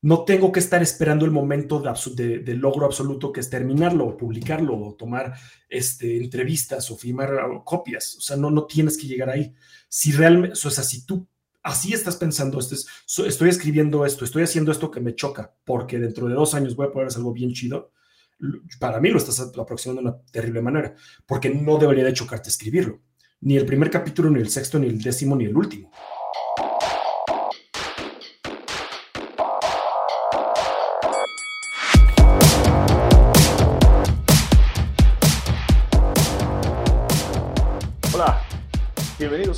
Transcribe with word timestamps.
no 0.00 0.24
tengo 0.24 0.52
que 0.52 0.60
estar 0.60 0.80
esperando 0.82 1.24
el 1.24 1.32
momento 1.32 1.80
de, 1.80 2.54
logro 2.54 2.86
absoluto 2.86 3.32
que 3.32 3.40
es 3.40 3.50
terminarlo, 3.50 4.06
o 4.06 4.16
publicarlo, 4.16 4.78
o 4.78 4.94
tomar 4.94 5.34
este, 5.68 6.16
entrevistas 6.16 6.90
o 6.90 6.96
firmar 6.96 7.30
copias. 7.64 8.16
O 8.16 8.20
sea, 8.20 8.36
no, 8.36 8.50
no 8.50 8.66
tienes 8.66 8.96
que 8.96 9.08
llegar 9.08 9.30
ahí. 9.30 9.54
Si 9.88 10.12
realmente, 10.12 10.54
o 10.54 10.70
sea, 10.70 10.84
si 10.84 11.04
tú 11.04 11.26
así 11.62 11.92
estás 11.92 12.16
pensando, 12.16 12.60
este 12.60 12.76
estoy 13.26 13.48
escribiendo 13.48 14.06
esto, 14.06 14.24
estoy 14.24 14.44
haciendo 14.44 14.70
esto 14.70 14.90
que 14.90 15.00
me 15.00 15.14
choca, 15.14 15.54
porque 15.64 15.98
dentro 15.98 16.28
de 16.28 16.34
dos 16.34 16.54
años 16.54 16.76
voy 16.76 16.86
a 16.86 16.92
poder 16.92 17.08
hacer 17.08 17.18
algo 17.18 17.32
bien 17.32 17.52
chido, 17.52 17.92
para 18.78 19.00
mí 19.00 19.10
lo 19.10 19.18
estás 19.18 19.40
aproximando 19.40 20.00
de 20.00 20.08
una 20.08 20.22
terrible 20.30 20.62
manera, 20.62 20.94
porque 21.26 21.50
no 21.50 21.76
debería 21.76 22.04
de 22.04 22.12
chocarte 22.12 22.50
escribirlo. 22.50 23.00
Ni 23.40 23.56
el 23.56 23.66
primer 23.66 23.90
capítulo, 23.90 24.30
ni 24.30 24.40
el 24.40 24.48
sexto, 24.48 24.78
ni 24.78 24.86
el 24.86 25.00
décimo, 25.00 25.36
ni 25.36 25.44
el 25.44 25.56
último. 25.56 25.90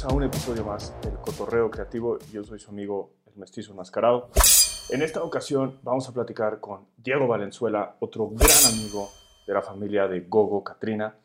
Bienvenidos 0.01 0.05
a 0.05 0.17
un 0.17 0.23
episodio 0.23 0.65
más 0.65 1.03
del 1.03 1.15
Cotorreo 1.17 1.71
Creativo. 1.71 2.19
Yo 2.33 2.43
soy 2.43 2.59
su 2.59 2.71
amigo 2.71 3.11
el 3.27 3.39
Mestizo 3.39 3.73
Enmascarado. 3.73 4.31
En 4.89 5.03
esta 5.03 5.23
ocasión 5.23 5.79
vamos 5.83 6.09
a 6.09 6.15
platicar 6.15 6.59
con 6.59 6.87
Diego 6.97 7.27
Valenzuela, 7.27 7.97
otro 8.01 8.29
gran 8.29 8.73
amigo 8.73 9.11
de 9.47 9.53
la 9.53 9.61
familia 9.61 10.09
de 10.09 10.21
Gogo 10.21 10.65
Katrina. 10.65 11.17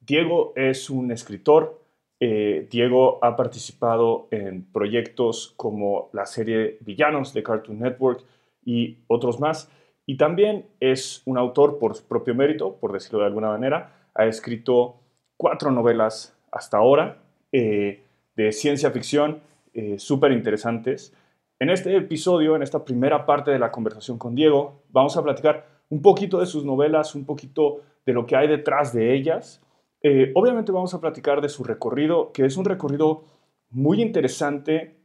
Diego 0.00 0.54
es 0.56 0.88
un 0.88 1.10
escritor. 1.10 1.82
Eh, 2.20 2.68
Diego 2.70 3.18
ha 3.22 3.36
participado 3.36 4.28
en 4.30 4.64
proyectos 4.64 5.52
como 5.56 6.08
la 6.14 6.24
serie 6.24 6.78
Villanos 6.80 7.34
de 7.34 7.42
Cartoon 7.42 7.80
Network 7.80 8.24
y 8.64 8.98
otros 9.08 9.40
más. 9.40 9.70
Y 10.06 10.16
también 10.16 10.66
es 10.80 11.20
un 11.26 11.36
autor 11.36 11.78
por 11.78 11.96
su 11.96 12.04
propio 12.04 12.34
mérito, 12.34 12.76
por 12.76 12.92
decirlo 12.92 13.18
de 13.20 13.26
alguna 13.26 13.48
manera. 13.48 14.08
Ha 14.14 14.24
escrito 14.24 14.96
cuatro 15.36 15.70
novelas 15.70 16.34
hasta 16.50 16.78
ahora 16.78 17.18
eh, 17.52 18.02
de 18.36 18.52
ciencia 18.52 18.90
ficción 18.90 19.40
eh, 19.74 19.98
súper 19.98 20.32
interesantes. 20.32 21.14
En 21.58 21.70
este 21.70 21.96
episodio, 21.96 22.56
en 22.56 22.62
esta 22.62 22.84
primera 22.84 23.24
parte 23.24 23.50
de 23.50 23.58
la 23.58 23.70
conversación 23.70 24.18
con 24.18 24.34
Diego, 24.34 24.82
vamos 24.90 25.16
a 25.16 25.22
platicar 25.22 25.66
un 25.88 26.02
poquito 26.02 26.40
de 26.40 26.46
sus 26.46 26.64
novelas, 26.64 27.14
un 27.14 27.24
poquito 27.24 27.80
de 28.04 28.12
lo 28.12 28.26
que 28.26 28.36
hay 28.36 28.48
detrás 28.48 28.92
de 28.92 29.14
ellas. 29.14 29.62
Eh, 30.02 30.32
obviamente 30.34 30.72
vamos 30.72 30.92
a 30.94 31.00
platicar 31.00 31.40
de 31.40 31.48
su 31.48 31.62
recorrido, 31.62 32.32
que 32.32 32.44
es 32.44 32.56
un 32.56 32.64
recorrido 32.64 33.24
muy 33.70 34.02
interesante, 34.02 34.96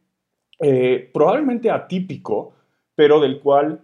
probablemente 1.13 1.69
atípico, 1.69 2.53
pero 2.95 3.19
del 3.19 3.39
cual 3.39 3.79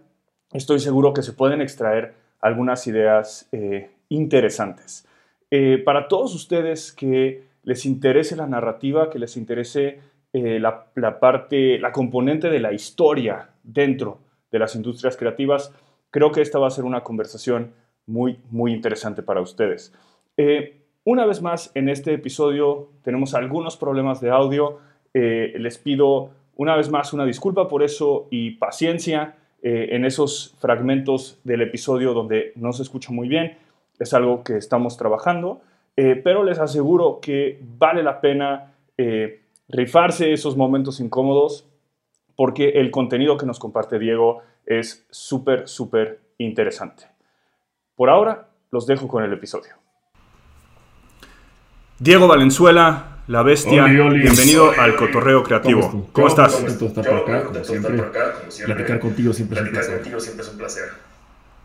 estoy 0.52 0.80
seguro 0.80 1.14
que 1.14 1.22
se 1.22 1.32
pueden 1.32 1.62
extraer 1.62 2.14
algunas 2.40 2.86
ideas 2.88 3.48
interesantes. 4.08 5.06
para 5.84 6.08
todos 6.08 6.34
ustedes 6.34 6.92
que 6.92 7.53
les 7.64 7.86
interese 7.86 8.36
la 8.36 8.46
narrativa, 8.46 9.10
que 9.10 9.18
les 9.18 9.36
interese 9.36 10.00
eh, 10.32 10.58
la, 10.58 11.20
parte, 11.20 11.78
la 11.78 11.92
componente 11.92 12.50
de 12.50 12.60
la 12.60 12.72
historia 12.72 13.50
dentro 13.62 14.18
de 14.50 14.58
las 14.58 14.74
industrias 14.74 15.16
creativas, 15.16 15.72
creo 16.10 16.32
que 16.32 16.40
esta 16.40 16.58
va 16.58 16.66
a 16.66 16.70
ser 16.70 16.84
una 16.84 17.02
conversación 17.02 17.72
muy, 18.06 18.38
muy 18.50 18.72
interesante 18.72 19.22
para 19.22 19.40
ustedes. 19.40 19.92
Eh, 20.36 20.82
una 21.04 21.26
vez 21.26 21.40
más, 21.40 21.70
en 21.74 21.88
este 21.88 22.12
episodio 22.14 22.90
tenemos 23.02 23.34
algunos 23.34 23.76
problemas 23.76 24.20
de 24.20 24.30
audio. 24.30 24.78
Eh, 25.12 25.54
les 25.58 25.78
pido 25.78 26.30
una 26.56 26.76
vez 26.76 26.90
más 26.90 27.12
una 27.12 27.24
disculpa 27.26 27.68
por 27.68 27.82
eso 27.82 28.26
y 28.30 28.52
paciencia 28.52 29.36
en 29.66 30.04
esos 30.04 30.54
fragmentos 30.58 31.40
del 31.42 31.62
episodio 31.62 32.12
donde 32.12 32.52
no 32.54 32.74
se 32.74 32.82
escucha 32.82 33.10
muy 33.12 33.28
bien. 33.28 33.56
Es 33.98 34.12
algo 34.12 34.44
que 34.44 34.58
estamos 34.58 34.98
trabajando. 34.98 35.62
Eh, 35.96 36.20
pero 36.22 36.42
les 36.42 36.58
aseguro 36.58 37.20
que 37.20 37.60
vale 37.78 38.02
la 38.02 38.20
pena 38.20 38.74
eh, 38.98 39.42
rifarse 39.68 40.32
esos 40.32 40.56
momentos 40.56 40.98
incómodos 41.00 41.68
porque 42.36 42.70
el 42.70 42.90
contenido 42.90 43.36
que 43.36 43.46
nos 43.46 43.60
comparte 43.60 43.98
Diego 43.98 44.42
es 44.66 45.06
súper, 45.10 45.68
súper 45.68 46.20
interesante. 46.38 47.06
Por 47.94 48.10
ahora, 48.10 48.48
los 48.72 48.86
dejo 48.86 49.06
con 49.06 49.22
el 49.22 49.32
episodio. 49.32 49.74
Diego 52.00 52.26
Valenzuela, 52.26 53.18
la 53.28 53.42
bestia, 53.44 53.84
bienvenido 53.84 54.72
al 54.76 54.96
Cotorreo 54.96 55.44
Creativo. 55.44 56.08
¿Cómo, 56.12 56.26
estás? 56.26 56.60
estar 56.60 57.04
por 57.04 57.18
acá, 57.18 57.44
como 57.44 57.62
siempre. 57.62 58.02
Platicar 58.64 58.98
contigo 58.98 59.32
siempre 59.32 59.60
es 59.60 60.48
un 60.48 60.58
placer. 60.58 61.13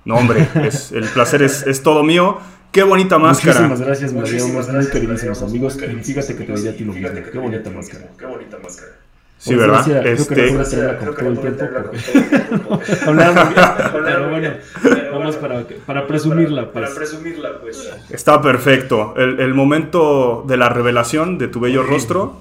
No, 0.10 0.16
hombre, 0.16 0.48
el 0.56 1.04
placer 1.14 1.44
es, 1.44 1.68
es 1.68 1.84
todo 1.84 2.04
mío. 2.04 2.40
Qué 2.72 2.82
bonita 2.82 3.20
máscara. 3.20 3.62
Muchísimas 3.62 3.82
gracias, 3.86 4.12
Mario. 4.12 4.48
Muy 4.48 4.88
queridísimos 4.88 5.44
amigos. 5.44 5.78
Y 5.80 6.04
fíjate 6.04 6.36
que 6.36 6.46
te 6.46 6.54
diría 6.54 6.72
a 6.72 6.74
ti 6.74 6.84
lo 6.84 6.94
mismo. 6.94 7.10
Qué 7.32 7.38
bonita 7.38 7.70
máscara. 7.70 8.08
Qué 8.18 8.26
bonita 8.26 8.58
máscara. 8.58 8.94
Sí, 9.38 9.54
¿verdad? 9.54 9.86
Decía, 9.86 10.02
este... 10.02 10.98
Creo 11.00 11.16
que 11.16 11.24
no 11.26 11.36
con 11.36 11.36
todo 11.36 11.48
el 11.48 11.58
tiempo. 11.58 12.80
Pero 14.04 14.30
bueno, 14.32 14.50
vamos 15.12 15.36
para, 15.36 15.64
para 15.86 16.08
presumirla, 16.08 16.72
pues. 16.72 16.86
Para 16.86 16.96
presumirla, 16.96 17.62
pues. 17.62 17.94
Está 18.10 18.42
perfecto. 18.42 19.14
El, 19.16 19.40
el 19.40 19.54
momento 19.54 20.44
de 20.48 20.58
la 20.58 20.70
revelación 20.70 21.38
de 21.38 21.50
tu 21.50 21.60
bello 21.60 21.84
rostro. 21.84 22.40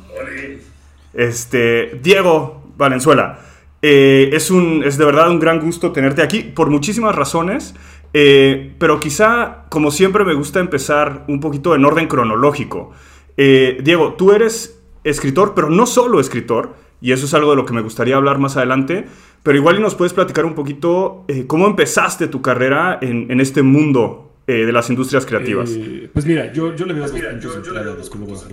Este, 1.12 1.98
Diego 2.02 2.62
Valenzuela. 2.78 3.40
Eh, 3.82 4.30
es, 4.32 4.50
un, 4.50 4.82
es 4.84 4.98
de 4.98 5.04
verdad 5.04 5.30
un 5.30 5.38
gran 5.38 5.60
gusto 5.60 5.92
tenerte 5.92 6.22
aquí 6.22 6.40
por 6.40 6.70
muchísimas 6.70 7.14
razones. 7.14 7.74
Eh, 8.14 8.74
pero 8.78 9.00
quizá, 9.00 9.64
como 9.68 9.90
siempre, 9.90 10.24
me 10.24 10.34
gusta 10.34 10.60
empezar 10.60 11.24
un 11.28 11.40
poquito 11.40 11.74
en 11.74 11.84
orden 11.84 12.08
cronológico. 12.08 12.92
Eh, 13.36 13.78
Diego, 13.82 14.14
tú 14.14 14.32
eres 14.32 14.80
escritor, 15.04 15.52
pero 15.54 15.70
no 15.70 15.86
solo 15.86 16.18
escritor, 16.18 16.74
y 17.00 17.12
eso 17.12 17.26
es 17.26 17.34
algo 17.34 17.50
de 17.50 17.56
lo 17.56 17.66
que 17.66 17.72
me 17.72 17.82
gustaría 17.82 18.16
hablar 18.16 18.38
más 18.38 18.56
adelante, 18.56 19.06
pero 19.42 19.56
igual 19.56 19.80
nos 19.80 19.94
puedes 19.94 20.12
platicar 20.12 20.44
un 20.44 20.54
poquito 20.54 21.24
cómo 21.46 21.66
empezaste 21.66 22.26
tu 22.26 22.42
carrera 22.42 22.98
en, 23.00 23.30
en 23.30 23.40
este 23.40 23.62
mundo 23.62 24.27
eh, 24.48 24.64
de 24.64 24.72
las 24.72 24.88
industrias 24.88 25.26
creativas? 25.26 25.70
Eh, 25.70 26.10
pues 26.12 26.24
mira, 26.24 26.50
yo, 26.52 26.74
yo 26.74 26.86
le 26.86 26.94
veo 26.94 27.02
pues 27.02 27.12
dos 27.12 28.08
puntos 28.08 28.46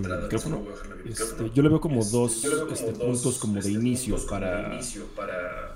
este, 1.08 1.50
yo 1.54 1.62
le 1.62 1.68
veo 1.68 1.80
como 1.80 2.04
dos 2.04 2.44
este, 2.44 2.92
puntos 2.92 3.38
como 3.38 3.60
de 3.60 3.70
inicio 3.70 4.16
para, 4.26 4.78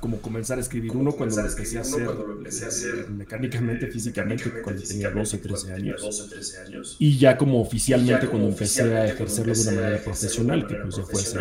como 0.00 0.20
comenzar 0.20 0.58
a 0.58 0.60
escribir. 0.60 0.92
Uno 0.94 1.12
cuando 1.12 1.40
lo 1.40 1.48
empecé 1.48 1.78
a 1.78 1.80
hacer, 1.80 2.02
eh, 2.02 3.06
mecánicamente, 3.10 3.86
físicamente, 3.86 4.60
cuando 4.62 4.82
tenía 4.82 5.10
12, 5.10 5.38
13 5.38 5.72
años. 5.72 6.96
Y 6.98 7.18
ya 7.18 7.38
como 7.38 7.60
oficialmente 7.60 8.26
cuando 8.26 8.48
empecé 8.48 8.82
a 8.82 9.06
ejercerlo 9.06 9.54
de 9.54 9.60
una 9.62 9.72
manera 9.72 10.04
profesional, 10.04 10.66
que 10.66 10.74
pues 10.74 10.96
ya 10.96 11.02
fue 11.04 11.20
hace 11.20 11.38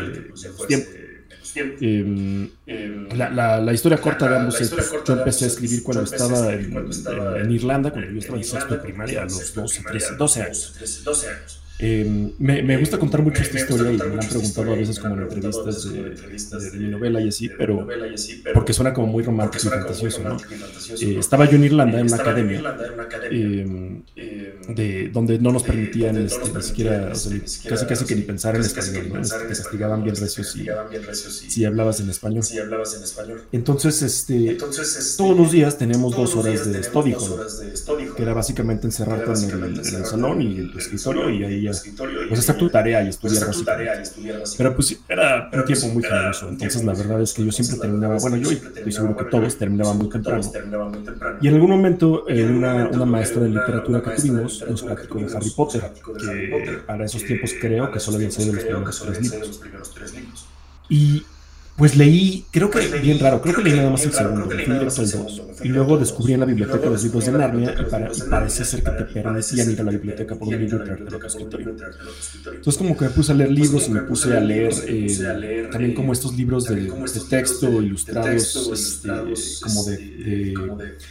tiempo. 0.68 1.09
Em, 1.56 2.50
la, 3.16 3.60
la, 3.60 3.74
historia 3.74 4.00
corta 4.00 4.30
de 4.30 4.38
ambos 4.38 4.60
es, 4.62 4.72
yo 4.72 5.14
empecé 5.14 5.46
a 5.46 5.48
escribir 5.48 5.84
cuando 5.84 6.04
estaba 6.04 6.54
en, 6.54 7.52
Irlanda, 7.52 7.92
cuando 7.92 8.12
yo 8.12 8.20
estaba 8.20 8.38
en 8.38 8.44
sexto 8.44 8.76
de 8.76 8.82
primaria, 8.82 9.22
a 9.22 9.26
los 9.26 9.54
12, 9.54 9.84
13, 9.84 10.16
12 10.16 10.42
años. 10.44 11.59
Eh, 11.82 12.34
me, 12.40 12.62
me, 12.62 12.76
gusta 12.76 13.00
contar 13.00 13.22
mucho 13.22 13.42
esta 13.42 13.58
historia 13.58 13.90
y 13.90 13.98
me 13.98 14.16
la 14.16 14.22
han 14.22 14.28
preguntado 14.28 14.74
a 14.74 14.76
veces 14.76 15.00
como 15.00 15.16
en 15.16 15.22
entrevistas 15.22 15.84
de, 16.74 16.78
mi 16.78 16.90
novela 16.90 17.22
y 17.22 17.30
así, 17.30 17.50
pero 17.58 17.88
porque 18.54 18.74
suena 18.74 18.94
como 18.94 19.08
muy 19.08 19.24
romántico 19.24 19.68
y 19.68 19.70
fantasioso, 19.70 20.22
¿no? 20.22 20.36
Eh, 21.00 21.16
estaba 21.18 21.50
yo 21.50 21.56
en 21.56 21.64
Irlanda 21.64 22.02
en 22.02 22.08
una 22.08 22.18
academia 22.18 22.62
eh, 23.32 24.02
de, 24.68 25.10
donde 25.14 25.40
no 25.40 25.54
nos 25.54 25.64
permitían 25.64 26.18
este, 26.18 26.52
ni 26.54 26.62
siquiera, 26.62 27.14
casi 27.14 27.86
casi 27.86 28.06
que 28.06 28.16
ni 28.16 28.22
pensar 28.24 28.58
en 28.58 28.62
español, 28.64 29.10
¿no? 29.14 29.22
Te 29.22 29.48
castigaban 29.48 30.04
bien 30.04 30.18
recios 30.18 30.52
si, 30.52 30.68
si 31.50 31.64
hablabas 31.64 32.02
en 32.02 32.10
español. 32.10 32.44
Entonces, 33.54 34.02
este, 34.02 34.58
todos 35.16 35.38
los 35.38 35.54
días 35.54 35.78
tenemos 35.78 36.14
dos 36.14 36.36
horas 36.36 36.70
de 36.70 36.84
study 36.84 37.16
que 38.18 38.22
era 38.22 38.34
básicamente 38.34 38.86
encerrarte 38.86 39.32
en 39.32 39.78
el 39.78 40.06
salón 40.06 40.42
y 40.42 40.58
en 40.58 40.72
tu 40.74 40.78
escritorio 40.78 41.30
y 41.30 41.46
ahí 41.46 41.69
pues 42.28 42.40
hacer 42.40 42.58
tu 42.58 42.70
tarea 42.70 43.04
y 43.04 43.10
estudiar 43.10 43.48
básicamente. 43.48 44.10
Pero 44.58 44.76
pues 44.76 45.00
era 45.08 45.50
un 45.54 45.66
tiempo 45.66 45.88
muy 45.88 46.04
generoso, 46.04 46.50
entonces 46.50 46.84
la 46.84 46.94
verdad 46.94 47.22
es 47.22 47.34
que 47.34 47.46
yo 47.46 47.52
siempre 47.52 47.78
terminaba, 47.78 48.18
bueno, 48.18 48.38
yo 48.38 48.52
estoy 48.52 48.92
seguro 48.92 49.18
que 49.18 49.26
todos 49.26 49.58
terminaban 49.58 49.98
muy 49.98 50.10
temprano. 50.10 50.42
Y 51.42 51.48
en 51.48 51.54
algún 51.54 51.70
momento 51.70 52.26
una, 52.28 52.88
una 52.88 53.06
maestra 53.06 53.42
de 53.42 53.50
literatura 53.50 54.02
que 54.02 54.12
tuvimos 54.12 54.64
nos 54.68 54.84
platicó 54.84 55.20
de 55.20 55.36
Harry 55.36 55.50
Potter, 55.52 55.82
que 56.18 56.74
para 56.86 57.06
esos 57.06 57.24
tiempos 57.24 57.54
creo 57.60 57.92
que 57.92 58.00
solo 58.00 58.18
habían 58.18 58.32
salido 58.32 58.54
los 58.54 58.64
primeros 58.64 59.94
tres 59.94 60.14
libros. 60.14 60.48
Y 60.90 61.24
Pues 61.80 61.96
leí, 61.96 62.46
creo 62.52 62.70
que 62.70 62.86
bien 63.00 63.18
raro, 63.20 63.42
creo 63.42 63.56
que 63.56 63.64
leí 63.64 63.74
nada 63.74 63.90
más 63.90 64.04
el 64.04 64.12
segundo, 64.12 64.50
fui 64.50 64.58
directo 64.58 65.02
al 65.02 65.12
2. 65.12 65.42
Y 65.64 65.70
luego 65.70 65.98
descubrí 65.98 66.34
en 66.34 66.42
la 66.42 66.46
biblioteca 66.46 66.90
los 66.90 67.04
libros 67.04 67.26
de 67.26 67.32
Narnia 67.32 67.74
y, 67.80 67.90
para, 67.90 68.12
y 68.14 68.22
parece 68.30 68.66
ser 68.66 68.84
que 68.84 68.92
te 68.92 69.06
permitían 69.06 69.72
ir 69.72 69.80
a 69.80 69.84
la 69.86 69.92
biblioteca 69.92 70.36
por 70.36 70.50
un 70.50 70.60
libro 70.60 70.78
y 70.78 70.84
traerte 70.84 71.10
lo 71.10 71.26
escritorio. 71.26 71.76
Entonces 72.54 72.78
como 72.78 72.98
que 72.98 73.06
me 73.06 73.12
puse 73.12 73.32
a 73.32 73.36
leer 73.36 73.52
libros 73.52 73.88
y 73.88 73.92
me 73.92 74.02
puse 74.02 74.36
a 74.36 74.42
leer 74.42 74.74
eh, 74.88 75.70
también 75.72 75.94
como 75.94 76.12
estos 76.12 76.36
libros 76.36 76.66
de, 76.66 76.82
de 76.82 77.20
texto 77.30 77.82
ilustrados 77.82 78.70
este, 78.74 79.08
como 79.62 79.86
de, 79.86 79.98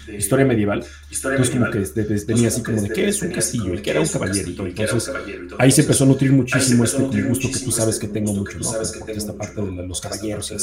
de, 0.06 0.16
historia 0.18 0.44
medieval. 0.44 0.84
Entonces 1.10 1.50
como 1.50 1.70
que 1.70 2.24
venía 2.26 2.48
así 2.48 2.62
como 2.62 2.82
de 2.82 2.90
qué 2.90 3.08
es 3.08 3.22
un 3.22 3.30
castillo 3.30 3.72
y 3.72 3.80
qué 3.80 3.90
era 3.92 4.02
un 4.02 4.08
todo. 4.08 4.66
Entonces 4.66 5.10
ahí 5.58 5.72
se 5.72 5.80
empezó 5.80 6.04
a 6.04 6.08
nutrir 6.08 6.32
muchísimo 6.32 6.84
este 6.84 7.22
gusto 7.22 7.48
que 7.50 7.58
tú 7.58 7.70
sabes 7.70 7.98
que 7.98 8.08
tengo 8.08 8.34
mucho, 8.34 8.58
¿no? 8.58 8.70
Porque 8.98 9.12
esta 9.12 9.32
parte 9.32 9.62
de 9.62 9.86
los 9.86 10.00
caballeros 10.02 10.57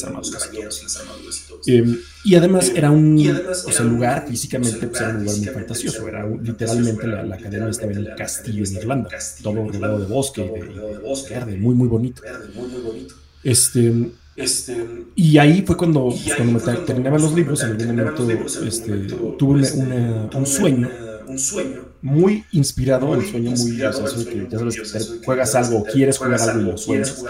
Em, 1.65 1.97
y 2.23 2.35
además 2.35 2.71
era 2.75 2.91
un 2.91 3.15
o 3.17 3.71
sea, 3.71 3.85
lugar 3.85 4.25
físicamente 4.27 4.87
pues, 4.87 5.01
era 5.01 5.11
un 5.11 5.23
lugar 5.23 5.37
muy 5.37 5.47
fantasioso. 5.47 6.07
Era 6.07 6.27
literalmente 6.27 7.07
la, 7.07 7.23
la, 7.23 7.35
academia 7.35 7.69
estaba 7.69 7.91
en 7.91 7.97
el 7.99 8.15
castillo 8.15 8.63
en 8.65 8.75
Irlanda, 8.75 9.09
todo 9.41 9.55
rodeado 9.55 9.99
de 9.99 10.05
bosque 10.05 10.41
y 10.41 10.73
de, 10.73 11.29
verde, 11.29 11.57
muy, 11.57 11.75
muy 11.75 11.87
bonito. 11.87 12.21
Este. 13.43 14.11
Este, 14.37 14.75
y 15.15 15.37
ahí 15.37 15.63
fue 15.65 15.77
cuando, 15.77 16.09
pues, 16.09 16.35
cuando 16.35 16.59
me 16.59 16.77
terminaba 16.85 17.17
los 17.17 17.33
libros, 17.33 17.63
en 17.63 17.69
algún 17.71 17.95
momento 17.95 18.29
este, 18.65 18.91
tuve 19.37 19.61
un 20.33 20.45
sueño 20.45 20.89
un 21.27 21.39
sueño 21.39 21.85
muy 22.01 22.45
inspirado, 22.51 23.15
el 23.15 23.25
sueño 23.25 23.51
muy, 23.51 23.81
o 23.81 23.93
sea, 23.93 24.25
que 24.25 24.47
ya 24.49 24.59
sabes, 24.85 25.19
juegas 25.23 25.55
algo, 25.55 25.83
quieres 25.83 26.17
jugar 26.17 26.39
algo 26.41 26.61
y 26.61 26.63
lo 26.71 26.77
sueñas, 26.77 27.23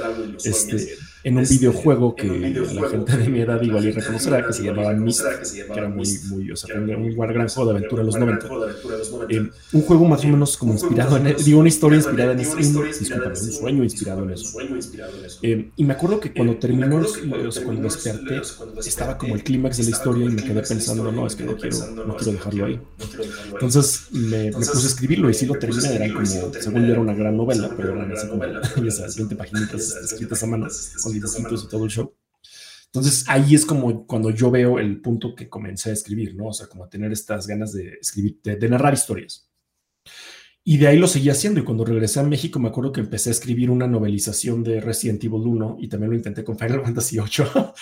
este, 0.44 0.98
en 1.26 1.38
un 1.38 1.42
este, 1.42 1.56
videojuego 1.56 2.16
que 2.16 2.28
la 2.28 2.88
gente 2.88 3.18
de 3.18 3.30
mi 3.30 3.42
edad 3.42 3.60
igual 3.60 3.84
y 3.84 3.92
reconocerá, 3.92 4.46
que 4.46 4.54
se 4.54 4.64
llamaba 4.64 4.94
Myst, 4.94 5.24
que 5.24 5.74
era 5.74 5.90
muy, 5.90 6.08
muy, 6.30 6.52
o 6.52 6.56
sea, 6.56 6.76
un, 6.76 6.88
un 6.88 7.16
gran 7.16 7.50
juego 7.50 7.72
de 7.72 7.78
aventura 7.78 8.04
de 8.04 8.06
los 8.06 8.20
90. 8.20 8.48
Eh, 9.30 9.50
un 9.74 9.82
juego 9.82 10.06
más 10.06 10.24
o 10.24 10.28
menos 10.28 10.56
como 10.56 10.74
inspirado 10.74 11.18
en, 11.18 11.36
digo, 11.44 11.60
una 11.60 11.70
historia 11.70 11.98
inspirada 11.98 12.34
en, 12.34 12.40
un, 12.40 12.46
discúlpame, 12.46 13.30
un 13.30 13.52
sueño 13.52 13.84
inspirado 13.84 14.24
en 14.24 14.30
eso. 14.30 14.60
Eh, 15.42 15.72
y 15.76 15.84
me 15.84 15.94
acuerdo 15.94 16.20
que 16.20 16.32
cuando 16.32 16.58
terminó, 16.58 16.98
o 16.98 17.52
sea, 17.52 17.64
cuando 17.64 17.82
desperté, 17.82 18.42
estaba 18.86 19.18
como 19.18 19.34
el 19.34 19.44
clímax 19.44 19.78
de 19.78 19.86
la 19.86 19.90
historia 19.90 20.26
y 20.26 20.30
me 20.30 20.44
quedé 20.44 20.62
pensando, 20.62 21.12
no, 21.12 21.26
es 21.26 21.36
que 21.36 21.44
no 21.44 21.58
quiero, 21.58 21.78
no 22.06 22.16
quiero 22.18 22.34
dejarlo 22.34 22.66
ahí. 22.66 22.80
Entonces 23.52 24.10
me, 24.12 24.52
me 24.52 24.52
puse 24.52 24.78
a 24.78 24.90
escribirlo 24.90 25.28
y 25.32 25.34
sí 25.34 25.48
lo 25.48 25.56
terminé, 25.56 25.96
era 25.96 26.14
como, 26.14 26.54
según 26.54 26.86
yo 26.86 26.92
era 26.92 27.02
una 27.02 27.16
gran 27.16 27.36
novela, 27.36 27.74
pero 27.76 27.94
eran 27.94 28.12
así 28.12 28.28
como 28.28 28.44
esas 28.86 29.16
20 29.16 29.36
páginas 29.36 29.74
escritas 29.74 30.44
a 30.44 30.46
mano, 30.46 30.68
con 31.02 31.15
y 31.18 31.68
todo 31.70 31.86
el 31.86 31.92
show. 31.92 32.14
Entonces 32.96 33.26
ahí 33.28 33.56
es 33.56 33.66
como 33.66 34.08
cuando 34.08 34.30
yo 34.30 34.50
veo 34.50 34.80
el 34.80 35.02
punto 35.02 35.36
que 35.36 35.50
comencé 35.50 35.90
a 35.90 35.94
escribir, 35.94 36.34
¿no? 36.34 36.48
O 36.48 36.54
sea, 36.54 36.68
como 36.68 36.88
tener 36.88 37.12
estas 37.12 37.46
ganas 37.46 37.74
de 37.74 37.98
escribir, 38.00 38.40
de, 38.42 38.70
narrar 38.70 38.94
historias. 38.94 39.50
Y 40.64 40.78
de 40.78 40.88
ahí 40.88 40.98
lo 40.98 41.08
seguí 41.08 41.30
haciendo. 41.30 41.60
Y 41.60 41.66
cuando 41.66 41.84
regresé 41.84 42.22
a 42.22 42.24
México, 42.24 42.58
me 42.58 42.70
acuerdo 42.70 42.94
que 42.94 43.02
empecé 43.02 43.30
a 43.30 43.34
escribir 43.34 43.70
una 43.70 43.86
novelización 43.86 44.64
de 44.64 44.80
Resident 44.80 45.22
Evil 45.26 45.42
1 45.42 45.78
y 45.82 45.90
también 45.90 46.12
lo 46.12 46.16
intenté 46.16 46.46
con 46.46 46.58
Final 46.58 46.82
Fantasy 46.86 47.20
8. 47.20 47.74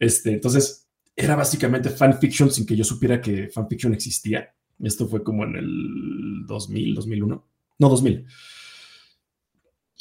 este, 0.00 0.32
entonces, 0.32 0.88
era 1.14 1.36
básicamente 1.36 1.90
fanfiction 1.90 2.50
sin 2.50 2.64
que 2.64 2.74
yo 2.74 2.84
supiera 2.84 3.20
que 3.20 3.48
fanfiction 3.48 3.92
existía. 3.92 4.54
Esto 4.80 5.06
fue 5.06 5.22
como 5.22 5.44
en 5.44 5.56
el 5.56 6.46
2000, 6.46 6.94
2001. 6.94 7.48
No, 7.78 7.88
2000. 7.90 8.26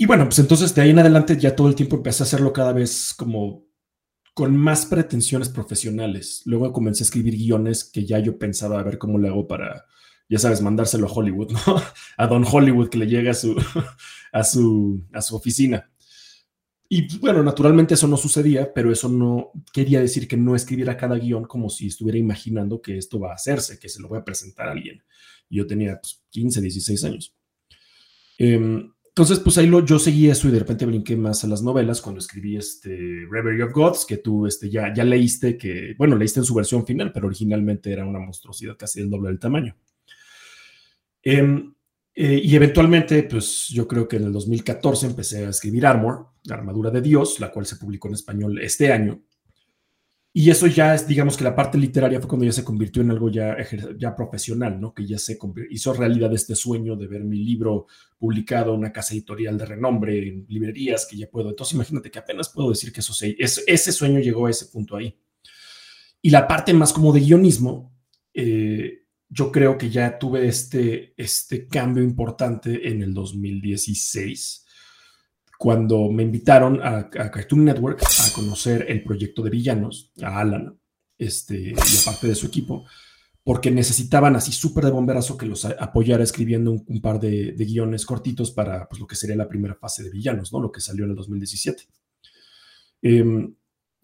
Y 0.02 0.08
bueno, 0.08 0.26
pues 0.26 0.40
entonces 0.40 0.74
de 0.74 0.82
ahí 0.82 0.90
en 0.90 0.98
adelante 0.98 1.38
ya 1.38 1.56
todo 1.56 1.68
el 1.68 1.76
tiempo 1.76 1.98
empecé 1.98 2.24
a 2.24 2.26
hacerlo 2.26 2.52
cada 2.52 2.74
vez 2.74 3.14
como 3.16 3.68
con 4.34 4.58
más 4.58 4.88
pretensiones 4.88 5.48
profesionales. 5.48 6.42
Luego 6.46 6.74
comencé 6.74 7.04
a 7.04 7.06
escribir 7.06 7.36
guiones 7.36 7.84
que 7.84 8.04
ya 8.04 8.18
yo 8.18 8.40
pensaba 8.40 8.80
a 8.80 8.84
ver 8.84 8.98
cómo 8.98 9.20
le 9.20 9.28
hago 9.28 9.48
para, 9.48 9.86
ya 10.28 10.40
sabes, 10.40 10.60
mandárselo 10.60 11.06
a 11.06 11.12
Hollywood, 11.12 11.52
¿no? 11.68 11.76
A 12.18 12.26
Don 12.26 12.44
Hollywood 12.52 12.90
que 12.90 12.98
le 12.98 13.06
llegue 13.06 13.30
a 13.30 13.36
su, 13.36 13.56
a 14.32 14.44
su, 14.44 15.06
a 15.14 15.22
su 15.22 15.36
oficina. 15.36 15.88
Y 16.90 17.20
bueno, 17.20 17.44
naturalmente 17.44 17.94
eso 17.94 18.08
no 18.08 18.18
sucedía, 18.18 18.74
pero 18.74 18.92
eso 18.92 19.08
no 19.08 19.52
quería 19.72 20.02
decir 20.02 20.28
que 20.28 20.36
no 20.36 20.56
escribiera 20.56 20.98
cada 20.98 21.16
guion 21.20 21.46
como 21.46 21.70
si 21.70 21.86
estuviera 21.86 22.18
imaginando 22.18 22.82
que 22.82 22.98
esto 22.98 23.20
va 23.20 23.34
a 23.34 23.36
hacerse, 23.36 23.78
que 23.78 23.88
se 23.88 24.02
lo 24.02 24.08
voy 24.08 24.18
a 24.18 24.26
presentar 24.26 24.68
a 24.68 24.72
alguien. 24.72 25.04
Yo 25.48 25.68
tenía 25.68 26.02
pues, 26.02 26.24
15, 26.32 26.60
16 26.60 27.04
años. 27.04 27.36
Eh, 28.40 28.90
entonces, 29.22 29.44
pues 29.44 29.58
ahí 29.60 29.68
lo, 29.68 29.86
yo 29.86 30.00
seguí 30.00 30.30
eso 30.30 30.48
y 30.48 30.52
de 30.52 30.58
repente 30.58 30.86
brinqué 30.86 31.16
más 31.16 31.44
a 31.44 31.48
las 31.48 31.62
novelas 31.62 32.02
cuando 32.02 32.18
escribí 32.18 32.58
este 32.58 33.28
Reverie 33.30 33.64
of 33.64 33.72
Gods, 33.72 34.06
que 34.06 34.18
tú 34.18 34.48
este, 34.48 34.68
ya, 34.68 34.92
ya 34.92 35.04
leíste, 35.04 35.58
que, 35.58 35.94
bueno, 35.96 36.16
leíste 36.16 36.40
en 36.40 36.46
su 36.46 36.56
versión 36.56 36.88
final, 36.88 37.12
pero 37.14 37.28
originalmente 37.28 37.92
era 37.92 38.04
una 38.04 38.18
monstruosidad 38.18 38.76
casi 38.76 39.00
del 39.00 39.12
doble 39.12 39.30
del 39.30 39.38
tamaño. 39.38 39.76
Em, 41.22 41.72
eh, 42.16 42.42
y 42.44 42.56
eventualmente, 42.56 43.22
pues 43.24 43.68
yo 43.68 43.88
creo 43.88 44.08
que 44.08 44.16
en 44.16 44.24
el 44.24 44.34
2014 44.34 45.06
empecé 45.06 45.46
a 45.46 45.50
escribir 45.50 45.86
Armor, 45.86 46.28
la 46.46 46.56
armadura 46.56 46.90
de 46.90 47.02
Dios, 47.02 47.40
la 47.40 47.52
cual 47.52 47.68
se 47.68 47.76
publicó 47.76 48.08
en 48.08 48.16
español 48.16 48.60
este 48.60 48.92
año. 48.92 49.22
Y 50.34 50.50
eso 50.50 50.66
ya 50.66 50.96
es, 50.96 51.06
digamos 51.06 51.36
que 51.36 51.44
la 51.44 51.56
parte 51.56 51.78
literaria 51.78 52.20
fue 52.20 52.30
cuando 52.30 52.46
ya 52.46 52.54
se 52.54 52.64
convirtió 52.64 53.02
en 53.02 53.12
algo 53.12 53.30
ya, 53.30 53.58
ya 53.98 54.16
profesional, 54.16 54.80
¿no? 54.80 54.94
Que 54.94 55.06
ya 55.06 55.18
se 55.18 55.38
hizo 55.70 55.94
realidad 55.94 56.34
este 56.34 56.56
sueño 56.56 56.96
de 56.96 57.08
ver 57.08 57.26
mi 57.26 57.44
libro 57.44 57.88
publicado 58.18 58.74
en 58.74 58.80
una 58.80 58.94
casa 58.94 59.14
editorial 59.14 59.58
de 59.58 59.66
renombre, 59.66 60.30
en 60.30 60.46
librerías, 60.48 61.06
que 61.06 61.18
ya 61.18 61.30
puedo. 61.30 61.50
Entonces 61.50 61.76
imagínate 61.76 62.10
que 62.10 62.20
apenas 62.20 62.48
puedo 62.48 62.70
decir 62.70 62.94
que 62.94 63.02
eso 63.02 63.14
se, 63.14 63.36
ese 63.38 63.92
sueño 63.92 64.20
llegó 64.20 64.46
a 64.46 64.52
ese 64.52 64.68
punto 64.68 64.96
ahí. 64.96 65.14
Y 66.22 66.30
la 66.30 66.48
parte 66.48 66.74
más 66.74 66.94
como 66.94 67.12
de 67.12 67.20
guionismo, 67.20 67.94
eh, 68.34 69.02
yo 69.28 69.52
creo 69.52 69.78
que 69.78 69.90
ya 69.90 70.18
tuve 70.18 70.48
este, 70.48 71.14
este 71.18 71.68
cambio 71.68 72.04
importante 72.04 72.88
en 72.88 73.02
el 73.02 73.14
2016 73.14 74.66
cuando 75.62 76.10
me 76.10 76.24
invitaron 76.24 76.80
a, 76.82 77.08
Cartoon 77.08 77.66
Network 77.66 78.02
a 78.02 78.34
conocer 78.34 78.84
el 78.90 79.04
proyecto 79.04 79.44
de 79.44 79.52
villanos, 79.52 80.12
a 80.20 80.40
Alan, 80.40 80.76
este, 81.20 81.56
y 81.56 82.02
aparte 82.02 82.26
de 82.26 82.34
su 82.34 82.48
equipo, 82.48 82.88
porque 83.44 83.70
necesitaban 83.70 84.36
así 84.36 84.52
súper 84.52 84.86
de 84.86 84.90
bomberazo 84.90 85.38
que 85.38 85.46
los 85.46 85.64
apoyara 85.66 86.24
escribiendo 86.24 86.72
un, 86.72 87.00
par 87.00 87.20
de, 87.20 87.54
guiones 87.60 88.08
cortitos 88.08 88.50
para 88.50 88.90
pues, 88.90 89.00
lo 89.00 89.06
que 89.06 89.16
sería 89.16 89.36
la 89.36 89.48
primera 89.48 89.76
fase 89.76 90.02
de 90.02 90.10
villanos, 90.10 90.52
¿no? 90.52 90.60
Lo 90.60 90.72
que 90.72 90.82
salió 90.82 91.04
en 91.04 91.12
el 91.12 91.16
2017. 91.16 91.84
Em, 93.04 93.54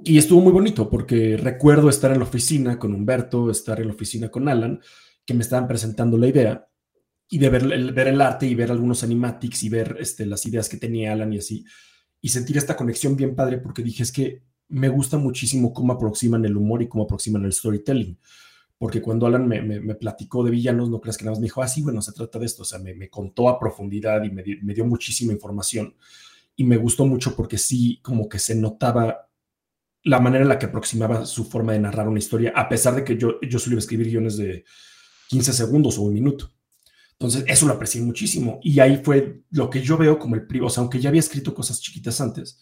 y 0.03 0.19
estuvo 0.19 0.41
muy 0.41 0.51
bonito 0.51 0.87
porque 0.87 1.37
recuerdo 1.37 1.89
estar 1.89 2.11
en 2.11 2.19
la 2.19 2.25
oficina 2.25 2.77
con 2.77 2.93
Humberto, 2.93 3.49
estar 3.49 3.81
en 3.81 3.87
la 3.87 3.93
oficina 3.95 4.29
con 4.29 4.47
Alan, 4.47 4.79
que 5.25 5.33
me 5.33 5.41
estaban 5.41 5.67
presentando 5.67 6.19
la 6.19 6.27
idea 6.27 6.67
y 7.29 7.37
de 7.39 7.49
ver 7.49 7.63
el, 7.63 7.91
ver 7.91 8.07
el 8.07 8.21
arte 8.21 8.47
y 8.47 8.55
ver 8.55 8.71
algunos 8.71 9.03
animatics 9.03 9.63
y 9.63 9.69
ver 9.69 9.97
este, 9.99 10.25
las 10.25 10.45
ideas 10.45 10.69
que 10.69 10.77
tenía 10.77 11.13
Alan 11.13 11.33
y 11.33 11.39
así, 11.39 11.65
y 12.21 12.29
sentir 12.29 12.57
esta 12.57 12.75
conexión 12.75 13.15
bien 13.15 13.35
padre 13.35 13.57
porque 13.57 13.83
dije 13.83 14.03
es 14.03 14.11
que 14.11 14.43
me 14.69 14.89
gusta 14.89 15.17
muchísimo 15.17 15.73
cómo 15.73 15.93
aproximan 15.93 16.43
el 16.45 16.57
humor 16.57 16.81
y 16.81 16.87
cómo 16.87 17.03
aproximan 17.03 17.45
el 17.45 17.53
storytelling. 17.53 18.19
Porque 18.77 19.01
cuando 19.01 19.25
Alan 19.25 19.47
me, 19.47 19.95
platicó 19.95 20.43
de 20.43 20.51
villanos, 20.51 20.89
no 20.89 21.01
creas 21.01 21.17
que 21.17 21.23
nada 21.23 21.31
más 21.31 21.39
me 21.39 21.45
dijo, 21.45 21.63
ah, 21.63 21.67
sí, 21.67 21.81
bueno, 21.81 22.01
se 22.01 22.11
trata 22.11 22.37
de 22.37 22.45
esto. 22.45 22.61
O 22.61 22.65
sea, 22.65 22.77
me, 22.77 22.93
me 22.93 23.09
contó 23.09 23.49
a 23.49 23.57
profundidad 23.57 24.23
y 24.23 24.29
me, 24.29 24.43
me, 24.61 24.73
dio 24.73 24.85
muchísima 24.85 25.33
información. 25.33 25.95
Y 26.55 26.63
me 26.63 26.77
gustó 26.77 27.05
mucho 27.05 27.35
porque 27.35 27.57
sí, 27.57 27.99
como 28.03 28.29
que 28.29 28.37
se 28.37 28.53
notaba 28.53 29.29
la 30.03 30.19
manera 30.19 30.43
en 30.43 30.49
la 30.49 30.59
que 30.59 30.67
aproximaba 30.67 31.25
su 31.25 31.45
forma 31.45 31.73
de 31.73 31.79
narrar 31.79 32.07
una 32.07 32.19
historia, 32.19 32.53
a 32.55 32.69
pesar 32.69 32.95
de 32.95 33.03
que 33.03 33.17
yo, 33.17 33.41
yo 33.41 33.57
solía 33.57 33.79
escribir 33.79 34.07
guiones 34.07 34.37
de 34.37 34.63
15 35.29 35.53
segundos 35.53 35.97
o 35.97 36.03
un 36.03 36.13
minuto. 36.13 36.51
Entonces, 37.19 37.45
eso 37.47 37.65
lo 37.65 37.73
aprecié 37.73 38.01
muchísimo. 38.01 38.59
Y 38.61 38.79
ahí 38.79 39.01
fue 39.03 39.41
lo 39.51 39.69
que 39.69 39.81
yo 39.81 39.97
veo 39.97 40.19
como 40.19 40.35
el 40.35 40.45
primer, 40.45 40.67
o 40.67 40.69
sea, 40.69 40.81
aunque 40.81 40.99
ya 40.99 41.09
había 41.09 41.19
escrito 41.19 41.53
cosas 41.53 41.81
chiquitas 41.81 42.21
antes, 42.21 42.59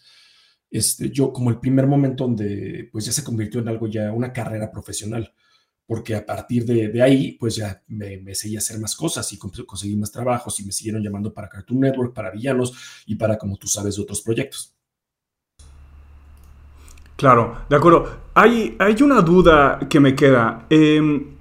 este, 0.70 1.10
yo 1.10 1.32
como 1.32 1.50
el 1.50 1.58
primer 1.60 1.86
momento 1.86 2.24
donde 2.24 2.88
pues 2.90 3.04
ya 3.04 3.12
se 3.12 3.22
convirtió 3.22 3.60
en 3.60 3.68
algo 3.68 3.86
ya, 3.86 4.12
una 4.12 4.32
carrera 4.32 4.70
profesional, 4.70 5.32
porque 5.86 6.14
a 6.14 6.24
partir 6.24 6.64
de, 6.64 7.00
ahí 7.02 7.32
pues 7.32 7.56
ya 7.56 7.82
me, 7.88 8.18
me, 8.18 8.34
seguí 8.34 8.56
a 8.56 8.58
hacer 8.58 8.80
más 8.80 8.96
cosas 8.96 9.30
y 9.32 9.38
conseguí 9.38 9.94
más 9.94 10.10
trabajos 10.10 10.58
y 10.58 10.64
me 10.64 10.72
siguieron 10.72 11.02
llamando 11.02 11.32
para 11.32 11.48
Cartoon 11.48 11.80
Network, 11.80 12.14
para 12.14 12.30
Villanos 12.30 12.72
y 13.06 13.14
para, 13.14 13.38
como 13.38 13.56
tú 13.56 13.68
sabes, 13.68 13.98
otros 13.98 14.22
proyectos. 14.22 14.74
Claro, 17.16 17.64
de 17.68 17.76
acuerdo. 17.76 18.24
Hay, 18.34 18.76
hay 18.78 19.02
una 19.02 19.22
duda 19.22 19.80
que 19.88 20.00
me 20.00 20.14
queda. 20.14 20.66
Eh, 20.68 21.35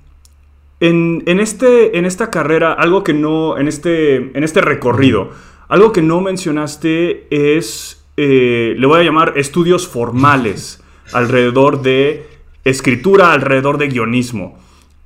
en, 0.79 1.39
este, 1.39 1.97
en 1.97 2.05
esta 2.05 2.29
carrera, 2.29 2.73
algo 2.73 3.03
que 3.03 3.13
no, 3.13 3.57
en 3.57 3.67
este, 3.67 4.15
en 4.15 4.43
este 4.43 4.61
recorrido, 4.61 5.29
algo 5.67 5.91
que 5.91 6.01
no 6.01 6.21
mencionaste 6.21 7.27
es, 7.29 8.05
eh, 8.17 8.75
le 8.77 8.87
voy 8.87 8.99
a 8.99 9.03
llamar 9.03 9.33
estudios 9.37 9.87
formales 9.87 10.81
alrededor 11.13 11.81
de 11.81 12.27
escritura, 12.63 13.31
alrededor 13.31 13.77
de 13.77 13.87
guionismo. 13.87 14.57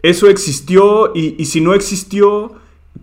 ¿Eso 0.01 0.29
existió? 0.29 1.11
Y, 1.13 1.45
si 1.45 1.59
no 1.59 1.73
existió, 1.73 2.53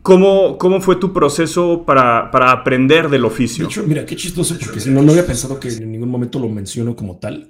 ¿cómo, 0.02 0.56
¿cómo 0.56 0.80
fue 0.80 0.96
tu 0.96 1.12
proceso 1.12 1.84
para, 1.84 2.30
aprender 2.50 3.10
del 3.10 3.26
oficio? 3.26 3.66
De 3.66 3.70
hecho, 3.70 3.84
mira, 3.86 4.06
qué 4.06 4.16
chistoso, 4.16 4.56
porque 4.58 4.80
no, 4.88 5.02
no 5.02 5.12
había 5.12 5.26
pensado 5.26 5.60
que 5.60 5.68
en 5.68 5.92
ningún 5.92 6.08
momento 6.08 6.38
lo 6.38 6.48
menciono 6.48 6.96
como 6.96 7.18
tal. 7.18 7.48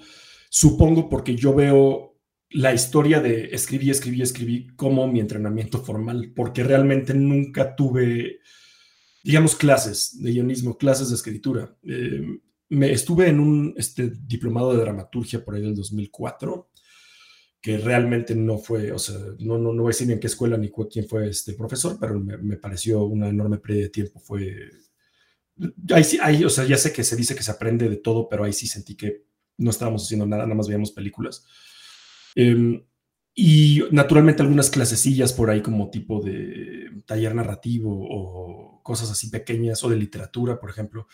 Supongo 0.50 1.08
porque 1.08 1.36
yo 1.36 1.54
veo 1.54 2.15
la 2.50 2.72
historia 2.72 3.20
de 3.20 3.46
escribí, 3.52 3.90
escribí, 3.90 4.22
escribí 4.22 4.66
como 4.76 5.06
mi 5.06 5.20
entrenamiento 5.20 5.82
formal, 5.82 6.32
porque 6.34 6.62
realmente 6.62 7.14
nunca 7.14 7.74
tuve, 7.74 8.40
digamos, 9.22 9.56
clases 9.56 10.22
de 10.22 10.30
guionismo, 10.30 10.78
clases 10.78 11.08
de 11.08 11.16
escritura. 11.16 11.76
Eh, 11.82 12.22
me 12.68 12.92
estuve 12.92 13.28
en 13.28 13.40
un 13.40 13.74
este, 13.76 14.10
diplomado 14.10 14.72
de 14.72 14.80
dramaturgia 14.80 15.44
por 15.44 15.54
ahí 15.54 15.62
del 15.62 15.74
2004, 15.74 16.70
que 17.60 17.78
realmente 17.78 18.34
no 18.34 18.58
fue, 18.58 18.92
o 18.92 18.98
sea, 18.98 19.16
no, 19.40 19.58
no, 19.58 19.72
no 19.72 19.82
voy 19.82 19.90
a 19.90 19.94
decir 19.94 20.06
ni 20.06 20.12
en 20.12 20.20
qué 20.20 20.28
escuela 20.28 20.56
ni 20.56 20.70
quién 20.70 21.08
fue 21.08 21.28
este 21.28 21.54
profesor, 21.54 21.96
pero 22.00 22.18
me, 22.18 22.36
me 22.38 22.56
pareció 22.56 23.04
una 23.04 23.28
enorme 23.28 23.58
pérdida 23.58 23.84
de 23.84 23.90
tiempo. 23.90 24.20
Fue, 24.20 24.70
ahí 25.90 26.04
sí, 26.04 26.18
ahí, 26.22 26.44
o 26.44 26.50
sea, 26.50 26.64
ya 26.64 26.76
sé 26.76 26.92
que 26.92 27.02
se 27.02 27.16
dice 27.16 27.34
que 27.34 27.42
se 27.42 27.50
aprende 27.50 27.88
de 27.88 27.96
todo, 27.96 28.28
pero 28.28 28.44
ahí 28.44 28.52
sí 28.52 28.68
sentí 28.68 28.94
que 28.94 29.24
no 29.58 29.70
estábamos 29.70 30.04
haciendo 30.04 30.26
nada, 30.26 30.44
nada 30.44 30.54
más 30.54 30.68
veíamos 30.68 30.92
películas. 30.92 31.44
Em, 32.36 32.84
y 33.34 33.82
naturalmente 33.90 34.42
algunas 34.42 34.70
clasecillas 34.70 35.32
por 35.32 35.50
ahí 35.50 35.62
como 35.62 35.90
tipo 35.90 36.22
de 36.22 37.02
taller 37.06 37.34
narrativo 37.34 37.90
o 37.90 38.82
cosas 38.82 39.10
así 39.10 39.30
pequeñas 39.30 39.82
o 39.82 39.88
de 39.88 39.96
literatura, 39.96 40.60
por 40.60 40.70
ejemplo, 40.70 41.08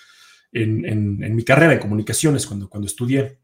en, 0.53 0.85
en, 0.85 1.35
mi 1.35 1.45
carrera 1.45 1.73
en 1.73 1.79
comunicaciones 1.79 2.47
cuando, 2.47 2.69
cuando 2.69 2.87
estudié. 2.87 3.39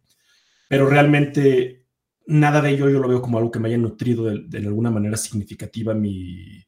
Pero 0.69 0.89
realmente 0.89 1.87
nada 2.27 2.61
de 2.61 2.71
ello 2.71 2.91
yo 2.91 2.99
lo 2.99 3.09
veo 3.09 3.23
como 3.23 3.39
algo 3.39 3.51
que 3.51 3.59
me 3.59 3.69
haya 3.69 3.79
nutrido 3.79 4.25
de, 4.25 4.59
alguna 4.59 4.91
manera 4.91 5.17
significativa 5.17 5.95
mi... 5.95 6.65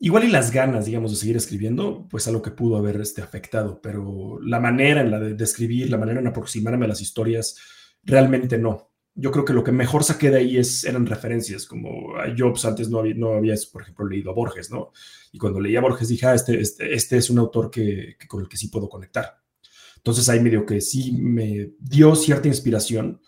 Igual 0.00 0.24
y 0.24 0.28
las 0.28 0.52
ganas, 0.52 0.86
digamos, 0.86 1.10
de 1.10 1.16
seguir 1.16 1.36
escribiendo, 1.36 2.06
pues 2.08 2.28
algo 2.28 2.40
que 2.40 2.52
pudo 2.52 2.76
haber 2.76 3.00
este, 3.00 3.20
afectado, 3.20 3.80
pero 3.82 4.38
la 4.40 4.60
manera 4.60 5.00
en 5.00 5.10
la 5.10 5.18
de 5.18 5.44
escribir, 5.44 5.90
la 5.90 5.98
manera 5.98 6.20
en 6.20 6.28
aproximarme 6.28 6.84
a 6.84 6.88
las 6.88 7.00
historias, 7.00 7.56
realmente 8.04 8.58
no 8.58 8.92
yo 9.20 9.32
creo 9.32 9.44
que 9.44 9.52
lo 9.52 9.64
que 9.64 9.72
mejor 9.72 10.04
saqué 10.04 10.30
de 10.30 10.38
ahí 10.38 10.58
es, 10.58 10.84
eran 10.84 11.04
referencias, 11.04 11.66
como 11.66 12.16
a 12.16 12.32
Jobs 12.36 12.64
antes 12.64 12.88
no 12.88 13.00
había, 13.00 13.14
no 13.14 13.32
había, 13.32 13.54
por 13.72 13.82
ejemplo, 13.82 14.06
leído 14.06 14.30
a 14.30 14.34
Borges, 14.34 14.70
¿no? 14.70 14.92
Y 15.32 15.38
cuando 15.38 15.58
leía 15.58 15.80
a 15.80 15.82
Borges 15.82 16.06
dije, 16.06 16.26
ah, 16.26 16.34
este, 16.34 16.60
este, 16.60 16.94
este 16.94 17.16
es 17.16 17.28
un 17.28 17.40
autor 17.40 17.68
que, 17.68 18.16
con 18.28 18.42
el 18.42 18.48
que 18.48 18.56
sí 18.56 18.68
puedo 18.68 18.88
conectar. 18.88 19.42
Entonces 19.96 20.28
ahí 20.28 20.38
medio 20.38 20.64
que 20.64 20.80
sí 20.80 21.12
me 21.18 21.72
dio 21.80 22.14
cierta 22.14 22.46
inspiración, 22.46 23.20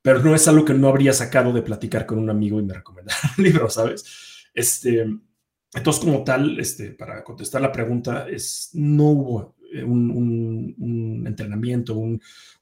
pero 0.00 0.20
no 0.20 0.34
es 0.34 0.48
algo 0.48 0.64
que 0.64 0.72
no 0.72 0.88
habría 0.88 1.12
sacado 1.12 1.52
de 1.52 1.60
platicar 1.60 2.06
con 2.06 2.18
un 2.18 2.30
amigo 2.30 2.58
y 2.58 2.62
me 2.62 2.72
recomendar 2.72 3.16
un 3.36 3.44
libro, 3.44 3.68
¿sabes? 3.68 4.06
Este, 4.54 5.04
entonces, 5.74 6.02
como 6.02 6.24
tal, 6.24 6.58
este, 6.58 6.92
para 6.92 7.22
contestar 7.22 7.60
la 7.60 7.70
pregunta, 7.70 8.26
es, 8.26 8.70
no 8.72 9.04
hubo 9.10 9.56
un, 9.84 10.10
un, 10.10 10.74
un 10.78 11.26
entrenamiento, 11.26 11.94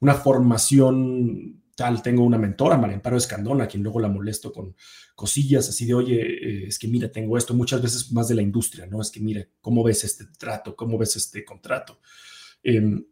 una 0.00 0.14
formación 0.14 1.62
tal, 1.78 2.02
tengo 2.02 2.24
una 2.24 2.38
mentora, 2.38 2.76
María 2.76 2.96
Amparo 2.96 3.16
Escandona, 3.16 3.64
a 3.64 3.68
quien 3.68 3.84
luego 3.84 4.00
la 4.00 4.08
molesto 4.08 4.52
con 4.52 4.74
cosillas 5.14 5.68
así 5.68 5.86
de, 5.86 5.94
oye, 5.94 6.16
eh, 6.20 6.66
es 6.66 6.76
que 6.76 6.88
mira, 6.88 7.08
tengo 7.12 7.38
esto, 7.38 7.54
muchas 7.54 7.80
veces 7.80 8.10
más 8.10 8.26
de 8.26 8.34
la 8.34 8.42
industria, 8.42 8.84
¿no? 8.86 9.00
Es 9.00 9.12
que 9.12 9.20
mire, 9.20 9.50
¿cómo 9.60 9.84
ves 9.84 10.02
este 10.02 10.24
trato? 10.36 10.74
¿Cómo 10.74 10.98
ves 10.98 11.14
este 11.14 11.44
contrato? 11.44 12.00
Em, 12.64 13.06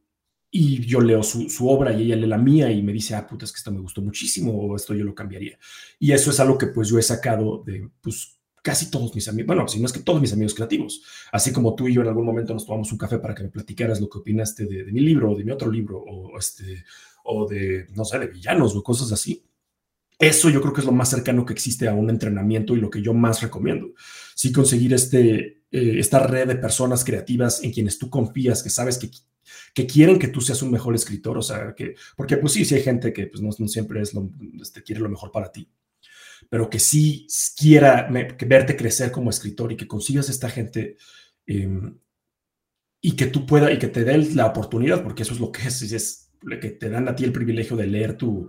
y 0.51 0.85
yo 0.85 1.01
leo 1.01 1.23
su, 1.23 1.47
obra 1.69 1.93
y 1.93 2.03
ella 2.03 2.17
lee 2.17 2.27
la 2.27 2.39
mía 2.39 2.69
y 2.73 2.83
me 2.83 2.93
dice, 2.93 3.15
ah, 3.15 3.25
puta, 3.25 3.45
es 3.45 3.53
que 3.53 3.59
esto 3.59 3.71
me 3.71 3.79
gustó 3.79 4.03
muchísimo 4.03 4.53
o 4.53 4.75
esto 4.75 4.95
yo 4.95 5.05
lo 5.05 5.15
cambiaría. 5.15 5.57
Y 6.01 6.11
eso 6.11 6.33
es 6.33 6.41
algo 6.41 6.59
que 6.59 6.67
pues 6.67 6.89
yo 6.89 6.99
he 6.99 7.03
sacado 7.03 7.63
de, 7.65 7.89
pues, 8.01 8.37
casi 8.65 8.91
todos 8.91 9.15
mis 9.15 9.29
amigos, 9.29 9.47
bueno, 9.47 9.69
si 9.69 9.79
no 9.79 9.87
es 9.87 9.93
que 9.93 10.01
todos 10.01 10.21
mis 10.21 10.33
amigos 10.33 10.55
creativos, 10.55 11.03
así 11.31 11.53
como 11.53 11.77
tú 11.77 11.87
y 11.87 11.95
yo 11.95 12.03
en 12.03 12.09
algún 12.09 12.27
momento 12.27 12.53
nos 12.53 12.67
tomamos 12.67 12.91
un 12.91 12.99
café 12.99 13.21
para 13.21 13.33
que 13.33 13.45
me 13.45 13.49
platicaras 13.49 14.01
lo 14.01 14.09
que 14.09 14.19
opinaste 14.19 14.67
de, 14.67 14.83
de 14.83 14.91
mi 14.91 15.03
libro 15.03 15.31
o 15.31 15.37
de 15.37 15.45
mi 15.45 15.53
otro 15.53 15.71
libro 15.71 16.01
o, 16.01 16.37
este, 16.37 16.85
o 17.26 17.47
de, 17.49 17.87
no 17.95 18.04
sé, 18.04 18.18
de 18.18 18.28
villanos 18.28 18.75
o 18.75 18.83
cosas 18.83 19.12
así. 19.12 19.45
Eso 20.18 20.49
yo 20.49 20.62
creo 20.62 20.73
que 20.73 20.80
es 20.80 20.87
lo 20.87 20.92
más 20.92 21.11
cercano 21.11 21.45
que 21.45 21.52
existe 21.52 21.88
a 21.88 21.95
un 21.95 22.09
entrenamiento 22.09 22.75
y 22.75 22.80
lo 22.80 22.88
que 22.88 23.02
yo 23.02 23.12
más 23.12 23.42
recomiendo. 23.42 23.88
Sí 24.35 24.50
conseguir 24.50 24.95
este, 24.95 25.62
eh, 25.71 25.99
esta 25.99 26.21
red 26.21 26.49
de 26.49 26.56
personas 26.56 27.04
creativas 27.04 27.62
en 27.62 27.73
quienes 27.73 27.99
tú 27.99 28.09
confías, 28.09 28.62
que 28.62 28.71
sabes 28.71 28.97
que, 28.97 29.11
que 29.75 29.87
quieren 29.87 30.18
que 30.18 30.28
tú 30.28 30.40
seas 30.40 30.62
un 30.62 30.71
mejor 30.71 30.95
escritor, 30.95 31.37
o 31.37 31.42
sea, 31.42 31.75
que, 31.75 31.95
porque 32.16 32.37
pues 32.38 32.54
sí, 32.54 32.64
sí 32.64 32.76
hay 32.76 32.83
gente 32.83 33.12
que 33.12 33.26
pues 33.26 33.42
no, 33.42 33.52
siempre 33.68 34.00
es 34.00 34.14
lo, 34.14 34.30
este, 34.61 34.83
quiere 34.83 35.02
lo 35.02 35.09
mejor 35.09 35.30
para 35.30 35.52
ti, 35.52 35.68
pero 36.49 36.71
que 36.71 36.78
sí 36.78 37.26
quiera 37.59 38.09
verte 38.11 38.76
crecer 38.76 39.11
como 39.11 39.30
escritor 39.30 39.73
y 39.73 39.76
que 39.76 39.87
consigas 39.87 40.28
esta 40.28 40.49
gente 40.49 40.97
em, 41.47 41.99
y 43.00 43.12
que 43.12 43.26
tú 43.26 43.45
puedas 43.45 43.73
y 43.73 43.78
que 43.78 43.88
te 43.88 44.04
dé 44.04 44.16
la 44.35 44.47
oportunidad, 44.47 45.02
porque 45.02 45.25
eso 45.25 45.35
es 45.35 45.40
lo 45.40 45.52
que 45.52 45.68
es, 45.68 45.83
es 45.83 46.25
que 46.61 46.71
te 46.71 46.88
dan 46.91 47.09
a 47.09 47.17
ti 47.17 47.25
el 47.25 47.33
privilegio 47.33 47.76
de 47.76 47.87
leer 47.87 48.17
tu, 48.17 48.49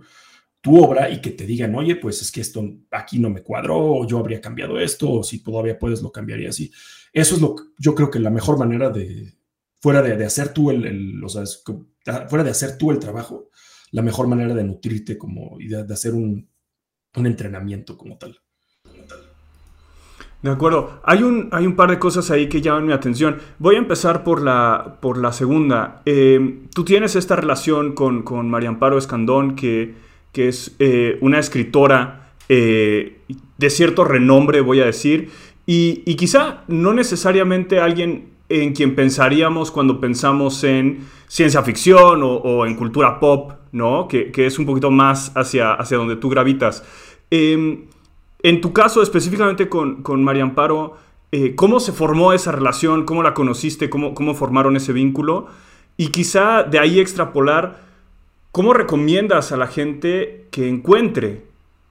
tu 0.60 0.82
obra 0.82 1.10
y 1.10 1.20
que 1.20 1.30
te 1.30 1.46
digan, 1.46 1.74
oye, 1.74 1.96
pues 1.96 2.22
es 2.22 2.32
que 2.32 2.40
esto 2.40 2.64
aquí 2.90 3.18
no 3.18 3.30
me 3.30 3.42
cuadró, 3.42 4.06
yo 4.06 4.18
habría 4.18 4.40
cambiado 4.40 4.78
esto, 4.78 5.10
o 5.10 5.22
si 5.22 5.42
todavía 5.42 5.78
puedes, 5.78 6.02
lo 6.02 6.12
cambiaría 6.12 6.50
así. 6.50 6.70
Eso 7.12 7.34
es 7.36 7.40
lo 7.40 7.54
que 7.54 7.64
yo 7.78 7.94
creo 7.94 8.10
que 8.10 8.18
la 8.18 8.30
mejor 8.30 8.58
manera 8.58 8.90
de, 8.90 9.34
fuera 9.80 10.02
de, 10.02 10.16
de 10.16 10.24
hacer 10.24 10.52
tú 10.52 10.70
el, 10.70 10.84
el 10.84 11.24
o 11.24 11.28
sea, 11.28 11.44
fuera 12.28 12.44
de 12.44 12.50
hacer 12.50 12.76
tú 12.76 12.90
el 12.90 12.98
trabajo, 12.98 13.50
la 13.92 14.02
mejor 14.02 14.26
manera 14.26 14.54
de 14.54 14.64
nutrirte 14.64 15.16
como 15.16 15.60
y 15.60 15.68
de, 15.68 15.84
de 15.84 15.94
hacer 15.94 16.14
un, 16.14 16.48
un 17.16 17.26
entrenamiento 17.26 17.96
como 17.96 18.18
tal. 18.18 18.38
De 20.42 20.50
acuerdo. 20.50 21.00
Hay 21.02 21.22
un, 21.22 21.48
hay 21.50 21.66
un 21.66 21.74
par 21.74 21.90
de 21.90 21.98
cosas 21.98 22.30
ahí 22.30 22.48
que 22.48 22.60
llaman 22.60 22.86
mi 22.86 22.92
atención. 22.92 23.38
Voy 23.58 23.74
a 23.74 23.78
empezar 23.78 24.22
por 24.22 24.40
la, 24.40 24.98
por 25.00 25.18
la 25.18 25.32
segunda. 25.32 26.00
Eh, 26.06 26.60
tú 26.72 26.84
tienes 26.84 27.16
esta 27.16 27.34
relación 27.34 27.92
con, 27.92 28.22
con 28.22 28.48
María 28.48 28.68
Amparo 28.68 28.98
Escandón, 28.98 29.56
que, 29.56 29.94
que 30.32 30.48
es 30.48 30.76
eh, 30.78 31.18
una 31.22 31.40
escritora 31.40 32.32
eh, 32.48 33.20
de 33.58 33.70
cierto 33.70 34.04
renombre, 34.04 34.60
voy 34.60 34.80
a 34.80 34.86
decir, 34.86 35.30
y, 35.66 36.02
y, 36.06 36.14
quizá 36.14 36.62
no 36.68 36.94
necesariamente 36.94 37.78
alguien 37.78 38.30
en 38.48 38.72
quien 38.72 38.94
pensaríamos 38.94 39.70
cuando 39.70 40.00
pensamos 40.00 40.64
en 40.64 41.00
ciencia 41.26 41.62
ficción 41.62 42.22
o, 42.22 42.36
o 42.36 42.64
en 42.64 42.74
cultura 42.74 43.20
pop, 43.20 43.52
¿no? 43.72 44.08
Que, 44.08 44.30
que, 44.32 44.46
es 44.46 44.58
un 44.58 44.64
poquito 44.64 44.90
más 44.90 45.32
hacia, 45.36 45.74
hacia 45.74 45.98
donde 45.98 46.16
tú 46.16 46.30
gravitas. 46.30 46.84
Eh, 47.30 47.84
en 48.48 48.60
tu 48.62 48.72
caso, 48.72 49.02
específicamente 49.02 49.68
con, 49.68 50.02
con 50.02 50.24
María 50.24 50.42
Amparo, 50.42 50.96
eh, 51.32 51.54
¿cómo 51.54 51.80
se 51.80 51.92
formó 51.92 52.32
esa 52.32 52.50
relación? 52.50 53.04
¿Cómo 53.04 53.22
la 53.22 53.34
conociste? 53.34 53.90
¿Cómo, 53.90 54.14
¿Cómo 54.14 54.34
formaron 54.34 54.74
ese 54.76 54.94
vínculo? 54.94 55.48
Y 55.98 56.08
quizá 56.08 56.62
de 56.62 56.78
ahí 56.78 56.98
extrapolar, 56.98 57.82
¿cómo 58.50 58.72
recomiendas 58.72 59.52
a 59.52 59.58
la 59.58 59.66
gente 59.66 60.46
que 60.50 60.66
encuentre 60.66 61.42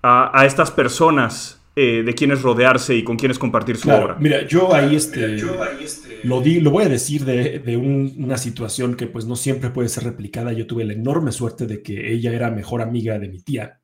a, 0.02 0.46
estas 0.46 0.72
personas 0.72 1.62
eh, 1.76 2.02
de 2.04 2.14
quienes 2.16 2.42
rodearse 2.42 2.96
y 2.96 3.04
con 3.04 3.18
quienes 3.18 3.38
compartir 3.38 3.78
su 3.78 3.92
obra? 3.92 4.16
Mira, 4.20 4.48
yo 4.48 4.74
ahí, 4.74 4.96
este, 4.96 5.36
este, 5.36 6.22
lo, 6.24 6.42
di, 6.42 6.60
lo 6.60 6.72
voy 6.72 6.86
a 6.86 6.90
decir 6.90 7.24
de, 7.24 7.60
de 7.60 7.78
una 7.78 8.38
situación 8.38 8.96
que 8.96 9.06
pues 9.06 9.26
no 9.26 9.36
siempre 9.36 9.70
puede 9.70 9.90
ser 9.90 10.06
replicada. 10.06 10.54
Yo 10.54 10.66
tuve 10.66 10.86
la 10.86 10.94
enorme 10.94 11.32
suerte 11.32 11.68
de 11.68 11.84
que 11.84 12.12
ella 12.14 12.32
era 12.32 12.50
mejor 12.50 12.82
amiga 12.82 13.20
de 13.20 13.28
mi 13.28 13.42
tía. 13.42 13.82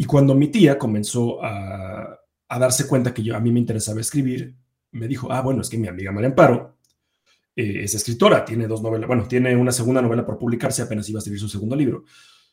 Y 0.00 0.06
cuando 0.06 0.34
mi 0.34 0.48
tía 0.48 0.78
comenzó 0.78 1.44
a, 1.44 2.18
darse 2.48 2.86
cuenta 2.86 3.12
que 3.12 3.22
yo, 3.22 3.36
a 3.36 3.40
mí 3.40 3.52
me 3.52 3.60
interesaba 3.60 4.00
escribir, 4.00 4.56
me 4.92 5.06
dijo, 5.06 5.30
ah, 5.30 5.42
bueno, 5.42 5.60
es 5.60 5.68
que 5.68 5.76
mi 5.76 5.88
amiga 5.88 6.10
María 6.10 6.30
Amparo 6.30 6.78
eh, 7.54 7.82
es 7.82 7.94
escritora, 7.94 8.42
tiene 8.42 8.66
dos 8.66 8.80
novelas, 8.80 9.06
bueno, 9.06 9.28
tiene 9.28 9.54
una 9.54 9.72
segunda 9.72 10.00
novela 10.00 10.24
por 10.24 10.38
publicarse, 10.38 10.80
apenas 10.80 11.06
iba 11.10 11.18
a 11.18 11.20
escribir 11.20 11.38
su 11.38 11.50
segundo 11.50 11.76
libro, 11.76 12.04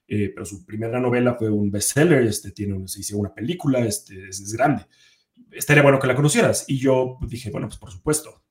eh, 0.09 0.33
pero 0.35 0.45
su 0.45 0.65
primera 0.65 0.99
novela 0.99 1.35
fue 1.35 1.49
un 1.49 1.71
bestseller, 1.71 2.23
este, 2.23 2.51
tiene, 2.51 2.85
se 2.85 2.99
hizo 2.99 3.17
una 3.17 3.33
película, 3.33 3.79
este, 3.79 4.27
es, 4.27 4.51
grande. 4.51 4.85
Estaría 5.49 5.83
bueno 5.83 5.99
que 5.99 6.07
la 6.07 6.15
conocieras. 6.15 6.65
Y 6.67 6.77
yo 6.79 7.17
dije, 7.29 7.49
bueno, 7.49 7.69
pues 7.69 7.79
por 7.79 7.91
supuesto. 7.91 8.43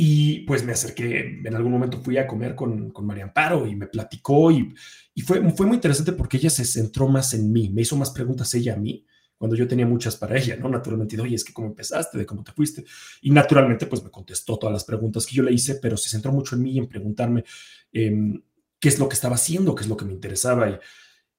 Y 0.00 0.42
pues 0.42 0.64
me 0.64 0.70
acerqué, 0.70 1.40
en 1.44 1.54
algún 1.56 1.72
momento 1.72 1.98
fui 1.98 2.18
a 2.18 2.26
comer 2.28 2.54
con, 2.54 2.90
con 2.90 3.04
María 3.04 3.24
Amparo 3.24 3.66
y 3.66 3.74
me 3.74 3.88
platicó 3.88 4.52
y, 4.52 4.72
y 5.12 5.22
fue, 5.22 5.50
fue 5.50 5.66
muy 5.66 5.74
interesante 5.74 6.12
porque 6.12 6.36
ella 6.36 6.50
se 6.50 6.64
centró 6.64 7.08
más 7.08 7.34
en 7.34 7.50
mí, 7.50 7.68
me 7.68 7.82
hizo 7.82 7.96
más 7.96 8.12
preguntas 8.12 8.54
ella 8.54 8.74
a 8.74 8.76
mí, 8.76 9.04
cuando 9.36 9.56
yo 9.56 9.66
tenía 9.66 9.88
muchas 9.88 10.14
para 10.14 10.38
ella, 10.38 10.54
¿no? 10.54 10.68
Naturalmente, 10.68 11.20
oye, 11.20 11.34
es 11.34 11.42
que 11.42 11.52
cómo 11.52 11.66
empezaste, 11.66 12.16
de 12.16 12.26
cómo 12.26 12.44
te 12.44 12.52
fuiste. 12.52 12.84
Y 13.22 13.32
naturalmente, 13.32 13.86
pues 13.86 14.04
me 14.04 14.10
contestó 14.10 14.56
todas 14.56 14.72
las 14.72 14.84
preguntas 14.84 15.26
que 15.26 15.34
yo 15.34 15.42
le 15.42 15.52
hice, 15.52 15.74
pero 15.82 15.96
se 15.96 16.10
centró 16.10 16.30
mucho 16.30 16.54
en 16.54 16.62
mí, 16.62 16.78
en 16.78 16.86
preguntarme 16.86 17.42
em, 17.92 18.40
qué 18.78 18.88
es 18.88 19.00
lo 19.00 19.08
que 19.08 19.14
estaba 19.14 19.34
haciendo, 19.34 19.74
qué 19.74 19.82
es 19.82 19.88
lo 19.88 19.96
que 19.96 20.04
me 20.04 20.12
interesaba. 20.12 20.70
Y, 20.70 20.78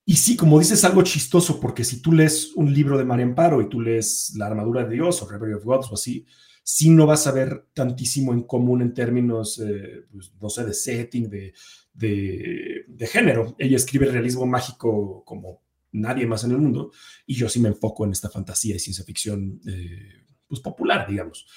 y 0.03 0.17
sí, 0.17 0.35
como 0.35 0.59
dices, 0.59 0.83
algo 0.83 1.01
chistoso, 1.03 1.61
porque 1.61 1.85
si 1.85 2.01
tú 2.01 2.11
lees 2.11 2.51
un 2.55 2.73
libro 2.73 2.97
de 2.97 3.05
María 3.05 3.25
Amparo 3.25 3.61
y 3.61 3.69
tú 3.69 3.79
lees 3.79 4.33
La 4.35 4.47
armadura 4.47 4.83
de 4.83 4.95
Dios 4.95 5.21
o 5.21 5.29
Reverie 5.29 5.55
of 5.55 5.63
Gods 5.63 5.91
o 5.91 5.93
así, 5.93 6.25
sí 6.71 6.91
no 6.91 7.07
vas 7.07 7.25
a 7.25 7.31
ver 7.31 7.65
tantísimo 7.73 8.31
en 8.31 8.43
común 8.43 8.83
en 8.83 8.93
términos, 8.93 9.57
eh, 9.57 10.05
pues, 10.11 10.31
no 10.39 10.51
sé, 10.51 10.63
de 10.65 10.75
setting, 10.75 11.27
de, 11.27 11.51
de, 11.95 13.07
género. 13.07 13.55
Ella 13.57 13.75
escribe 13.75 14.05
realismo 14.05 14.45
mágico 14.45 15.23
como 15.25 15.63
nadie 15.93 16.27
más 16.27 16.43
en 16.43 16.51
el 16.51 16.59
mundo 16.59 16.91
y 17.25 17.33
yo 17.33 17.49
sí 17.49 17.59
me 17.59 17.69
enfoco 17.69 18.05
en 18.05 18.11
esta 18.11 18.29
fantasía 18.29 18.75
y 18.75 18.79
ciencia 18.79 19.03
ficción 19.03 19.59
eh, 19.65 20.27
pues 20.47 20.61
popular, 20.61 21.07
digamos. 21.09 21.47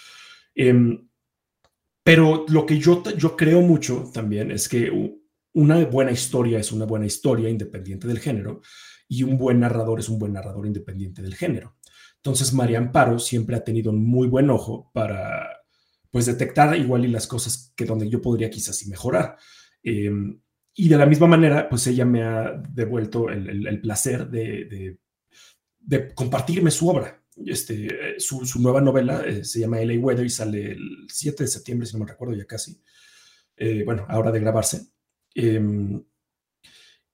Em, 0.54 1.06
pero 2.02 2.46
lo 2.48 2.64
que 2.64 2.78
yo, 2.78 3.02
yo 3.14 3.36
creo 3.36 3.60
mucho 3.60 4.10
también 4.14 4.50
es 4.50 4.66
que 4.66 4.90
una 5.52 5.84
buena 5.84 6.12
historia 6.12 6.58
es 6.58 6.72
una 6.72 6.86
buena 6.86 7.04
historia 7.04 7.50
independiente 7.50 8.08
del 8.08 8.18
género 8.18 8.62
y 9.08 9.24
un 9.24 9.36
buen 9.36 9.60
narrador 9.60 10.00
es 10.00 10.08
un 10.08 10.18
buen 10.18 10.32
narrador 10.32 10.66
independiente 10.66 11.20
del 11.20 11.34
género. 11.34 11.76
Entonces, 12.22 12.52
María 12.52 12.78
Amparo 12.78 13.18
siempre 13.18 13.56
ha 13.56 13.64
tenido 13.64 13.90
un 13.90 14.04
muy 14.04 14.28
buen 14.28 14.48
ojo 14.48 14.92
para, 14.94 15.58
pues, 16.08 16.26
detectar 16.26 16.76
igual 16.76 17.04
y 17.04 17.08
las 17.08 17.26
cosas 17.26 17.72
que 17.74 17.84
donde 17.84 18.08
yo 18.08 18.22
podría 18.22 18.48
quizás 18.48 18.86
mejorar. 18.86 19.36
Em, 19.82 20.40
y 20.74 20.88
de 20.88 20.96
la 20.96 21.06
misma 21.06 21.26
manera, 21.26 21.68
pues 21.68 21.84
ella 21.88 22.04
me 22.04 22.22
ha 22.22 22.52
devuelto 22.70 23.28
el, 23.28 23.80
placer 23.80 24.28
de, 24.30 24.98
de, 25.80 26.14
compartirme 26.14 26.70
su 26.70 26.88
obra. 26.88 27.20
Este, 27.44 28.18
su, 28.18 28.44
nueva 28.60 28.80
novela 28.80 29.24
eh, 29.26 29.44
se 29.44 29.58
llama 29.58 29.80
LA 29.80 29.98
Weather 29.98 30.24
y 30.24 30.30
sale 30.30 30.72
el 30.72 31.06
7 31.08 31.42
de 31.42 31.48
septiembre, 31.48 31.86
si 31.86 31.94
no 31.94 32.04
me 32.04 32.10
recuerdo 32.10 32.34
ya 32.36 32.44
casi. 32.44 32.80
Eh, 33.56 33.82
bueno, 33.84 34.06
ahora 34.08 34.30
de 34.30 34.38
grabarse. 34.38 34.92
Em, 35.34 36.00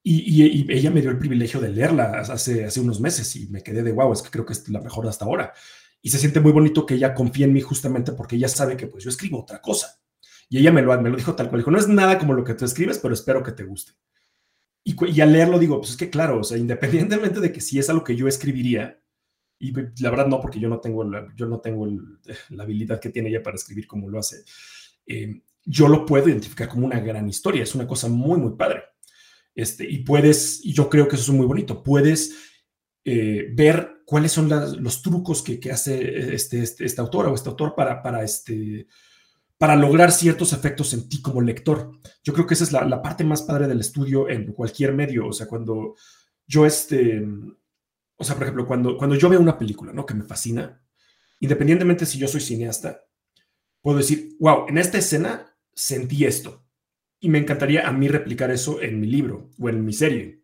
y, 0.02 0.72
ella 0.72 0.90
me 0.90 1.00
dio 1.00 1.10
el 1.10 1.18
privilegio 1.18 1.60
de 1.60 1.70
leerla 1.70 2.20
hace, 2.20 2.64
hace 2.64 2.80
unos 2.80 3.00
meses 3.00 3.34
y 3.36 3.48
me 3.48 3.62
quedé 3.62 3.82
de 3.82 3.92
wow, 3.92 4.12
es 4.12 4.22
que 4.22 4.30
creo 4.30 4.46
que 4.46 4.52
es 4.52 4.68
la 4.68 4.80
mejor 4.80 5.06
hasta 5.06 5.24
ahora. 5.24 5.52
Y 6.00 6.10
se 6.10 6.18
siente 6.18 6.40
muy 6.40 6.52
bonito 6.52 6.86
que 6.86 6.94
ella 6.94 7.14
confíe 7.14 7.44
en 7.44 7.52
mí 7.52 7.60
justamente 7.60 8.12
porque 8.12 8.36
ella 8.36 8.48
sabe 8.48 8.76
que 8.76 8.86
pues 8.86 9.04
yo 9.04 9.10
escribo 9.10 9.40
otra 9.40 9.60
cosa. 9.60 10.00
Y 10.48 10.58
ella 10.58 10.72
me 10.72 10.80
lo, 10.80 10.98
me 11.00 11.10
lo 11.10 11.16
dijo 11.16 11.34
tal 11.34 11.48
cual, 11.48 11.60
dijo, 11.60 11.70
no 11.70 11.78
es 11.78 11.88
nada 11.88 12.18
como 12.18 12.32
lo 12.32 12.44
que 12.44 12.54
tú 12.54 12.64
escribes, 12.64 12.98
pero 12.98 13.12
espero 13.12 13.42
que 13.42 13.52
te 13.52 13.64
guste. 13.64 13.92
Y, 14.84 14.96
y 15.12 15.20
al 15.20 15.32
leerlo 15.32 15.58
digo, 15.58 15.78
pues 15.78 15.90
es 15.90 15.96
que 15.96 16.08
claro, 16.08 16.40
o 16.40 16.44
sea, 16.44 16.56
independientemente 16.56 17.40
de 17.40 17.52
que 17.52 17.60
si 17.60 17.78
es 17.78 17.90
algo 17.90 18.04
que 18.04 18.16
yo 18.16 18.28
escribiría, 18.28 19.02
y 19.58 19.72
la 20.00 20.10
verdad 20.10 20.28
no, 20.28 20.40
porque 20.40 20.60
yo 20.60 20.68
no 20.68 20.80
tengo 20.80 21.04
la, 21.04 21.26
yo 21.36 21.46
no 21.46 21.60
tengo 21.60 21.86
la 22.50 22.62
habilidad 22.62 23.00
que 23.00 23.10
tiene 23.10 23.28
ella 23.28 23.42
para 23.42 23.56
escribir 23.56 23.86
como 23.86 24.08
lo 24.08 24.18
hace, 24.18 24.44
eh, 25.06 25.42
yo 25.64 25.88
lo 25.88 26.06
puedo 26.06 26.28
identificar 26.28 26.68
como 26.68 26.86
una 26.86 27.00
gran 27.00 27.28
historia, 27.28 27.62
es 27.62 27.74
una 27.74 27.86
cosa 27.86 28.08
muy, 28.08 28.38
muy 28.38 28.56
padre. 28.56 28.84
Este, 29.58 29.90
y 29.90 30.04
puedes, 30.04 30.64
y 30.64 30.72
yo 30.72 30.88
creo 30.88 31.08
que 31.08 31.16
eso 31.16 31.32
es 31.32 31.36
muy 31.36 31.44
bonito, 31.44 31.82
puedes 31.82 32.32
eh, 33.04 33.48
ver 33.56 34.02
cuáles 34.06 34.30
son 34.30 34.48
los 34.48 35.02
trucos 35.02 35.42
que, 35.42 35.58
hace 35.72 36.32
este, 36.32 36.62
este, 36.62 36.84
este, 36.84 37.00
autor 37.00 37.26
o 37.26 37.34
este 37.34 37.48
autor 37.48 37.74
para, 37.74 38.00
para, 38.00 38.22
este, 38.22 38.86
para 39.58 39.74
lograr 39.74 40.12
ciertos 40.12 40.52
efectos 40.52 40.94
en 40.94 41.08
ti 41.08 41.20
como 41.20 41.40
lector. 41.40 41.90
Yo 42.22 42.32
creo 42.32 42.46
que 42.46 42.54
esa 42.54 42.62
es 42.62 42.70
la, 42.70 42.84
la, 42.84 43.02
parte 43.02 43.24
más 43.24 43.42
padre 43.42 43.66
del 43.66 43.80
estudio 43.80 44.28
en 44.28 44.52
cualquier 44.52 44.92
medio. 44.92 45.26
O 45.26 45.32
sea, 45.32 45.48
cuando 45.48 45.96
yo, 46.46 46.64
este, 46.64 47.20
o 48.16 48.22
sea, 48.22 48.36
por 48.36 48.44
ejemplo, 48.44 48.64
cuando, 48.64 48.96
cuando 48.96 49.16
yo 49.16 49.28
veo 49.28 49.40
una 49.40 49.58
película, 49.58 49.92
¿no? 49.92 50.06
Que 50.06 50.14
me 50.14 50.22
fascina, 50.22 50.80
independientemente 51.40 52.06
si 52.06 52.16
yo 52.16 52.28
soy 52.28 52.42
cineasta, 52.42 53.00
puedo 53.82 53.98
decir, 53.98 54.36
wow, 54.38 54.66
en 54.68 54.78
esta 54.78 54.98
escena 54.98 55.52
sentí 55.74 56.26
esto. 56.26 56.67
Y 57.20 57.28
me 57.28 57.38
encantaría 57.38 57.88
a 57.88 57.92
mí 57.92 58.08
replicar 58.08 58.50
eso 58.50 58.80
en 58.80 59.00
mi 59.00 59.06
libro 59.06 59.50
o 59.58 59.68
en 59.68 59.84
mi 59.84 59.92
serie. 59.92 60.42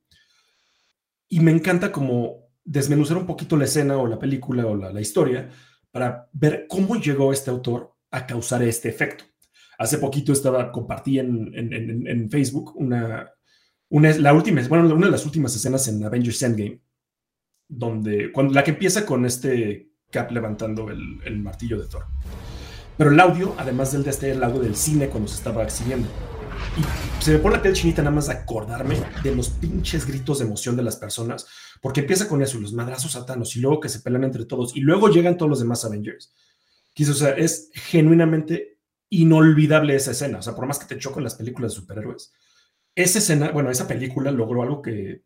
Y 1.28 1.40
me 1.40 1.50
encanta 1.50 1.92
como 1.92 2.44
desmenuzar 2.64 3.16
un 3.16 3.26
poquito 3.26 3.56
la 3.56 3.64
escena 3.64 3.96
o 3.98 4.06
la 4.06 4.18
película 4.18 4.66
o 4.66 4.74
la, 4.74 5.00
historia 5.00 5.50
para 5.90 6.28
ver 6.32 6.66
cómo 6.68 6.96
llegó 6.96 7.32
este 7.32 7.50
autor 7.50 7.94
a 8.10 8.26
causar 8.26 8.62
este 8.62 8.88
efecto. 8.88 9.24
Hace 9.78 9.98
poquito 9.98 10.32
estaba, 10.32 10.72
compartí 10.72 11.18
en, 11.18 11.52
en, 11.54 12.06
en, 12.06 12.30
Facebook 12.30 12.76
una, 12.76 13.28
una, 13.88 14.16
la 14.16 14.32
última, 14.32 14.62
bueno, 14.68 14.94
una 14.94 15.06
de 15.06 15.12
las 15.12 15.26
últimas 15.26 15.54
escenas 15.54 15.86
en 15.88 16.02
Avengers 16.04 16.42
Endgame, 16.42 16.80
donde, 17.68 18.30
cuando, 18.32 18.54
la 18.54 18.62
que 18.62 18.70
empieza 18.70 19.04
con 19.04 19.26
este 19.26 19.90
Cap 20.10 20.30
levantando 20.30 20.90
el, 20.90 21.20
el 21.24 21.40
martillo 21.40 21.80
de 21.80 21.88
Thor. 21.88 22.04
Pero 22.96 23.10
el 23.10 23.18
audio, 23.18 23.54
además 23.58 23.92
del 23.92 24.04
de 24.04 24.10
este, 24.10 24.30
el 24.30 24.44
audio 24.44 24.60
del 24.60 24.76
cine 24.76 25.08
cuando 25.08 25.28
se 25.28 25.36
estaba 25.36 25.64
exhibiendo. 25.64 26.08
Y 26.76 27.22
se 27.22 27.32
me 27.32 27.38
pone 27.38 27.56
la 27.56 27.62
piel 27.62 27.74
chinita 27.74 28.02
nada 28.02 28.14
más 28.14 28.26
de 28.26 28.34
acordarme 28.34 28.96
de 29.22 29.34
los 29.34 29.50
pinches 29.50 30.06
gritos 30.06 30.38
de 30.38 30.46
emoción 30.46 30.76
de 30.76 30.82
las 30.82 30.96
personas, 30.96 31.46
porque 31.80 32.00
empieza 32.00 32.28
con 32.28 32.42
eso, 32.42 32.58
los 32.58 32.72
madrazos 32.72 33.12
satanos, 33.12 33.54
y 33.56 33.60
luego 33.60 33.80
que 33.80 33.88
se 33.88 34.00
pelean 34.00 34.24
entre 34.24 34.44
todos, 34.44 34.76
y 34.76 34.80
luego 34.80 35.08
llegan 35.08 35.36
todos 35.36 35.50
los 35.50 35.60
demás 35.60 35.84
Avengers 35.84 36.32
o 37.02 37.14
sea, 37.14 37.30
es 37.30 37.70
genuinamente 37.74 38.78
inolvidable 39.10 39.96
esa 39.96 40.12
escena. 40.12 40.38
O 40.38 40.42
sea, 40.42 40.54
por 40.54 40.66
más 40.66 40.78
que 40.78 40.86
te 40.86 40.98
choquen 40.98 41.24
las 41.24 41.34
películas 41.34 41.72
de 41.72 41.80
superhéroes, 41.80 42.32
esa 42.94 43.18
escena, 43.18 43.50
bueno, 43.50 43.70
esa 43.70 43.88
película 43.88 44.30
logró 44.30 44.62
algo 44.62 44.80
que 44.80 45.24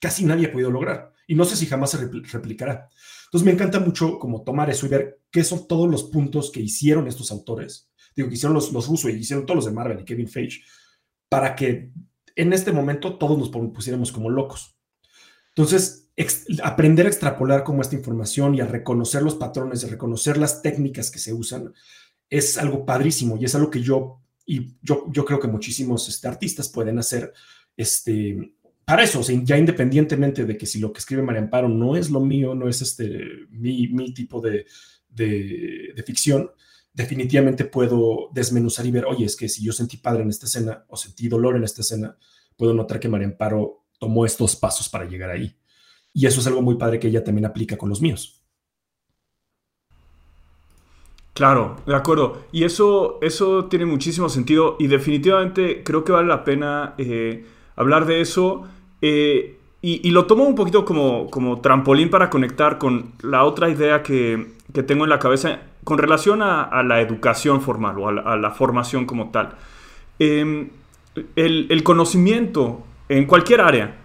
casi 0.00 0.24
nadie 0.24 0.46
ha 0.46 0.52
podido 0.52 0.70
lograr. 0.70 1.12
Y 1.28 1.34
no 1.34 1.44
sé 1.44 1.56
si 1.56 1.66
jamás 1.66 1.90
se 1.90 1.98
replicará. 1.98 2.88
Entonces 3.26 3.44
me 3.44 3.52
encanta 3.52 3.80
mucho 3.80 4.18
como 4.18 4.42
tomar 4.42 4.70
eso 4.70 4.86
y 4.86 4.88
ver 4.88 5.20
qué 5.30 5.44
son 5.44 5.66
todos 5.66 5.88
los 5.88 6.04
puntos 6.04 6.50
que 6.50 6.60
hicieron 6.60 7.06
estos 7.06 7.30
autores. 7.30 7.90
Digo, 8.14 8.28
que 8.28 8.34
hicieron 8.34 8.54
los, 8.54 8.72
los 8.72 8.86
rusos 8.86 9.10
y 9.10 9.14
hicieron 9.14 9.44
todos 9.44 9.56
los 9.56 9.64
de 9.66 9.72
Marvel 9.72 10.00
y 10.00 10.04
Kevin 10.04 10.28
Feige, 10.28 10.62
para 11.28 11.54
que 11.54 11.92
en 12.34 12.52
este 12.52 12.72
momento 12.72 13.18
todos 13.18 13.38
nos 13.38 13.48
pusiéramos 13.48 14.12
como 14.12 14.30
locos. 14.30 14.76
Entonces, 15.48 16.10
aprender 16.62 17.06
a 17.06 17.08
extrapolar 17.08 17.64
como 17.64 17.82
esta 17.82 17.96
información 17.96 18.54
y 18.54 18.60
a 18.60 18.66
reconocer 18.66 19.22
los 19.22 19.34
patrones, 19.34 19.84
a 19.84 19.88
reconocer 19.88 20.36
las 20.36 20.62
técnicas 20.62 21.10
que 21.10 21.18
se 21.18 21.32
usan, 21.32 21.72
es 22.28 22.58
algo 22.58 22.84
padrísimo 22.84 23.36
y 23.36 23.44
es 23.44 23.54
algo 23.54 23.70
que 23.70 23.82
yo, 23.82 24.20
y 24.44 24.76
yo, 24.82 25.24
creo 25.24 25.40
que 25.40 25.48
muchísimos 25.48 26.08
este, 26.08 26.28
artistas 26.28 26.68
pueden 26.68 26.98
hacer 26.98 27.32
este, 27.76 28.54
para 28.84 29.02
eso, 29.02 29.20
ya 29.22 29.58
independientemente 29.58 30.44
de 30.44 30.56
que 30.56 30.66
si 30.66 30.78
lo 30.78 30.92
que 30.92 31.00
escribe 31.00 31.22
María 31.22 31.42
Amparo 31.42 31.68
no 31.68 31.96
es 31.96 32.10
lo 32.10 32.20
mío, 32.20 32.54
no 32.54 32.68
es 32.68 32.82
este, 32.82 33.46
mi, 33.50 34.12
tipo 34.12 34.40
de 34.40 34.66
ficción, 36.04 36.50
definitivamente 36.96 37.66
puedo 37.66 38.30
desmenuzar 38.32 38.86
y 38.86 38.90
ver, 38.90 39.04
oye, 39.04 39.26
es 39.26 39.36
que 39.36 39.50
si 39.50 39.62
yo 39.62 39.70
sentí 39.70 39.98
padre 39.98 40.22
en 40.22 40.30
esta 40.30 40.46
escena 40.46 40.86
o 40.88 40.96
sentí 40.96 41.28
dolor 41.28 41.54
en 41.54 41.62
esta 41.62 41.82
escena, 41.82 42.16
puedo 42.56 42.72
notar 42.72 42.98
que 42.98 43.08
María 43.08 43.26
Amparo 43.26 43.84
tomó 43.98 44.24
estos 44.24 44.56
pasos 44.56 44.88
para 44.88 45.04
llegar 45.04 45.28
ahí. 45.28 45.54
Y 46.14 46.24
eso 46.24 46.40
es 46.40 46.46
algo 46.46 46.62
muy 46.62 46.76
padre 46.76 46.98
que 46.98 47.08
ella 47.08 47.22
también 47.22 47.44
aplica 47.44 47.76
con 47.76 47.90
los 47.90 48.00
míos. 48.00 48.42
Claro, 51.34 51.76
de 51.86 51.94
acuerdo. 51.94 52.46
Y 52.50 52.64
eso, 52.64 53.18
eso 53.20 53.66
tiene 53.66 53.84
muchísimo 53.84 54.30
sentido 54.30 54.76
y 54.78 54.86
definitivamente 54.86 55.82
creo 55.84 56.02
que 56.02 56.12
vale 56.12 56.28
la 56.28 56.44
pena 56.44 56.94
eh, 56.96 57.44
hablar 57.76 58.06
de 58.06 58.22
eso. 58.22 58.66
Eh, 59.02 59.58
y, 59.82 60.10
lo 60.10 60.26
tomo 60.26 60.44
un 60.44 60.56
poquito 60.56 60.84
como, 60.84 61.30
como 61.30 61.60
trampolín 61.60 62.10
para 62.10 62.28
conectar 62.28 62.78
con 62.78 63.12
la 63.22 63.44
otra 63.44 63.68
idea 63.68 64.02
que, 64.02 64.55
tengo 64.72 65.04
en 65.04 65.10
la 65.10 65.18
cabeza 65.18 65.60
con 65.84 65.98
relación 65.98 66.42
a, 66.42 66.82
la 66.82 67.00
educación 67.00 67.60
formal 67.60 67.98
o 67.98 68.08
a 68.08 68.36
la, 68.36 68.50
formación 68.50 69.06
como 69.06 69.30
tal. 69.30 69.50
Em, 70.18 70.70
el, 71.36 71.66
el 71.70 71.82
conocimiento 71.82 72.84
en 73.08 73.26
cualquier 73.26 73.60
área 73.60 73.96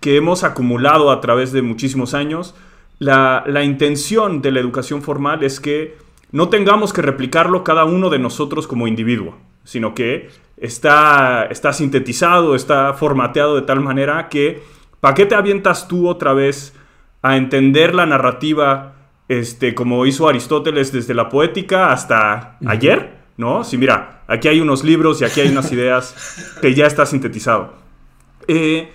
que 0.00 0.16
hemos 0.16 0.44
acumulado 0.44 1.10
a 1.10 1.20
través 1.20 1.52
de 1.52 1.62
muchísimos 1.62 2.14
años, 2.14 2.54
la, 2.98 3.62
intención 3.62 4.42
de 4.42 4.50
la 4.50 4.60
educación 4.60 5.02
formal 5.02 5.44
es 5.44 5.60
que 5.60 5.96
no 6.32 6.48
tengamos 6.48 6.92
que 6.92 7.02
replicarlo 7.02 7.64
cada 7.64 7.84
uno 7.84 8.10
de 8.10 8.18
nosotros 8.18 8.66
como 8.66 8.86
individuo, 8.86 9.36
sino 9.64 9.94
que 9.94 10.30
está, 10.56 11.46
está 11.46 11.72
sintetizado, 11.72 12.54
está 12.54 12.92
formateado 12.94 13.56
de 13.56 13.62
tal 13.62 13.80
manera 13.80 14.28
que, 14.28 14.62
¿para 15.00 15.14
qué 15.14 15.26
te 15.26 15.34
avientas 15.34 15.88
tú 15.88 16.08
otra 16.08 16.32
vez 16.32 16.74
a 17.22 17.36
entender 17.36 17.94
la 17.94 18.06
narrativa 18.06 18.94
este, 19.28 19.74
como 19.74 20.06
hizo 20.06 20.28
Aristóteles 20.28 20.92
desde 20.92 21.14
la 21.14 21.28
poética 21.28 21.92
hasta 21.92 22.58
ayer? 22.66 23.18
¿No? 23.36 23.62
Si 23.62 23.78
mira, 23.78 24.22
aquí 24.26 24.48
hay 24.48 24.60
unos 24.60 24.82
libros 24.82 25.20
y 25.20 25.24
aquí 25.24 25.40
hay 25.40 25.48
unas 25.48 25.70
ideas 25.70 26.56
que 26.60 26.74
ya 26.74 26.86
está 26.86 27.06
sintetizado. 27.06 27.74
Eh, 28.48 28.90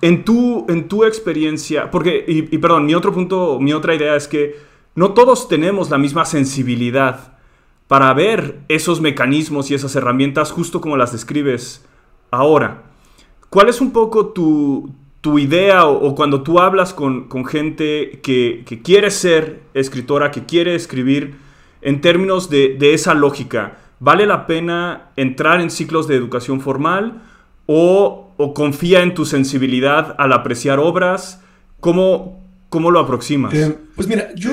en 0.00 0.24
tu, 0.24 0.66
en 0.68 0.88
tu 0.88 1.04
experiencia, 1.04 1.90
porque, 1.90 2.24
y, 2.26 2.58
perdón, 2.58 2.86
mi 2.86 2.94
otro 2.94 3.12
punto, 3.12 3.58
mi 3.60 3.72
otra 3.72 3.94
idea 3.94 4.16
es 4.16 4.28
que 4.28 4.56
no 4.94 5.12
todos 5.12 5.48
tenemos 5.48 5.90
la 5.90 5.98
misma 5.98 6.24
sensibilidad 6.24 7.38
para 7.88 8.12
ver 8.14 8.60
esos 8.68 9.00
mecanismos 9.00 9.70
y 9.70 9.74
esas 9.74 9.94
herramientas 9.96 10.50
justo 10.50 10.80
como 10.80 10.96
las 10.96 11.12
describes 11.12 11.84
ahora. 12.30 12.82
¿Cuál 13.48 13.68
es 13.68 13.80
un 13.80 13.92
poco 13.92 14.28
tu, 14.28 14.94
idea 15.38 15.86
o, 15.86 16.14
cuando 16.14 16.42
tú 16.42 16.58
hablas 16.58 16.92
con, 16.92 17.28
gente 17.46 18.20
que, 18.22 18.64
quiere 18.82 19.10
ser 19.10 19.62
escritora, 19.74 20.30
que 20.30 20.44
quiere 20.44 20.74
escribir 20.74 21.36
en 21.80 22.00
términos 22.00 22.50
de, 22.50 22.76
de 22.78 22.94
esa 22.94 23.14
lógica? 23.14 23.78
¿Vale 24.00 24.26
la 24.26 24.46
pena 24.46 25.12
entrar 25.16 25.60
en 25.60 25.70
ciclos 25.70 26.08
de 26.08 26.16
educación 26.16 26.60
formal 26.60 27.22
o 27.66 28.22
o 28.36 28.54
confía 28.54 29.02
en 29.02 29.14
tu 29.14 29.24
sensibilidad 29.24 30.14
al 30.18 30.32
apreciar 30.32 30.78
obras? 30.78 31.40
¿Cómo, 31.80 32.42
cómo 32.68 32.90
lo 32.90 33.00
aproximas? 33.00 33.54
Eh, 33.54 33.76
pues 33.94 34.08
mira, 34.08 34.34
yo 34.34 34.50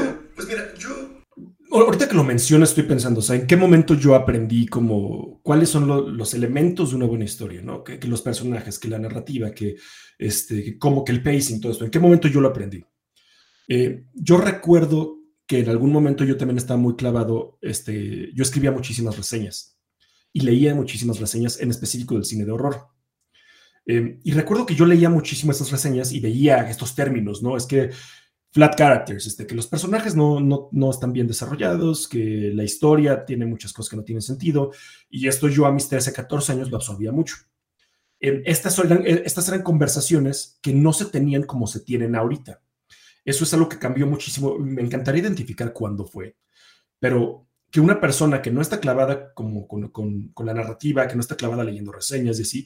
Ahorita 1.71 2.08
que 2.08 2.15
lo 2.15 2.23
mencionas, 2.23 2.69
estoy 2.69 2.86
pensando, 2.86 3.19
o 3.19 3.23
sea, 3.23 3.36
¿en 3.36 3.45
qué 3.45 3.55
momento 3.55 3.93
yo 3.93 4.15
aprendí 4.15 4.65
como 4.65 5.39
cuáles 5.43 5.69
son 5.69 6.17
los 6.17 6.34
elementos 6.34 6.89
de 6.89 6.95
una 6.95 7.05
buena 7.05 7.25
historia, 7.25 7.62
¿no? 7.62 7.84
Que, 7.84 7.99
los 8.08 8.23
personajes, 8.23 8.79
que 8.79 8.88
la 8.88 8.97
narrativa, 8.97 9.51
que, 9.51 9.75
este, 10.17 10.79
como 10.79 11.05
que 11.05 11.12
el 11.12 11.21
pacing, 11.21 11.62
todo 11.62 11.71
esto. 11.71 11.86
¿En 11.86 11.91
qué 11.91 11.99
momento 11.99 12.27
yo 12.27 12.41
lo 12.41 12.47
aprendí? 12.47 12.84
Eh, 13.67 14.05
yo 14.13 14.38
recuerdo 14.38 15.19
que 15.45 15.60
en 15.60 15.69
algún 15.69 15.91
momento 15.91 16.23
yo 16.23 16.38
también 16.38 16.58
estaba 16.58 16.79
muy 16.79 16.95
clavado, 16.95 17.60
este, 17.62 18.32
yo 18.34 18.41
escribía 18.41 18.71
muchísimas 18.71 19.15
reseñas 19.15 19.79
y 20.34 20.41
leía 20.41 20.73
muchísimas 20.73 21.19
reseñas, 21.19 21.60
en 21.60 21.69
específico 21.69 22.15
del 22.15 22.25
cine 22.25 22.45
de 22.45 22.51
horror. 22.51 22.88
Em, 23.86 24.19
y 24.23 24.32
recuerdo 24.32 24.65
que 24.65 24.75
yo 24.75 24.86
leía 24.86 25.10
muchísimo 25.10 25.51
esas 25.51 25.71
reseñas 25.71 26.12
y 26.12 26.19
veía 26.19 26.69
estos 26.69 26.93
términos, 26.95 27.41
¿no? 27.41 27.58
Es 27.58 27.65
que 27.65 27.89
flat 28.52 28.76
characters, 28.76 29.28
este, 29.28 29.46
que 29.46 29.56
los 29.56 29.68
personajes 29.68 30.16
no, 30.16 30.40
no, 30.40 30.70
no, 30.72 30.90
están 30.90 31.14
bien 31.14 31.28
desarrollados, 31.28 32.08
que 32.08 32.52
la 32.54 32.64
historia 32.64 33.26
tiene 33.26 33.46
muchas 33.46 33.74
cosas 33.74 33.90
que 33.90 33.98
no 33.98 34.04
tienen 34.04 34.22
sentido, 34.22 34.72
y 35.10 35.28
esto 35.28 35.48
yo 35.48 35.66
a 35.66 35.72
mis 35.72 35.88
13, 35.88 36.14
14 36.14 36.54
años 36.54 36.72
lo 36.72 36.78
absorbía 36.78 37.12
mucho. 37.12 37.36
Em, 38.20 38.42
estas, 38.46 38.78
eran, 38.80 39.06
eh, 39.06 39.22
estas 39.26 39.48
eran 39.48 39.62
conversaciones 39.62 40.60
que 40.62 40.74
no 40.74 40.94
se 40.94 41.06
tenían 41.06 41.44
como 41.44 41.68
se 41.68 41.80
tienen 41.82 42.16
ahorita. 42.16 42.62
Eso 43.24 43.44
es 43.44 43.54
algo 43.54 43.70
que 43.70 43.80
cambió 43.80 44.08
muchísimo. 44.08 44.58
Me 44.58 44.82
encantaría 44.82 45.22
identificar 45.22 45.72
cuándo 45.72 46.06
fue, 46.06 46.36
pero 47.00 47.48
que 47.70 47.80
una 47.80 48.02
persona 48.02 48.42
que 48.42 48.52
no 48.52 48.62
está 48.62 48.80
clavada 48.80 49.34
como 49.34 49.68
con, 49.68 49.90
con, 49.90 50.30
con 50.30 50.46
la 50.46 50.54
narrativa, 50.54 51.08
que 51.08 51.16
no 51.16 51.22
está 51.22 51.36
clavada 51.36 51.64
leyendo 51.64 51.92
reseñas 51.92 52.40
y 52.40 52.42
así, 52.42 52.66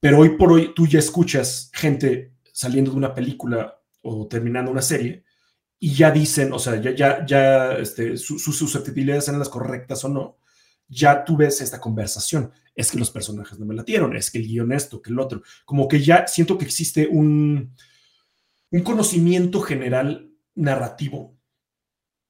pero 0.00 0.18
hoy 0.18 0.30
por 0.30 0.52
hoy 0.52 0.72
tú 0.74 0.86
ya 0.86 1.00
escuchas 1.00 1.70
gente 1.74 2.32
saliendo 2.52 2.92
de 2.92 2.96
una 2.96 3.14
película 3.14 3.77
o 4.08 4.26
terminando 4.26 4.70
una 4.70 4.82
serie 4.82 5.24
y 5.78 5.94
ya 5.94 6.10
dicen, 6.10 6.52
o 6.52 6.58
sea, 6.58 6.80
ya, 6.80 6.94
ya, 6.94 7.24
ya 7.24 7.72
este, 7.74 8.16
sus 8.16 8.56
susceptibilidades 8.56 9.28
eran 9.28 9.38
las 9.38 9.48
correctas 9.48 10.04
o 10.04 10.08
no, 10.08 10.38
ya 10.88 11.24
tú 11.24 11.36
ves 11.36 11.60
esta 11.60 11.80
conversación. 11.80 12.50
Es 12.74 12.90
que 12.90 12.98
los 12.98 13.10
personajes 13.10 13.58
no 13.58 13.66
me 13.66 13.74
latieron, 13.74 14.16
es 14.16 14.30
que 14.30 14.38
el 14.38 14.46
guion 14.46 14.72
esto, 14.72 15.02
que 15.02 15.10
el 15.10 15.20
otro. 15.20 15.42
Como 15.64 15.86
que 15.86 16.00
ya 16.00 16.26
siento 16.26 16.58
que 16.58 16.64
existe 16.64 17.06
un, 17.06 17.74
un 18.70 18.80
conocimiento 18.82 19.60
general 19.60 20.32
narrativo. 20.54 21.36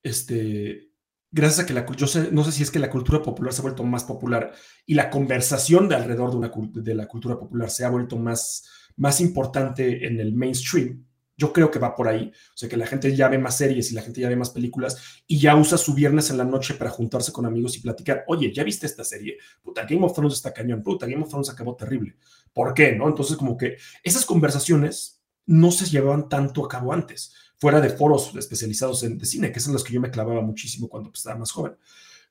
Este, 0.02 0.90
gracias 1.30 1.60
a 1.60 1.66
que 1.66 1.74
la 1.74 1.86
yo 1.86 2.06
no 2.32 2.44
sé 2.44 2.52
si 2.52 2.62
es 2.62 2.70
que 2.70 2.78
la 2.78 2.90
cultura 2.90 3.22
popular 3.22 3.52
se 3.52 3.60
ha 3.60 3.62
vuelto 3.62 3.84
más 3.84 4.04
popular 4.04 4.52
y 4.86 4.94
la 4.94 5.10
conversación 5.10 5.88
de 5.88 5.96
alrededor 5.96 6.30
de, 6.30 6.36
una, 6.36 6.52
de 6.72 6.94
la 6.94 7.06
cultura 7.06 7.38
popular 7.38 7.70
se 7.70 7.84
ha 7.84 7.90
vuelto 7.90 8.16
más, 8.16 8.68
más 8.96 9.20
importante 9.20 10.06
en 10.06 10.20
el 10.20 10.34
mainstream 10.34 11.07
yo 11.38 11.52
creo 11.52 11.70
que 11.70 11.78
va 11.78 11.94
por 11.94 12.08
ahí. 12.08 12.32
O 12.52 12.56
sea, 12.56 12.68
que 12.68 12.76
la 12.76 12.86
gente 12.86 13.14
ya 13.14 13.28
ve 13.28 13.38
más 13.38 13.56
series 13.56 13.92
y 13.92 13.94
la 13.94 14.02
gente 14.02 14.20
ya 14.20 14.28
ve 14.28 14.36
más 14.36 14.50
películas 14.50 15.22
y 15.26 15.38
ya 15.38 15.56
usa 15.56 15.78
su 15.78 15.94
viernes 15.94 16.28
en 16.30 16.36
la 16.36 16.44
noche 16.44 16.74
para 16.74 16.90
juntarse 16.90 17.32
con 17.32 17.46
amigos 17.46 17.76
y 17.76 17.80
platicar. 17.80 18.24
Oye, 18.26 18.52
¿ya 18.52 18.64
viste 18.64 18.86
esta 18.86 19.04
serie? 19.04 19.38
Puta, 19.62 19.86
Game 19.88 20.04
of 20.04 20.12
Thrones 20.12 20.34
está 20.34 20.52
cañón. 20.52 20.82
Puta, 20.82 21.06
Game 21.06 21.22
of 21.22 21.28
Thrones 21.28 21.48
acabó 21.48 21.76
terrible. 21.76 22.16
¿Por 22.52 22.74
qué? 22.74 22.92
¿No? 22.92 23.06
Entonces, 23.08 23.36
como 23.36 23.56
que 23.56 23.76
esas 24.02 24.26
conversaciones 24.26 25.22
no 25.46 25.70
se 25.70 25.86
llevaban 25.86 26.28
tanto 26.28 26.64
a 26.64 26.68
cabo 26.68 26.92
antes, 26.92 27.32
fuera 27.56 27.80
de 27.80 27.90
foros 27.90 28.34
especializados 28.34 29.04
en 29.04 29.16
de 29.16 29.24
cine, 29.24 29.52
que 29.52 29.60
son 29.60 29.72
los 29.72 29.84
que 29.84 29.92
yo 29.92 30.00
me 30.00 30.10
clavaba 30.10 30.42
muchísimo 30.42 30.88
cuando 30.88 31.10
pues, 31.10 31.20
estaba 31.20 31.38
más 31.38 31.52
joven. 31.52 31.76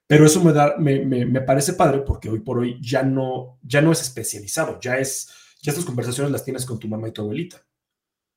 Pero 0.05 0.25
eso 0.25 0.43
me, 0.43 0.51
da, 0.51 0.75
me, 0.77 1.03
me, 1.05 1.25
me, 1.25 1.41
parece 1.41 1.73
padre 1.73 2.01
porque 2.01 2.29
hoy 2.29 2.39
por 2.39 2.59
hoy 2.59 2.77
ya 2.81 3.03
no, 3.03 3.57
ya 3.63 3.81
no 3.81 3.91
es 3.91 4.01
especializado, 4.01 4.79
ya 4.81 4.97
es, 4.97 5.29
ya 5.61 5.71
estas 5.71 5.85
conversaciones 5.85 6.31
las 6.31 6.43
tienes 6.43 6.65
con 6.65 6.77
tu 6.77 6.87
mamá 6.87 7.07
y 7.07 7.11
tu 7.11 7.21
abuelita. 7.21 7.66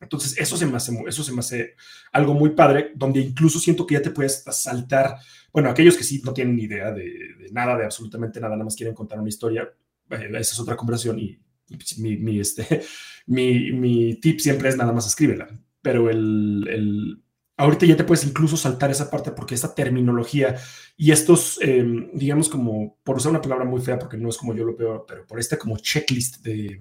Entonces, 0.01 0.39
eso 0.39 0.57
se, 0.57 0.67
me 0.67 0.77
hace, 0.77 0.93
eso 1.07 1.23
se 1.23 1.33
me 1.33 1.41
hace 1.41 1.75
algo 2.13 2.33
muy 2.33 2.51
padre, 2.51 2.93
donde 2.95 3.21
incluso 3.21 3.59
siento 3.59 3.87
que 3.87 3.95
ya 3.95 4.03
te 4.03 4.11
puedes 4.11 4.43
saltar, 4.51 5.17
bueno, 5.53 5.69
aquellos 5.69 5.97
que 5.97 6.05
sí 6.05 6.23
no 6.25 6.33
tienen 6.33 6.59
idea 6.59 6.91
de, 6.91 7.49
nada, 7.53 7.77
de 7.77 7.85
absolutamente 7.85 8.41
nada, 8.41 8.55
nada 8.55 8.65
más 8.65 8.77
quieren 8.77 8.95
contar 8.95 9.21
una 9.21 9.29
historia, 9.29 9.71
eh, 10.11 10.29
esa 10.31 10.55
es 10.55 10.61
otra 10.61 10.77
conversación 10.77 11.19
y, 11.19 11.39
pues, 11.69 11.99
mi, 11.99 12.17
mi, 12.17 12.41
este, 12.41 12.83
mi, 13.27 13.73
mi, 13.73 14.15
tip 14.15 14.41
siempre 14.41 14.71
es 14.71 14.77
nada 14.77 14.93
más 14.93 15.07
escríbela, 15.07 15.49
pero 15.83 16.09
el, 16.09 16.67
el, 16.69 17.23
ahorita 17.59 17.85
ya 17.85 17.97
te 17.97 18.05
puedes 18.05 18.25
incluso 18.25 18.57
saltar 18.57 18.91
esa 18.91 19.11
parte 19.11 19.33
porque 19.33 19.55
esta 19.55 19.75
terminología 19.75 20.57
y 20.97 21.13
estos, 21.13 21.59
em, 21.61 22.11
digamos 22.15 22.49
como, 22.49 22.99
por 23.05 23.17
usar 23.17 23.31
una 23.31 23.43
palabra 23.43 23.67
muy 23.67 23.83
fea 23.83 23.99
porque 23.99 24.17
no 24.17 24.31
es 24.31 24.39
como 24.39 24.55
yo 24.55 24.65
lo 24.65 24.77
veo, 24.77 25.05
pero 25.07 25.27
por 25.27 25.39
esta 25.39 25.59
como 25.59 25.77
checklist 25.77 26.43
de 26.43 26.81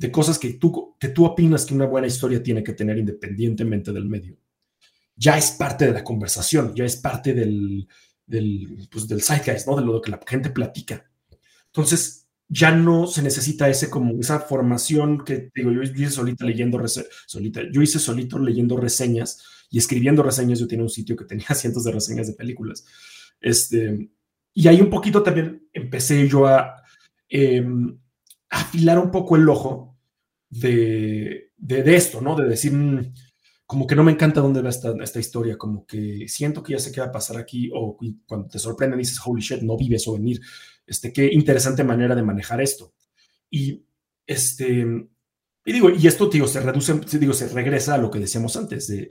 de 0.00 0.10
cosas 0.10 0.38
que 0.38 0.54
tú, 0.54 0.96
que 0.98 1.10
tú 1.10 1.26
opinas 1.26 1.66
que 1.66 1.74
una 1.74 1.84
buena 1.84 2.06
historia 2.06 2.42
tiene 2.42 2.64
que 2.64 2.72
tener 2.72 2.96
independientemente 2.96 3.92
del 3.92 4.06
medio, 4.06 4.34
ya 5.14 5.36
es 5.36 5.50
parte 5.50 5.84
de 5.84 5.92
la 5.92 6.02
conversación, 6.02 6.74
ya 6.74 6.86
es 6.86 6.96
parte 6.96 7.34
del, 7.34 7.86
del, 8.24 8.88
pues, 8.90 9.06
del 9.06 9.22
zeitgeist, 9.22 9.66
¿no? 9.66 9.76
De 9.76 9.84
lo 9.84 10.00
que 10.00 10.10
la 10.10 10.18
gente 10.26 10.48
platica. 10.48 11.04
Entonces, 11.66 12.26
ya 12.48 12.70
no 12.70 13.06
se 13.06 13.20
necesita 13.20 13.68
ese 13.68 13.90
como 13.90 14.18
esa 14.18 14.40
formación 14.40 15.22
que 15.22 15.50
digo, 15.54 15.70
yo, 15.70 15.82
hice 15.82 16.10
solita 16.10 16.46
leyendo 16.46 16.82
solita, 17.26 17.60
yo 17.70 17.82
hice 17.82 17.98
solito 17.98 18.38
leyendo 18.38 18.78
reseñas 18.78 19.44
y 19.68 19.76
escribiendo 19.76 20.22
reseñas. 20.22 20.60
Yo 20.60 20.66
tenía 20.66 20.84
un 20.84 20.88
sitio 20.88 21.14
que 21.14 21.26
tenía 21.26 21.48
cientos 21.54 21.84
de 21.84 21.92
reseñas 21.92 22.26
de 22.26 22.32
películas. 22.32 22.86
Este, 23.38 24.08
y 24.54 24.66
ahí 24.66 24.80
un 24.80 24.88
poquito 24.88 25.22
también 25.22 25.68
empecé 25.74 26.26
yo 26.26 26.46
a 26.46 26.82
em, 27.28 27.98
afilar 28.48 28.98
un 28.98 29.10
poco 29.10 29.36
el 29.36 29.46
ojo 29.46 29.89
de, 30.50 31.52
de, 31.56 31.96
esto, 31.96 32.20
¿no? 32.20 32.36
De 32.36 32.48
decir, 32.48 32.72
mm, 32.72 33.12
como 33.66 33.86
que 33.86 33.94
no 33.94 34.02
me 34.02 34.12
encanta 34.12 34.40
dónde 34.40 34.60
va 34.60 34.68
esta, 34.70 34.92
esta, 35.00 35.20
historia, 35.20 35.56
como 35.56 35.86
que 35.86 36.26
siento 36.28 36.62
que 36.62 36.72
ya 36.72 36.78
sé 36.78 36.92
qué 36.92 37.00
va 37.00 37.06
a 37.06 37.12
pasar 37.12 37.36
aquí, 37.36 37.70
o 37.72 37.96
cuando 38.26 38.48
te 38.48 38.58
sorprende 38.58 38.96
dices, 38.96 39.20
holy 39.24 39.40
shit, 39.40 39.62
no 39.62 39.76
vives 39.76 40.06
o 40.08 40.14
venir, 40.14 40.40
este, 40.86 41.12
qué 41.12 41.30
interesante 41.32 41.84
manera 41.84 42.14
de 42.14 42.22
manejar 42.22 42.60
esto. 42.60 42.92
Y 43.48 43.84
este, 44.26 44.86
y 45.64 45.72
digo, 45.72 45.90
y 45.90 46.06
esto, 46.06 46.26
digo, 46.26 46.46
se 46.46 46.60
reduce, 46.60 46.94
digo, 47.18 47.32
se 47.32 47.48
regresa 47.48 47.94
a 47.94 47.98
lo 47.98 48.10
que 48.10 48.18
decíamos 48.18 48.56
antes, 48.56 48.88
de 48.88 49.10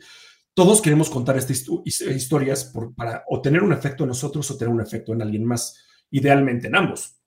todos 0.54 0.82
queremos 0.82 1.10
contar 1.10 1.38
estas 1.38 1.66
historias 1.86 2.66
por, 2.66 2.94
para 2.96 3.24
o 3.28 3.42
tener 3.42 3.64
un 3.64 3.72
efecto 3.72 4.04
en 4.04 4.10
nosotros 4.10 4.50
o 4.50 4.58
tener 4.58 4.74
un 4.74 4.82
efecto 4.82 5.14
en 5.14 5.22
alguien 5.22 5.46
más, 5.46 5.86
idealmente 6.12 6.68
en 6.68 6.76
ambos, 6.76 7.18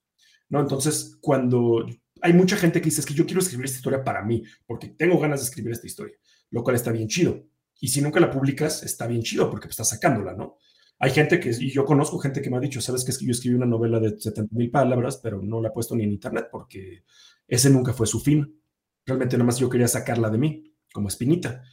¿no? 0.48 0.60
Entonces, 0.60 1.16
cuando 1.20 1.86
hay 2.22 2.32
mucha 2.32 2.56
gente 2.56 2.80
que 2.80 2.86
dice, 2.86 3.00
es 3.00 3.06
que 3.06 3.14
yo 3.14 3.26
quiero 3.26 3.40
escribir 3.40 3.66
esta 3.66 3.78
historia 3.78 4.04
para 4.04 4.24
mí, 4.24 4.42
porque 4.66 4.88
tengo 4.88 5.18
ganas 5.18 5.40
de 5.40 5.46
escribir 5.46 5.72
esta 5.72 5.86
historia, 5.86 6.16
lo 6.50 6.62
cual 6.62 6.76
está 6.76 6.92
bien 6.92 7.08
chido. 7.08 7.44
Y 7.80 7.88
si 7.88 8.00
nunca 8.00 8.20
la 8.20 8.30
publicas, 8.30 8.84
está 8.84 9.06
bien 9.08 9.22
chido 9.22 9.50
porque 9.50 9.68
estás 9.68 9.88
sacándola, 9.88 10.34
¿no? 10.34 10.56
Hay 11.00 11.10
gente 11.10 11.40
que, 11.40 11.50
y 11.50 11.72
yo 11.72 11.84
conozco 11.84 12.20
gente 12.20 12.40
que 12.40 12.48
me 12.48 12.58
ha 12.58 12.60
dicho, 12.60 12.80
sabes 12.80 13.04
que 13.04 13.12
yo 13.26 13.32
escribí 13.32 13.56
una 13.56 13.66
novela 13.66 13.98
de 13.98 14.16
70 14.16 14.54
mil 14.54 14.70
palabras, 14.70 15.18
pero 15.20 15.42
no 15.42 15.60
la 15.60 15.68
he 15.68 15.72
puesto 15.72 15.96
ni 15.96 16.04
en 16.04 16.12
internet 16.12 16.46
porque 16.50 17.02
ese 17.48 17.70
nunca 17.70 17.92
fue 17.92 18.06
su 18.06 18.20
fin. 18.20 18.62
Realmente 19.04 19.36
nada 19.36 19.46
más 19.46 19.58
yo 19.58 19.68
quería 19.68 19.88
sacarla 19.88 20.30
de 20.30 20.38
mí, 20.38 20.76
como 20.92 21.08
espinita. 21.08 21.64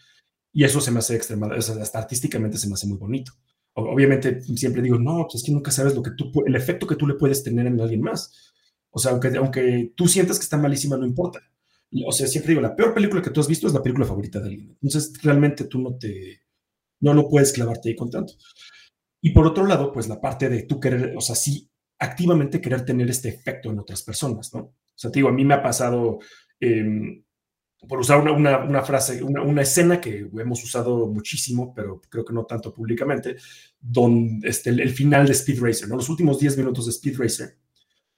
Y 0.51 0.63
eso 0.63 0.81
se 0.81 0.89
me 0.89 0.97
hace 0.97 1.15
extremadamente, 1.15 1.71
hasta 1.79 1.99
artísticamente 1.99 2.57
se 2.57 2.67
me 2.67 2.73
hace 2.73 2.87
muy 2.87 2.97
bonito. 2.97 3.33
Obviamente 3.73 4.41
siempre 4.41 4.81
digo, 4.81 4.97
no, 4.97 5.27
pues 5.29 5.35
es 5.35 5.43
que 5.43 5.51
nunca 5.51 5.69
sabes 5.69 5.93
lo 5.93 6.01
que 6.01 6.11
tú, 6.17 6.31
el 6.47 6.55
efecto 6.55 6.87
que 6.87 6.95
tú 6.95 7.05
le 7.05 7.13
puedes 7.13 7.43
tener 7.43 7.67
en 7.67 7.79
alguien 7.79 8.01
más. 8.01 8.48
O 8.91 8.99
sea, 8.99 9.11
aunque, 9.11 9.29
aunque 9.37 9.93
tú 9.95 10.07
sientas 10.07 10.37
que 10.39 10.43
está 10.43 10.57
malísima, 10.57 10.97
no 10.97 11.05
importa. 11.05 11.39
O 12.05 12.11
sea, 12.11 12.27
siempre 12.27 12.51
digo, 12.51 12.61
la 12.61 12.75
peor 12.75 12.93
película 12.93 13.21
que 13.21 13.31
tú 13.31 13.39
has 13.39 13.47
visto 13.47 13.67
es 13.67 13.73
la 13.73 13.81
película 13.81 14.05
favorita 14.05 14.39
de 14.39 14.49
alguien. 14.49 14.77
Entonces, 14.81 15.13
realmente 15.23 15.65
tú 15.65 15.79
no 15.79 15.97
te, 15.97 16.41
no 16.99 17.13
lo 17.13 17.27
puedes 17.27 17.51
clavarte 17.51 17.89
ahí 17.89 17.95
con 17.95 18.09
tanto. 18.09 18.33
Y 19.21 19.31
por 19.31 19.45
otro 19.47 19.65
lado, 19.65 19.91
pues 19.91 20.07
la 20.07 20.21
parte 20.21 20.49
de 20.49 20.63
tú 20.63 20.79
querer, 20.79 21.15
o 21.17 21.21
sea, 21.21 21.35
sí, 21.35 21.69
activamente 21.99 22.61
querer 22.61 22.85
tener 22.85 23.09
este 23.09 23.29
efecto 23.29 23.71
en 23.71 23.79
otras 23.79 24.03
personas, 24.03 24.53
¿no? 24.53 24.59
O 24.61 24.73
sea, 24.95 25.11
te 25.11 25.19
digo, 25.19 25.29
a 25.29 25.33
mí 25.33 25.43
me 25.43 25.55
ha 25.55 25.63
pasado, 25.63 26.19
em, 26.59 27.23
por 27.87 27.99
usar 27.99 28.21
una, 28.21 28.33
una, 28.33 28.59
una 28.59 28.81
frase, 28.83 29.23
una, 29.23 29.41
una, 29.41 29.61
escena 29.61 29.99
que 29.99 30.29
hemos 30.33 30.63
usado 30.63 31.07
muchísimo, 31.07 31.73
pero 31.73 32.01
creo 32.09 32.25
que 32.25 32.33
no 32.33 32.45
tanto 32.45 32.73
públicamente, 32.73 33.37
donde 33.79 34.47
este, 34.47 34.69
el, 34.69 34.81
el 34.81 34.89
final 34.91 35.25
de 35.25 35.33
Speed 35.33 35.61
Racer, 35.61 35.89
¿no? 35.89 35.95
Los 35.95 36.09
últimos 36.09 36.39
10 36.39 36.57
minutos 36.57 36.85
de 36.85 36.91
Speed 36.91 37.17
Racer 37.17 37.57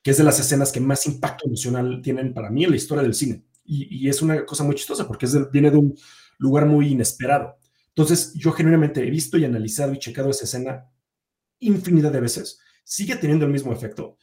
que 0.04 0.12
es 0.12 0.18
de 0.18 0.24
las 0.24 0.40
escenas 0.40 0.72
que 0.72 0.80
más 0.80 1.06
impacto 1.06 1.48
emocional 1.48 2.02
tienen 2.02 2.34
para 2.34 2.50
mí 2.50 2.64
en 2.64 2.72
la 2.72 2.76
historia 2.76 3.04
del 3.04 3.14
cine. 3.14 3.44
Y, 3.64 4.10
es 4.10 4.22
una 4.22 4.46
cosa 4.46 4.64
muy 4.64 4.76
chistosa 4.76 5.08
porque 5.08 5.26
es 5.26 5.52
viene 5.52 5.72
de 5.72 5.78
un 5.78 5.96
lugar 6.40 6.66
muy 6.66 6.90
inesperado. 6.90 7.58
Entonces, 7.90 8.34
yo 8.34 8.52
genuinamente 8.52 9.06
he 9.06 9.10
visto 9.10 9.38
y 9.38 9.46
analizado 9.46 9.94
y 9.94 10.00
checado 10.00 10.30
esa 10.30 10.46
escena 10.46 10.90
infinidad 11.60 12.12
de 12.12 12.20
veces. 12.20 12.60
Sigue 12.84 13.16
teniendo 13.16 13.46
el 13.46 13.52
mismo 13.52 13.72
efecto. 13.72 14.18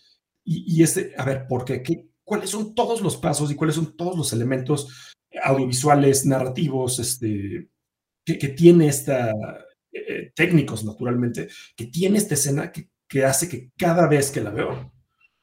Y, 0.44 0.64
y 0.76 0.82
este, 0.82 1.14
a 1.16 1.24
ver, 1.24 1.46
¿por 1.46 1.64
qué? 1.64 1.82
qué? 1.82 2.08
¿Cuáles 2.24 2.50
son 2.50 2.74
todos 2.74 3.00
los 3.00 3.16
pasos 3.16 3.50
y 3.50 3.54
cuáles 3.54 3.76
son 3.76 3.96
todos 3.96 4.16
los 4.16 4.32
elementos 4.32 5.14
audiovisuales, 5.42 6.26
narrativos, 6.26 6.98
este, 6.98 7.70
que, 8.24 8.38
que 8.38 8.48
tiene 8.48 8.88
esta, 8.88 9.32
eh, 9.90 10.32
técnicos 10.34 10.84
naturalmente, 10.84 11.48
que 11.74 11.86
tiene 11.86 12.18
esta 12.18 12.34
escena 12.34 12.70
que, 12.70 12.90
que 13.08 13.24
hace 13.24 13.48
que 13.48 13.72
cada 13.76 14.06
vez 14.06 14.30
que 14.30 14.42
la 14.42 14.50
veo, 14.50 14.92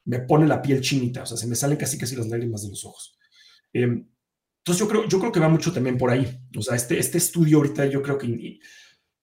me 0.05 0.19
pone 0.19 0.47
la 0.47 0.61
piel 0.61 0.81
chinita, 0.81 1.23
o 1.23 1.25
sea, 1.25 1.37
se 1.37 1.47
me 1.47 1.55
salen 1.55 1.77
casi 1.77 1.97
casi 1.97 2.15
las 2.15 2.27
lágrimas 2.27 2.63
de 2.63 2.69
los 2.69 2.85
ojos. 2.85 3.17
Em, 3.73 4.07
entonces 4.59 4.79
yo 4.79 4.87
creo, 4.87 5.07
yo 5.07 5.19
creo 5.19 5.31
que 5.31 5.39
va 5.39 5.49
mucho 5.49 5.71
también 5.71 5.97
por 5.97 6.09
ahí. 6.09 6.39
O 6.57 6.61
sea, 6.61 6.75
este, 6.75 6.97
este 6.97 7.17
estudio 7.17 7.57
ahorita 7.57 7.85
yo 7.85 8.01
creo 8.01 8.17
que 8.17 8.59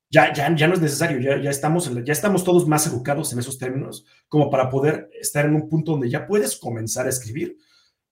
ya, 0.08 0.32
ya, 0.32 0.54
ya 0.54 0.68
no 0.68 0.74
es 0.74 0.80
necesario, 0.80 1.18
ya, 1.20 1.42
ya, 1.42 1.50
estamos 1.50 1.90
ya 2.04 2.12
estamos 2.12 2.44
todos 2.44 2.68
más 2.68 2.86
educados 2.86 3.32
en 3.32 3.38
esos 3.38 3.58
términos 3.58 4.04
como 4.28 4.50
para 4.50 4.68
poder 4.68 5.10
estar 5.18 5.46
en 5.46 5.54
un 5.54 5.68
punto 5.68 5.92
donde 5.92 6.10
ya 6.10 6.26
puedes 6.26 6.56
comenzar 6.56 7.06
a 7.06 7.08
escribir 7.08 7.56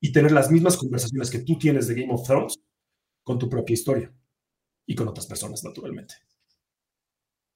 y 0.00 0.12
tener 0.12 0.32
las 0.32 0.50
mismas 0.50 0.76
conversaciones 0.76 1.30
que 1.30 1.40
tú 1.40 1.58
tienes 1.58 1.86
de 1.86 1.94
Game 1.94 2.12
of 2.12 2.26
Thrones 2.26 2.58
con 3.22 3.38
tu 3.38 3.48
propia 3.48 3.74
historia 3.74 4.12
y 4.86 4.94
con 4.94 5.06
otras 5.06 5.26
personas, 5.26 5.62
naturalmente. 5.62 6.14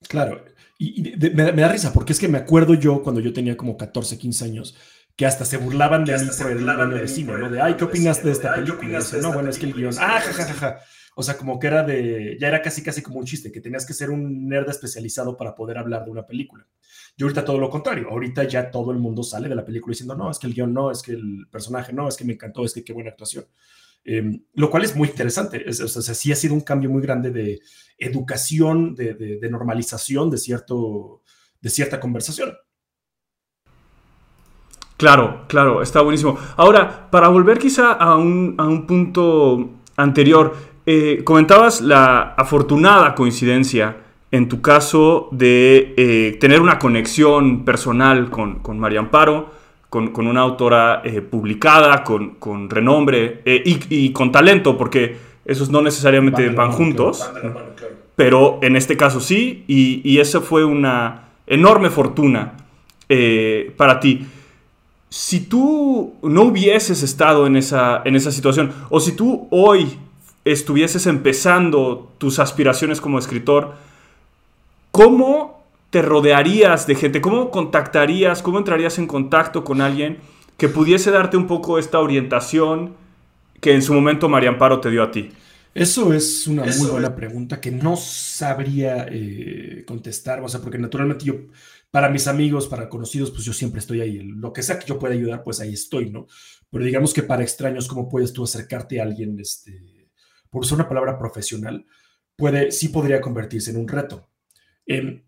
Claro, 0.06 0.44
y, 0.78 1.14
me, 1.16 1.52
me, 1.52 1.62
da 1.62 1.68
risa 1.68 1.92
porque 1.92 2.12
es 2.12 2.20
que 2.20 2.28
me 2.28 2.38
acuerdo 2.38 2.74
yo 2.74 3.02
cuando 3.02 3.20
yo 3.20 3.32
tenía 3.32 3.56
como 3.56 3.76
14, 3.76 4.18
15 4.18 4.44
años 4.44 4.76
que 5.16 5.26
hasta 5.26 5.44
se 5.44 5.56
burlaban 5.56 6.04
de 6.04 6.18
mí 6.18 6.28
por 6.36 6.50
el 6.50 6.68
año 6.68 6.96
de 6.96 7.08
cine, 7.08 7.38
¿no? 7.38 7.48
De, 7.48 7.60
ay, 7.60 7.74
¿qué 7.74 7.84
opinaste 7.84 8.26
de 8.26 8.32
esta 8.32 8.54
película? 8.54 9.00
no, 9.22 9.32
bueno, 9.32 9.50
es 9.50 9.58
que 9.58 9.66
el 9.66 9.74
guion, 9.74 9.94
ah, 9.98 10.20
jajaja. 10.20 10.80
O 11.16 11.22
sea, 11.22 11.36
como 11.36 11.60
que 11.60 11.68
era 11.68 11.84
de, 11.84 12.36
ya 12.40 12.48
era 12.48 12.60
casi 12.60 12.82
casi 12.82 13.00
como 13.00 13.20
un 13.20 13.24
chiste, 13.24 13.52
que 13.52 13.60
tenías 13.60 13.86
que 13.86 13.94
ser 13.94 14.10
un 14.10 14.48
nerd 14.48 14.68
especializado 14.68 15.36
para 15.36 15.54
poder 15.54 15.78
hablar 15.78 16.04
de 16.04 16.10
una 16.10 16.26
película. 16.26 16.66
Y 17.16 17.22
ahorita 17.22 17.44
todo 17.44 17.58
lo 17.58 17.70
contrario, 17.70 18.08
ahorita 18.10 18.42
ya 18.44 18.70
todo 18.70 18.90
el 18.90 18.98
mundo 18.98 19.22
sale 19.22 19.48
de 19.48 19.54
la 19.54 19.64
película 19.64 19.92
diciendo, 19.92 20.16
no, 20.16 20.30
es 20.30 20.40
que 20.40 20.48
el 20.48 20.54
guion 20.54 20.74
no, 20.74 20.90
es 20.90 21.02
que 21.02 21.12
el 21.12 21.46
personaje 21.50 21.92
no, 21.92 22.08
es 22.08 22.16
que 22.16 22.24
me 22.24 22.32
encantó, 22.32 22.64
es 22.64 22.74
que 22.74 22.82
qué 22.82 22.92
buena 22.92 23.10
actuación. 23.10 23.46
Em, 24.04 24.44
lo 24.54 24.68
cual 24.68 24.84
es 24.84 24.94
muy 24.96 25.08
interesante, 25.08 25.64
o 25.68 25.72
sea, 25.72 26.14
sí 26.14 26.32
ha 26.32 26.36
sido 26.36 26.54
un 26.54 26.60
cambio 26.60 26.90
muy 26.90 27.00
grande 27.00 27.30
de 27.30 27.60
educación, 27.96 28.94
de, 28.94 29.14
de, 29.14 29.48
normalización 29.48 30.30
de, 30.30 30.36
cierto, 30.36 31.22
de 31.60 31.70
cierta 31.70 32.00
conversación. 32.00 32.52
Claro, 34.96 35.40
claro, 35.48 35.82
está 35.82 36.00
buenísimo. 36.02 36.38
Ahora, 36.56 37.08
para 37.10 37.28
volver 37.28 37.58
quizá 37.58 37.92
a 37.92 38.16
un, 38.16 38.54
a 38.58 38.64
un 38.64 38.86
punto 38.86 39.70
anterior, 39.96 40.54
eh, 40.86 41.22
comentabas 41.24 41.80
la 41.80 42.34
afortunada 42.36 43.14
coincidencia 43.14 43.96
en 44.30 44.48
tu 44.48 44.60
caso 44.60 45.28
de 45.32 45.94
eh, 45.96 46.36
tener 46.40 46.60
una 46.60 46.78
conexión 46.78 47.64
personal 47.64 48.30
con, 48.30 48.60
con 48.60 48.78
María 48.78 49.00
Amparo, 49.00 49.50
con, 49.88 50.08
con 50.08 50.26
una 50.26 50.40
autora 50.40 51.02
eh, 51.04 51.22
publicada, 51.22 52.04
con, 52.04 52.36
con 52.36 52.68
renombre 52.68 53.42
y, 53.46 53.78
y, 53.88 54.12
con 54.12 54.32
talento, 54.32 54.76
porque 54.76 55.16
esos 55.44 55.70
no 55.70 55.82
necesariamente 55.82 56.48
van, 56.50 56.72
juntos, 56.72 57.30
pero 58.16 58.58
en 58.62 58.74
este 58.74 58.96
caso 58.96 59.20
sí, 59.20 59.64
y, 59.68 60.00
y 60.04 60.18
esa 60.18 60.40
fue 60.40 60.64
una 60.64 61.28
enorme 61.46 61.90
fortuna 61.90 62.54
para 63.76 64.00
ti 64.00 64.26
si 65.14 65.38
tú 65.38 66.14
no 66.22 66.42
hubieses 66.42 67.04
estado 67.04 67.46
en 67.46 67.54
esa, 67.54 68.02
en 68.04 68.16
esa 68.16 68.32
situación, 68.32 68.72
o 68.90 68.98
si 68.98 69.12
tú 69.12 69.46
hoy 69.52 69.96
estuvieses 70.44 71.06
empezando 71.06 72.12
tus 72.18 72.40
aspiraciones 72.40 73.00
como 73.00 73.20
escritor, 73.20 73.74
¿cómo 74.90 75.62
te 75.90 76.02
rodearías 76.02 76.88
de 76.88 76.96
gente? 76.96 77.20
¿Cómo 77.20 77.52
contactarías? 77.52 78.42
¿Cómo 78.42 78.58
entrarías 78.58 78.98
en 78.98 79.06
contacto 79.06 79.62
con 79.62 79.80
alguien 79.80 80.18
que 80.56 80.68
pudiese 80.68 81.12
darte 81.12 81.36
un 81.36 81.46
poco 81.46 81.78
esta 81.78 82.00
orientación 82.00 82.94
que 83.60 83.72
en 83.72 83.82
su 83.82 83.94
momento 83.94 84.28
María 84.28 84.48
Amparo 84.48 84.80
te 84.80 84.90
dio 84.90 85.04
a 85.04 85.12
ti? 85.12 85.30
Eso 85.74 86.12
es 86.12 86.48
una 86.48 86.64
muy 86.64 86.88
buena 86.88 87.14
pregunta 87.14 87.60
que 87.60 87.70
no 87.70 87.96
sabría 87.96 89.06
eh, 89.08 89.84
contestar, 89.86 90.40
o 90.40 90.48
sea, 90.48 90.60
porque 90.60 90.78
naturalmente 90.78 91.24
yo, 91.24 91.34
para 91.94 92.08
mis 92.08 92.26
amigos, 92.26 92.66
para 92.66 92.88
conocidos, 92.88 93.30
pues 93.30 93.44
yo 93.44 93.52
siempre 93.52 93.78
estoy 93.78 94.00
ahí. 94.00 94.18
Lo 94.18 94.52
que 94.52 94.64
sea 94.64 94.80
que 94.80 94.86
yo 94.86 94.98
pueda 94.98 95.14
ayudar, 95.14 95.44
pues 95.44 95.60
ahí 95.60 95.74
estoy, 95.74 96.10
¿no? 96.10 96.26
Pero 96.68 96.84
digamos 96.84 97.14
que 97.14 97.22
para 97.22 97.44
extraños, 97.44 97.86
¿cómo 97.86 98.08
puedes 98.08 98.32
tú 98.32 98.42
acercarte 98.42 98.98
a 98.98 99.04
alguien, 99.04 99.38
este, 99.38 100.10
por 100.50 100.62
usar 100.62 100.74
una 100.74 100.88
palabra 100.88 101.16
profesional, 101.16 101.86
puede, 102.34 102.72
sí 102.72 102.88
podría 102.88 103.20
convertirse 103.20 103.70
en 103.70 103.76
un 103.76 103.86
reto. 103.86 104.28
Em, 104.84 105.22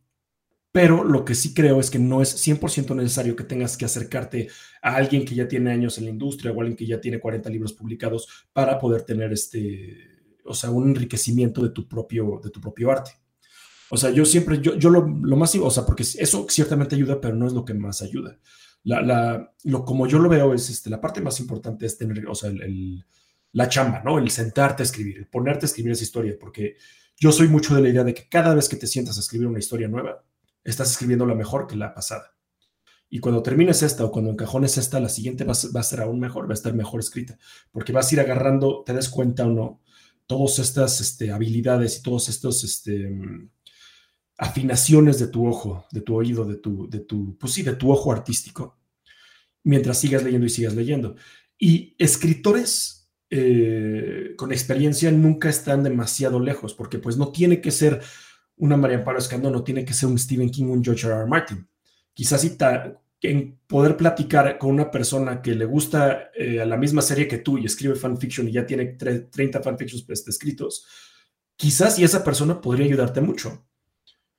pero 0.72 1.04
lo 1.04 1.24
que 1.24 1.36
sí 1.36 1.54
creo 1.54 1.78
es 1.78 1.88
que 1.88 2.00
no 2.00 2.20
es 2.20 2.34
100% 2.34 2.96
necesario 2.96 3.36
que 3.36 3.44
tengas 3.44 3.76
que 3.76 3.84
acercarte 3.84 4.48
a 4.82 4.96
alguien 4.96 5.24
que 5.24 5.36
ya 5.36 5.46
tiene 5.46 5.70
años 5.70 5.98
en 5.98 6.06
la 6.06 6.10
industria 6.10 6.50
o 6.50 6.60
alguien 6.60 6.76
que 6.76 6.86
ya 6.86 7.00
tiene 7.00 7.20
40 7.20 7.48
libros 7.48 7.74
publicados 7.74 8.48
para 8.52 8.76
poder 8.80 9.02
tener 9.02 9.32
este, 9.32 10.18
o 10.44 10.52
sea, 10.52 10.72
un 10.72 10.88
enriquecimiento 10.88 11.62
de 11.62 11.70
tu 11.70 11.86
propio, 11.86 12.40
de 12.42 12.50
tu 12.50 12.60
propio 12.60 12.90
arte. 12.90 13.12
O 13.90 13.96
sea, 13.96 14.10
yo 14.10 14.24
siempre, 14.24 14.60
yo, 14.60 14.74
yo 14.76 14.90
lo, 14.90 15.06
lo 15.06 15.36
más, 15.36 15.54
o 15.54 15.70
sea, 15.70 15.86
porque 15.86 16.02
eso 16.02 16.46
ciertamente 16.48 16.96
ayuda, 16.96 17.20
pero 17.20 17.34
no 17.36 17.46
es 17.46 17.52
lo 17.52 17.64
que 17.64 17.74
más 17.74 18.02
ayuda. 18.02 18.38
La, 18.84 19.00
la, 19.02 19.52
lo, 19.64 19.84
como 19.84 20.06
yo 20.06 20.18
lo 20.18 20.28
veo 20.28 20.54
es, 20.54 20.70
este, 20.70 20.90
la 20.90 21.00
parte 21.00 21.20
más 21.20 21.40
importante 21.40 21.86
es 21.86 21.98
tener, 21.98 22.26
o 22.28 22.34
sea, 22.34 22.50
el 22.50 23.04
la 23.56 23.70
chamba, 23.70 24.02
¿no? 24.04 24.18
El 24.18 24.30
sentarte 24.30 24.82
a 24.82 24.84
escribir, 24.84 25.16
el 25.16 25.28
ponerte 25.28 25.64
a 25.64 25.68
escribir 25.68 25.92
esa 25.92 26.04
historia, 26.04 26.36
porque 26.38 26.76
yo 27.18 27.32
soy 27.32 27.48
mucho 27.48 27.74
de 27.74 27.80
la 27.80 27.88
idea 27.88 28.04
de 28.04 28.12
que 28.12 28.28
cada 28.28 28.54
vez 28.54 28.68
que 28.68 28.76
te 28.76 28.86
sientas 28.86 29.16
a 29.16 29.20
escribir 29.20 29.46
una 29.46 29.58
historia 29.58 29.88
nueva, 29.88 30.22
estás 30.62 30.90
escribiendo 30.90 31.24
la 31.24 31.34
mejor 31.34 31.66
que 31.66 31.74
la 31.74 31.94
pasada. 31.94 32.34
Y 33.08 33.18
cuando 33.18 33.42
termines 33.42 33.82
esta 33.82 34.04
o 34.04 34.10
cuando 34.10 34.30
encajones 34.30 34.76
esta, 34.76 35.00
la 35.00 35.08
siguiente 35.08 35.44
va, 35.44 35.52
a 35.52 35.82
ser 35.82 36.02
aún 36.02 36.20
mejor, 36.20 36.46
va 36.46 36.50
a 36.50 36.52
estar 36.52 36.74
mejor 36.74 37.00
escrita, 37.00 37.38
porque 37.72 37.92
vas 37.92 38.10
a 38.10 38.14
ir 38.16 38.20
agarrando, 38.20 38.82
te 38.84 38.92
des 38.92 39.08
cuenta 39.08 39.46
o 39.46 39.50
no, 39.50 39.80
todas 40.26 40.58
estas 40.58 41.00
este, 41.00 41.32
habilidades 41.32 41.98
y 41.98 42.02
todos 42.02 42.28
estos 42.28 42.62
este, 42.62 43.08
afinaciones 44.38 45.18
de 45.18 45.28
tu 45.28 45.46
ojo, 45.46 45.86
de 45.90 46.00
tu 46.00 46.14
oído, 46.14 46.44
de 46.44 46.56
tu, 46.56 46.88
de 46.88 47.00
tu, 47.00 47.36
pues 47.38 47.52
sí, 47.52 47.62
de 47.62 47.74
tu 47.74 47.90
ojo 47.90 48.12
artístico, 48.12 48.78
mientras 49.64 49.98
sigas 49.98 50.22
leyendo 50.22 50.46
y 50.46 50.50
sigas 50.50 50.74
leyendo. 50.74 51.16
Y 51.58 51.94
escritores 51.98 53.08
eh, 53.30 54.34
con 54.36 54.52
experiencia 54.52 55.10
nunca 55.10 55.48
están 55.48 55.82
demasiado 55.82 56.38
lejos, 56.38 56.74
porque 56.74 56.98
pues 56.98 57.16
no 57.16 57.32
tiene 57.32 57.60
que 57.60 57.70
ser 57.70 58.00
una 58.56 58.76
María 58.76 58.98
Amparo 58.98 59.18
Escandón, 59.18 59.52
no 59.52 59.64
tiene 59.64 59.84
que 59.84 59.94
ser 59.94 60.08
un 60.08 60.18
Stephen 60.18 60.50
King, 60.50 60.66
un 60.66 60.84
George 60.84 61.06
R. 61.06 61.16
R. 61.16 61.26
Martin. 61.26 61.66
Quizás 62.14 62.40
si 62.40 62.56
en 63.22 63.58
poder 63.66 63.96
platicar 63.96 64.58
con 64.58 64.70
una 64.70 64.90
persona 64.90 65.42
que 65.42 65.54
le 65.54 65.64
gusta 65.64 66.30
eh, 66.34 66.60
a 66.60 66.66
la 66.66 66.76
misma 66.76 67.02
serie 67.02 67.26
que 67.26 67.38
tú 67.38 67.58
y 67.58 67.66
escribe 67.66 67.94
fanfiction 67.94 68.48
y 68.48 68.52
ya 68.52 68.66
tiene 68.66 68.86
30 68.86 69.62
fanfictions 69.62 70.04
pues, 70.04 70.26
escritos, 70.28 70.86
quizás 71.56 71.98
y 71.98 72.04
esa 72.04 72.22
persona 72.22 72.60
podría 72.60 72.86
ayudarte 72.86 73.20
mucho. 73.20 73.66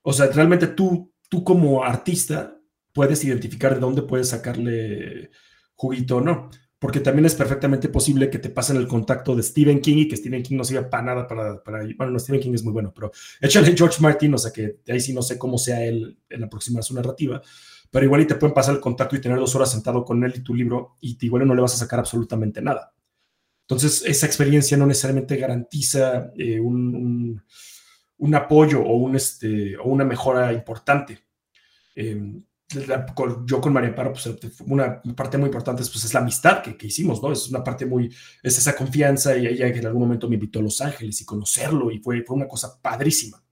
O 0.02 0.12
sea, 0.12 0.26
realmente 0.26 0.68
tú, 0.68 1.12
tú 1.28 1.44
como 1.44 1.84
artista 1.84 2.58
puedes 2.92 3.24
identificar 3.24 3.74
de 3.74 3.80
dónde 3.80 4.02
puedes 4.02 4.28
sacarle 4.28 5.30
juguito 5.74 6.16
o 6.16 6.20
no 6.20 6.50
porque 6.78 7.00
también 7.00 7.26
es 7.26 7.34
perfectamente 7.34 7.88
posible 7.88 8.30
que 8.30 8.38
te 8.38 8.50
pasen 8.50 8.76
el 8.76 8.86
contacto 8.86 9.34
de 9.34 9.42
Stephen 9.42 9.80
King 9.80 9.96
y 9.98 10.08
que 10.08 10.16
Stephen 10.16 10.42
King 10.42 10.56
no 10.56 10.64
sirva 10.64 10.88
para 10.88 11.02
nada 11.02 11.26
para, 11.26 11.62
para, 11.62 11.84
bueno, 11.96 12.12
no, 12.12 12.18
Stephen 12.18 12.40
King 12.40 12.54
es 12.54 12.62
muy 12.62 12.72
bueno, 12.72 12.92
pero 12.94 13.10
échale 13.40 13.76
George 13.76 14.00
Martin, 14.00 14.34
o 14.34 14.38
sea 14.38 14.52
que 14.52 14.78
ahí 14.88 15.00
sí 15.00 15.12
no 15.12 15.22
sé 15.22 15.36
cómo 15.36 15.58
sea 15.58 15.84
él 15.84 16.18
en 16.28 16.44
aproximar 16.44 16.84
su 16.84 16.94
narrativa, 16.94 17.42
pero 17.90 18.04
igual 18.04 18.20
y 18.20 18.26
te 18.26 18.36
pueden 18.36 18.54
pasar 18.54 18.76
el 18.76 18.80
contacto 18.80 19.16
y 19.16 19.20
tener 19.20 19.38
dos 19.38 19.54
horas 19.56 19.72
sentado 19.72 20.04
con 20.04 20.22
él 20.22 20.34
y 20.36 20.40
tu 20.40 20.54
libro 20.54 20.96
y 21.00 21.18
igual 21.20 21.46
no 21.46 21.54
le 21.54 21.62
vas 21.62 21.74
a 21.74 21.78
sacar 21.78 21.98
absolutamente 21.98 22.62
nada. 22.62 22.92
Entonces, 23.62 24.02
esa 24.06 24.26
experiencia 24.26 24.76
no 24.78 24.86
necesariamente 24.86 25.36
garantiza 25.36 26.30
eh, 26.36 26.58
un, 26.58 26.94
un, 26.94 27.42
apoyo 28.34 28.82
o, 28.82 28.96
un, 28.96 29.16
este, 29.16 29.76
o 29.76 29.84
una 29.84 30.04
mejora 30.04 30.52
importante. 30.52 31.18
Eh, 31.94 32.42
yo 33.46 33.60
con 33.60 33.72
María 33.72 33.88
Amparo, 33.90 34.12
pues 34.12 34.28
una 34.66 35.00
parte 35.16 35.38
muy 35.38 35.46
importante 35.46 35.82
pues, 35.82 36.04
es 36.04 36.12
la 36.12 36.20
amistad 36.20 36.62
que, 36.62 36.86
hicimos, 36.86 37.22
¿no? 37.22 37.32
Es 37.32 37.48
una 37.48 37.64
parte 37.64 37.86
muy, 37.86 38.12
es 38.42 38.58
esa 38.58 38.76
confianza 38.76 39.36
y 39.36 39.46
ella 39.46 39.72
que 39.72 39.78
en 39.78 39.86
algún 39.86 40.02
momento 40.02 40.28
me 40.28 40.34
invitó 40.34 40.58
a 40.58 40.62
Los 40.62 40.80
Ángeles 40.80 41.20
y 41.20 41.24
conocerlo 41.24 41.90
y 41.90 41.98
fue, 41.98 42.22
fue 42.24 42.36
una 42.36 42.46
cosa 42.46 42.78
padrísima. 42.80 43.42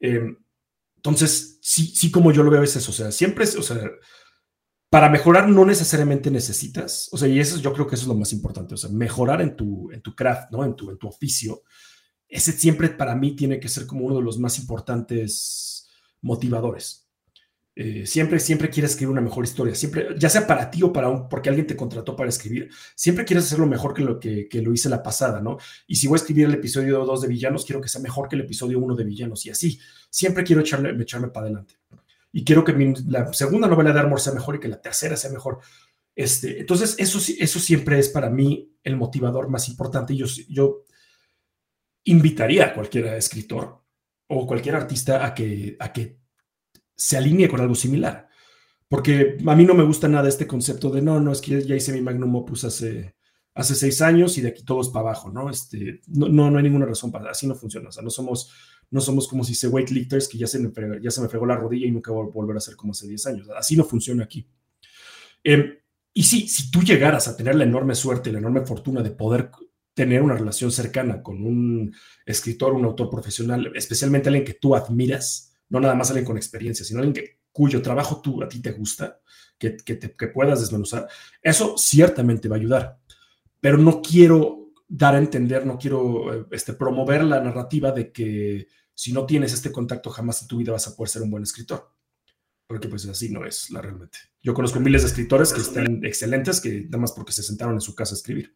Em, 0.00 0.36
entonces, 0.96 1.58
sí, 1.60 1.86
sí, 1.94 2.10
como 2.10 2.30
yo 2.32 2.44
lo 2.44 2.50
veo 2.50 2.62
es 2.62 2.76
eso, 2.76 2.90
o 2.92 2.94
sea, 2.94 3.10
siempre 3.10 3.44
es, 3.44 3.56
o 3.56 3.62
sea, 3.62 3.80
para 4.90 5.08
mejorar 5.08 5.48
no 5.48 5.64
necesariamente 5.64 6.30
necesitas, 6.30 7.08
o 7.12 7.18
sea, 7.18 7.26
y 7.26 7.40
eso 7.40 7.58
yo 7.58 7.72
creo 7.72 7.86
que 7.86 7.96
eso 7.96 8.04
es 8.04 8.08
lo 8.08 8.14
más 8.14 8.32
importante, 8.32 8.74
o 8.74 8.76
sea, 8.76 8.90
mejorar 8.90 9.40
en 9.42 9.56
tu, 9.56 9.90
en 9.90 10.00
tu 10.02 10.14
craft, 10.14 10.52
¿no? 10.52 10.64
En 10.64 10.76
tu, 10.76 10.90
en 10.90 10.98
tu 10.98 11.08
oficio, 11.08 11.62
ese 12.36 12.52
siempre 12.52 12.90
para 12.90 13.14
mí 13.14 13.34
tiene 13.34 13.58
que 13.58 13.68
ser 13.68 13.86
como 13.86 14.04
uno 14.04 14.16
de 14.16 14.22
los 14.22 14.38
más 14.38 14.58
importantes 14.58 15.88
motivadores. 16.20 17.08
Eh, 17.74 18.06
siempre, 18.06 18.40
siempre 18.40 18.68
quieres 18.68 18.92
escribir 18.92 19.12
una 19.12 19.22
mejor 19.22 19.44
historia, 19.44 19.74
siempre, 19.74 20.08
ya 20.18 20.28
sea 20.28 20.46
para 20.46 20.70
ti 20.70 20.82
o 20.82 20.92
para 20.92 21.08
un, 21.08 21.28
porque 21.28 21.48
alguien 21.48 21.66
te 21.66 21.76
contrató 21.76 22.14
para 22.14 22.28
escribir, 22.28 22.70
siempre 22.94 23.24
quieres 23.24 23.44
hacerlo 23.44 23.66
mejor 23.66 23.92
que 23.92 24.02
lo 24.02 24.18
que, 24.20 24.48
lo 24.62 24.72
hice 24.72 24.88
la 24.88 25.02
pasada, 25.02 25.40
¿no? 25.40 25.58
Y 25.86 25.96
si 25.96 26.08
voy 26.08 26.16
a 26.16 26.22
escribir 26.22 26.46
el 26.46 26.54
episodio 26.54 27.04
2 27.04 27.22
de 27.22 27.28
Villanos, 27.28 27.64
quiero 27.64 27.80
que 27.80 27.88
sea 27.88 28.00
mejor 28.00 28.28
que 28.28 28.36
el 28.36 28.42
episodio 28.42 28.78
1 28.80 28.96
de 28.96 29.04
Villanos, 29.04 29.46
y 29.46 29.50
así, 29.50 29.78
siempre 30.10 30.44
quiero 30.44 30.60
echarme, 30.60 30.90
echarme 31.02 31.28
para 31.28 31.46
adelante. 31.46 31.74
Y 32.32 32.44
quiero 32.44 32.64
que 32.64 32.94
la 33.08 33.32
segunda 33.32 33.68
novela 33.68 33.92
de 33.92 34.00
Armor 34.00 34.20
sea 34.20 34.34
mejor 34.34 34.56
y 34.56 34.60
que 34.60 34.68
la 34.68 34.80
tercera 34.80 35.16
sea 35.16 35.30
mejor. 35.30 35.60
Este, 36.14 36.60
entonces, 36.60 36.96
eso, 36.98 37.18
eso 37.38 37.60
siempre 37.60 37.98
es 37.98 38.08
para 38.08 38.30
mí 38.30 38.74
el 38.84 38.96
motivador 38.96 39.48
más 39.48 39.68
importante. 39.68 40.14
Yo, 40.16 40.26
yo 40.48 40.84
invitaría 42.06 42.66
a 42.66 42.74
cualquier 42.74 43.06
escritor 43.14 43.82
o 44.28 44.46
cualquier 44.46 44.74
artista 44.74 45.24
a 45.24 45.34
que, 45.34 45.76
a 45.78 45.92
que 45.92 46.18
se 46.94 47.16
alinee 47.16 47.48
con 47.48 47.60
algo 47.60 47.74
similar. 47.74 48.28
Porque 48.88 49.36
a 49.46 49.56
mí 49.56 49.64
no 49.64 49.74
me 49.74 49.84
gusta 49.84 50.08
nada 50.08 50.28
este 50.28 50.46
concepto 50.46 50.90
de 50.90 51.02
no, 51.02 51.20
no, 51.20 51.32
es 51.32 51.40
que 51.40 51.62
ya 51.62 51.74
hice 51.74 51.92
mi 51.92 52.00
magnum 52.00 52.36
opus 52.36 52.64
hace, 52.64 53.16
hace 53.54 53.74
seis 53.74 54.00
años 54.00 54.38
y 54.38 54.42
de 54.42 54.48
aquí 54.48 54.64
todo 54.64 54.80
es 54.80 54.88
para 54.88 55.08
abajo, 55.08 55.30
¿no? 55.30 55.50
Este, 55.50 56.00
no, 56.06 56.28
no, 56.28 56.56
hay 56.56 56.62
ninguna 56.62 56.86
razón 56.86 57.10
para, 57.10 57.30
así 57.30 57.48
no 57.48 57.56
funciona. 57.56 57.88
O 57.88 57.92
sea, 57.92 58.04
no 58.04 58.10
somos, 58.10 58.52
no 58.90 59.00
somos 59.00 59.26
como 59.26 59.42
si 59.42 59.56
se 59.56 59.66
weightlifters 59.66 60.28
que 60.28 60.38
ya 60.38 60.46
se, 60.46 60.60
me, 60.60 60.70
ya 61.02 61.10
se 61.10 61.20
me 61.20 61.28
fregó 61.28 61.46
la 61.46 61.56
rodilla 61.56 61.86
y 61.86 61.90
nunca 61.90 62.12
voy 62.12 62.28
a 62.28 62.30
volver 62.30 62.56
a 62.56 62.60
ser 62.60 62.76
como 62.76 62.92
hace 62.92 63.08
10 63.08 63.26
años. 63.26 63.48
Así 63.56 63.76
no 63.76 63.84
funciona 63.84 64.22
aquí. 64.22 64.48
Em, 65.42 65.78
y 66.12 66.22
sí, 66.22 66.46
si 66.46 66.70
tú 66.70 66.82
llegaras 66.82 67.26
a 67.26 67.36
tener 67.36 67.56
la 67.56 67.64
enorme 67.64 67.96
suerte, 67.96 68.30
la 68.30 68.38
enorme 68.38 68.64
fortuna 68.64 69.02
de 69.02 69.10
poder 69.10 69.50
tener 69.96 70.20
una 70.20 70.34
relación 70.34 70.70
cercana 70.70 71.22
con 71.22 71.42
un 71.42 71.96
escritor, 72.26 72.74
un 72.74 72.84
autor 72.84 73.08
profesional, 73.08 73.72
especialmente 73.74 74.28
alguien 74.28 74.44
que 74.44 74.52
tú 74.52 74.76
admiras, 74.76 75.54
no 75.70 75.80
nada 75.80 75.94
más 75.94 76.10
alguien 76.10 76.26
con 76.26 76.36
experiencia, 76.36 76.84
sino 76.84 77.00
alguien 77.00 77.14
que, 77.14 77.38
cuyo 77.50 77.80
trabajo 77.80 78.20
tú 78.20 78.42
a 78.42 78.48
ti 78.48 78.60
te 78.60 78.72
gusta, 78.72 79.20
que, 79.56 79.78
que, 79.78 79.98
que 79.98 80.26
puedas 80.26 80.60
desmenuzar, 80.60 81.08
eso 81.40 81.78
ciertamente 81.78 82.46
va 82.46 82.56
a 82.56 82.58
ayudar. 82.58 82.98
Pero 83.58 83.78
no 83.78 84.02
quiero 84.02 84.74
dar 84.86 85.14
a 85.14 85.18
entender, 85.18 85.64
no 85.64 85.78
quiero 85.78 86.46
este, 86.52 86.74
promover 86.74 87.24
la 87.24 87.40
narrativa 87.40 87.90
de 87.90 88.12
que 88.12 88.68
si 88.94 89.14
no 89.14 89.24
tienes 89.24 89.54
este 89.54 89.72
contacto 89.72 90.10
jamás 90.10 90.42
en 90.42 90.48
tu 90.48 90.58
vida 90.58 90.72
vas 90.72 90.88
a 90.88 90.94
poder 90.94 91.08
ser 91.08 91.22
un 91.22 91.30
buen 91.30 91.42
escritor. 91.42 91.90
Porque 92.66 92.88
pues 92.88 93.06
así 93.06 93.30
no 93.30 93.46
es 93.46 93.70
la 93.70 93.80
realmente. 93.80 94.18
Yo 94.42 94.52
conozco 94.52 94.78
miles 94.78 95.00
de 95.02 95.08
escritores 95.08 95.54
que 95.54 95.62
están 95.62 96.04
excelentes, 96.04 96.60
que 96.60 96.82
nada 96.84 96.98
más 96.98 97.12
porque 97.12 97.32
se 97.32 97.42
sentaron 97.42 97.72
en 97.72 97.80
su 97.80 97.94
casa 97.94 98.14
a 98.14 98.18
escribir. 98.18 98.54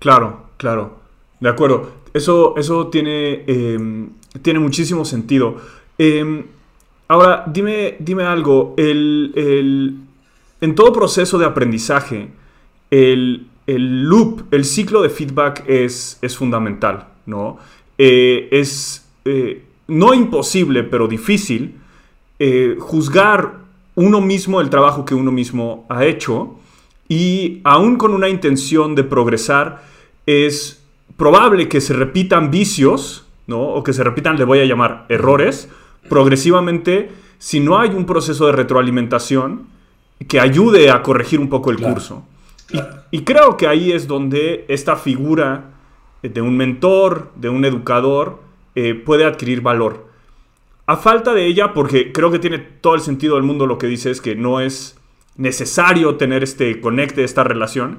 Claro, 0.00 0.46
claro. 0.56 0.98
De 1.38 1.48
acuerdo. 1.48 2.00
Eso, 2.12 2.54
eso 2.56 2.88
tiene, 2.88 3.44
em, 3.46 4.10
tiene 4.42 4.58
muchísimo 4.58 5.04
sentido. 5.04 5.56
Em, 5.96 6.44
ahora, 7.06 7.44
dime, 7.46 7.96
dime 8.00 8.24
algo. 8.24 8.74
en 8.76 10.74
todo 10.74 10.92
proceso 10.92 11.38
de 11.38 11.46
aprendizaje, 11.46 12.28
el, 12.90 13.46
loop, 13.66 14.52
el 14.52 14.64
ciclo 14.64 15.00
de 15.02 15.08
feedback 15.08 15.64
es, 15.68 16.18
es 16.20 16.36
fundamental, 16.36 17.06
¿no? 17.26 17.58
Eh, 17.96 18.48
es 18.50 19.06
eh, 19.24 19.64
no 19.86 20.14
imposible, 20.14 20.82
pero 20.82 21.06
difícil 21.06 21.76
eh, 22.38 22.76
juzgar 22.78 23.58
uno 23.96 24.20
mismo 24.20 24.60
el 24.60 24.70
trabajo 24.70 25.04
que 25.04 25.14
uno 25.14 25.30
mismo 25.30 25.84
ha 25.88 26.04
hecho 26.06 26.56
y 27.10 27.60
aún 27.64 27.96
con 27.96 28.14
una 28.14 28.28
intención 28.28 28.94
de 28.94 29.02
progresar, 29.02 29.82
es 30.26 30.80
probable 31.16 31.68
que 31.68 31.80
se 31.80 31.92
repitan 31.92 32.52
vicios, 32.52 33.26
¿no? 33.48 33.60
O 33.60 33.82
que 33.82 33.92
se 33.92 34.04
repitan, 34.04 34.38
le 34.38 34.44
voy 34.44 34.60
a 34.60 34.64
llamar 34.64 35.06
errores, 35.08 35.68
progresivamente, 36.08 37.10
si 37.38 37.58
no 37.58 37.80
hay 37.80 37.90
un 37.90 38.06
proceso 38.06 38.46
de 38.46 38.52
retroalimentación 38.52 39.66
que 40.28 40.38
ayude 40.38 40.92
a 40.92 41.02
corregir 41.02 41.40
un 41.40 41.48
poco 41.48 41.72
el 41.72 41.80
curso. 41.80 42.22
y 43.10 43.22
creo 43.22 43.56
que 43.56 43.66
ahí 43.66 43.90
es 43.90 44.06
donde 44.06 44.64
esta 44.68 44.94
figura 44.94 45.72
de 46.22 46.40
un 46.40 46.56
mentor, 46.56 47.32
de 47.34 47.48
un 47.48 47.64
educador, 47.64 48.38
eh, 48.76 48.94
puede 48.94 49.24
adquirir 49.24 49.62
valor. 49.62 50.06
A 50.86 50.96
falta 50.96 51.34
de 51.34 51.46
ella, 51.46 51.74
porque 51.74 52.12
creo 52.12 52.30
que 52.30 52.38
tiene 52.38 52.58
todo 52.58 52.94
el 52.94 53.00
sentido 53.00 53.34
del 53.34 53.42
mundo 53.42 53.66
lo 53.66 53.78
que 53.78 53.88
dices, 53.88 54.20
que 54.20 54.36
no 54.36 54.60
es 54.60 54.99
necesario 55.40 56.16
tener 56.16 56.42
este 56.42 56.80
conecte, 56.80 57.24
esta 57.24 57.42
relación. 57.42 57.98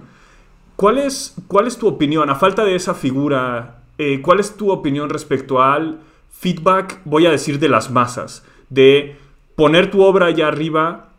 ¿Cuál 0.75 0.99
es, 0.99 1.35
cuál 1.47 1.67
es 1.67 1.77
tu 1.77 1.87
opinión? 1.87 2.29
A 2.29 2.35
falta 2.35 2.63
de 2.63 2.75
esa 2.75 2.93
figura, 2.93 3.81
eh, 3.97 4.21
¿cuál 4.21 4.39
es 4.39 4.55
tu 4.55 4.71
opinión 4.71 5.09
respecto 5.09 5.61
al 5.61 5.99
feedback, 6.31 7.01
voy 7.03 7.25
a 7.25 7.31
decir, 7.31 7.59
de 7.59 7.67
las 7.67 7.91
masas? 7.91 8.45
De 8.69 9.15
poner 9.55 9.91
tu 9.91 10.01
obra 10.03 10.27
allá 10.27 10.47
arriba 10.47 11.09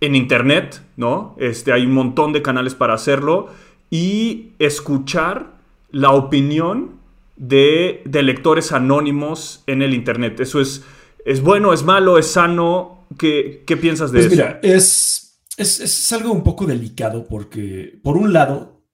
en 0.00 0.16
internet, 0.16 0.82
¿no? 0.96 1.36
Este, 1.38 1.72
hay 1.72 1.86
un 1.86 1.92
montón 1.92 2.32
de 2.32 2.42
canales 2.42 2.74
para 2.74 2.94
hacerlo 2.94 3.48
y 3.88 4.50
escuchar 4.58 5.52
la 5.92 6.10
opinión 6.10 7.02
de, 7.36 8.02
lectores 8.04 8.72
anónimos 8.72 9.62
en 9.68 9.82
el 9.82 9.94
Internet. 9.94 10.40
¿Eso 10.40 10.60
es, 10.60 10.84
es 11.24 11.40
bueno, 11.40 11.72
es 11.72 11.84
malo, 11.84 12.18
es 12.18 12.26
sano? 12.26 13.04
¿Qué, 13.18 13.62
qué 13.66 13.76
piensas 13.76 14.10
de 14.10 14.20
pues 14.20 14.32
eso? 14.32 14.42
Mira, 14.42 14.60
es, 14.62 15.21
es, 15.56 16.12
algo 16.12 16.32
un 16.32 16.42
poco 16.42 16.66
delicado 16.66 17.26
porque, 17.26 18.00
por 18.02 18.16
un 18.16 18.32
lado, 18.32 18.84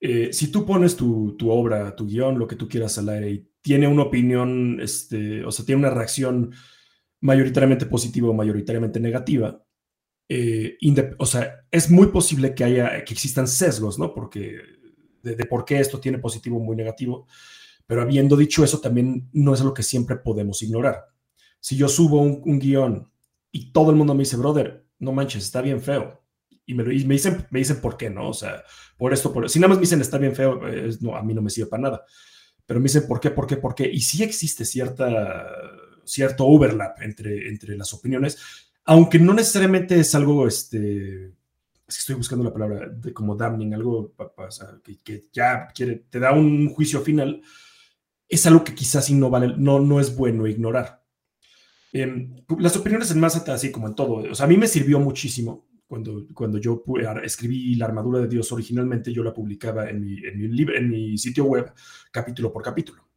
eh, 0.00 0.32
si 0.32 0.48
tú 0.50 0.64
pones 0.64 0.96
tu, 0.96 1.36
obra, 1.48 1.94
tu 1.94 2.06
guion, 2.06 2.38
lo 2.38 2.46
que 2.46 2.56
tú 2.56 2.68
quieras 2.68 2.98
al 2.98 3.08
aire 3.10 3.30
y 3.30 3.50
tiene 3.60 3.86
una 3.86 4.02
opinión, 4.02 4.78
este, 4.80 5.44
o 5.44 5.50
sea, 5.50 5.64
tiene 5.64 5.80
una 5.80 5.90
reacción 5.90 6.52
mayoritariamente 7.20 7.86
positiva 7.86 8.30
o 8.30 8.34
mayoritariamente 8.34 8.98
negativa, 8.98 9.62
eh, 10.28 10.78
o 11.18 11.26
sea, 11.26 11.66
es 11.72 11.90
muy 11.90 12.06
posible 12.06 12.54
que 12.54 12.62
haya, 12.62 13.04
que 13.04 13.12
existan 13.12 13.48
sesgos, 13.48 13.98
¿no? 13.98 14.14
Porque 14.14 14.60
de, 15.22 15.44
por 15.46 15.64
qué 15.64 15.80
esto 15.80 16.00
tiene 16.00 16.18
positivo 16.18 16.58
o 16.58 16.60
muy 16.60 16.76
negativo. 16.76 17.26
Pero 17.86 18.02
habiendo 18.02 18.36
dicho 18.36 18.62
eso, 18.62 18.80
también 18.80 19.28
no 19.32 19.54
es 19.54 19.60
algo 19.60 19.74
que 19.74 19.82
siempre 19.82 20.16
podemos 20.16 20.62
ignorar. 20.62 21.06
Si 21.58 21.76
yo 21.76 21.88
subo 21.88 22.20
un, 22.20 22.58
guion 22.58 23.10
y 23.50 23.72
todo 23.72 23.90
el 23.90 23.96
mundo 23.96 24.14
me 24.14 24.20
dice, 24.20 24.36
brother, 24.36 24.86
no 25.00 25.12
manches, 25.12 25.44
está 25.44 25.60
bien 25.60 25.80
feo. 25.80 26.22
Y 26.64 26.74
me, 26.74 26.84
me, 26.84 26.92
dicen, 26.92 27.46
me 27.50 27.58
dicen 27.58 27.80
por 27.80 27.96
qué, 27.96 28.08
¿no? 28.08 28.28
O 28.28 28.34
sea, 28.34 28.62
por 28.96 29.12
esto, 29.12 29.32
por 29.32 29.50
Si 29.50 29.58
nada 29.58 29.70
más 29.70 29.78
me 29.78 29.82
dicen 29.82 30.00
está 30.00 30.18
bien 30.18 30.36
feo, 30.36 30.60
no, 31.00 31.16
a 31.16 31.22
mí 31.22 31.34
no 31.34 31.42
me 31.42 31.50
sirve 31.50 31.68
para 31.68 31.82
nada. 31.82 32.04
Pero 32.64 32.78
me 32.78 32.84
dicen 32.84 33.08
por 33.08 33.18
qué, 33.18 33.30
por 33.30 33.46
qué, 33.46 33.56
por 33.56 33.74
qué. 33.74 33.90
Y 33.90 34.00
sí 34.00 34.22
existe 34.22 34.64
cierta, 34.64 35.48
cierto 36.04 36.46
overlap 36.46 37.00
entre, 37.02 37.48
entre 37.48 37.76
las 37.76 37.92
opiniones, 37.92 38.38
aunque 38.84 39.18
no 39.18 39.34
necesariamente 39.34 39.98
es 39.98 40.14
algo 40.14 40.46
este, 40.46 41.32
estoy 41.98 42.16
buscando 42.16 42.44
la 42.44 42.52
palabra 42.52 42.88
de 42.88 43.12
como 43.12 43.36
damning, 43.36 43.74
algo 43.74 44.14
que, 45.04 45.26
ya 45.32 45.68
quiere, 45.68 46.04
te 46.10 46.18
da 46.18 46.32
un 46.32 46.72
juicio 46.72 47.00
final, 47.00 47.42
es 48.28 48.46
algo 48.46 48.64
que 48.64 48.74
quizás 48.74 49.10
no, 49.10 49.30
vale, 49.30 49.54
no, 49.56 49.80
no 49.80 50.00
es 50.00 50.14
bueno 50.14 50.46
ignorar. 50.46 50.99
Em, 51.92 52.36
las 52.58 52.76
opiniones 52.76 53.10
en 53.10 53.20
masa, 53.20 53.42
así 53.52 53.70
como 53.70 53.88
en 53.88 53.94
todo, 53.94 54.30
o 54.30 54.34
sea, 54.34 54.46
a 54.46 54.48
mí 54.48 54.56
me 54.56 54.68
sirvió 54.68 55.00
muchísimo 55.00 55.68
cuando, 55.86 56.24
cuando 56.34 56.58
yo 56.58 56.84
escribí 57.24 57.74
La 57.74 57.86
armadura 57.86 58.20
de 58.20 58.28
Dios 58.28 58.52
originalmente, 58.52 59.12
yo 59.12 59.24
la 59.24 59.34
publicaba 59.34 59.90
en 59.90 60.00
mi, 60.00 60.18
en 60.24 60.88
mi, 60.88 61.18
sitio 61.18 61.44
web 61.44 61.72
capítulo 62.12 62.52
por 62.52 62.62
capítulo. 62.62 63.08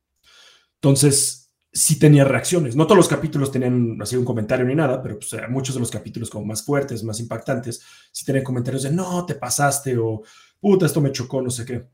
Entonces, 0.76 1.54
sí 1.72 2.00
tenía 2.00 2.24
reacciones. 2.24 2.76
No 2.76 2.86
todos 2.86 2.98
los 2.98 3.08
capítulos 3.08 3.52
tenían 3.52 4.02
así 4.02 4.16
un 4.16 4.26
comentario 4.26 4.66
ni 4.66 4.74
nada, 4.74 5.04
pero 5.04 5.20
pues, 5.20 5.36
muchos 5.50 5.76
de 5.76 5.82
los 5.82 5.92
capítulos 5.92 6.32
como 6.32 6.46
más 6.46 6.64
fuertes, 6.66 7.04
más 7.04 7.20
impactantes, 7.20 7.80
sí 8.12 8.26
tenían 8.26 8.44
comentarios 8.44 8.82
de 8.84 8.92
no, 8.92 9.24
te 9.24 9.36
pasaste 9.36 9.96
o 9.98 10.24
puta, 10.60 10.88
esto 10.88 11.00
me 11.00 11.12
chocó, 11.12 11.44
no 11.44 11.52
sé 11.52 11.66
qué. 11.66 11.88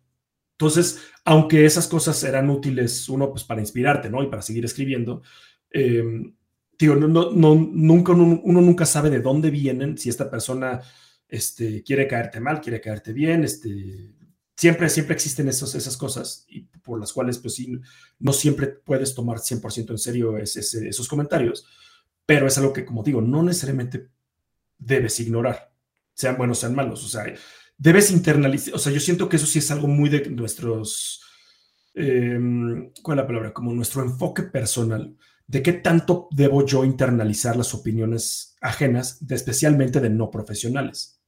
Entonces, 0.54 1.00
aunque 1.26 1.66
esas 1.66 1.88
cosas 1.88 2.24
eran 2.24 2.50
útiles, 2.50 3.10
uno, 3.10 3.32
pues 3.32 3.44
para 3.44 3.60
inspirarte, 3.60 4.10
¿no? 4.10 4.24
Y 4.24 4.28
para 4.28 4.42
seguir 4.42 4.64
escribiendo, 4.64 5.24
eh, 5.72 6.04
digo, 6.80 6.96
no, 6.96 7.08
no, 7.08 7.56
nunca, 7.56 8.14
uno, 8.14 8.42
nunca 8.62 8.86
sabe 8.86 9.10
de 9.10 9.20
dónde 9.20 9.52
vienen, 9.52 9.98
si 9.98 10.08
esta 10.08 10.32
persona 10.32 10.82
este, 11.28 11.84
quiere 11.84 12.08
caerte 12.08 12.40
mal, 12.40 12.62
quiere 12.62 12.80
caerte 12.80 13.12
bien, 13.12 13.44
este, 13.44 14.14
siempre, 14.56 14.88
siempre 14.90 15.14
existen 15.14 15.50
esos, 15.50 15.76
esas 15.76 15.98
cosas 15.98 16.46
y 16.48 16.62
por 16.62 16.98
las 16.98 17.12
cuales, 17.12 17.38
pues 17.38 17.56
sí, 17.56 17.80
no 18.20 18.32
siempre 18.32 18.68
puedes 18.68 19.14
tomar 19.14 19.40
100% 19.40 19.92
en 19.92 19.98
serio 19.98 20.38
esos 20.38 21.08
comentarios, 21.10 21.68
pero 22.26 22.48
es 22.48 22.58
algo 22.58 22.72
que, 22.72 22.86
como 22.86 23.04
digo, 23.04 23.22
no 23.22 23.44
necesariamente 23.44 24.08
debes 24.78 25.20
ignorar, 25.20 25.74
sean 26.14 26.38
buenos, 26.38 26.60
sean 26.60 26.76
malos, 26.76 27.04
o 27.04 27.10
sea, 27.10 27.26
debes 27.78 28.10
internalizar, 28.10 28.74
o 28.74 28.80
sea, 28.80 28.94
yo 28.94 29.02
siento 29.02 29.28
que 29.28 29.36
eso 29.36 29.46
sí 29.46 29.60
es 29.60 29.70
algo 29.70 29.88
muy 29.88 30.10
de 30.10 30.30
nuestros, 30.30 31.22
em, 31.94 32.94
¿cuál 33.02 33.18
es 33.18 33.24
la 33.24 33.28
palabra? 33.28 33.54
Como 33.54 33.74
nuestro 33.74 34.02
enfoque 34.02 34.44
personal, 34.44 35.18
de 35.50 35.64
qué 35.64 35.74
tanto 35.74 36.28
debo 36.30 36.64
yo 36.64 36.86
internalizar 36.86 37.58
las 37.58 37.74
opiniones 37.74 38.56
ajenas, 38.62 39.18
especialmente 39.28 40.00
de 40.00 40.12
no 40.12 40.30
profesionales. 40.30 41.20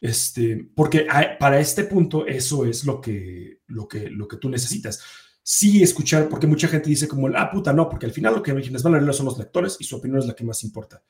Este, 0.00 0.70
porque 0.74 1.06
para 1.38 1.60
este 1.60 1.84
punto 1.84 2.26
eso 2.26 2.64
es 2.64 2.86
lo 2.86 2.98
que, 2.98 3.60
lo, 3.66 3.86
que, 3.86 4.08
lo 4.08 4.26
que 4.26 4.38
tú 4.38 4.48
necesitas. 4.48 5.02
Sí 5.42 5.82
escuchar, 5.82 6.30
porque 6.30 6.46
mucha 6.46 6.66
gente 6.66 6.88
dice 6.88 7.06
como, 7.06 7.28
ah, 7.36 7.50
puta, 7.50 7.74
no, 7.74 7.90
porque 7.90 8.06
al 8.06 8.12
final 8.12 8.36
lo 8.36 8.42
que 8.42 8.54
les 8.54 8.82
van 8.82 8.94
a 8.94 9.00
leer 9.00 9.12
son 9.12 9.26
los 9.26 9.36
lectores 9.36 9.76
y 9.78 9.84
su 9.84 9.96
opinión 9.96 10.20
es 10.20 10.26
la 10.26 10.34
que 10.34 10.44
más 10.44 10.64
importa. 10.64 11.02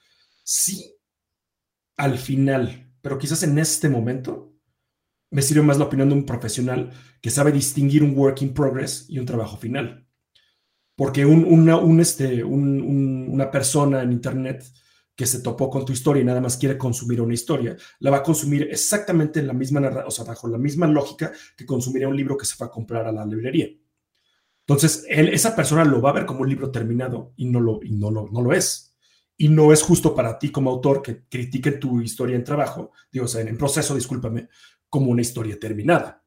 Sí, 0.43 0.93
al 1.97 2.19
final, 2.19 2.93
pero 3.01 3.19
quizás 3.19 3.45
en 3.45 3.57
este 3.57 3.89
momento 3.89 4.53
me 5.31 5.43
sirve 5.43 5.63
más 5.63 5.79
la 5.79 5.85
opinión 5.85 6.09
de 6.09 6.17
un 6.17 6.27
profesional 6.27 6.91
que 7.21 7.31
sabe 7.31 7.53
distinguir 7.53 8.03
un 8.03 8.19
work 8.19 8.43
in 8.43 8.53
progress 8.53 9.07
y 9.09 9.21
un 9.21 9.27
trabajo 9.27 9.57
final. 9.57 10.10
Porque 11.01 11.25
un, 11.25 11.47
una, 11.47 11.79
un, 11.79 11.99
este, 11.99 12.45
una 12.45 13.51
persona 13.51 14.03
en 14.03 14.13
Internet 14.13 14.63
que 15.17 15.25
se 15.25 15.41
topó 15.41 15.71
con 15.71 15.83
tu 15.83 15.95
historia 15.95 16.21
y 16.21 16.27
nada 16.27 16.43
más 16.43 16.59
quiere 16.59 16.77
consumir 16.77 17.23
una 17.23 17.33
historia, 17.33 17.75
la 18.01 18.11
va 18.11 18.19
a 18.19 18.23
consumir 18.23 18.69
exactamente 18.71 19.41
en 19.41 19.47
la 19.47 19.55
misma, 19.55 19.81
o 20.07 20.11
sea, 20.11 20.27
bajo 20.27 20.47
la 20.47 20.59
misma 20.59 20.87
lógica 20.87 21.33
que 21.57 21.65
consumiría 21.65 22.07
un 22.07 22.19
libro 22.19 22.37
que 22.37 22.45
se 22.45 22.55
va 22.61 22.67
a 22.67 22.71
comprar 22.71 23.07
a 23.07 23.13
la 23.13 23.25
librería. 23.25 23.69
Entonces, 24.67 25.07
esa 25.09 25.57
persona 25.57 25.87
lo 25.87 26.03
va 26.03 26.11
a 26.11 26.13
ver 26.13 26.27
como 26.27 26.43
un 26.43 26.51
libro 26.51 26.71
terminado 26.71 27.33
y 27.35 27.47
no 27.47 27.61
lo, 27.61 27.81
y 27.83 27.93
no 27.93 28.11
lo, 28.11 28.29
no 28.31 28.43
lo 28.43 28.53
es. 28.53 28.95
Y 29.39 29.49
no 29.49 29.73
es 29.73 29.81
justo 29.81 30.15
para 30.15 30.39
ti 30.39 30.51
como 30.51 30.69
autor 30.69 31.01
que 31.01 31.25
critique 31.31 31.73
tu 31.73 32.03
historia 32.03 32.37
en 32.37 32.45
trabajo, 32.45 32.93
digo, 33.11 33.25
o 33.25 33.29
sea, 33.29 33.41
en 33.41 33.57
proceso, 33.57 33.95
discúlpame, 33.95 34.51
como 34.91 35.11
una 35.11 35.23
historia 35.23 35.59
terminada. 35.59 36.23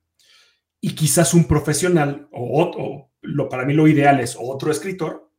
Y 0.81 0.95
quizás 0.95 1.35
un 1.35 1.45
profesional, 1.45 2.27
o, 2.31 2.71
o 2.75 3.12
lo, 3.23 3.49
para 3.49 3.65
mí 3.65 3.73
lo 3.73 3.87
ideal 3.87 4.19
es 4.19 4.37
otro 4.39 4.71
escritor, 4.71 5.31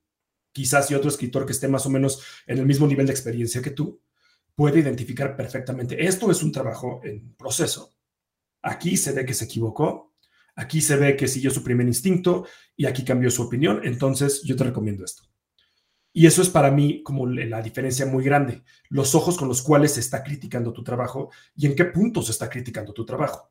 quizás 0.53 0.91
y 0.91 0.95
otro 0.95 1.11
escritor 1.11 1.47
que 1.47 1.53
esté 1.53 1.69
más 1.69 1.87
o 1.87 1.91
menos 1.91 2.23
en 2.47 2.59
el 2.59 2.67
mismo 2.67 2.87
nivel 2.87 3.07
de 3.07 3.13
experiencia 3.13 3.63
que 3.63 3.71
tú, 3.71 4.01
puede 4.55 4.81
identificar 4.81 5.37
perfectamente, 5.37 6.05
esto 6.05 6.31
es 6.31 6.43
un 6.43 6.53
trabajo 6.53 7.01
en 7.05 7.35
proceso. 7.35 7.95
Aquí 8.63 8.97
se 8.97 9.13
ve 9.13 9.27
que 9.27 9.35
se 9.35 9.45
equivocó, 9.45 10.15
aquí 10.55 10.81
se 10.81 10.97
ve 10.97 11.17
que 11.17 11.29
siguió 11.29 11.51
su 11.51 11.63
primer 11.63 11.87
instinto 11.87 12.47
y 12.77 12.87
aquí 12.87 13.05
cambió 13.05 13.31
su 13.31 13.43
opinión, 13.43 13.81
entonces 13.85 14.43
yo 14.43 14.57
te 14.57 14.65
recomiendo 14.65 15.05
esto. 15.05 15.25
Y 16.17 16.27
eso 16.27 16.43
es 16.43 16.49
para 16.49 16.71
mí 16.71 17.03
como 17.03 17.27
la 17.27 17.61
diferencia 17.61 18.07
muy 18.07 18.23
grande, 18.23 18.63
los 18.89 19.17
ojos 19.17 19.37
con 19.37 19.49
los 19.49 19.63
cuales 19.63 19.95
se 19.95 20.01
está 20.01 20.23
criticando 20.23 20.73
tu 20.73 20.85
trabajo 20.85 21.31
y 21.57 21.67
en 21.67 21.75
qué 21.75 21.87
punto 21.87 22.23
se 22.23 22.31
está 22.31 22.49
criticando 22.49 22.95
tu 22.95 23.05
trabajo. 23.05 23.51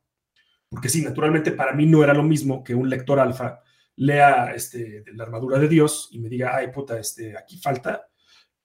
Porque 0.70 0.88
sí, 0.88 1.02
naturalmente 1.02 1.52
para 1.52 1.74
mí 1.74 1.86
no 1.86 2.04
era 2.04 2.14
lo 2.14 2.24
mismo 2.24 2.64
que 2.64 2.74
un 2.74 2.90
lector 2.90 3.20
alfa 3.20 3.60
lea 3.96 4.54
este, 4.56 5.04
la 5.14 5.24
armadura 5.24 5.60
de 5.60 5.68
Dios 5.68 6.10
y 6.12 6.20
me 6.20 6.30
diga, 6.30 6.56
ay 6.56 6.72
puta, 6.72 7.00
este, 7.00 7.38
aquí 7.38 7.58
falta, 7.58 8.08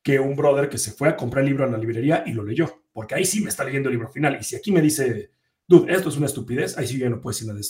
que 0.02 0.18
un 0.18 0.36
brother 0.36 0.68
que 0.68 0.78
se 0.78 0.92
fue 0.92 1.08
a 1.08 1.16
comprar 1.16 1.44
el 1.44 1.50
libro 1.50 1.66
en 1.66 1.72
la 1.72 1.78
librería 1.78 2.24
y 2.26 2.32
lo 2.32 2.44
leyó. 2.44 2.84
Porque 2.92 3.14
ahí 3.14 3.24
sí 3.24 3.42
me 3.42 3.50
está 3.50 3.64
leyendo 3.64 3.88
el 3.88 3.94
libro 3.94 4.10
final. 4.10 4.38
Y 4.40 4.44
si 4.44 4.56
aquí 4.56 4.72
me 4.72 4.80
dice, 4.80 5.30
dude, 5.66 5.92
esto 5.92 6.08
es 6.08 6.16
una 6.16 6.26
estupidez, 6.26 6.78
ahí 6.78 6.86
sí 6.86 6.98
ya 6.98 7.10
no 7.10 7.20
puedo 7.20 7.34
decir 7.34 7.46
nada. 7.46 7.60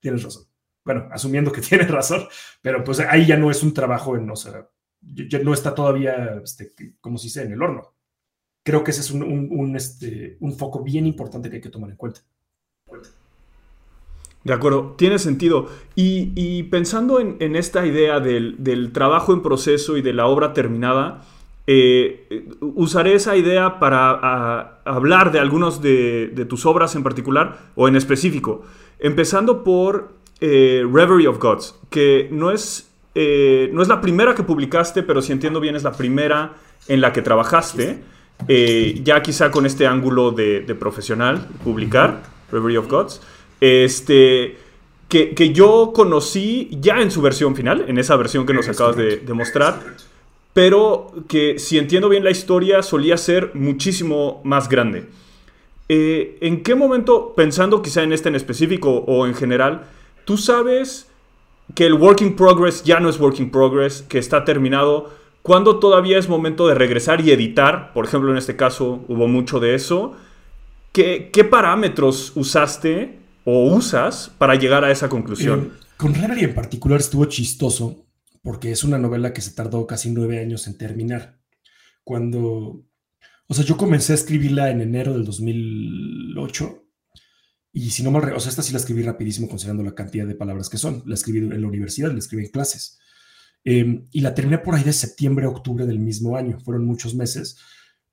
Tienes 0.00 0.22
razón. 0.22 0.44
Bueno, 0.84 1.08
asumiendo 1.10 1.50
que 1.50 1.60
tienes 1.62 1.90
razón, 1.90 2.28
pero 2.62 2.84
pues 2.84 3.00
ahí 3.00 3.26
ya 3.26 3.36
no 3.36 3.50
es 3.50 3.62
un 3.62 3.74
trabajo 3.74 4.16
en, 4.16 4.30
o 4.30 4.36
sea, 4.36 4.68
ya 5.00 5.38
no 5.38 5.54
está 5.54 5.74
todavía, 5.74 6.40
este, 6.42 6.74
como 7.00 7.18
si 7.18 7.30
sea, 7.30 7.44
en 7.44 7.52
el 7.52 7.62
horno. 7.62 7.94
Creo 8.62 8.84
que 8.84 8.90
ese 8.90 9.00
es 9.00 9.10
un, 9.10 9.22
un, 9.22 9.76
este, 9.76 10.36
un 10.40 10.56
foco 10.56 10.82
bien 10.82 11.06
importante 11.06 11.48
que 11.48 11.56
hay 11.56 11.62
que 11.62 11.70
tomar 11.70 11.90
en 11.90 11.96
cuenta. 11.96 12.20
De 14.44 14.54
acuerdo, 14.54 14.94
tiene 14.96 15.18
sentido. 15.18 15.68
Y, 15.94 16.62
pensando 16.64 17.20
en, 17.20 17.56
esta 17.56 17.86
idea 17.86 18.20
del, 18.20 18.90
trabajo 18.92 19.32
en 19.32 19.42
proceso 19.42 19.96
y 19.96 20.02
de 20.02 20.12
la 20.12 20.26
obra 20.26 20.52
terminada, 20.52 21.22
eh, 21.66 22.48
usaré 22.60 23.14
esa 23.14 23.36
idea 23.36 23.78
para 23.78 24.80
hablar 24.84 25.32
de 25.32 25.40
algunos 25.40 25.82
de, 25.82 26.46
tus 26.48 26.66
obras 26.66 26.94
en 26.94 27.02
particular 27.02 27.58
o 27.74 27.88
en 27.88 27.96
específico. 27.96 28.64
Empezando 29.00 29.64
por 29.64 30.12
eh, 30.40 30.86
Reverie 30.90 31.28
of 31.28 31.38
Gods, 31.38 31.78
que 31.90 32.28
no 32.30 32.50
es, 32.50 32.90
eh, 33.14 33.68
no 33.72 33.82
es 33.82 33.88
la 33.88 34.00
primera 34.00 34.34
que 34.34 34.44
publicaste, 34.44 35.02
pero 35.02 35.20
si 35.20 35.32
entiendo 35.32 35.60
bien 35.60 35.76
es 35.76 35.82
la 35.82 35.92
primera 35.92 36.54
en 36.86 37.00
la 37.00 37.12
que 37.12 37.22
trabajaste, 37.22 38.02
ya 39.02 39.20
quizá 39.20 39.50
con 39.50 39.66
este 39.66 39.86
ángulo 39.86 40.30
de, 40.30 40.60
de 40.60 40.74
profesional, 40.76 41.48
publicar 41.64 42.22
Reverie 42.52 42.78
of 42.78 42.88
Gods 42.88 43.20
este, 43.60 44.56
que, 45.08 45.52
yo 45.52 45.92
conocí 45.94 46.68
ya 46.80 47.00
en 47.00 47.10
su 47.10 47.22
versión 47.22 47.56
final, 47.56 47.84
en 47.88 47.98
esa 47.98 48.16
versión 48.16 48.46
que 48.46 48.52
nos 48.52 48.68
acabas 48.68 48.96
de, 48.96 49.20
mostrar, 49.32 49.80
pero 50.52 51.12
que 51.28 51.58
si 51.58 51.78
entiendo 51.78 52.08
bien 52.08 52.24
la 52.24 52.30
historia 52.30 52.82
solía 52.82 53.16
ser 53.16 53.52
muchísimo 53.54 54.40
más 54.44 54.68
grande. 54.68 55.06
Eh, 55.88 56.36
¿En 56.42 56.62
qué 56.62 56.74
momento, 56.74 57.32
pensando 57.34 57.80
quizá 57.80 58.02
en 58.02 58.12
este 58.12 58.28
en 58.28 58.34
específico 58.34 58.90
o 58.90 59.26
en 59.26 59.34
general, 59.34 59.86
tú 60.26 60.36
sabes 60.36 61.08
que 61.74 61.86
el 61.86 61.94
working 61.94 62.36
progress 62.36 62.84
ya 62.84 63.00
no 63.00 63.08
es 63.08 63.18
working 63.18 63.50
progress, 63.50 64.02
que 64.02 64.18
está 64.18 64.44
terminado? 64.44 65.10
¿Cuándo 65.40 65.78
todavía 65.78 66.18
es 66.18 66.28
momento 66.28 66.68
de 66.68 66.74
regresar 66.74 67.22
y 67.22 67.30
editar? 67.30 67.94
Por 67.94 68.04
ejemplo, 68.04 68.30
en 68.30 68.36
este 68.36 68.56
caso 68.56 69.02
hubo 69.08 69.28
mucho 69.28 69.60
de 69.60 69.74
eso. 69.74 70.14
¿Qué, 70.92 71.30
qué 71.32 71.44
parámetros 71.44 72.32
usaste 72.34 73.18
o 73.44 73.74
usas 73.74 74.30
para 74.38 74.54
llegar 74.54 74.84
a 74.84 74.90
esa 74.90 75.08
conclusión? 75.08 75.72
Eh, 75.72 75.84
con 75.96 76.14
Reverie 76.14 76.44
en 76.44 76.54
particular 76.54 77.00
estuvo 77.00 77.24
chistoso 77.26 78.06
porque 78.42 78.70
es 78.70 78.84
una 78.84 78.98
novela 78.98 79.32
que 79.32 79.40
se 79.40 79.52
tardó 79.52 79.86
casi 79.86 80.10
nueve 80.10 80.38
años 80.40 80.66
en 80.66 80.78
terminar. 80.78 81.38
Cuando, 82.04 82.84
o 83.46 83.54
sea, 83.54 83.64
yo 83.64 83.76
comencé 83.76 84.12
a 84.12 84.16
escribirla 84.16 84.70
en 84.70 84.80
enero 84.80 85.12
del 85.12 85.24
2008 85.24 86.84
y 87.72 87.90
si 87.90 88.02
no 88.02 88.10
mal, 88.10 88.32
o 88.32 88.40
sea, 88.40 88.50
esta 88.50 88.62
sí 88.62 88.72
la 88.72 88.78
escribí 88.78 89.02
rapidísimo 89.02 89.48
considerando 89.48 89.82
la 89.82 89.94
cantidad 89.94 90.26
de 90.26 90.34
palabras 90.34 90.68
que 90.68 90.78
son. 90.78 91.02
La 91.06 91.14
escribí 91.14 91.38
en 91.38 91.60
la 91.60 91.68
universidad, 91.68 92.10
la 92.10 92.18
escribí 92.18 92.44
en 92.44 92.50
clases. 92.50 92.98
Em, 93.64 94.06
y 94.10 94.20
la 94.20 94.34
terminé 94.34 94.58
por 94.58 94.74
ahí 94.74 94.82
de 94.82 94.92
septiembre 94.92 95.46
a 95.46 95.50
octubre 95.50 95.86
del 95.86 95.98
mismo 95.98 96.36
año. 96.36 96.58
Fueron 96.60 96.86
muchos 96.86 97.14
meses, 97.14 97.58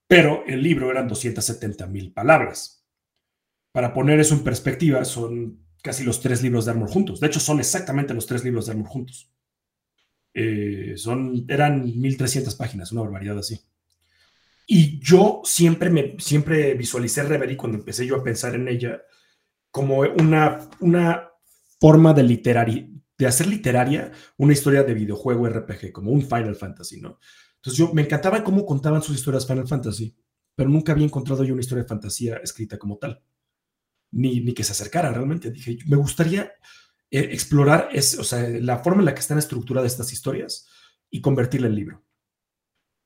pero 0.08 0.44
el 0.46 0.62
libro 0.62 0.92
eran 0.92 1.08
270 1.08 1.88
mil 1.88 2.12
palabras. 2.14 2.85
Para 3.76 3.94
poner 3.94 4.22
eso 4.22 4.36
en 4.36 4.44
perspectiva, 4.46 5.04
son 5.04 5.60
casi 5.84 6.06
los 6.06 6.22
tres 6.22 6.42
libros 6.42 6.64
de 6.64 6.72
Armor 6.72 6.88
juntos. 6.90 7.20
De 7.20 7.28
hecho, 7.28 7.42
son 7.42 7.60
exactamente 7.60 8.14
los 8.14 8.26
tres 8.26 8.42
libros 8.42 8.66
de 8.66 8.72
Armor 8.72 8.88
juntos. 8.88 9.30
Eh, 10.34 10.94
son, 10.96 11.44
eran 11.50 11.84
1300 11.84 12.56
páginas, 12.56 12.94
una 12.94 13.02
barbaridad 13.02 13.38
así. 13.38 13.60
Y 14.66 14.98
yo 15.00 15.42
siempre, 15.44 15.90
me, 15.90 16.16
siempre 16.20 16.74
visualicé 16.76 17.24
Reverie 17.24 17.58
cuando 17.58 17.78
empecé 17.78 18.08
yo 18.08 18.16
a 18.16 18.24
pensar 18.24 18.56
en 18.56 18.70
ella 18.70 19.02
como 19.72 20.00
una, 20.00 20.70
una 20.80 21.32
forma 21.78 22.14
de, 22.14 22.24
literari, 22.24 23.04
de 23.18 23.28
hacer 23.28 23.48
literaria 23.48 24.10
una 24.38 24.54
historia 24.54 24.84
de 24.84 24.94
videojuego 24.94 25.50
RPG, 25.50 25.92
como 25.92 26.12
un 26.12 26.22
Final 26.22 26.56
Fantasy, 26.56 27.02
¿no? 27.02 27.20
Entonces 27.58 27.78
yo 27.78 27.94
me 27.94 28.04
encantaba 28.04 28.42
cómo 28.42 28.66
contaban 28.66 29.02
sus 29.02 29.18
historias 29.18 29.46
Final 29.46 29.68
Fantasy, 29.68 30.16
pero 30.56 30.70
nunca 30.70 30.94
había 30.94 31.04
encontrado 31.04 31.44
yo 31.44 31.52
una 31.52 31.62
historia 31.62 31.84
de 31.84 31.90
fantasía 31.90 32.38
escrita 32.38 32.78
como 32.78 32.98
tal 32.98 33.22
ni, 34.16 34.54
que 34.54 34.64
se 34.64 34.72
acercara 34.72 35.12
realmente. 35.12 35.52
Dije, 35.52 35.78
me 35.88 35.98
gustaría 35.98 36.54
eh, 37.12 37.30
explorar 37.32 37.90
es, 37.92 38.18
o 38.18 38.24
sea, 38.24 38.48
la 38.48 38.80
forma 38.80 39.02
en 39.02 39.06
la 39.06 39.14
que 39.14 39.20
están 39.20 39.38
estructuradas 39.38 39.92
estas 39.92 40.12
historias 40.14 40.68
y 41.10 41.22
convertirla 41.22 41.68
en 41.68 41.76
libro. 41.76 42.04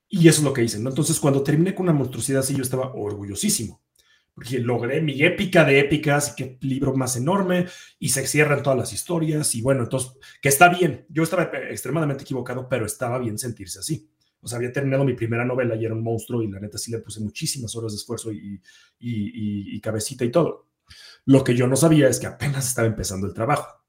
Y 0.07 0.27
eso 0.27 0.39
es 0.39 0.43
lo 0.45 0.53
que 0.53 0.63
hice. 0.63 0.77
Entonces, 0.77 1.19
cuando 1.19 1.43
terminé 1.43 1.75
con 1.75 1.83
una 1.83 1.93
monstruosidad 1.93 2.41
así, 2.41 2.55
yo 2.55 2.63
estaba 2.63 2.93
orgullosísimo. 2.93 3.81
Porque 4.33 4.59
logré 4.59 5.01
mi 5.01 5.21
épica 5.21 5.65
de 5.65 5.79
épicas 5.79 6.33
qué 6.35 6.57
libro 6.61 6.95
más 6.95 7.17
enorme 7.17 7.67
y 7.99 8.09
se 8.09 8.25
cierran 8.25 8.63
todas 8.63 8.79
las 8.79 8.93
historias. 8.93 9.53
Y 9.55 9.61
bueno, 9.61 9.83
entonces, 9.83 10.13
que 10.41 10.49
está 10.49 10.69
bien. 10.69 11.05
Yo 11.09 11.23
estaba 11.23 11.51
extremadamente 11.69 12.23
equivocado, 12.23 12.69
pero 12.69 12.85
estaba 12.85 13.19
bien 13.19 13.37
sentirse 13.37 13.79
así. 13.79 14.09
O 14.41 14.47
sea, 14.47 14.57
había 14.57 14.71
terminado 14.71 15.03
mi 15.03 15.13
primera 15.13 15.43
novela 15.43 15.75
y 15.75 15.85
era 15.85 15.93
un 15.93 16.03
monstruo 16.03 16.41
y 16.41 16.47
la 16.47 16.59
neta 16.59 16.77
sí 16.77 16.91
le 16.91 16.99
puse 16.99 17.19
muchísimas 17.19 17.75
horas 17.75 17.91
de 17.91 17.97
esfuerzo 17.97 18.31
y, 18.31 18.61
y, 18.99 19.75
y 19.75 19.81
cabecita 19.81 20.23
y 20.23 20.31
todo. 20.31 20.68
Lo 21.25 21.43
que 21.43 21.55
yo 21.55 21.67
no 21.67 21.75
sabía 21.75 22.07
es 22.07 22.19
que 22.19 22.27
apenas 22.27 22.67
estaba 22.67 22.87
empezando 22.87 23.27
el 23.27 23.33
trabajo. 23.33 23.83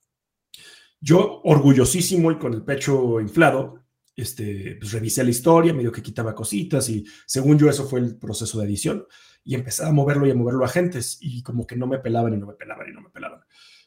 Yo, 1.01 1.41
orgullosísimo 1.45 2.31
y 2.31 2.39
con 2.39 2.53
el 2.53 2.63
pecho 2.63 3.21
inflado, 3.21 3.85
este, 4.15 4.77
pues 4.79 4.93
revisé 4.93 5.25
la 5.25 5.31
historia, 5.31 5.73
medio 5.73 5.93
que 5.93 6.03
quitaba 6.03 6.35
cositas 6.35 6.89
y 6.91 7.07
según 7.27 7.59
yo 7.59 7.71
eso 7.71 7.89
fue 7.89 8.01
el 8.01 8.17
proceso 8.17 8.59
de 8.59 8.67
edición 8.67 9.07
y 9.43 9.55
empecé 9.55 9.85
a 9.85 9.93
moverlo 9.93 10.27
y 10.27 10.31
a 10.31 10.35
moverlo 10.35 10.65
a 10.65 10.69
agentes 10.69 11.17
y 11.21 11.43
como 11.43 11.67
que 11.67 11.77
no 11.77 11.87
me 11.87 11.99
pelaban 11.99 12.35
y 12.35 12.37
no 12.37 12.47
me 12.47 12.55
pelaban 12.55 12.89
y 12.89 12.93
no 12.93 13.01
me 13.01 13.11
pelaban. 13.11 13.41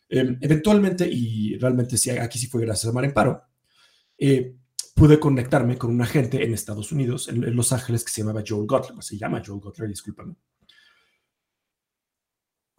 Em, 0.09 0.37
eventualmente, 0.41 1.07
y 1.07 1.57
realmente 1.59 1.97
sí, 1.97 2.09
aquí 2.11 2.39
sí 2.39 2.47
fue 2.47 2.61
gracias 2.61 2.89
a 2.89 2.93
Mar 2.93 3.13
Paro, 3.13 3.43
eh, 4.17 4.55
pude 4.95 5.19
conectarme 5.19 5.77
con 5.77 5.91
un 5.91 6.01
agente 6.01 6.43
en 6.43 6.53
Estados 6.53 6.91
Unidos, 6.91 7.29
en, 7.29 7.43
en, 7.43 7.55
Los 7.55 7.71
Ángeles, 7.73 8.03
que 8.03 8.11
se 8.11 8.21
llamaba 8.21 8.43
Joel 8.47 8.65
Gotler, 8.67 9.03
se 9.03 9.17
llama 9.17 9.41
Joel 9.45 9.59
Gotler, 9.59 9.89
discúlpame 9.89 10.35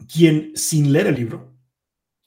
quien 0.06 0.52
sin 0.56 0.92
leer 0.92 1.08
el 1.08 1.16
libro 1.16 1.56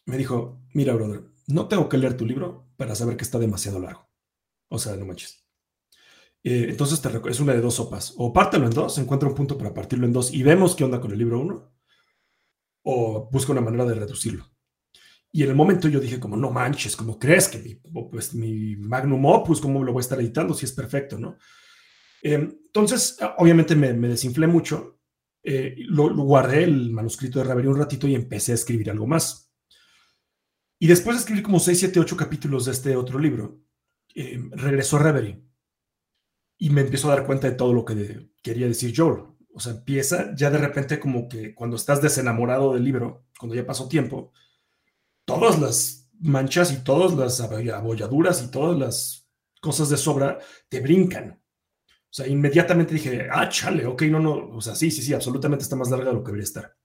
me 0.05 0.17
dijo, 0.17 0.61
mira, 0.73 0.93
brother, 0.93 1.23
no 1.47 1.67
tengo 1.67 1.89
que 1.89 1.97
leer 1.97 2.15
tu 2.15 2.25
libro 2.25 2.69
para 2.77 2.95
saber 2.95 3.17
que 3.17 3.23
está 3.23 3.39
demasiado 3.39 3.79
largo. 3.79 4.09
O 4.69 4.79
sea, 4.79 4.95
no 4.95 5.05
manches. 5.05 5.45
Eh, 6.43 6.67
entonces 6.69 7.01
te 7.01 7.09
es 7.29 7.39
una 7.39 7.53
de 7.53 7.61
dos 7.61 7.75
sopas. 7.75 8.13
O 8.17 8.31
pártelo 8.31 8.65
en 8.65 8.71
dos, 8.71 8.97
encuentra 8.97 9.27
un 9.27 9.35
punto 9.35 9.57
para 9.57 9.73
partirlo 9.73 10.05
en 10.05 10.13
dos 10.13 10.33
y 10.33 10.43
vemos 10.43 10.75
qué 10.75 10.83
onda 10.83 11.01
con 11.01 11.11
el 11.11 11.17
libro 11.17 11.39
uno. 11.39 11.73
O 12.83 13.29
busca 13.31 13.51
una 13.51 13.61
manera 13.61 13.85
de 13.85 13.95
reducirlo. 13.95 14.45
Y 15.31 15.43
en 15.43 15.49
el 15.49 15.55
momento 15.55 15.89
yo 15.89 15.99
dije 15.99 16.19
como, 16.19 16.37
no 16.37 16.51
manches, 16.51 16.95
¿cómo 16.95 17.19
crees 17.19 17.49
que 17.49 17.59
mi, 17.59 17.75
pues, 17.75 18.33
magnum 18.33 19.25
opus, 19.25 19.59
cómo 19.59 19.83
lo 19.83 19.91
voy 19.91 19.99
a 19.99 20.01
estar 20.01 20.19
editando 20.19 20.53
si 20.53 20.65
es 20.65 20.71
perfecto, 20.71 21.19
no? 21.19 21.37
Eh, 22.23 22.35
entonces, 22.35 23.17
obviamente 23.37 23.75
me, 23.75 23.93
me 23.93 24.07
desinflé 24.07 24.47
mucho 24.47 24.96
eh, 25.49 25.75
lo, 25.87 26.13
guardé 26.13 26.65
el 26.65 26.91
manuscrito 26.91 27.39
de 27.39 27.45
Reverie 27.45 27.71
un 27.71 27.77
ratito 27.77 28.05
y 28.05 28.15
empecé 28.15 28.51
a 28.51 28.55
escribir 28.55 28.91
algo 28.91 29.07
más. 29.07 29.49
Y 30.77 30.87
después 30.87 31.15
de 31.15 31.21
escribir 31.21 31.41
como 31.41 31.61
6, 31.61 31.79
7, 31.79 32.01
8 32.01 32.17
capítulos 32.17 32.65
de 32.65 32.73
este 32.73 32.97
otro 32.97 33.17
libro, 33.17 33.61
eh, 34.13 34.37
regresó 34.51 34.99
Reverie 34.99 35.41
y 36.57 36.69
me 36.69 36.81
empezó 36.81 37.09
a 37.09 37.15
dar 37.15 37.25
cuenta 37.25 37.49
de 37.49 37.55
todo 37.55 37.71
lo 37.73 37.85
que 37.85 38.29
quería 38.43 38.67
decir 38.67 38.93
Joel. 38.93 39.23
O 39.53 39.61
sea, 39.61 39.71
empieza 39.71 40.35
ya 40.35 40.49
de 40.49 40.57
repente 40.57 40.99
como 40.99 41.29
que 41.29 41.55
cuando 41.55 41.77
estás 41.77 42.01
desenamorado 42.01 42.73
del 42.73 42.83
libro, 42.83 43.27
cuando 43.39 43.55
ya 43.55 43.65
pasó 43.65 43.87
tiempo, 43.87 44.33
todas 45.23 45.61
las 45.61 46.09
manchas 46.19 46.73
y 46.73 46.83
todas 46.83 47.13
las 47.13 47.39
abolladuras 47.39 48.43
y 48.43 48.51
todas 48.51 48.77
las 48.77 49.29
cosas 49.61 49.87
de 49.87 49.95
sobra 49.95 50.39
te 50.67 50.81
brincan. 50.81 51.41
O 52.17 52.23
sea, 52.23 52.27
inmediatamente 52.27 52.95
dije, 52.95 53.27
ah, 53.31 53.47
chale, 53.47 53.85
ok, 53.85 54.01
no, 54.09 54.19
no, 54.19 54.49
o 54.49 54.59
sea, 54.59 54.73
sí, 54.73 54.89
sí, 54.89 55.03
sí, 55.03 55.13
absolutamente 55.13 55.61
está 55.61 55.75
más 55.75 55.91
larga 55.91 56.07
de 56.07 56.13
lo 56.13 56.23
que 56.23 56.29
debería 56.29 56.45
estar. 56.45 56.75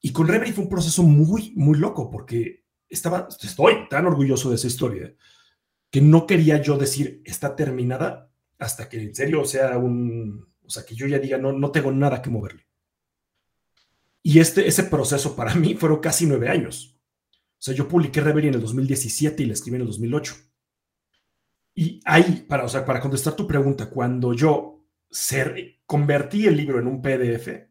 Y 0.00 0.12
con 0.12 0.28
Reverie 0.28 0.52
fue 0.52 0.62
un 0.62 0.70
proceso 0.70 1.02
muy, 1.02 1.52
muy 1.56 1.76
loco 1.76 2.08
porque 2.08 2.62
estaba, 2.88 3.26
estoy 3.28 3.88
tan 3.90 4.06
orgulloso 4.06 4.48
de 4.48 4.54
esa 4.54 4.68
historia 4.68 5.12
que 5.90 6.00
no 6.00 6.24
quería 6.24 6.62
yo 6.62 6.78
decir 6.78 7.20
está 7.24 7.56
terminada 7.56 8.30
hasta 8.60 8.88
que 8.88 9.02
en 9.02 9.12
serio 9.12 9.44
sea 9.44 9.76
un, 9.76 10.46
o 10.64 10.70
sea, 10.70 10.84
que 10.84 10.94
yo 10.94 11.08
ya 11.08 11.18
diga 11.18 11.36
no, 11.36 11.50
no 11.50 11.72
tengo 11.72 11.90
nada 11.90 12.22
que 12.22 12.30
moverle. 12.30 12.64
Y 14.22 14.38
este, 14.38 14.68
ese 14.68 14.84
proceso 14.84 15.34
para 15.34 15.56
mí 15.56 15.74
fueron 15.74 15.98
casi 15.98 16.26
nueve 16.26 16.48
años. 16.48 16.96
O 17.58 17.62
sea, 17.62 17.74
yo 17.74 17.88
publiqué 17.88 18.20
Reverie 18.20 18.50
en 18.50 18.54
el 18.54 18.60
2017 18.60 19.42
y 19.42 19.46
la 19.46 19.54
escribí 19.54 19.74
en 19.74 19.82
el 19.82 19.88
2008 19.88 20.47
y 21.80 22.00
ahí, 22.04 22.44
para, 22.48 22.64
o 22.64 22.68
sea, 22.68 22.84
para 22.84 23.00
contestar 23.00 23.36
tu 23.36 23.46
pregunta, 23.46 23.88
cuando 23.88 24.32
yo 24.32 24.84
convertí 25.86 26.44
el 26.48 26.56
libro 26.56 26.80
en 26.80 26.88
un 26.88 27.00
PDF, 27.00 27.68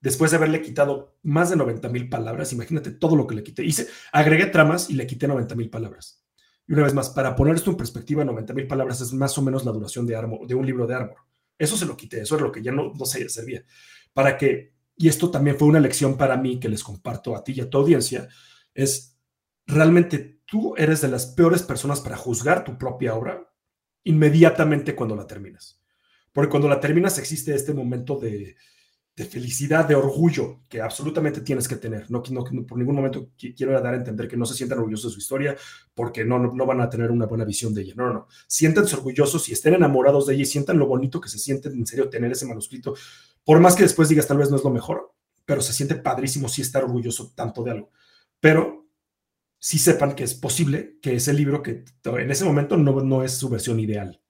después 0.00 0.30
de 0.30 0.36
haberle 0.36 0.62
quitado 0.62 1.18
más 1.24 1.50
de 1.50 1.56
90 1.56 1.88
mil 1.88 2.08
palabras, 2.08 2.52
imagínate 2.52 2.92
todo 2.92 3.16
lo 3.16 3.26
que 3.26 3.34
le 3.34 3.42
quité. 3.42 3.64
Hice, 3.64 3.88
agregué 4.12 4.46
tramas 4.46 4.90
y 4.90 4.94
le 4.94 5.08
quité 5.08 5.26
90 5.26 5.56
mil 5.56 5.68
palabras. 5.68 6.24
Y 6.68 6.72
una 6.72 6.84
vez 6.84 6.94
más, 6.94 7.10
para 7.10 7.34
poner 7.34 7.56
esto 7.56 7.72
en 7.72 7.78
perspectiva, 7.78 8.24
90 8.24 8.54
mil 8.54 8.68
palabras 8.68 9.00
es 9.00 9.12
más 9.12 9.36
o 9.36 9.42
menos 9.42 9.64
la 9.64 9.72
duración 9.72 10.06
de, 10.06 10.14
de 10.46 10.54
un 10.54 10.64
libro 10.64 10.86
de 10.86 10.94
Armor. 10.94 11.18
Eso 11.58 11.76
se 11.76 11.86
lo 11.86 11.96
quité, 11.96 12.20
eso 12.20 12.36
es 12.36 12.42
lo 12.42 12.52
que 12.52 12.62
ya 12.62 12.70
no, 12.70 12.92
no 12.96 13.04
se 13.06 13.28
servía. 13.28 13.64
Para 14.12 14.38
que, 14.38 14.74
y 14.96 15.08
esto 15.08 15.32
también 15.32 15.58
fue 15.58 15.66
una 15.66 15.80
lección 15.80 16.16
para 16.16 16.36
mí 16.36 16.60
que 16.60 16.68
les 16.68 16.84
comparto 16.84 17.34
a 17.34 17.42
ti 17.42 17.54
y 17.56 17.60
a 17.60 17.68
tu 17.68 17.78
audiencia, 17.78 18.28
es 18.72 19.18
realmente 19.66 20.39
tú 20.50 20.74
eres 20.76 21.00
de 21.00 21.08
las 21.08 21.26
peores 21.26 21.62
personas 21.62 22.00
para 22.00 22.16
juzgar 22.16 22.64
tu 22.64 22.76
propia 22.76 23.14
obra 23.14 23.48
inmediatamente 24.02 24.96
cuando 24.96 25.14
la 25.14 25.26
terminas. 25.26 25.80
Porque 26.32 26.50
cuando 26.50 26.68
la 26.68 26.80
terminas 26.80 27.18
existe 27.18 27.54
este 27.54 27.72
momento 27.72 28.18
de, 28.18 28.56
de 29.16 29.24
felicidad, 29.24 29.86
de 29.86 29.94
orgullo 29.94 30.62
que 30.68 30.80
absolutamente 30.80 31.40
tienes 31.42 31.68
que 31.68 31.76
tener. 31.76 32.10
No, 32.10 32.22
no, 32.30 32.44
por 32.66 32.78
ningún 32.78 32.96
momento 32.96 33.30
quiero 33.38 33.80
dar 33.80 33.94
a 33.94 33.96
entender 33.96 34.26
que 34.26 34.36
no 34.36 34.44
se 34.46 34.54
sientan 34.54 34.78
orgullosos 34.78 35.12
de 35.12 35.14
su 35.14 35.20
historia 35.20 35.56
porque 35.94 36.24
no, 36.24 36.38
no, 36.38 36.66
van 36.66 36.80
a 36.80 36.88
tener 36.88 37.10
una 37.10 37.26
buena 37.26 37.44
visión 37.44 37.72
de 37.72 37.82
ella. 37.82 37.94
No, 37.96 38.06
no, 38.06 38.12
no. 38.12 38.28
Siéntanse 38.46 38.96
orgullosos 38.96 39.48
y 39.48 39.52
estén 39.52 39.74
enamorados 39.74 40.26
de 40.26 40.34
ella 40.34 40.42
y 40.42 40.46
sientan 40.46 40.78
lo 40.78 40.86
bonito 40.86 41.20
que 41.20 41.28
se 41.28 41.38
siente 41.38 41.68
en 41.68 41.86
serio 41.86 42.08
tener 42.08 42.32
ese 42.32 42.46
manuscrito. 42.46 42.94
Por 43.44 43.60
más 43.60 43.76
que 43.76 43.84
después 43.84 44.08
digas 44.08 44.26
tal 44.26 44.38
vez 44.38 44.50
no 44.50 44.56
es 44.56 44.64
lo 44.64 44.70
mejor, 44.70 45.12
pero 45.44 45.60
se 45.60 45.72
siente 45.72 45.96
padrísimo 45.96 46.48
si 46.48 46.62
estar 46.62 46.82
orgulloso 46.82 47.32
tanto 47.36 47.62
de 47.62 47.72
algo. 47.72 47.90
Pero 48.40 48.79
sí 49.60 49.78
sepan 49.78 50.16
que 50.16 50.24
es 50.24 50.34
posible 50.34 50.98
que 51.00 51.14
ese 51.14 51.32
libro 51.32 51.62
que 51.62 51.84
en 52.04 52.30
ese 52.30 52.44
momento 52.44 52.76
no, 52.76 53.00
no 53.02 53.22
es 53.22 53.34
su 53.34 53.48
versión 53.48 53.78
ideal 53.78 54.20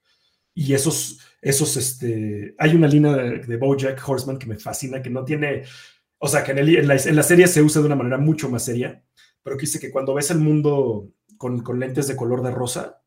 y 0.55 0.75
esos, 0.75 1.21
esos, 1.41 1.77
este, 1.77 2.55
hay 2.59 2.75
una 2.75 2.89
línea 2.89 3.13
de, 3.15 3.57
Bojack 3.57 4.07
Horseman 4.07 4.39
que 4.39 4.47
me 4.47 4.59
fascina, 4.59 5.01
que 5.01 5.11
no 5.11 5.25
tiene, 5.25 5.65
o 6.19 6.29
sea, 6.29 6.43
que 6.45 6.53
en, 6.53 6.87
la, 6.87 7.23
serie 7.23 7.47
se 7.47 7.63
usa 7.63 7.81
de 7.81 7.87
una 7.87 7.97
manera 7.97 8.19
mucho 8.19 8.51
más 8.51 8.65
seria, 8.65 9.03
pero 9.43 9.57
que 9.57 9.63
dice 9.63 9.81
que 9.81 9.91
cuando 9.91 10.15
ves 10.15 10.31
el 10.31 10.39
mundo 10.39 11.13
con, 11.39 11.63
con 11.63 11.81
lentes 11.81 12.09
de 12.09 12.17
color 12.17 12.43
de 12.43 12.51
rosa, 12.51 13.03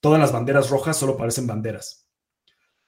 todas 0.00 0.20
las 0.20 0.32
banderas 0.32 0.68
rojas 0.68 0.96
solo 0.96 1.16
parecen 1.16 1.46
banderas. 1.46 2.03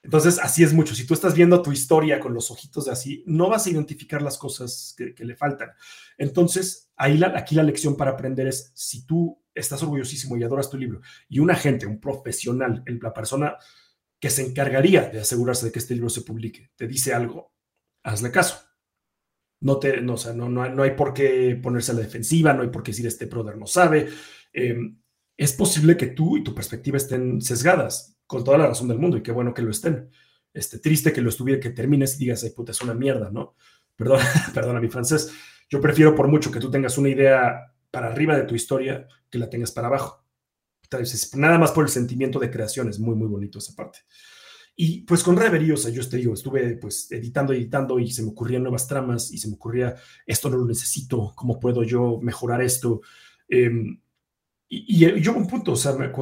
Entonces, 0.06 0.38
así 0.40 0.62
es 0.62 0.72
mucho. 0.72 0.94
Si 0.94 1.04
tú 1.04 1.14
estás 1.14 1.34
viendo 1.34 1.60
tu 1.62 1.72
historia 1.72 2.20
con 2.20 2.32
los 2.32 2.52
ojitos 2.52 2.84
de 2.84 2.92
así, 2.92 3.24
no 3.26 3.48
vas 3.50 3.66
a 3.66 3.70
identificar 3.70 4.22
las 4.22 4.38
cosas 4.38 4.94
que, 4.96 5.12
le 5.24 5.34
faltan. 5.34 5.70
Entonces, 6.16 6.92
aquí 6.94 7.56
la 7.56 7.62
lección 7.64 7.96
para 7.96 8.12
aprender 8.12 8.46
es, 8.46 8.70
si 8.72 9.04
tú 9.04 9.42
estás 9.52 9.82
orgullosísimo 9.82 10.36
y 10.36 10.44
adoras 10.44 10.70
tu 10.70 10.78
libro, 10.78 11.00
y 11.28 11.40
un 11.40 11.50
agente, 11.50 11.86
un 11.86 11.98
profesional, 11.98 12.84
la 12.86 13.12
persona 13.12 13.56
que 14.20 14.30
se 14.30 14.46
encargaría 14.46 15.10
de 15.10 15.18
asegurarse 15.18 15.66
de 15.66 15.72
que 15.72 15.80
este 15.80 15.94
libro 15.94 16.08
se 16.08 16.22
publique, 16.22 16.70
te 16.76 16.86
dice 16.86 17.12
algo, 17.12 17.52
hazle 18.04 18.30
caso. 18.30 18.60
No, 19.58 19.80
te, 19.80 20.00
no, 20.02 20.14
no, 20.36 20.48
no, 20.48 20.82
hay 20.84 20.92
por 20.92 21.14
qué 21.14 21.58
ponerse 21.60 21.90
a 21.90 21.96
la 21.96 22.02
defensiva, 22.02 22.52
no 22.52 22.62
hay 22.62 22.68
por 22.68 22.84
qué 22.84 22.92
decir 22.92 23.08
este 23.08 23.26
brother 23.26 23.56
no 23.56 23.66
sabe. 23.66 24.08
Em, 24.52 25.00
es 25.36 25.52
posible 25.52 25.96
que 25.96 26.06
tú 26.08 26.36
y 26.36 26.44
tu 26.44 26.54
perspectiva 26.54 26.96
estén 26.96 27.40
sesgadas 27.40 28.15
con 28.26 28.44
toda 28.44 28.58
la 28.58 28.66
razón 28.66 28.88
del 28.88 28.98
mundo 28.98 29.16
y 29.16 29.22
qué 29.22 29.32
bueno 29.32 29.54
que 29.54 29.62
lo 29.62 29.70
estén. 29.70 30.10
Este, 30.52 30.78
triste 30.78 31.12
que 31.12 31.20
lo 31.20 31.28
estuviera, 31.28 31.60
que 31.60 31.70
termines 31.70 32.16
y 32.16 32.24
digas, 32.24 32.42
ay 32.44 32.50
puta, 32.50 32.72
es 32.72 32.80
una 32.80 32.94
mierda, 32.94 33.30
¿no? 33.30 33.54
Perdón, 33.94 34.20
perdona 34.54 34.80
mi 34.80 34.88
francés. 34.88 35.32
Yo 35.68 35.80
prefiero 35.80 36.14
por 36.14 36.28
mucho 36.28 36.50
que 36.50 36.60
tú 36.60 36.70
tengas 36.70 36.96
una 36.98 37.08
idea 37.08 37.72
para 37.90 38.08
arriba 38.08 38.36
de 38.36 38.44
tu 38.44 38.54
historia 38.54 39.06
que 39.30 39.38
la 39.38 39.50
tengas 39.50 39.72
para 39.72 39.88
abajo. 39.88 40.24
Entonces, 40.82 41.34
nada 41.34 41.58
más 41.58 41.72
por 41.72 41.84
el 41.84 41.90
sentimiento 41.90 42.38
de 42.38 42.50
creación, 42.50 42.88
es 42.88 42.98
muy, 42.98 43.16
muy 43.16 43.28
bonito 43.28 43.58
esa 43.58 43.74
parte. 43.74 44.00
Y 44.78 45.00
pues 45.00 45.22
con 45.22 45.36
Reverie, 45.36 45.74
yo 45.74 46.08
te 46.08 46.16
digo, 46.18 46.34
estuve 46.34 46.76
pues 46.76 47.10
editando, 47.10 47.54
editando 47.54 47.98
y 47.98 48.10
se 48.10 48.22
me 48.22 48.28
ocurrían 48.28 48.62
nuevas 48.62 48.86
tramas 48.86 49.32
y 49.32 49.38
se 49.38 49.48
me 49.48 49.54
ocurría, 49.54 49.94
esto 50.26 50.50
no 50.50 50.58
lo 50.58 50.66
necesito, 50.66 51.32
¿cómo 51.34 51.58
puedo 51.58 51.82
yo 51.82 52.20
mejorar 52.20 52.60
esto? 52.60 53.00
Eh, 53.48 53.70
y, 54.68 55.04
y, 55.04 55.20
yo 55.20 55.32
un 55.32 55.46
punto, 55.46 55.74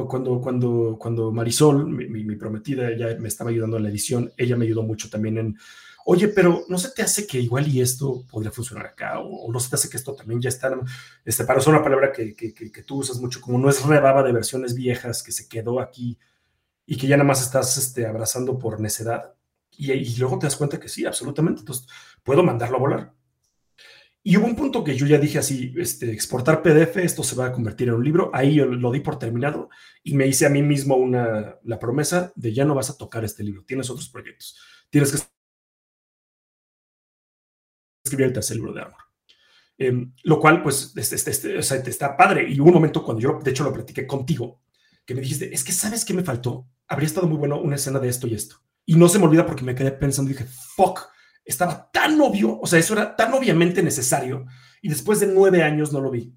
cuando, 0.07 0.39
cuando, 0.39 0.97
cuando 0.99 1.31
Marisol, 1.31 1.87
mi, 1.87 2.35
prometida, 2.35 2.89
ella 2.91 3.17
me 3.19 3.27
estaba 3.27 3.49
ayudando 3.49 3.77
en 3.77 3.83
la 3.83 3.89
edición, 3.89 4.31
ella 4.37 4.55
me 4.55 4.65
ayudó 4.65 4.83
mucho 4.83 5.09
también 5.09 5.37
en, 5.39 5.57
oye, 6.05 6.27
pero 6.27 6.63
¿no 6.69 6.77
se 6.77 6.91
te 6.91 7.01
hace 7.01 7.25
que 7.25 7.39
igual 7.39 7.67
y 7.67 7.81
esto 7.81 8.23
podría 8.29 8.51
funcionar 8.51 8.85
acá? 8.85 9.19
¿O, 9.19 9.51
no 9.51 9.59
se 9.59 9.69
te 9.69 9.75
hace 9.77 9.89
que 9.89 9.97
esto 9.97 10.13
también 10.13 10.41
ya 10.41 10.49
está? 10.49 10.71
Este, 11.23 11.43
para 11.43 11.59
usar 11.59 11.73
una 11.73 11.83
palabra 11.83 12.11
que, 12.11 12.35
que, 12.35 12.53
que, 12.53 12.83
tú 12.83 12.97
usas 12.97 13.19
mucho, 13.19 13.41
como 13.41 13.57
no 13.57 13.69
es 13.69 13.83
rebaba 13.83 14.21
de 14.21 14.31
versiones 14.31 14.75
viejas 14.75 15.23
que 15.23 15.31
se 15.31 15.47
quedó 15.47 15.79
aquí 15.79 16.19
y 16.85 16.97
que 16.97 17.07
ya 17.07 17.17
nada 17.17 17.27
más 17.27 17.41
estás 17.41 17.77
este, 17.77 18.05
abrazando 18.05 18.59
por 18.59 18.79
necedad. 18.79 19.33
Y, 19.71 19.91
y 19.91 20.15
luego 20.17 20.37
te 20.37 20.45
das 20.45 20.55
cuenta 20.55 20.79
que 20.79 20.87
sí, 20.87 21.05
absolutamente. 21.05 21.61
Entonces, 21.61 21.87
puedo 22.23 22.43
mandarlo 22.43 22.77
a 22.77 22.79
volar 22.79 23.13
y 24.27 24.37
hubo 24.37 24.47
un 24.47 24.55
punto 24.55 24.83
que 24.83 24.95
yo 24.95 25.05
ya 25.05 25.19
dije 25.19 25.37
así, 25.37 25.71
este, 25.77 26.11
exportar 26.11 26.63
PDF, 26.63 26.97
esto 26.97 27.21
se 27.21 27.35
va 27.35 27.45
a 27.45 27.51
convertir 27.51 27.89
en 27.89 27.93
un 27.93 28.03
libro. 28.03 28.31
Ahí 28.33 28.55
yo 28.55 28.65
lo 28.65 28.91
di 28.91 28.99
por 28.99 29.19
terminado 29.19 29.69
y 30.01 30.15
me 30.15 30.25
hice 30.25 30.47
a 30.47 30.49
mí 30.49 30.63
mismo 30.63 30.95
una, 30.95 31.59
la 31.63 31.77
promesa 31.77 32.33
de 32.35 32.51
ya 32.51 32.65
no 32.65 32.73
vas 32.73 32.89
a 32.89 32.97
tocar 32.97 33.23
este 33.23 33.43
libro, 33.43 33.63
tienes 33.67 33.87
otros 33.87 34.09
proyectos. 34.09 34.57
Tienes 34.89 35.11
que 35.11 35.19
escribir 38.03 38.25
el 38.25 38.33
tercer 38.33 38.57
libro 38.57 38.73
de 38.73 38.81
Armor. 38.81 38.99
Em, 39.77 40.11
lo 40.23 40.39
cual, 40.39 40.63
pues, 40.63 40.93
este, 40.95 41.59
está 41.91 42.17
padre. 42.17 42.49
Y 42.49 42.59
hubo 42.59 42.69
un 42.69 42.73
momento 42.73 43.03
cuando 43.03 43.21
yo, 43.21 43.39
de 43.43 43.51
hecho, 43.51 43.63
lo 43.63 43.73
platiqué 43.73 44.07
contigo, 44.07 44.63
que 45.05 45.13
me 45.13 45.21
dijiste, 45.21 45.53
es 45.53 45.63
que 45.63 45.71
¿sabes 45.71 46.03
qué 46.03 46.15
me 46.15 46.23
faltó? 46.23 46.67
Habría 46.87 47.05
estado 47.05 47.27
muy 47.27 47.37
bueno 47.37 47.61
una 47.61 47.75
escena 47.75 47.99
de 47.99 48.09
esto 48.09 48.25
y 48.25 48.33
esto. 48.33 48.55
Y 48.87 48.95
no 48.95 49.07
se 49.07 49.19
me 49.19 49.25
olvida 49.25 49.45
porque 49.45 49.63
me 49.63 49.75
quedé 49.75 49.91
pensando 49.91 50.31
y 50.31 50.33
dije, 50.33 50.49
fuck, 50.75 51.13
estaba 51.45 51.89
tan 51.91 52.19
obvio, 52.19 52.59
o 52.59 52.67
sea, 52.67 52.79
eso 52.79 52.93
era 52.93 53.15
tan 53.15 53.33
obviamente 53.33 53.83
necesario, 53.83 54.45
y 54.81 54.89
después 54.89 55.19
de 55.19 55.27
nueve 55.27 55.63
años 55.63 55.93
no 55.93 56.01
lo 56.01 56.11
vi. 56.11 56.35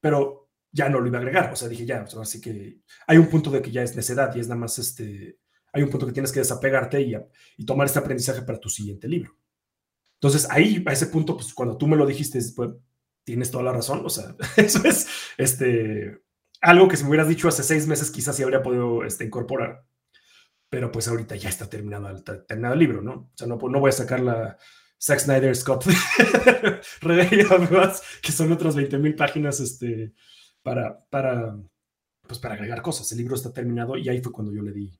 Pero 0.00 0.50
ya 0.72 0.88
no 0.88 1.00
lo 1.00 1.06
iba 1.06 1.18
a 1.18 1.20
agregar, 1.20 1.52
o 1.52 1.56
sea, 1.56 1.68
dije 1.68 1.86
ya, 1.86 2.04
así 2.20 2.40
que 2.40 2.80
hay 3.06 3.18
un 3.18 3.28
punto 3.28 3.50
de 3.50 3.62
que 3.62 3.70
ya 3.70 3.82
es 3.82 3.96
necedad 3.96 4.34
y 4.34 4.40
es 4.40 4.48
nada 4.48 4.60
más 4.60 4.78
este, 4.78 5.38
hay 5.72 5.82
un 5.82 5.90
punto 5.90 6.06
que 6.06 6.12
tienes 6.12 6.32
que 6.32 6.40
desapegarte 6.40 7.00
y, 7.00 7.14
y 7.56 7.64
tomar 7.64 7.86
este 7.86 7.98
aprendizaje 7.98 8.42
para 8.42 8.58
tu 8.58 8.68
siguiente 8.68 9.08
libro. 9.08 9.36
Entonces, 10.20 10.48
ahí, 10.50 10.82
a 10.86 10.92
ese 10.92 11.06
punto, 11.06 11.36
pues 11.36 11.52
cuando 11.54 11.76
tú 11.76 11.86
me 11.86 11.96
lo 11.96 12.06
dijiste, 12.06 12.40
pues 12.54 12.70
tienes 13.24 13.50
toda 13.50 13.64
la 13.64 13.72
razón, 13.72 14.04
o 14.04 14.08
sea, 14.08 14.34
eso 14.56 14.84
es 14.84 15.06
este, 15.36 16.18
algo 16.60 16.88
que 16.88 16.96
si 16.96 17.04
me 17.04 17.10
hubieras 17.10 17.28
dicho 17.28 17.48
hace 17.48 17.62
seis 17.62 17.86
meses, 17.86 18.10
quizás 18.10 18.36
sí 18.36 18.42
habría 18.42 18.62
podido 18.62 19.04
este, 19.04 19.24
incorporar 19.24 19.84
pero 20.68 20.90
pues 20.92 21.08
ahorita 21.08 21.36
ya 21.36 21.48
está 21.48 21.68
terminado 21.68 22.08
el, 22.08 22.22
terminado 22.24 22.74
el 22.74 22.80
libro, 22.80 23.02
¿no? 23.02 23.12
O 23.12 23.32
sea, 23.34 23.46
no, 23.46 23.56
no 23.56 23.80
voy 23.80 23.90
a 23.90 23.92
sacar 23.92 24.20
la 24.20 24.58
Zack 25.00 25.20
Snyder 25.20 25.54
Scott 25.54 25.84
que 28.22 28.32
son 28.32 28.52
otras 28.52 28.74
20 28.74 28.98
mil 28.98 29.14
páginas 29.14 29.60
este, 29.60 30.14
para, 30.62 30.98
para, 31.10 31.56
pues 32.26 32.40
para 32.40 32.54
agregar 32.54 32.82
cosas. 32.82 33.10
El 33.12 33.18
libro 33.18 33.34
está 33.34 33.52
terminado 33.52 33.96
y 33.96 34.08
ahí 34.08 34.20
fue 34.20 34.32
cuando 34.32 34.52
yo 34.52 34.62
le 34.62 34.72
di. 34.72 34.98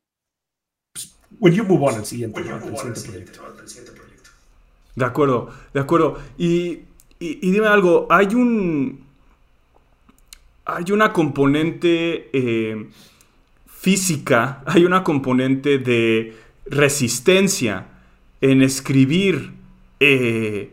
Pues, 0.92 1.16
when 1.40 1.54
you 1.54 1.64
move 1.64 1.84
on 1.84 1.94
al 1.94 2.06
siguiente, 2.06 2.42
proyecto. 2.42 3.40
De 4.94 5.04
acuerdo, 5.04 5.50
de 5.72 5.80
acuerdo. 5.80 6.18
Y, 6.38 6.82
y, 7.18 7.50
dime 7.50 7.66
algo, 7.66 8.06
hay 8.10 8.34
un. 8.34 9.06
Hay 10.66 10.92
una 10.92 11.12
componente. 11.12 12.30
Eh, 12.32 12.90
física, 13.78 14.62
hay 14.66 14.84
una 14.84 15.04
componente 15.04 15.78
de 15.78 16.34
resistencia 16.66 17.86
en 18.40 18.62
escribir. 18.62 19.52
Eh, 20.00 20.72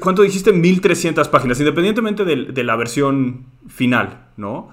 ¿Cuánto 0.00 0.22
dijiste? 0.22 0.52
1300 0.52 1.28
páginas, 1.28 1.58
independientemente 1.60 2.24
de, 2.24 2.64
la 2.64 2.76
versión 2.76 3.44
final, 3.68 4.26
¿no? 4.36 4.70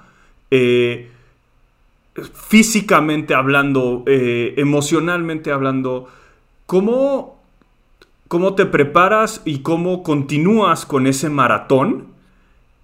Eh, 0.51 1.09
físicamente 2.33 3.33
hablando, 3.33 4.03
eh, 4.07 4.53
emocionalmente 4.57 5.51
hablando, 5.51 6.07
¿cómo, 6.65 7.39
¿cómo, 8.27 8.55
te 8.55 8.65
preparas 8.65 9.41
y 9.45 9.59
cómo 9.59 10.03
continúas 10.03 10.85
con 10.85 11.07
ese 11.07 11.29
maratón 11.29 12.07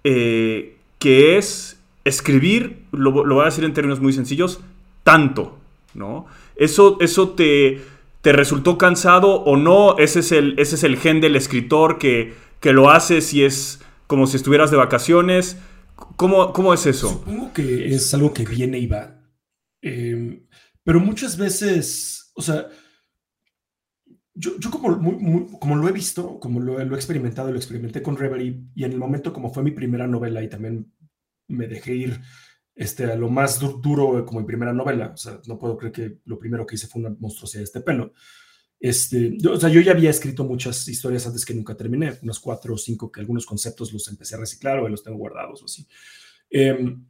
que 0.02 0.76
es 1.38 1.81
escribir, 2.04 2.84
lo, 2.92 3.12
voy 3.12 3.42
a 3.42 3.46
decir 3.46 3.64
en 3.64 3.72
términos 3.72 4.00
muy 4.00 4.12
sencillos, 4.12 4.60
tanto, 5.02 5.58
¿no? 5.94 6.26
Eso, 6.56 6.98
eso 7.00 7.30
te, 7.30 7.80
te 8.20 8.32
resultó 8.32 8.78
cansado 8.78 9.42
o 9.42 9.56
no, 9.56 9.98
ese 9.98 10.20
es 10.20 10.32
el, 10.32 10.58
ese 10.58 10.76
es 10.76 10.84
el 10.84 10.96
gen 10.96 11.20
del 11.20 11.36
escritor 11.36 11.98
que, 11.98 12.34
que 12.60 12.72
lo 12.72 12.90
hace 12.90 13.20
si 13.20 13.44
es 13.44 13.80
como 14.06 14.26
si 14.26 14.36
estuvieras 14.36 14.70
de 14.70 14.76
vacaciones. 14.76 15.58
¿Cómo, 16.16 16.52
cómo 16.52 16.74
es 16.74 16.86
eso? 16.86 17.08
Supongo 17.08 17.52
que 17.52 17.94
es 17.94 18.12
algo 18.14 18.32
que 18.32 18.44
viene 18.44 18.78
y 18.78 18.86
va. 18.86 19.20
Em, 19.80 20.46
pero 20.84 21.00
muchas 21.00 21.36
veces, 21.36 22.32
o 22.34 22.42
sea, 22.42 22.68
yo, 24.34 24.58
yo 24.58 24.70
como, 24.70 25.58
como 25.58 25.76
lo 25.76 25.88
he 25.88 25.92
visto, 25.92 26.38
como 26.40 26.60
lo, 26.60 26.82
lo, 26.84 26.94
he 26.94 26.98
experimentado, 26.98 27.50
lo 27.50 27.56
experimenté 27.56 28.02
con 28.02 28.16
Reverie 28.16 28.62
y 28.74 28.84
en 28.84 28.92
el 28.92 28.98
momento 28.98 29.32
como 29.32 29.52
fue 29.52 29.62
mi 29.62 29.72
primera 29.72 30.06
novela 30.06 30.42
y 30.42 30.48
también 30.48 30.92
me 31.52 31.68
dejé 31.68 31.94
ir 31.94 32.20
este, 32.74 33.04
a 33.04 33.16
lo 33.16 33.28
más 33.28 33.58
duro 33.58 34.24
como 34.24 34.40
en 34.40 34.46
primera 34.46 34.72
novela. 34.72 35.12
O 35.14 35.16
sea, 35.16 35.40
no 35.46 35.58
puedo 35.58 35.76
creer 35.76 35.92
que 35.92 36.18
lo 36.24 36.38
primero 36.38 36.66
que 36.66 36.76
hice 36.76 36.86
fue 36.86 37.00
una 37.00 37.14
monstruosidad 37.18 37.60
de 37.60 37.64
este 37.64 37.80
pelo. 37.80 38.12
Este, 38.80 39.36
yo, 39.38 39.52
o 39.52 39.60
sea, 39.60 39.68
yo 39.68 39.80
ya 39.80 39.92
había 39.92 40.10
escrito 40.10 40.42
muchas 40.42 40.88
historias 40.88 41.24
antes 41.26 41.44
que 41.44 41.54
nunca 41.54 41.76
terminé, 41.76 42.18
unas 42.22 42.40
cuatro 42.40 42.74
o 42.74 42.78
cinco 42.78 43.12
que 43.12 43.20
algunos 43.20 43.46
conceptos 43.46 43.92
los 43.92 44.08
empecé 44.08 44.34
a 44.34 44.38
reciclar 44.38 44.80
o 44.80 44.88
los 44.88 45.04
tengo 45.04 45.18
guardados 45.18 45.62
o 45.62 45.66
así. 45.66 45.86
Em, 46.50 47.06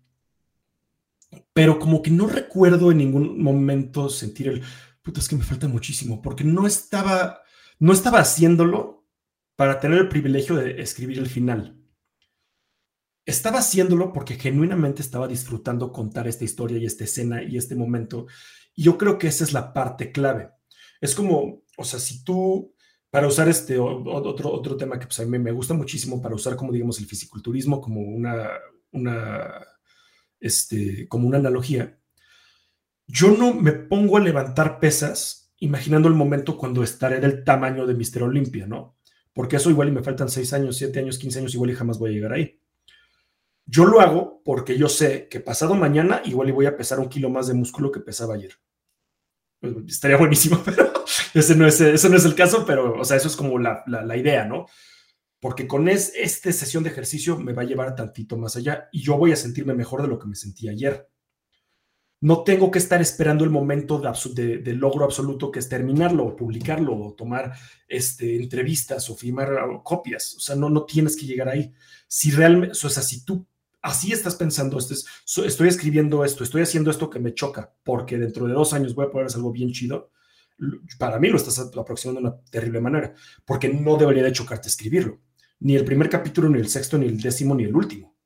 pero 1.55 1.79
como 1.79 2.03
que 2.03 2.11
no 2.11 2.27
recuerdo 2.27 2.91
en 2.93 2.99
ningún 2.99 3.43
momento 3.43 4.11
sentir 4.11 4.49
el, 4.49 4.63
puta, 5.01 5.21
es 5.21 5.29
que 5.29 5.37
me 5.37 5.45
falta 5.45 5.67
muchísimo, 5.67 6.21
porque 6.21 6.45
no 6.45 6.67
estaba, 6.67 7.41
no 7.79 7.95
estaba 7.95 8.21
haciéndolo 8.21 9.07
para 9.57 9.81
tener 9.81 9.99
el 9.99 10.09
privilegio 10.09 10.57
de 10.57 10.83
escribir 10.83 11.19
el 11.19 11.27
final. 11.27 11.82
Estaba 13.25 13.61
haciéndolo 13.61 14.13
porque 14.13 14.35
genuinamente 14.35 15.03
estaba 15.03 15.29
disfrutando 15.29 15.93
contar 15.93 16.27
esta 16.27 16.45
historia 16.45 16.79
y 16.79 16.87
esta 16.87 17.05
escena 17.05 17.43
y 17.43 17.57
este 17.57 17.77
momento. 17.77 18.27
Y 18.75 18.83
yo 18.83 18.99
creo 18.99 19.19
que 19.19 19.29
esa 19.29 19.45
es 19.45 19.53
la 19.53 19.73
parte 19.73 20.11
clave. 20.11 20.51
Es 21.01 21.15
como, 21.15 21.63
o 21.77 21.85
sea, 21.85 22.01
si 22.01 22.25
tú, 22.25 22.75
para 23.11 23.29
usar 23.29 23.49
este 23.49 23.79
otro, 23.79 24.51
otro 24.51 24.77
tema 24.77 24.99
que 24.99 25.07
pues, 25.07 25.21
a 25.21 25.27
mí 25.27 25.39
me 25.39 25.53
gusta 25.53 25.75
muchísimo, 25.75 26.21
para 26.21 26.35
usar 26.35 26.57
como, 26.57 26.73
digamos, 26.73 26.99
el 26.99 27.07
fisiculturismo 27.07 27.81
como 27.81 28.01
una, 28.01 28.49
una, 28.93 29.67
este, 30.41 31.07
como 31.09 31.29
una 31.29 31.39
analogía, 31.39 31.99
yo 33.07 33.37
no 33.37 33.53
me 33.53 33.73
pongo 33.73 34.17
a 34.17 34.21
levantar 34.21 34.81
pesas 34.81 35.53
imaginando 35.59 36.09
el 36.09 36.15
momento 36.15 36.57
cuando 36.57 36.83
estaré 36.83 37.21
del 37.21 37.45
tamaño 37.45 37.87
de 37.87 37.95
Mister 37.95 38.23
Olimpia, 38.23 38.67
¿no? 38.67 38.97
Porque 39.33 39.57
eso 39.57 39.71
igual 39.71 39.89
y 39.89 39.93
me 39.93 40.03
faltan 40.03 40.29
6 40.29 40.53
años, 40.55 40.77
7 40.77 40.99
años, 40.99 41.19
15 41.19 41.39
años, 41.39 41.55
igual 41.55 41.71
y 41.71 41.75
jamás 41.75 41.99
voy 41.99 42.11
a 42.11 42.15
llegar 42.15 42.33
ahí. 42.33 42.62
Yo 43.67 43.85
lo 43.85 44.01
hago 44.01 44.43
porque 44.45 44.77
yo 44.77 44.89
sé 44.89 45.29
que 45.29 45.41
pasado 45.41 45.75
mañana 45.75 46.21
igual 46.25 46.49
y 46.49 46.53
voy 46.53 46.67
a 46.67 46.77
pesar 46.77 46.99
un 47.01 47.09
kilo 47.09 47.31
más 47.31 47.47
de 47.47 47.55
músculo 47.55 47.93
que 47.93 48.01
pesaba 48.01 48.35
ayer. 48.35 48.53
Pues, 49.63 49.75
estaría 49.87 50.17
buenísimo, 50.17 50.61
pero 50.65 50.93
ese 51.35 51.55
no 51.55 51.67
es, 51.67 51.81
eso 51.81 52.09
no 52.09 52.17
es 52.17 52.25
el 52.25 52.35
caso, 52.35 52.67
pero, 52.67 52.99
o 52.99 53.05
sea, 53.05 53.17
eso 53.17 53.29
es 53.29 53.37
como 53.37 53.59
la, 53.59 53.85
la, 53.87 54.17
idea, 54.17 54.45
¿no? 54.45 54.67
Porque 55.41 55.69
con 55.69 55.89
es, 55.89 56.13
esta 56.17 56.53
sesión 56.53 56.83
de 56.83 56.91
ejercicio 56.91 57.39
me 57.39 57.53
va 57.53 57.63
a 57.63 57.67
llevar 57.67 57.95
tantito 57.95 58.37
más 58.37 58.57
allá 58.57 58.89
y 58.91 59.03
yo 59.03 59.17
voy 59.17 59.33
a 59.33 59.37
sentirme 59.37 59.73
mejor 59.73 60.03
de 60.03 60.09
lo 60.09 60.19
que 60.19 60.27
me 60.27 60.35
sentí 60.35 60.69
ayer. 60.69 61.09
No 62.21 62.45
tengo 62.45 62.71
que 62.71 62.79
estar 62.79 63.01
esperando 63.01 63.43
el 63.43 63.51
momento 63.51 64.01
de, 64.01 64.59
de, 64.59 64.73
logro 64.75 65.05
absoluto 65.05 65.51
que 65.51 65.59
es 65.59 65.69
terminarlo 65.69 66.25
o 66.25 66.37
publicarlo 66.37 66.97
o 66.97 67.15
tomar 67.15 67.53
este, 67.89 68.37
entrevistas 68.37 69.11
o 69.11 69.17
firmar 69.17 69.51
copias. 69.83 70.37
O 70.37 70.41
sea, 70.41 70.55
no, 70.55 70.71
no 70.71 70.85
tienes 70.85 71.17
que 71.17 71.27
llegar 71.27 71.49
ahí. 71.49 71.73
Si 72.07 72.31
realmente, 72.31 72.79
o 72.81 72.91
sea, 72.91 73.03
si 73.03 73.25
tú 73.25 73.49
así 73.83 74.13
estás 74.13 74.37
pensando, 74.37 74.79
este 74.79 74.95
estoy 74.95 75.69
escribiendo 75.69 76.25
esto, 76.25 76.45
estoy 76.45 76.63
haciendo 76.63 76.91
esto 76.91 77.11
que 77.11 77.19
me 77.19 77.35
choca, 77.35 77.75
porque 77.83 78.17
dentro 78.17 78.47
de 78.47 78.55
dos 78.55 78.73
años 78.73 78.95
voy 78.95 79.07
a 79.07 79.11
poder 79.11 79.27
hacer 79.27 79.39
algo 79.39 79.53
bien 79.53 79.73
chido, 79.73 80.11
para 80.99 81.19
mí 81.19 81.29
lo 81.29 81.37
estás 81.37 81.59
aproximando 81.59 82.21
de 82.21 82.27
una 82.29 82.37
terrible 82.51 82.81
manera, 82.81 83.15
porque 83.45 83.69
no 83.69 83.97
debería 83.97 84.23
de 84.23 84.33
chocarte 84.33 84.69
escribirlo, 84.69 85.21
ni 85.59 85.75
el 85.75 85.85
primer 85.85 86.09
capítulo, 86.09 86.49
ni 86.49 86.61
el 86.61 86.69
sexto, 86.69 86.97
ni 86.97 87.07
el 87.07 87.21
décimo, 87.21 87.55
ni 87.55 87.65
el 87.65 87.75
último. 87.75 88.17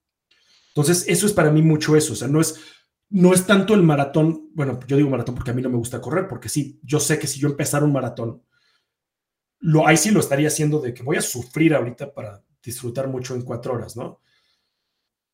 Entonces, 0.68 1.06
eso 1.08 1.26
es 1.26 1.32
para 1.32 1.50
mí 1.50 1.62
mucho 1.62 1.96
eso, 1.96 2.12
o 2.12 2.16
sea, 2.16 2.28
no 2.28 2.40
es, 2.40 2.60
no 3.08 3.32
es 3.32 3.46
tanto 3.46 3.72
el 3.72 3.82
maratón, 3.82 4.50
bueno, 4.52 4.78
yo 4.86 4.98
digo 4.98 5.08
maratón 5.08 5.34
porque 5.34 5.52
a 5.52 5.54
mí 5.54 5.62
no 5.62 5.70
me 5.70 5.78
gusta 5.78 6.02
correr, 6.02 6.28
porque 6.28 6.50
sí, 6.50 6.78
yo 6.82 7.00
sé 7.00 7.18
que 7.18 7.26
si 7.26 7.40
yo 7.40 7.48
empezara 7.48 7.86
un 7.86 7.92
maratón, 7.92 8.42
lo, 9.60 9.86
ahí 9.86 9.96
sí 9.96 10.10
lo 10.10 10.20
estaría 10.20 10.48
haciendo 10.48 10.80
de 10.80 10.92
que 10.92 11.02
voy 11.02 11.16
a 11.16 11.22
sufrir 11.22 11.74
ahorita 11.74 12.12
para 12.12 12.44
disfrutar 12.62 13.08
mucho 13.08 13.34
en 13.34 13.42
cuatro 13.42 13.72
horas, 13.72 13.96
¿no? 13.96 14.20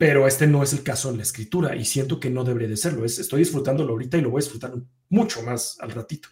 Pero 0.03 0.27
este 0.27 0.49
no 0.49 0.65
es 0.65 0.73
el 0.73 0.83
caso 0.83 1.11
en 1.11 1.19
la 1.19 1.23
escritura 1.23 1.77
y 1.77 1.85
siento 1.85 2.19
que 2.19 2.29
no 2.29 2.43
debería 2.43 2.67
de 2.67 2.77
serlo. 2.77 3.05
Es, 3.05 3.21
estoy 3.21 3.39
disfrutándolo 3.39 3.93
ahorita 3.93 4.19
y 4.19 4.21
lo 4.21 4.31
voy 4.31 4.41
a 4.41 4.43
disfrutar 4.43 4.73
mucho 5.09 5.43
más 5.43 5.79
al 5.79 5.93
ratito. 5.93 6.29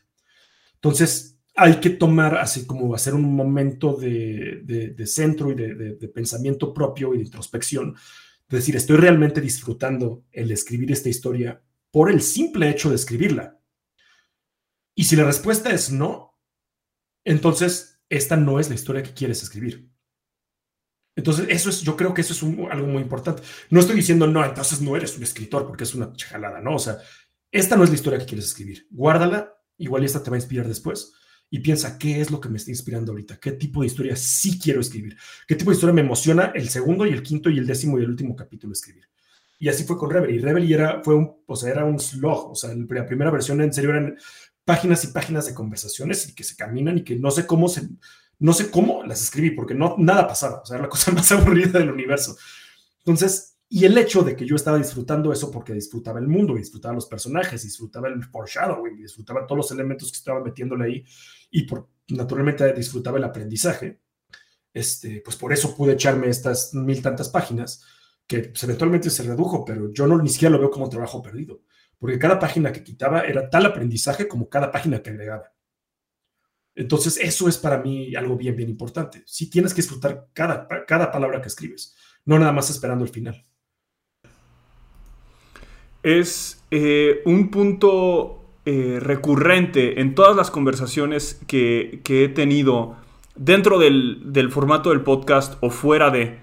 Entonces, 0.75 1.39
hay 1.55 1.79
que 1.79 1.91
tomar 1.91 2.37
así 2.37 2.67
como 2.67 2.93
hacer 2.97 3.15
un 3.15 3.33
momento 3.33 3.95
de, 3.95 4.95
centro 5.07 5.53
y 5.53 5.55
de, 5.55 6.11
pensamiento 6.13 6.75
propio 6.75 7.15
y 7.15 7.19
de 7.19 7.23
introspección. 7.23 7.95
Es 7.95 8.59
decir, 8.59 8.75
estoy 8.75 8.97
realmente 8.97 9.41
disfrutando 9.41 10.25
el 10.33 10.51
escribir 10.51 10.91
esta 10.91 11.09
historia 11.09 11.63
por 11.93 12.11
el 12.11 12.23
simple 12.23 12.71
hecho 12.71 12.89
de 12.89 12.97
escribirla. 12.97 13.61
Y 14.97 15.05
si 15.05 15.15
la 15.15 15.23
respuesta 15.23 15.71
es 15.71 15.93
no, 15.93 16.37
entonces 17.23 18.01
esta 18.09 18.37
no 18.37 18.59
es 18.59 18.69
la 18.69 18.75
historia 18.75 19.05
que 19.05 19.15
quieres 19.15 19.45
escribir. 19.45 19.89
Entonces, 21.17 21.47
eso 21.49 21.71
es, 21.71 21.83
yo 21.83 21.97
creo 21.97 22.15
que 22.15 22.21
eso 22.21 22.33
es 22.33 22.43
algo 22.71 22.87
muy 22.87 23.03
importante. 23.03 23.43
No 23.71 23.81
estoy 23.81 23.97
diciendo, 23.97 24.27
no, 24.27 24.45
entonces 24.45 24.81
no 24.81 24.97
eres 24.97 25.17
un 25.17 25.23
escritor 25.23 25.67
porque 25.67 25.85
es 25.85 25.95
una 25.95 26.13
chajalada, 26.13 26.61
¿no? 26.61 26.77
O 26.77 26.79
sea, 26.79 26.99
esta 27.51 27.77
no 27.77 27.85
es 27.85 27.91
la 27.91 27.97
historia 27.97 28.19
que 28.19 28.27
quieres 28.27 28.47
escribir. 28.47 28.87
Guárdala, 28.91 29.55
igual 29.79 30.05
esta 30.05 30.23
te 30.23 30.31
va 30.31 30.37
a 30.37 30.39
inspirar 30.39 30.69
después. 30.69 31.13
Y 31.53 31.59
piensa, 31.59 31.99
¿qué 31.99 32.21
es 32.21 32.31
lo 32.31 32.41
que 32.41 32.49
me 32.49 32.59
está 32.59 32.71
inspirando 32.71 33.11
ahorita? 33.11 33.39
¿Qué 33.41 33.53
tipo 33.53 33.81
de 33.81 33.89
historia 33.89 34.15
sí 34.15 34.59
quiero 34.59 34.81
escribir? 34.81 35.17
¿Qué 35.49 35.57
tipo 35.57 35.71
de 35.71 35.75
historia 35.75 35.93
me 35.93 36.01
emociona 36.01 36.53
el 36.55 36.69
segundo 36.69 37.05
y 37.07 37.11
el 37.11 37.25
quinto 37.25 37.51
y 37.51 37.59
el 37.59 37.67
décimo 37.67 37.99
y 37.99 38.05
el 38.05 38.11
último 38.11 38.37
capítulo 38.37 38.73
escribir? 38.73 39.09
Y 39.59 39.69
así 39.69 39.83
fue 39.83 39.99
con 39.99 40.11
Reverie. 40.11 40.41
Reverie 40.41 40.75
era, 40.75 41.03
fue 41.03 41.17
un, 41.17 41.43
o 41.45 41.57
sea, 41.57 41.71
era 41.71 41.85
un 41.85 41.99
slog. 41.99 42.53
O 42.53 42.55
sea, 42.55 42.73
la 42.73 43.05
primera 43.05 43.33
versión 43.33 43.61
en 43.61 43.73
serio 43.73 43.91
eran 43.91 44.17
páginas 44.65 45.03
y 45.05 45.09
páginas 45.09 45.47
de 45.47 45.55
conversaciones 45.55 46.29
y 46.29 46.35
que 46.35 46.45
se 46.45 46.55
caminan 46.55 46.99
y 46.99 47.03
que 47.03 47.17
no 47.17 47.33
sé 47.33 47.45
cómo 47.45 47.69
se, 47.69 47.89
no 48.41 48.53
sé 48.53 48.71
cómo 48.71 49.05
las 49.05 49.23
escribí 49.23 49.53
porque 49.53 49.75
no, 49.75 49.95
nada 49.99 50.27
pasaba, 50.27 50.61
o 50.61 50.67
sea, 50.67 50.77
era 50.77 50.85
la 50.85 50.91
cosa 50.91 51.13
más 51.13 51.31
aburrida 51.31 51.79
del 51.79 51.91
universo. 51.91 52.37
Entonces, 52.99 53.59
y 53.69 53.85
el 53.85 53.97
hecho 53.97 54.23
de 54.23 54.35
que 54.35 54.45
yo 54.45 54.57
estaba 54.57 54.79
disfrutando 54.79 55.33
eso 55.33 55.51
porque 55.51 55.73
disfrutaba 55.73 56.19
el 56.19 56.27
mundo, 56.27 56.55
disfrutaba 56.55 56.95
los 56.95 57.07
personajes, 57.07 57.63
disfrutaba 57.63 58.09
el 58.09 58.25
foreshadowing, 58.25 58.97
disfrutaba 58.97 59.47
todos 59.47 59.59
los 59.59 59.71
elementos 59.71 60.11
que 60.11 60.19
estaba 60.19 60.43
metiéndole 60.43 60.85
ahí 60.85 61.05
y 61.53 61.67
naturalmente 62.09 62.73
disfrutaba 62.73 63.19
el 63.19 63.25
aprendizaje, 63.25 64.01
este, 64.73 65.21
pues 65.25 65.37
por 65.37 65.53
eso 65.53 65.77
pude 65.77 65.93
echarme 65.93 66.29
estas 66.29 66.75
mil 66.75 67.01
tantas 67.01 67.29
páginas 67.29 67.85
que 68.27 68.41
pues, 68.41 68.63
eventualmente 68.65 69.11
se 69.11 69.23
redujo, 69.23 69.65
pero 69.65 69.93
yo 69.93 70.07
no 70.07 70.21
ni 70.21 70.29
siquiera 70.31 70.53
lo 70.53 70.61
veo 70.61 70.71
como 70.71 70.89
trabajo 70.89 71.23
perdido, 71.23 71.63
porque 71.99 72.19
cada 72.19 72.39
página 72.39 72.73
que 72.73 72.83
quitaba 72.83 73.23
era 73.23 73.51
tal 73.51 73.67
aprendizaje 73.67 74.27
como 74.27 74.49
cada 74.49 74.73
página 74.73 75.03
que 75.03 75.11
agregaba. 75.11 75.53
Entonces, 76.81 77.19
eso 77.21 77.47
es 77.47 77.59
para 77.59 77.77
mí 77.77 78.17
algo 78.17 78.39
bien, 78.39 78.57
bien 78.57 78.71
importante. 78.71 79.23
Si 79.27 79.51
tienes 79.51 79.75
que 79.75 79.83
disfrutar 79.83 80.29
cada, 80.33 80.67
cada 80.87 81.13
palabra 81.13 81.43
que 81.43 81.49
escribes, 81.49 81.95
no 82.25 82.39
nada 82.39 82.53
más 82.53 82.71
esperando 82.71 83.05
el 83.05 83.11
final. 83.11 83.45
Es 86.03 86.65
eh, 86.71 87.21
un 87.27 87.51
punto 87.51 88.55
eh, 88.65 88.97
recurrente 88.99 90.01
en 90.01 90.15
todas 90.15 90.35
las 90.35 90.51
conversaciones 90.51 91.39
que, 91.47 92.01
he 92.09 92.29
tenido 92.29 92.97
dentro 93.37 93.79
del, 93.79 94.49
formato 94.51 94.89
del 94.89 95.03
podcast 95.03 95.59
o 95.61 95.69
fuera 95.69 96.09
de, 96.09 96.39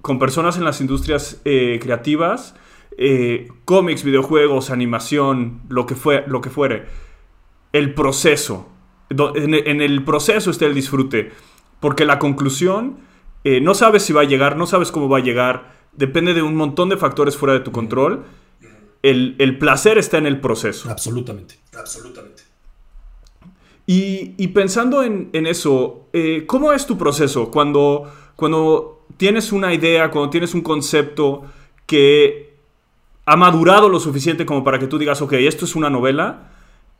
con 0.00 0.18
personas 0.18 0.56
en 0.56 0.64
las 0.64 0.80
industrias 0.80 1.42
eh, 1.44 1.78
creativas, 1.82 2.54
cómics, 3.66 4.04
videojuegos, 4.04 4.70
animación, 4.70 5.60
lo 5.68 5.84
que, 5.84 5.96
fue, 5.96 6.24
lo 6.26 6.40
que 6.40 6.48
fuere. 6.48 6.86
El 7.74 7.92
proceso, 7.92 8.72
en 9.34 9.80
el 9.80 10.04
proceso 10.04 10.50
está 10.50 10.66
el 10.66 10.74
disfrute, 10.74 11.32
porque 11.80 12.04
la 12.04 12.18
conclusión 12.18 12.98
eh, 13.44 13.60
no 13.60 13.74
sabes 13.74 14.04
si 14.04 14.12
va 14.12 14.22
a 14.22 14.24
llegar, 14.24 14.56
no 14.56 14.66
sabes 14.66 14.92
cómo 14.92 15.08
va 15.08 15.18
a 15.18 15.22
llegar, 15.22 15.72
depende 15.92 16.34
de 16.34 16.42
un 16.42 16.54
montón 16.54 16.88
de 16.88 16.96
factores 16.96 17.36
fuera 17.36 17.54
de 17.54 17.60
tu 17.60 17.72
control. 17.72 18.24
El, 19.02 19.58
placer 19.58 19.98
está 19.98 20.18
en 20.18 20.26
el 20.26 20.40
proceso. 20.40 20.88
Absolutamente, 20.88 21.58
absolutamente. 21.76 22.44
Y, 23.84 24.46
pensando 24.48 25.02
en, 25.02 25.30
eso, 25.32 26.06
eh, 26.12 26.44
¿cómo 26.46 26.72
es 26.72 26.86
tu 26.86 26.96
proceso 26.96 27.50
cuando, 27.50 28.08
cuando 28.36 29.04
tienes 29.16 29.50
una 29.50 29.74
idea, 29.74 30.10
cuando 30.12 30.30
tienes 30.30 30.54
un 30.54 30.60
concepto 30.60 31.42
que 31.84 32.54
ha 33.26 33.36
madurado 33.36 33.88
lo 33.88 33.98
suficiente 33.98 34.46
como 34.46 34.62
para 34.62 34.78
que 34.78 34.86
tú 34.86 34.98
digas, 34.98 35.20
ok, 35.20 35.32
esto 35.32 35.64
es 35.64 35.74
una 35.74 35.90
novela? 35.90 36.51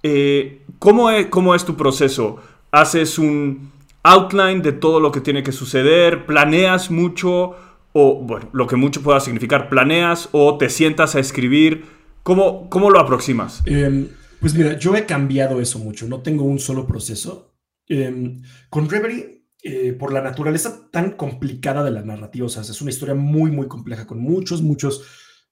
Eh, 0.02 0.62
¿cómo, 0.78 1.10
es, 1.10 1.26
¿cómo 1.26 1.54
es 1.54 1.64
tu 1.64 1.76
proceso? 1.76 2.38
¿Haces 2.70 3.18
un 3.18 3.70
outline 4.02 4.62
de 4.62 4.72
todo 4.72 5.00
lo 5.00 5.12
que 5.12 5.20
tiene 5.20 5.42
que 5.42 5.52
suceder? 5.52 6.26
¿Planeas 6.26 6.90
mucho? 6.90 7.54
O, 7.92 8.20
bueno, 8.22 8.48
lo 8.52 8.66
que 8.66 8.76
mucho 8.76 9.02
pueda 9.02 9.20
significar, 9.20 9.68
¿planeas 9.68 10.28
o 10.32 10.56
te 10.56 10.70
sientas 10.70 11.14
a 11.14 11.20
escribir? 11.20 11.84
¿Cómo, 12.22 12.68
lo 12.72 12.98
aproximas? 12.98 13.62
Em, 13.66 14.08
pues 14.40 14.54
mira, 14.54 14.78
yo 14.78 14.96
he 14.96 15.04
cambiado 15.04 15.60
eso 15.60 15.78
mucho, 15.78 16.08
no 16.08 16.22
tengo 16.22 16.44
un 16.44 16.58
solo 16.58 16.86
proceso. 16.86 17.54
Em, 17.86 18.40
con 18.70 18.88
Reverie, 18.88 19.44
eh, 19.62 19.92
por 19.92 20.12
la 20.12 20.22
naturaleza 20.22 20.88
tan 20.90 21.12
complicada 21.12 21.84
de 21.84 21.90
la 21.90 22.02
narrativa, 22.02 22.46
o 22.46 22.48
es 22.48 22.80
una 22.80 22.90
historia 22.90 23.14
muy, 23.14 23.50
muy 23.50 23.68
compleja, 23.68 24.06
con 24.06 24.20
muchos, 24.20 24.62
muchos 24.62 25.04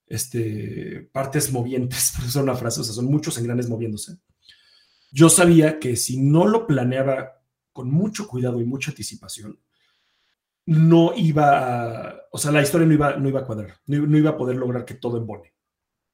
este, 0.07 1.09
partes 1.13 1.51
movientes, 1.51 2.13
por 2.17 2.25
eso 2.25 2.41
una 2.41 2.55
frase, 2.55 2.81
o 2.81 2.83
sea, 2.83 2.95
son 2.95 3.05
muchos 3.05 3.37
engranes 3.37 3.69
moviéndose 3.69 4.17
yo 5.11 5.29
sabía 5.29 5.77
que 5.79 5.95
si 5.95 6.21
no 6.21 6.47
lo 6.47 6.65
planeaba 6.65 7.43
con 7.73 7.91
mucho 7.91 8.27
cuidado 8.27 8.59
y 8.61 8.65
mucha 8.65 8.91
anticipación, 8.91 9.59
no 10.65 11.13
iba 11.15 12.09
a, 12.09 12.21
o 12.31 12.37
sea, 12.37 12.51
la 12.51 12.61
historia 12.61 12.87
no 12.87 12.93
iba, 12.93 13.17
no 13.17 13.27
iba 13.27 13.41
a 13.41 13.45
cuadrar, 13.45 13.75
no, 13.87 14.17
iba 14.17 14.31
a 14.31 14.37
poder 14.37 14.55
lograr 14.55 14.85
que 14.85 14.95
todo 14.95 15.17
embone. 15.17 15.53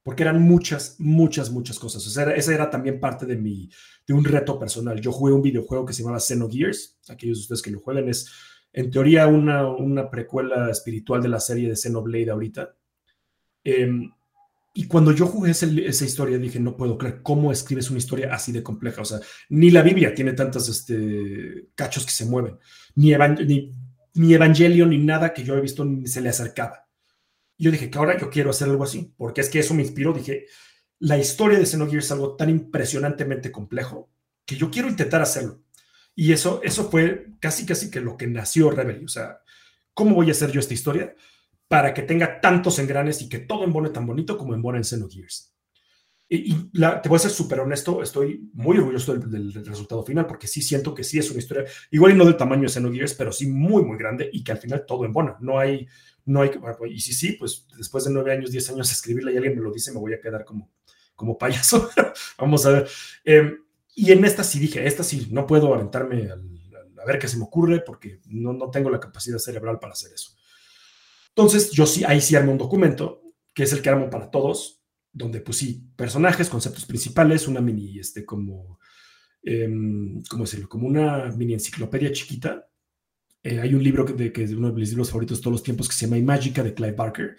porque 0.02 0.22
eran 0.22 0.42
muchas, 0.42 0.96
muchas, 0.98 1.50
muchas 1.50 1.78
cosas. 1.78 2.06
O 2.06 2.10
sea, 2.10 2.30
esa 2.32 2.54
era 2.54 2.70
también 2.70 2.98
parte 2.98 3.26
de, 3.26 3.36
mi, 3.36 3.68
de 4.06 4.14
un 4.14 4.24
reto 4.24 4.58
personal. 4.58 5.00
Yo 5.00 5.12
jugué 5.12 5.34
un 5.34 5.42
videojuego 5.42 5.84
que 5.84 5.92
se 5.92 6.02
llamaba 6.02 6.20
Xenogears, 6.20 6.98
aquellos 7.08 7.38
de 7.38 7.42
ustedes 7.42 7.62
que 7.62 7.70
lo 7.70 7.80
jueguen, 7.80 8.08
es 8.08 8.32
en 8.72 8.90
teoría 8.90 9.26
una, 9.26 9.68
una 9.68 10.10
precuela 10.10 10.70
espiritual 10.70 11.22
de 11.22 11.28
la 11.28 11.40
serie 11.40 11.68
de 11.68 11.76
Xenoblade 11.76 12.30
ahorita. 12.30 12.74
Em, 13.64 14.10
y 14.78 14.86
cuando 14.86 15.10
yo 15.10 15.26
jugué 15.26 15.50
esa 15.50 16.04
historia, 16.04 16.38
dije, 16.38 16.60
no 16.60 16.76
puedo 16.76 16.96
creer 16.96 17.20
cómo 17.20 17.50
escribes 17.50 17.90
una 17.90 17.98
historia 17.98 18.32
así 18.32 18.52
de 18.52 18.62
compleja. 18.62 19.02
O 19.02 19.04
sea, 19.04 19.18
ni 19.48 19.72
la 19.72 19.82
Biblia 19.82 20.14
tiene 20.14 20.34
tantos 20.34 20.68
este, 20.68 21.70
cachos 21.74 22.06
que 22.06 22.12
se 22.12 22.26
mueven, 22.26 22.60
ni, 22.94 23.12
ni, 23.44 23.74
ni 24.14 24.34
Evangelion, 24.34 24.90
ni 24.90 24.98
nada 24.98 25.34
que 25.34 25.42
yo 25.42 25.56
he 25.56 25.60
visto 25.60 25.84
ni 25.84 26.06
se 26.06 26.20
le 26.20 26.28
acercaba. 26.28 26.86
Yo 27.58 27.72
dije 27.72 27.90
que 27.90 27.98
ahora 27.98 28.16
yo 28.16 28.30
quiero 28.30 28.50
hacer 28.50 28.68
algo 28.68 28.84
así, 28.84 29.12
porque 29.16 29.40
es 29.40 29.50
que 29.50 29.58
eso 29.58 29.74
me 29.74 29.82
inspiró. 29.82 30.12
Dije, 30.12 30.46
la 31.00 31.18
historia 31.18 31.58
de 31.58 31.66
Xenogears 31.66 32.04
es 32.04 32.12
algo 32.12 32.36
tan 32.36 32.48
impresionantemente 32.48 33.50
complejo 33.50 34.12
que 34.44 34.54
yo 34.54 34.70
quiero 34.70 34.88
intentar 34.88 35.20
hacerlo. 35.20 35.60
Y 36.14 36.30
eso, 36.30 36.60
eso 36.62 36.88
fue 36.88 37.32
casi, 37.40 37.66
casi 37.66 37.90
que 37.90 38.00
lo 38.00 38.16
que 38.16 38.28
nació 38.28 38.70
Rebel. 38.70 39.04
O 39.04 39.08
sea, 39.08 39.40
¿cómo 39.92 40.14
voy 40.14 40.28
a 40.28 40.30
hacer 40.30 40.52
yo 40.52 40.60
esta 40.60 40.74
historia? 40.74 41.16
Para 41.68 41.92
que 41.92 42.02
tenga 42.02 42.40
tantos 42.40 42.78
engranes 42.78 43.20
y 43.20 43.28
que 43.28 43.38
todo 43.38 43.62
embone 43.64 43.90
tan 43.90 44.06
bonito 44.06 44.38
como 44.38 44.54
embona 44.54 44.78
en 44.78 44.84
Xenogears. 44.84 45.54
Y, 46.30 46.52
y 46.52 46.70
te 46.72 47.08
voy 47.08 47.16
a 47.16 47.20
ser 47.20 47.30
súper 47.30 47.60
honesto, 47.60 48.02
estoy 48.02 48.50
muy 48.52 48.76
orgulloso 48.78 49.14
del, 49.16 49.52
resultado 49.64 50.02
final 50.02 50.26
porque 50.26 50.46
sí 50.46 50.60
siento 50.60 50.94
que 50.94 51.04
sí 51.04 51.18
es 51.18 51.30
una 51.30 51.38
historia, 51.38 51.64
igual 51.90 52.12
y 52.12 52.14
no 52.16 52.24
del 52.24 52.36
tamaño 52.36 52.62
de 52.62 52.68
Xenogears, 52.68 53.14
pero 53.14 53.32
sí 53.32 53.46
muy, 53.46 53.82
muy 53.82 53.96
grande 53.96 54.28
y 54.32 54.42
que 54.42 54.52
al 54.52 54.58
final 54.58 54.84
todo 54.86 55.04
embona. 55.04 55.36
No 55.40 55.58
hay, 55.58 55.86
no 56.24 56.42
hay, 56.42 56.50
y 56.90 57.00
si 57.00 57.12
sí, 57.12 57.32
pues 57.32 57.66
después 57.76 58.04
de 58.04 58.12
nueve 58.12 58.32
años, 58.32 58.50
diez 58.50 58.68
años 58.70 58.90
escribirla 58.90 59.32
y 59.32 59.36
alguien 59.36 59.56
me 59.56 59.62
lo 59.62 59.72
dice, 59.72 59.92
me 59.92 60.00
voy 60.00 60.14
a 60.14 60.20
quedar 60.20 60.44
como, 60.44 60.70
como 61.14 61.36
payaso. 61.36 61.90
Vamos 62.38 62.64
a 62.66 62.70
ver. 62.70 62.88
Em, 63.24 63.58
y 63.94 64.12
en 64.12 64.24
esta 64.24 64.44
sí 64.44 64.58
dije, 64.58 64.86
esta 64.86 65.02
sí, 65.02 65.28
no 65.30 65.46
puedo 65.46 65.74
aventarme 65.74 66.30
a 66.30 67.04
ver 67.06 67.18
qué 67.18 67.28
se 67.28 67.36
me 67.36 67.44
ocurre 67.44 67.80
porque 67.80 68.20
no, 68.26 68.52
no 68.52 68.70
tengo 68.70 68.90
la 68.90 69.00
capacidad 69.00 69.38
cerebral 69.38 69.78
para 69.78 69.92
hacer 69.92 70.12
eso. 70.12 70.37
Entonces, 71.38 71.70
yo 71.70 71.86
sí, 71.86 72.02
ahí 72.04 72.20
sí 72.20 72.34
armo 72.34 72.50
un 72.50 72.58
documento, 72.58 73.22
que 73.54 73.62
es 73.62 73.72
el 73.72 73.80
que 73.80 73.88
armo 73.88 74.10
para 74.10 74.28
todos, 74.28 74.82
donde 75.12 75.40
pues 75.40 75.58
sí, 75.58 75.88
personajes, 75.94 76.48
conceptos 76.48 76.84
principales, 76.84 77.46
una 77.46 77.60
mini, 77.60 77.96
este, 78.00 78.26
como, 78.26 78.80
eh, 79.44 79.68
¿cómo 80.28 80.42
decirlo? 80.42 80.68
Como 80.68 80.88
una 80.88 81.26
mini 81.26 81.52
enciclopedia 81.52 82.10
chiquita. 82.10 82.68
Eh, 83.40 83.60
hay 83.60 83.72
un 83.72 83.84
libro 83.84 84.02
de, 84.02 84.32
que 84.32 84.42
es 84.42 84.50
uno 84.50 84.72
de 84.72 84.80
mis 84.80 84.88
libros 84.88 85.10
favoritos 85.10 85.38
de 85.38 85.42
todos 85.44 85.52
los 85.52 85.62
tiempos 85.62 85.88
que 85.88 85.94
se 85.94 86.06
llama 86.06 86.18
Imágica 86.18 86.64
de 86.64 86.74
Clive 86.74 86.96
Barker, 86.96 87.36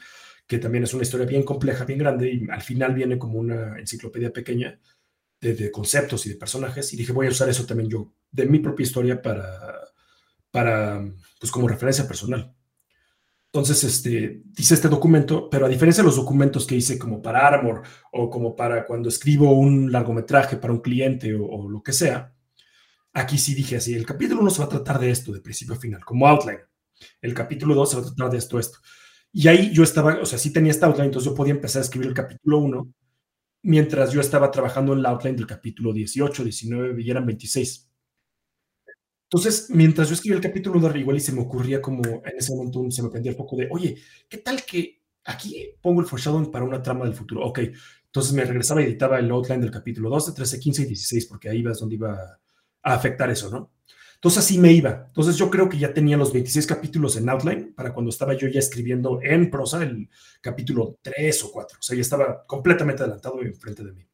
que 0.48 0.60
también 0.60 0.86
es 0.86 0.94
una 0.94 1.04
historia 1.04 1.26
bien 1.26 1.44
compleja, 1.44 1.84
bien 1.84 2.00
grande, 2.00 2.32
y 2.32 2.50
al 2.50 2.62
final 2.62 2.94
viene 2.94 3.20
como 3.20 3.38
una 3.38 3.78
enciclopedia 3.80 4.32
pequeña 4.32 4.80
de, 5.42 5.56
de 5.56 5.72
conceptos 5.72 6.26
y 6.26 6.30
de 6.30 6.36
personajes. 6.38 6.94
Y 6.94 6.96
dije, 6.96 7.12
voy 7.12 7.28
a 7.28 7.32
usar 7.32 7.50
eso 7.50 7.66
también 7.66 7.90
yo, 7.90 8.14
de 8.32 8.46
mi 8.46 8.60
propia 8.60 8.86
historia, 8.86 9.22
para, 9.22 9.52
para 10.52 11.04
pues 11.38 11.52
como 11.52 11.68
referencia 11.68 12.08
personal. 12.08 12.56
Entonces, 13.52 13.84
este, 13.84 14.44
dice 14.46 14.76
este 14.76 14.90
documento, 14.90 15.50
pero 15.50 15.66
a 15.66 15.70
diferencia 15.70 16.04
de 16.04 16.08
los 16.08 16.18
documentos 16.18 16.68
que 16.68 16.76
hice 16.76 17.00
como 17.00 17.20
para 17.20 17.48
Armor 17.48 17.82
o 18.12 18.30
como 18.30 18.56
para 18.56 18.86
cuando 18.86 19.10
escribo 19.10 19.52
un 19.54 19.92
largometraje 19.92 20.58
para 20.58 20.72
un 20.72 20.82
cliente 20.82 21.34
o, 21.34 21.68
lo 21.68 21.82
que 21.82 21.92
sea, 21.92 22.32
aquí 23.12 23.40
sí 23.40 23.56
dije 23.56 23.78
así, 23.78 23.96
el 23.96 24.06
capítulo 24.06 24.42
1 24.42 24.52
se 24.52 24.60
va 24.60 24.66
a 24.66 24.70
tratar 24.70 25.00
de 25.00 25.10
esto, 25.10 25.32
de 25.32 25.42
principio 25.42 25.74
a 25.74 25.80
final, 25.80 26.06
como 26.06 26.28
outline. 26.28 26.60
El 27.22 27.34
capítulo 27.34 27.74
2 27.74 27.90
se 27.90 27.96
va 27.96 28.02
a 28.04 28.06
tratar 28.06 28.30
de 28.30 28.38
esto, 28.38 28.60
esto. 28.60 28.78
Y 29.34 29.48
ahí 29.48 29.74
yo 29.74 29.84
estaba, 29.84 30.20
o 30.22 30.26
sea, 30.26 30.38
sí 30.38 30.54
tenía 30.54 30.72
esta 30.72 30.86
outline, 30.86 31.08
entonces 31.08 31.32
yo 31.32 31.36
podía 31.36 31.54
empezar 31.54 31.82
a 31.82 31.86
escribir 31.86 32.10
el 32.10 32.14
capítulo 32.14 32.60
1 32.60 32.94
mientras 33.64 34.12
yo 34.12 34.22
estaba 34.22 34.52
trabajando 34.52 34.94
en 34.94 35.02
la 35.02 35.10
outline 35.10 35.36
del 35.36 35.48
capítulo 35.48 35.92
18, 35.92 36.44
19 36.44 37.02
y 37.02 37.10
eran 37.10 37.26
26. 37.26 37.89
Entonces, 39.32 39.68
mientras 39.70 40.08
yo 40.08 40.16
escribía 40.16 40.38
el 40.38 40.44
capítulo 40.44 40.80
de 40.90 41.00
igual 41.00 41.18
y 41.18 41.20
se 41.20 41.32
me 41.32 41.42
ocurría 41.42 41.80
como 41.80 42.02
en 42.04 42.36
ese 42.36 42.52
momento 42.56 42.90
se 42.90 43.04
me 43.04 43.10
prendía 43.10 43.32
el 43.32 43.38
foco 43.38 43.56
de, 43.58 43.68
oye, 43.70 43.96
¿qué 44.28 44.38
tal 44.40 44.64
que 44.66 45.04
aquí 45.24 45.70
pongo 45.82 46.02
el 46.02 46.08
foreshadowing 46.08 46.50
para 46.50 46.66
una 46.66 46.82
trama 46.82 47.06
del 47.06 47.14
futuro? 47.14 47.46
Ok, 47.46 47.60
entonces 48.06 48.34
me 48.34 48.44
regresaba 48.44 48.82
y 48.82 48.86
editaba 48.86 49.20
el 49.20 49.30
outline 49.30 49.62
del 49.62 49.70
capítulo 49.70 50.10
12, 50.10 50.32
13, 50.32 50.60
15 50.60 50.82
y 50.82 50.86
16, 50.86 51.26
porque 51.28 51.48
ahí 51.48 51.64
es 51.64 51.80
donde 51.80 51.94
iba 51.94 52.40
a 52.82 52.94
afectar 52.96 53.30
eso, 53.30 53.52
¿no? 53.52 53.72
Entonces 54.16 54.44
así 54.44 54.58
me 54.58 54.74
iba. 54.74 55.06
Entonces 55.10 55.36
yo 55.38 55.52
creo 55.52 55.70
que 55.70 55.78
ya 55.78 55.94
tenía 55.94 56.18
los 56.18 56.34
26 56.34 56.66
capítulos 56.66 57.16
en 57.16 57.30
outline 57.30 57.74
para 57.76 57.94
cuando 57.94 58.10
estaba 58.10 58.34
yo 58.34 58.48
ya 58.48 58.60
escribiendo 58.60 59.20
en 59.22 59.52
prosa 59.52 59.84
el 59.84 60.10
capítulo 60.42 60.98
3 61.04 61.44
o 61.44 61.52
4. 61.52 61.78
O 61.80 61.84
sea, 61.84 61.96
ya 61.96 62.02
estaba 62.02 62.46
completamente 62.48 63.04
adelantado 63.04 63.42
enfrente 63.44 63.84
de 63.84 63.94
mí 63.94 64.09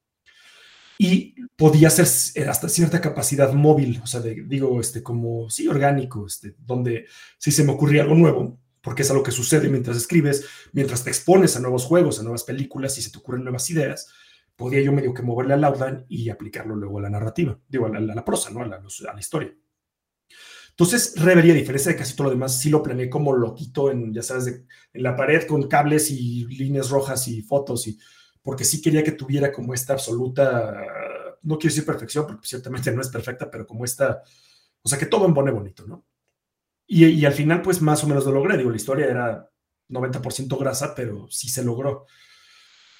y 0.98 1.36
podía 1.56 1.89
ser 1.89 2.08
eh, 2.36 2.48
hasta 2.48 2.70
cierta 2.70 3.02
capacidad 3.02 3.54
móvil, 3.54 4.00
o 4.04 4.08
sea, 4.08 4.22
digo, 4.22 4.80
este, 4.80 5.04
como, 5.04 5.50
sí, 5.50 5.68
orgánico, 5.68 6.26
este, 6.26 6.56
donde 6.60 7.08
si 7.38 7.52
se 7.52 7.64
me 7.64 7.72
ocurría 7.72 8.04
algo 8.04 8.16
nuevo, 8.16 8.60
porque 8.82 9.02
es 9.02 9.12
algo 9.12 9.24
que 9.24 9.32
sucede 9.32 9.68
mientras 9.70 9.98
escribes, 9.98 10.46
mientras 10.72 11.04
te 11.04 11.10
expones 11.10 11.56
a 11.56 11.60
nuevos 11.60 11.86
juegos, 11.86 12.20
a 12.20 12.24
nuevas 12.24 12.43
películas 12.43 12.98
y 12.98 13.02
se 13.02 13.12
te 13.12 13.18
ocurren 13.18 13.43
nuevas 13.43 13.70
ideas, 13.70 14.08
podía 14.56 14.82
yo 14.82 14.91
medio 14.91 15.14
que 15.14 15.22
moverle 15.22 15.54
al 15.56 15.64
outline 15.64 16.06
y 16.08 16.30
aplicarlo 16.30 16.76
luego 16.76 17.00
a 17.00 17.04
la 17.04 17.10
narrativa, 17.10 17.60
digo, 17.68 17.88
a 17.88 18.00
la, 18.00 18.26
prosa, 18.26 18.52
¿no? 18.52 18.62
A 18.62 18.68
la, 18.68 18.80
la, 18.80 19.20
historia. 19.20 19.54
Entonces, 20.70 21.14
Reverie, 21.18 21.54
a 21.54 21.56
diferencia 21.56 21.91
de 21.91 21.98
casi 21.98 22.16
todo 22.16 22.26
lo 22.26 22.32
demás, 22.32 22.60
sí 22.60 22.70
lo 22.70 22.84
planeé 22.84 23.10
como 23.10 23.34
loquito 23.34 23.91
en, 23.91 24.14
ya 24.14 24.22
sabes, 24.22 24.48
en 24.48 25.04
la 25.04 25.16
pared 25.16 25.48
con 25.48 25.68
cables 25.68 26.12
y 26.12 26.46
líneas 26.46 26.89
rojas 26.89 27.28
y 27.28 27.41
fotos 27.41 27.88
y 27.88 27.98
porque 28.46 28.64
sí 28.64 28.80
quería 28.80 29.04
que 29.04 29.14
tuviera 29.14 29.52
como 29.52 29.74
esta 29.74 29.93
absoluta, 29.93 30.72
no 31.41 31.58
quiero 31.58 31.74
decir 31.74 31.84
perfección, 31.84 32.28
porque 32.28 32.46
ciertamente 32.46 32.91
no 32.91 33.02
es 33.02 33.10
perfecta, 33.10 33.50
pero 33.50 33.66
como 33.66 33.84
esta, 33.84 34.22
o 34.84 34.88
sea, 34.88 35.00
que 35.00 35.08
todo 35.08 35.26
embone 35.26 35.50
bonito, 35.50 35.88
¿no? 35.88 36.06
Y, 36.86 37.06
y 37.06 37.26
al 37.26 37.34
final, 37.34 37.64
pues 37.64 37.82
más 37.82 38.04
o 38.04 38.08
menos 38.08 38.24
lo 38.24 38.34
logré. 38.34 38.56
Digo, 38.56 38.70
la 38.70 38.76
historia 38.76 39.08
era 39.08 39.50
90% 39.89 40.60
grasa, 40.60 40.93
pero 40.93 41.28
sí 41.28 41.50
se 41.50 41.64
logró. 41.64 42.06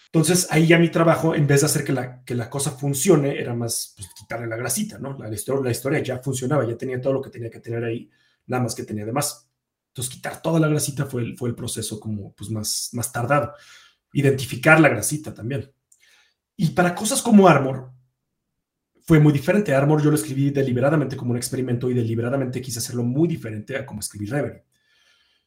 Entonces, 0.08 0.48
ahí 0.50 0.66
ya 0.66 0.80
mi 0.80 0.90
trabajo, 0.90 1.36
en 1.36 1.46
vez 1.46 1.62
de 1.62 1.68
hacer 1.68 1.84
que 1.84 1.94
la, 1.94 2.24
que 2.24 2.34
la 2.34 2.50
cosa 2.50 2.72
funcione, 2.72 3.40
era 3.40 3.54
más 3.54 3.94
pues, 3.96 4.10
quitarle 4.18 4.48
la 4.48 4.56
grasita, 4.56 4.98
¿no? 4.98 5.16
La, 5.16 5.32
historia, 5.32 5.64
la 5.64 5.72
historia 5.72 6.00
ya 6.00 6.18
funcionaba, 6.24 6.68
ya 6.68 6.76
tenía 6.76 7.00
todo 7.00 7.14
lo 7.14 7.22
que 7.22 7.30
tenía 7.30 7.52
que 7.52 7.60
tener 7.60 7.84
ahí, 7.84 8.10
nada 8.48 8.64
más 8.64 8.74
que 8.74 8.84
tenía 8.84 9.06
de 9.06 9.12
más. 9.12 9.48
Entonces, 9.90 10.12
quitar 10.12 10.42
toda 10.42 10.60
la 10.60 10.70
grasita 10.70 11.06
fue 11.06 11.22
el, 11.22 11.38
fue 11.38 11.50
el 11.50 11.56
proceso 11.56 12.00
como 12.00 12.34
pues, 12.34 12.50
más, 12.50 12.90
más 12.94 13.12
tardado 13.12 13.54
identificar 14.16 14.80
la 14.80 14.90
grasita 14.90 15.34
también. 15.34 15.72
Y 16.56 16.70
para 16.70 16.96
cosas 16.96 17.22
como 17.22 17.48
Armor, 17.48 17.92
fue 19.02 19.20
muy 19.20 19.34
diferente. 19.34 19.76
Armor 19.76 20.02
yo 20.02 20.10
lo 20.10 20.16
escribí 20.16 20.50
deliberadamente 20.52 21.18
como 21.18 21.32
un 21.32 21.38
experimento 21.38 21.90
y 21.90 21.94
deliberadamente 21.94 22.62
quise 22.62 22.80
hacerlo 22.80 23.04
muy 23.04 23.28
diferente 23.28 23.78
a 23.78 23.86
como 23.86 24.00
escribí 24.00 24.26
Reverie. 24.26 24.64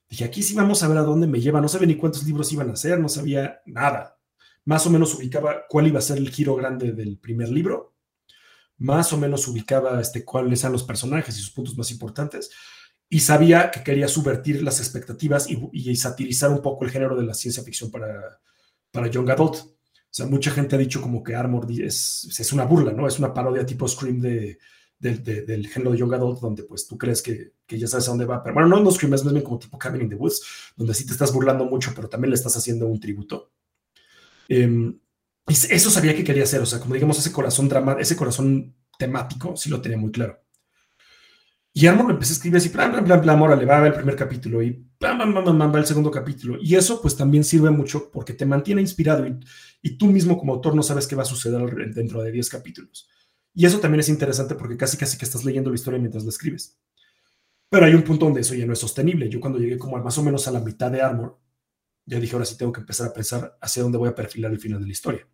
Dije, 0.09 0.25
aquí 0.25 0.43
sí 0.43 0.55
vamos 0.55 0.83
a 0.83 0.89
ver 0.89 0.99
a 0.99 1.03
dónde 1.03 1.27
me 1.27 1.41
lleva. 1.41 1.61
No 1.61 1.69
sabía 1.69 1.87
ni 1.87 1.97
cuántos 1.97 2.25
libros 2.25 2.53
iban 2.53 2.69
a 2.69 2.75
hacer, 2.75 3.01
no 3.01 3.09
sabía 3.09 3.61
nada. 3.65 4.19
Más 4.67 4.87
o 4.87 4.91
menos 4.91 5.15
ubicaba 5.15 5.65
cuál 5.67 5.87
iba 5.87 5.99
a 5.99 6.03
ser 6.03 6.19
el 6.19 6.31
giro 6.31 6.55
grande 6.55 6.93
del 6.93 7.19
primer 7.19 7.49
libro. 7.49 7.95
Más 8.77 9.13
o 9.15 9.19
menos 9.19 9.49
ubicaba 9.49 9.99
este, 9.99 10.27
cuáles 10.27 10.61
eran 10.61 10.73
los 10.73 10.85
personajes 10.85 11.37
y 11.37 11.41
sus 11.41 11.51
puntos 11.51 11.77
más 11.77 11.91
importantes. 11.91 12.51
Y 13.09 13.21
sabía 13.21 13.71
que 13.71 13.83
quería 13.83 14.09
subvertir 14.09 14.63
las 14.63 14.79
expectativas 14.79 15.49
y, 15.51 15.59
y 15.73 15.97
satirizar 15.97 16.51
un 16.51 16.61
poco 16.61 16.85
el 16.85 16.91
género 16.91 17.17
de 17.17 17.25
la 17.25 17.33
ciencia 17.33 17.63
ficción 17.63 17.91
para, 17.91 18.41
para 18.99 19.11
Young 19.11 19.31
Adult. 19.31 19.55
O 19.57 20.11
sea, 20.11 20.27
mucha 20.27 20.51
gente 20.51 20.75
ha 20.75 20.79
dicho 20.79 21.01
como 21.01 21.23
que 21.23 21.37
Armor 21.37 21.71
es, 21.71 22.37
es 22.37 22.53
una 22.53 22.65
burla, 22.65 22.93
¿no? 22.93 23.07
Es 23.07 23.19
una 23.21 23.33
parodia 23.33 23.65
tipo 23.65 23.87
Scream 23.87 24.21
de, 24.21 24.59
del 24.99 25.69
género 25.69 25.93
de 25.93 25.99
Young 25.99 26.15
Adult, 26.15 26.41
donde 26.41 26.65
pues 26.65 26.89
tú 26.89 26.99
crees 26.99 27.23
que, 27.23 27.53
que, 27.65 27.79
ya 27.79 27.87
sabes 27.87 28.09
a 28.09 28.11
dónde 28.11 28.25
va. 28.25 28.43
Pero 28.43 28.55
bueno, 28.55 28.69
no, 28.69 28.81
no 28.83 28.91
Scream, 28.91 29.15
es 29.15 29.23
más 29.23 29.33
bien 29.33 29.45
como 29.45 29.61
tipo 29.61 29.79
Cabin 29.79 30.03
in 30.03 30.09
the 30.09 30.17
Woods, 30.17 30.43
donde 30.77 30.95
sí 30.95 31.07
te 31.07 31.13
estás 31.13 31.33
burlando 31.33 31.65
mucho, 31.65 31.93
pero 31.95 32.09
también 32.09 32.31
le 32.31 32.37
estás 32.37 32.57
haciendo 32.57 32.87
un 32.87 32.99
tributo. 32.99 33.53
Y 34.49 34.65
eso 35.47 35.91
sabía 35.91 36.17
que 36.17 36.25
quería 36.25 36.43
hacer, 36.43 36.61
o 36.61 36.67
sea, 36.67 36.81
como 36.81 36.95
digamos, 36.95 37.19
ese 37.19 37.31
corazón 37.31 37.69
drama, 37.69 37.97
ese 38.01 38.17
corazón 38.17 38.75
temático, 38.99 39.57
sí 39.57 39.71
lo 39.71 39.81
tenía 39.81 39.99
muy 39.99 40.11
claro. 40.11 40.43
Y 41.79 41.87
Armor 41.87 42.07
lo 42.07 42.15
empecé 42.15 42.33
a 42.33 42.35
escribir 42.35 42.57
así, 42.57 42.71
plan, 42.71 42.91
plan, 42.91 43.05
plan, 43.05 43.23
plan, 43.23 43.41
órale, 43.41 43.65
va 43.65 43.87
el 43.87 43.95
primer 43.95 44.17
capítulo 44.17 44.61
y 44.61 44.73
pam, 44.99 45.17
pam, 45.17 45.45
pam, 45.45 45.73
va 45.73 45.79
el 45.79 45.87
segundo 45.87 46.11
capítulo. 46.11 46.59
Y 46.61 46.75
eso 46.75 47.01
pues 47.01 47.17
también 47.17 47.45
sirve 47.45 47.71
mucho 47.71 48.11
porque 48.11 48.33
te 48.33 48.45
mantiene 48.45 48.81
inspirado 48.81 49.25
y, 49.25 49.39
y 49.81 49.97
tú 49.97 50.07
mismo 50.07 50.37
como 50.37 50.55
autor 50.55 50.75
no 50.75 50.83
sabes 50.83 51.07
qué 51.07 51.15
va 51.15 51.23
a 51.23 51.25
suceder 51.25 51.95
dentro 51.95 52.21
de 52.21 52.33
10 52.33 52.51
capítulos. 52.51 53.09
Y 53.55 53.65
eso 53.65 53.79
también 53.79 54.01
es 54.01 54.09
interesante 54.09 54.57
porque 54.57 54.77
casi 54.77 54.97
casi 54.97 55.17
que 55.17 55.25
estás 55.25 55.45
leyendo 55.45 55.71
la 55.71 55.77
historia 55.77 56.01
mientras 56.01 56.25
la 56.25 56.31
escribes. 56.31 56.81
Pero 57.71 57.87
hay 57.87 57.95
un 57.95 58.03
punto 58.03 58.25
donde 58.25 58.41
eso 58.41 58.57
ya 58.57 58.67
no 58.67 58.73
es 58.73 58.81
sostenible. 58.81 59.29
Yo 59.29 59.39
cuando 59.39 59.61
llegué 59.61 59.79
como 59.79 59.97
más 59.99 60.19
o 60.19 60.25
menos 60.25 60.49
a 60.49 60.51
la 60.51 60.59
mitad 60.59 60.91
de 60.91 61.01
Armor, 61.01 61.39
ya 62.07 62.19
dije, 62.19 62.33
ahora 62.33 62.45
sí 62.45 62.59
tengo 62.59 62.73
que 62.73 62.81
empezar 62.81 63.07
a 63.07 63.13
pensar 63.13 63.57
hacia 63.61 63.85
dónde 63.85 63.99
voy 63.99 64.09
a 64.09 64.17
perfilar 64.17 64.51
el 64.51 64.59
final 64.59 64.81
de 64.81 64.87
la 64.87 64.93
historia. 64.93 65.29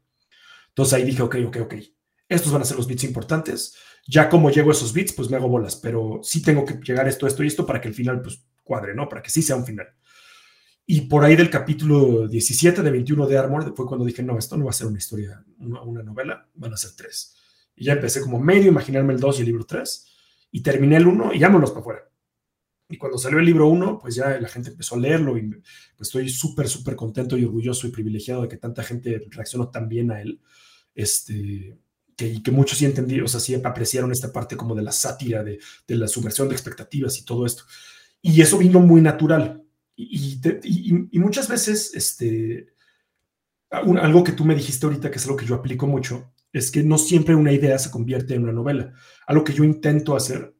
Entonces 0.69 0.93
ahí 0.93 1.05
dije, 1.05 1.23
ok, 1.23 1.37
ok, 1.47 1.57
ok, 1.63 1.75
estos 2.29 2.53
van 2.53 2.61
a 2.61 2.67
ser 2.67 2.77
los 2.77 2.87
bits 2.87 3.05
importantes 3.05 3.77
ya 4.07 4.29
como 4.29 4.51
llego 4.51 4.71
a 4.71 4.73
esos 4.73 4.93
bits, 4.93 5.13
pues 5.13 5.31
me 5.31 5.37
hago 5.37 5.49
bolas, 5.49 5.77
pero 5.77 6.21
sí 6.23 6.43
tengo 6.43 6.65
que 6.65 6.75
llegar 6.75 7.09
esto, 7.09 7.27
esto 7.27 7.43
y 7.43 7.47
esto 7.47 7.67
para 7.67 7.81
que 7.81 7.89
el 7.89 7.95
final 7.95 8.21
pues 8.21 8.45
cuadre, 8.63 8.95
¿no? 8.95 9.09
Para 9.09 9.23
que 9.23 9.31
sí 9.31 9.43
sea 9.43 9.57
un 9.57 9.65
final. 9.65 9.89
Y 10.87 11.03
por 11.03 11.25
ahí 11.25 11.35
del 11.35 11.49
capítulo 11.49 12.29
17 12.29 12.83
de 12.83 12.91
21 12.91 13.27
de 13.27 13.39
Armor 13.39 13.75
fue 13.75 13.87
cuando 13.87 14.05
dije, 14.05 14.23
no, 14.23 14.37
esto 14.37 14.57
no 14.57 14.65
va 14.65 14.71
a 14.71 14.75
ser 14.75 14.87
una 14.87 14.99
historia, 14.99 15.43
una, 15.59 16.03
novela, 16.03 16.47
van 16.55 16.75
a 16.75 16.77
ser 16.77 16.91
tres. 16.95 17.35
Y 17.75 17.87
ya 17.87 17.95
empecé 17.95 18.21
como 18.21 18.39
medio 18.39 18.65
a 18.65 18.69
imaginarme 18.69 19.15
el 19.15 19.21
2 19.21 19.39
y 19.39 19.41
el 19.41 19.47
libro 19.47 19.65
3, 19.65 20.07
y 20.53 20.63
terminé 20.63 20.97
el 20.97 21.07
1 21.07 21.33
y 21.33 21.39
vámonos 21.39 21.71
para 21.71 21.81
afuera. 21.81 22.01
Y 22.89 22.99
cuando 22.99 23.17
salió 23.17 23.39
el 23.39 23.47
libro 23.47 23.69
1, 23.69 23.99
pues 23.99 24.15
ya 24.15 24.39
la 24.39 24.49
gente 24.49 24.71
empezó 24.71 24.97
a 24.97 24.99
leerlo 24.99 25.39
y 25.39 25.49
pues 25.97 26.09
estoy 26.09 26.29
súper, 26.29 26.69
súper 26.69 26.95
contento 26.97 27.39
y 27.39 27.45
orgulloso 27.47 27.87
y 27.87 27.91
privilegiado 27.91 28.43
de 28.43 28.49
que 28.49 28.59
tanta 28.59 28.83
gente 28.83 29.27
reaccionó 29.31 29.71
tan 29.71 29.89
bien 29.89 30.11
a 30.11 30.21
él. 30.21 30.43
Este, 30.95 31.79
que, 32.17 32.43
que 32.43 32.51
muchos 32.51 32.79
sí 32.79 32.85
entendieron, 32.85 33.27
o 33.27 33.29
sea, 33.29 33.41
sí 33.41 33.55
apreciaron 33.55 34.12
esta 34.12 34.33
parte 34.33 34.57
como 34.57 34.75
de 34.75 34.83
la 34.83 34.93
sátira, 34.93 35.43
de, 35.43 35.59
de 35.87 35.95
la 35.97 36.09
subversión 36.09 36.49
de 36.49 36.55
expectativas 36.55 37.19
y 37.19 37.25
todo 37.25 37.47
esto. 37.47 37.65
Y 38.23 38.41
eso 38.41 38.59
vino 38.59 38.81
muy 38.81 39.01
natural. 39.01 39.65
Y, 39.97 40.41
muchas 41.19 41.49
veces, 41.49 41.93
este, 41.95 42.69
algo 43.71 44.25
que 44.25 44.33
tú 44.33 44.45
me 44.45 44.55
dijiste 44.55 44.87
ahorita, 44.87 45.11
que 45.11 45.19
es 45.19 45.25
algo 45.25 45.37
que 45.37 45.47
yo 45.47 45.55
aplico 45.55 45.87
mucho, 45.87 46.33
es 46.53 46.71
que 46.71 46.83
no 46.83 46.99
siempre 46.99 47.35
una 47.35 47.53
idea 47.53 47.79
se 47.79 47.91
convierte 47.91 48.35
en 48.35 48.45
una 48.45 48.53
novela. 48.53 48.93
Algo 49.27 49.45
que 49.45 49.53
yo 49.53 49.65
intento 49.65 50.17
hacer, 50.17 50.55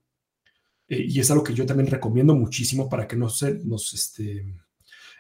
eh, 0.89 1.05
y 1.09 1.21
es 1.21 1.31
algo 1.31 1.45
que 1.45 1.55
yo 1.55 1.67
también 1.67 1.91
recomiendo 1.91 2.35
muchísimo 2.35 2.89
para 2.89 3.09
que 3.09 3.17
no 3.17 3.29
se, 3.29 3.55
nos 3.65 3.95
este, 3.95 4.61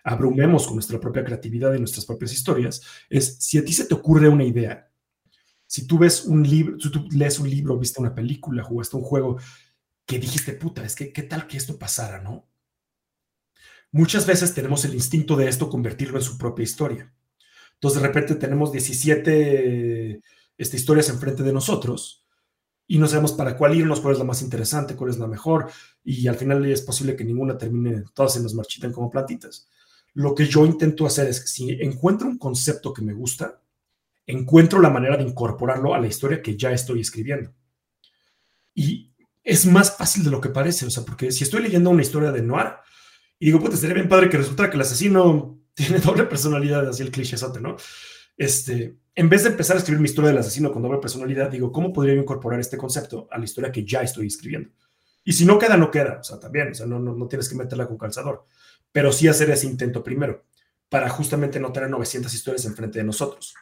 abrumemos 0.04 0.66
con 0.66 0.76
nuestra 0.76 1.00
propia 1.00 1.24
creatividad 1.24 1.74
y 1.74 1.78
nuestras 1.78 2.04
propias 2.04 2.32
historias, 2.32 2.82
es 3.08 3.36
si 3.38 3.58
a 3.58 3.64
ti 3.64 3.72
se 3.72 3.86
te 3.86 3.94
ocurre 3.94 4.28
una 4.28 4.44
idea, 4.44 4.90
si 5.74 5.88
tú 5.88 5.98
ves 5.98 6.24
un 6.26 6.48
libro, 6.48 6.78
si 6.78 6.88
tú 6.88 7.08
lees 7.10 7.40
un 7.40 7.50
libro, 7.50 7.76
viste 7.76 8.00
una 8.00 8.14
película, 8.14 8.62
jugaste 8.62 8.94
un 8.94 9.02
juego 9.02 9.40
que 10.06 10.20
dijiste, 10.20 10.52
puta, 10.52 10.84
es 10.84 10.94
que 10.94 11.12
qué 11.12 11.24
tal 11.24 11.48
que 11.48 11.56
esto 11.56 11.76
pasara, 11.76 12.22
¿no? 12.22 12.46
Muchas 13.90 14.24
veces 14.24 14.54
tenemos 14.54 14.84
el 14.84 14.94
instinto 14.94 15.34
de 15.34 15.48
esto 15.48 15.68
convertirlo 15.68 16.16
en 16.16 16.22
su 16.22 16.38
propia 16.38 16.62
historia. 16.62 17.12
Entonces 17.72 18.00
de 18.00 18.06
repente 18.06 18.36
tenemos 18.36 18.70
17 18.70 20.20
este, 20.58 20.76
historias 20.76 21.08
enfrente 21.08 21.42
de 21.42 21.52
nosotros 21.52 22.24
y 22.86 22.98
no 22.98 23.08
sabemos 23.08 23.32
para 23.32 23.56
cuál 23.56 23.74
irnos, 23.74 24.00
cuál 24.00 24.12
es 24.12 24.20
la 24.20 24.24
más 24.24 24.42
interesante, 24.42 24.94
cuál 24.94 25.10
es 25.10 25.18
la 25.18 25.26
mejor, 25.26 25.72
y 26.04 26.28
al 26.28 26.36
final 26.36 26.64
es 26.66 26.82
posible 26.82 27.16
que 27.16 27.24
ninguna 27.24 27.58
termine, 27.58 28.04
todas 28.14 28.34
se 28.34 28.40
nos 28.40 28.54
marchiten 28.54 28.92
como 28.92 29.10
plantitas. 29.10 29.66
Lo 30.12 30.36
que 30.36 30.46
yo 30.46 30.66
intento 30.66 31.04
hacer 31.04 31.26
es 31.26 31.40
que 31.40 31.48
si 31.48 31.70
encuentro 31.70 32.28
un 32.28 32.38
concepto 32.38 32.94
que 32.94 33.02
me 33.02 33.12
gusta, 33.12 33.60
encuentro 34.26 34.80
la 34.80 34.90
manera 34.90 35.16
de 35.16 35.24
incorporarlo 35.24 35.94
a 35.94 35.98
la 35.98 36.06
historia 36.06 36.42
que 36.42 36.56
ya 36.56 36.72
estoy 36.72 37.00
escribiendo. 37.00 37.52
Y 38.74 39.12
es 39.42 39.66
más 39.66 39.96
fácil 39.96 40.24
de 40.24 40.30
lo 40.30 40.40
que 40.40 40.48
parece, 40.48 40.86
o 40.86 40.90
sea, 40.90 41.04
porque 41.04 41.30
si 41.30 41.44
estoy 41.44 41.62
leyendo 41.62 41.90
una 41.90 42.02
historia 42.02 42.32
de 42.32 42.42
noir, 42.42 42.74
y 43.38 43.46
digo, 43.46 43.60
pues 43.60 43.78
sería 43.78 43.94
bien 43.94 44.08
padre 44.08 44.30
que 44.30 44.38
resulta 44.38 44.70
que 44.70 44.76
el 44.76 44.82
asesino 44.82 45.60
tiene 45.74 45.98
doble 45.98 46.24
personalidad, 46.24 46.88
así 46.88 47.02
el 47.02 47.10
clichésate, 47.10 47.60
¿no? 47.60 47.76
Este, 48.36 48.96
en 49.14 49.28
vez 49.28 49.44
de 49.44 49.50
empezar 49.50 49.76
a 49.76 49.78
escribir 49.78 50.00
mi 50.00 50.08
historia 50.08 50.30
del 50.30 50.38
asesino 50.38 50.72
con 50.72 50.82
doble 50.82 50.98
personalidad, 50.98 51.50
digo, 51.50 51.70
¿cómo 51.70 51.92
podría 51.92 52.14
incorporar 52.14 52.58
este 52.58 52.76
concepto 52.76 53.28
a 53.30 53.38
la 53.38 53.44
historia 53.44 53.70
que 53.70 53.84
ya 53.84 54.00
estoy 54.02 54.26
escribiendo? 54.26 54.70
Y 55.24 55.32
si 55.32 55.46
no 55.46 55.58
queda, 55.58 55.76
no 55.76 55.90
queda, 55.90 56.18
o 56.20 56.24
sea, 56.24 56.38
también, 56.38 56.70
o 56.70 56.74
sea, 56.74 56.86
no, 56.86 56.98
no, 56.98 57.14
no 57.14 57.28
tienes 57.28 57.48
que 57.48 57.54
meterla 57.54 57.86
con 57.86 57.96
calzador, 57.96 58.44
pero 58.92 59.12
sí 59.12 59.28
hacer 59.28 59.50
ese 59.50 59.66
intento 59.66 60.02
primero, 60.02 60.44
para 60.88 61.08
justamente 61.08 61.58
no 61.60 61.72
tener 61.72 61.90
900 61.90 62.32
historias 62.32 62.64
enfrente 62.66 62.98
de 62.98 63.04
nosotros. 63.04 63.54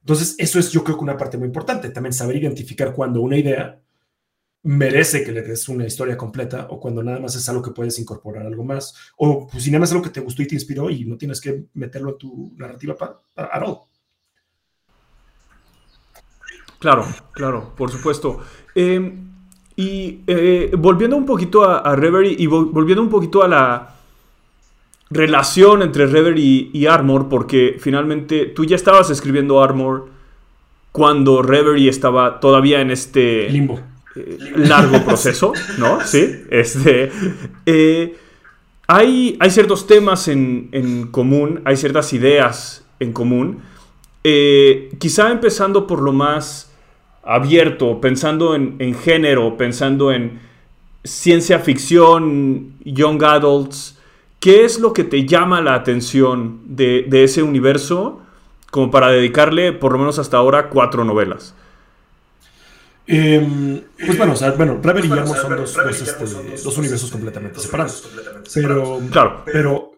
Entonces, 0.00 0.34
eso 0.38 0.58
es 0.58 0.70
yo 0.70 0.84
creo 0.84 0.96
que 0.96 1.04
una 1.04 1.16
parte 1.16 1.36
muy 1.36 1.46
importante, 1.46 1.90
también 1.90 2.12
saber 2.12 2.36
identificar 2.36 2.94
cuando 2.94 3.20
una 3.20 3.36
idea 3.36 3.80
merece 4.62 5.22
que 5.24 5.32
le 5.32 5.42
des 5.42 5.68
una 5.68 5.86
historia 5.86 6.16
completa 6.16 6.66
o 6.70 6.80
cuando 6.80 7.02
nada 7.02 7.20
más 7.20 7.34
es 7.36 7.48
algo 7.48 7.62
que 7.62 7.70
puedes 7.70 7.98
incorporar 7.98 8.44
algo 8.44 8.64
más 8.64 8.94
o 9.16 9.46
pues 9.46 9.62
si 9.62 9.70
nada 9.70 9.80
más 9.80 9.88
es 9.88 9.92
algo 9.92 10.04
que 10.04 10.10
te 10.10 10.20
gustó 10.20 10.42
y 10.42 10.48
te 10.48 10.56
inspiró 10.56 10.90
y 10.90 11.04
no 11.04 11.16
tienes 11.16 11.40
que 11.40 11.66
meterlo 11.74 12.10
a 12.10 12.18
tu 12.18 12.52
narrativa 12.56 12.96
para, 12.96 13.20
para 13.34 13.48
Claro, 16.78 17.06
claro, 17.32 17.74
por 17.76 17.90
supuesto. 17.90 18.40
Em, 18.74 19.28
y 19.74 20.22
eh, 20.26 20.72
volviendo 20.78 21.16
un 21.16 21.24
poquito 21.24 21.64
a, 21.64 21.94
Reverie 21.96 22.36
y 22.38 22.46
volviendo 22.46 23.02
un 23.02 23.08
poquito 23.08 23.42
a 23.42 23.48
la 23.48 23.97
relación 25.10 25.82
entre 25.82 26.06
Reverie 26.06 26.70
y 26.72 26.86
Armor, 26.86 27.28
porque 27.28 27.76
finalmente 27.78 28.46
tú 28.46 28.64
ya 28.64 28.76
estabas 28.76 29.10
escribiendo 29.10 29.62
Armor 29.62 30.08
cuando 30.92 31.42
Reverie 31.42 31.88
estaba 31.88 32.40
todavía 32.40 32.80
en 32.80 32.90
este 32.90 33.48
limbo 33.50 33.80
largo 34.56 35.04
proceso, 35.04 35.52
¿no? 35.78 35.98
Sí. 36.06 36.42
Este, 36.50 37.10
eh, 37.66 38.16
hay, 38.86 39.36
hay, 39.40 39.50
ciertos 39.50 39.86
temas 39.86 40.28
en, 40.28 41.08
común, 41.10 41.60
hay 41.64 41.76
ciertas 41.76 42.12
ideas 42.12 42.84
en 43.00 43.12
común. 43.12 43.60
Eh, 44.24 44.90
quizá 44.98 45.30
empezando 45.30 45.86
por 45.86 46.00
lo 46.00 46.12
más 46.12 46.72
abierto, 47.22 48.00
pensando 48.00 48.54
en, 48.54 48.94
género, 48.94 49.56
pensando 49.56 50.10
en 50.12 50.40
ciencia 51.04 51.58
ficción, 51.58 52.74
young 52.84 53.22
adults. 53.22 53.97
¿Qué 54.40 54.64
es 54.64 54.78
lo 54.78 54.92
que 54.92 55.04
te 55.04 55.26
llama 55.26 55.60
la 55.60 55.74
atención 55.74 56.62
de, 56.76 57.06
de 57.08 57.24
ese 57.24 57.42
universo 57.42 58.22
como 58.70 58.90
para 58.90 59.08
dedicarle 59.08 59.72
por 59.72 59.92
lo 59.92 59.98
menos 59.98 60.18
hasta 60.18 60.36
ahora 60.36 60.68
cuatro 60.70 61.04
novelas? 61.04 61.54
Em, 63.10 63.82
pues 63.98 64.18
bueno, 64.18 64.34
o 64.34 64.36
sea, 64.36 64.50
bueno, 64.50 64.78
Rever 64.82 65.02
y 65.02 65.08
Guillermo 65.08 65.34
son, 65.34 65.56
dos, 65.56 65.74
este, 66.02 66.24
dos, 66.62 66.76
universos 66.76 67.10
completamente 67.10 67.58
separados. 67.58 68.06
Pero, 68.52 69.00
claro, 69.10 69.44
pero 69.46 69.92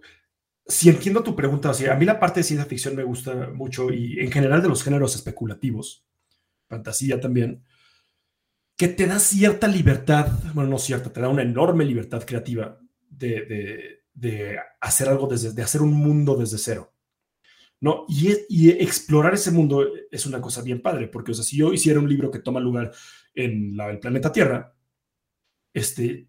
si 0.65 0.89
entiendo 0.89 1.21
tu 1.21 1.35
pregunta, 1.35 1.71
o 1.71 1.75
sea, 1.75 1.95
a 1.95 1.97
mí 1.97 2.05
la 2.05 2.21
parte 2.21 2.39
de 2.41 2.45
ciencia 2.45 2.67
ficción 2.67 2.95
me 2.95 3.03
gusta 3.03 3.51
mucho 3.53 3.93
y 3.93 4.21
en 4.21 4.31
general 4.31 4.63
de 4.63 4.69
los 4.69 4.85
géneros 4.85 5.17
especulativos, 5.17 6.07
fantasía 6.69 7.21
también, 7.21 7.65
que 8.77 8.87
te 8.87 9.09
da 9.09 9.19
cierta 9.19 9.67
libertad, 9.67 10.29
bueno, 10.55 10.71
no 10.71 10.79
cierta, 10.79 11.13
te 11.13 11.21
da 11.21 11.29
una 11.29 11.43
enorme 11.43 11.85
libertad 11.85 12.23
creativa 12.25 12.79
de, 13.09 13.45
de, 13.45 14.00
de 14.15 14.59
hacer 14.81 15.09
algo 15.09 15.27
desde, 15.27 15.53
de 15.53 15.63
hacer 15.63 15.83
un 15.83 15.93
mundo 15.93 16.37
desde 16.37 16.59
cero. 16.59 16.93
¿no? 17.81 18.05
Y, 18.09 18.71
explorar 18.71 19.35
ese 19.35 19.51
mundo 19.51 19.87
es 20.11 20.27
una 20.27 20.41
cosa 20.41 20.63
bien 20.63 20.83
padre, 20.83 21.09
porque, 21.09 21.33
o 21.33 21.35
sea, 21.35 21.45
si 21.45 21.57
yo 21.57 21.73
hiciera 21.73 21.99
un 21.99 22.09
libro 22.09 22.31
que 22.31 22.41
toma 22.41 22.61
lugar 22.61 22.93
en 23.35 23.77
la, 23.77 23.91
el 23.91 23.99
planeta 23.99 24.33
Tierra, 24.33 24.75
este, 25.73 26.29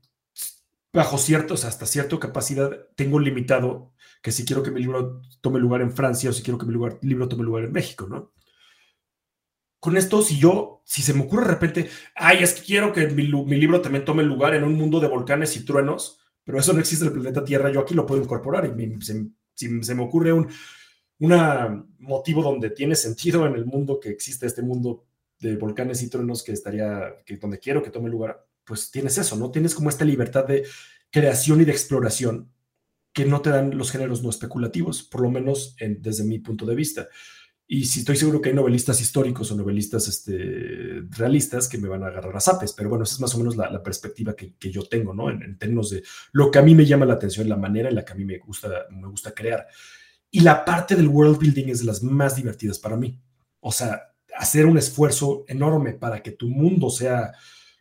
bajo 0.93 1.17
ciertos, 1.17 1.65
hasta 1.65 1.85
cierta 1.85 2.19
capacidad, 2.19 2.87
tengo 2.95 3.19
limitado 3.19 3.93
que 4.21 4.31
si 4.31 4.45
quiero 4.45 4.63
que 4.63 4.71
mi 4.71 4.81
libro 4.81 5.21
tome 5.41 5.59
lugar 5.59 5.81
en 5.81 5.91
Francia 5.91 6.29
o 6.29 6.33
si 6.33 6.43
quiero 6.43 6.57
que 6.57 6.65
mi 6.65 6.73
libro 7.01 7.27
tome 7.27 7.43
lugar 7.43 7.65
en 7.65 7.71
México, 7.73 8.07
¿no? 8.07 8.31
Con 9.81 9.97
esto, 9.97 10.21
si 10.21 10.37
yo, 10.37 10.83
si 10.85 11.01
se 11.01 11.15
me 11.15 11.23
ocurre 11.23 11.45
de 11.45 11.51
repente, 11.53 11.89
ay, 12.15 12.43
es 12.43 12.53
que 12.53 12.61
quiero 12.61 12.93
que 12.93 13.07
mi, 13.07 13.23
libro 13.23 13.81
también 13.81 14.05
tome 14.05 14.21
lugar 14.21 14.53
en 14.53 14.63
un 14.63 14.75
mundo 14.75 14.99
de 14.99 15.07
volcanes 15.07 15.57
y 15.57 15.65
truenos, 15.65 16.20
pero 16.51 16.59
eso 16.59 16.73
no 16.73 16.81
existe 16.81 17.05
en 17.05 17.13
el 17.13 17.13
planeta 17.13 17.45
Tierra, 17.45 17.71
yo 17.71 17.79
aquí 17.79 17.93
lo 17.93 18.05
puedo 18.05 18.21
incorporar 18.21 18.65
y 18.65 19.01
si 19.01 19.83
se 19.83 19.95
me 19.95 20.03
ocurre 20.03 20.33
un, 20.33 20.49
un 21.19 21.95
motivo 21.99 22.43
donde 22.43 22.71
tiene 22.71 22.93
sentido 22.95 23.47
en 23.47 23.55
el 23.55 23.65
mundo 23.65 24.01
que 24.01 24.09
existe 24.09 24.47
este 24.47 24.61
mundo 24.61 25.05
de 25.39 25.55
volcanes 25.55 26.03
y 26.03 26.09
truenos 26.09 26.43
que 26.43 26.51
estaría, 26.51 27.15
que 27.25 27.37
donde 27.37 27.57
quiero 27.57 27.81
que 27.81 27.89
tome 27.89 28.09
lugar, 28.09 28.45
pues 28.65 28.91
tienes 28.91 29.17
eso, 29.17 29.37
¿no? 29.37 29.49
Tienes 29.49 29.73
como 29.73 29.87
esta 29.87 30.03
libertad 30.03 30.45
de 30.45 30.65
creación 31.09 31.61
y 31.61 31.63
de 31.63 31.71
exploración 31.71 32.51
que 33.13 33.23
no 33.23 33.39
te 33.39 33.49
dan 33.49 33.77
los 33.77 33.89
géneros 33.89 34.21
no 34.21 34.29
especulativos, 34.29 35.03
por 35.03 35.21
lo 35.21 35.31
menos 35.31 35.77
desde 35.79 36.25
mi 36.25 36.39
punto 36.39 36.65
de 36.65 36.75
vista. 36.75 37.07
Y 37.73 37.85
si 37.85 38.01
estoy 38.01 38.17
seguro 38.17 38.41
que 38.41 38.49
hay 38.49 38.55
novelistas 38.55 38.99
históricos 38.99 39.49
o 39.49 39.55
novelistas 39.55 40.05
este, 40.09 41.03
realistas 41.09 41.69
que 41.69 41.77
me 41.77 41.87
van 41.87 42.03
a 42.03 42.07
agarrar 42.07 42.35
a 42.35 42.41
zapes, 42.41 42.73
pero 42.73 42.89
bueno, 42.89 43.05
esa 43.05 43.13
es 43.13 43.21
más 43.21 43.33
o 43.33 43.37
menos 43.37 43.55
la, 43.55 43.81
perspectiva 43.81 44.35
que, 44.35 44.53
yo 44.69 44.83
tengo, 44.89 45.13
¿no? 45.13 45.29
En, 45.29 45.41
en, 45.41 45.57
términos 45.57 45.89
de 45.89 46.03
lo 46.33 46.51
que 46.51 46.59
a 46.59 46.63
mí 46.63 46.75
me 46.75 46.85
llama 46.85 47.05
la 47.05 47.13
atención, 47.13 47.47
la 47.47 47.55
manera 47.55 47.87
en 47.87 47.95
la 47.95 48.03
que 48.03 48.11
a 48.11 48.15
mí 48.15 48.25
me 48.25 48.39
gusta, 48.39 48.87
me 48.89 49.07
gusta 49.07 49.33
crear. 49.33 49.67
Y 50.29 50.41
la 50.41 50.65
parte 50.65 50.97
del 50.97 51.07
world 51.07 51.39
building 51.39 51.69
es 51.69 51.79
de 51.79 51.85
las 51.85 52.03
más 52.03 52.35
divertidas 52.35 52.77
para 52.77 52.97
mí. 52.97 53.17
O 53.61 53.71
sea, 53.71 54.01
hacer 54.35 54.65
un 54.65 54.77
esfuerzo 54.77 55.45
enorme 55.47 55.93
para 55.93 56.21
que 56.21 56.31
tu 56.31 56.49
mundo 56.49 56.89
sea 56.89 57.31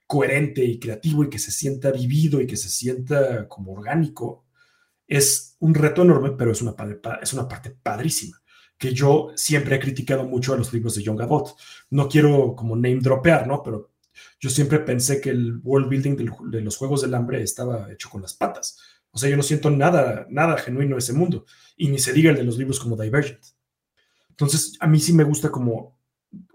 coherente 0.07 0.65
y 0.65 0.79
creativo 0.79 1.25
y 1.25 1.31
que 1.31 1.41
se 1.41 1.51
sienta 1.51 1.91
vivido 1.91 2.41
y 2.41 2.47
que 2.47 2.57
se 2.57 2.69
sienta 2.69 3.49
como 3.49 3.73
orgánico, 3.73 4.45
es 5.09 5.57
un 5.59 5.75
reto 5.75 6.03
enorme, 6.03 6.31
pero 6.39 6.53
es 6.53 6.63
una, 6.63 6.77
es 7.21 7.33
una 7.33 7.49
parte 7.49 7.71
padrísima 7.71 8.40
que 8.81 8.95
yo 8.95 9.31
siempre 9.37 9.77
he 9.77 9.79
criticado 9.79 10.25
mucho 10.25 10.55
a 10.55 10.57
los 10.57 10.73
libros 10.73 10.95
de 10.95 11.03
Young 11.03 11.21
Adult. 11.21 11.49
No 11.91 12.09
quiero 12.09 12.57
como 12.57 12.75
name 12.75 13.01
dropear, 13.01 13.47
¿no? 13.47 13.63
Pero 13.63 13.91
yo 14.41 14.49
siempre 14.49 14.79
pensé 14.79 15.21
que 15.21 15.29
el 15.29 15.61
world 15.63 15.91
building 15.91 16.17
de 16.51 16.63
los 16.63 16.79
Juegos 16.79 17.03
del 17.03 17.15
Hambre 17.15 17.43
estaba 17.43 17.93
hecho 17.93 18.09
con 18.09 18.23
las 18.23 18.33
patas. 18.33 18.79
O 19.11 19.19
sea, 19.19 19.29
yo 19.29 19.37
no 19.37 19.43
siento 19.43 19.69
nada, 19.69 20.27
nada 20.31 20.57
genuino 20.57 20.97
ese 20.97 21.13
mundo. 21.13 21.45
Y 21.77 21.89
ni 21.89 21.99
se 21.99 22.15
diga 22.15 22.31
el 22.31 22.39
de 22.39 22.45
los 22.45 22.57
libros 22.57 22.81
como 22.81 22.97
Divergent. 22.97 23.45
Entonces, 24.31 24.79
a 24.81 24.87
mí 24.87 24.99
sí 24.99 25.13
me 25.13 25.25
gusta 25.25 25.51
como 25.51 25.99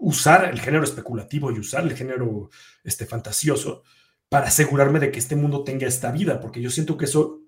usar 0.00 0.50
el 0.50 0.60
género 0.60 0.82
especulativo 0.82 1.52
y 1.52 1.60
usar 1.60 1.84
el 1.84 1.96
género 1.96 2.50
este, 2.82 3.06
fantasioso 3.06 3.84
para 4.28 4.48
asegurarme 4.48 4.98
de 4.98 5.12
que 5.12 5.20
este 5.20 5.36
mundo 5.36 5.62
tenga 5.62 5.86
esta 5.86 6.10
vida, 6.10 6.40
porque 6.40 6.60
yo 6.60 6.70
siento 6.70 6.96
que 6.96 7.04
eso 7.04 7.46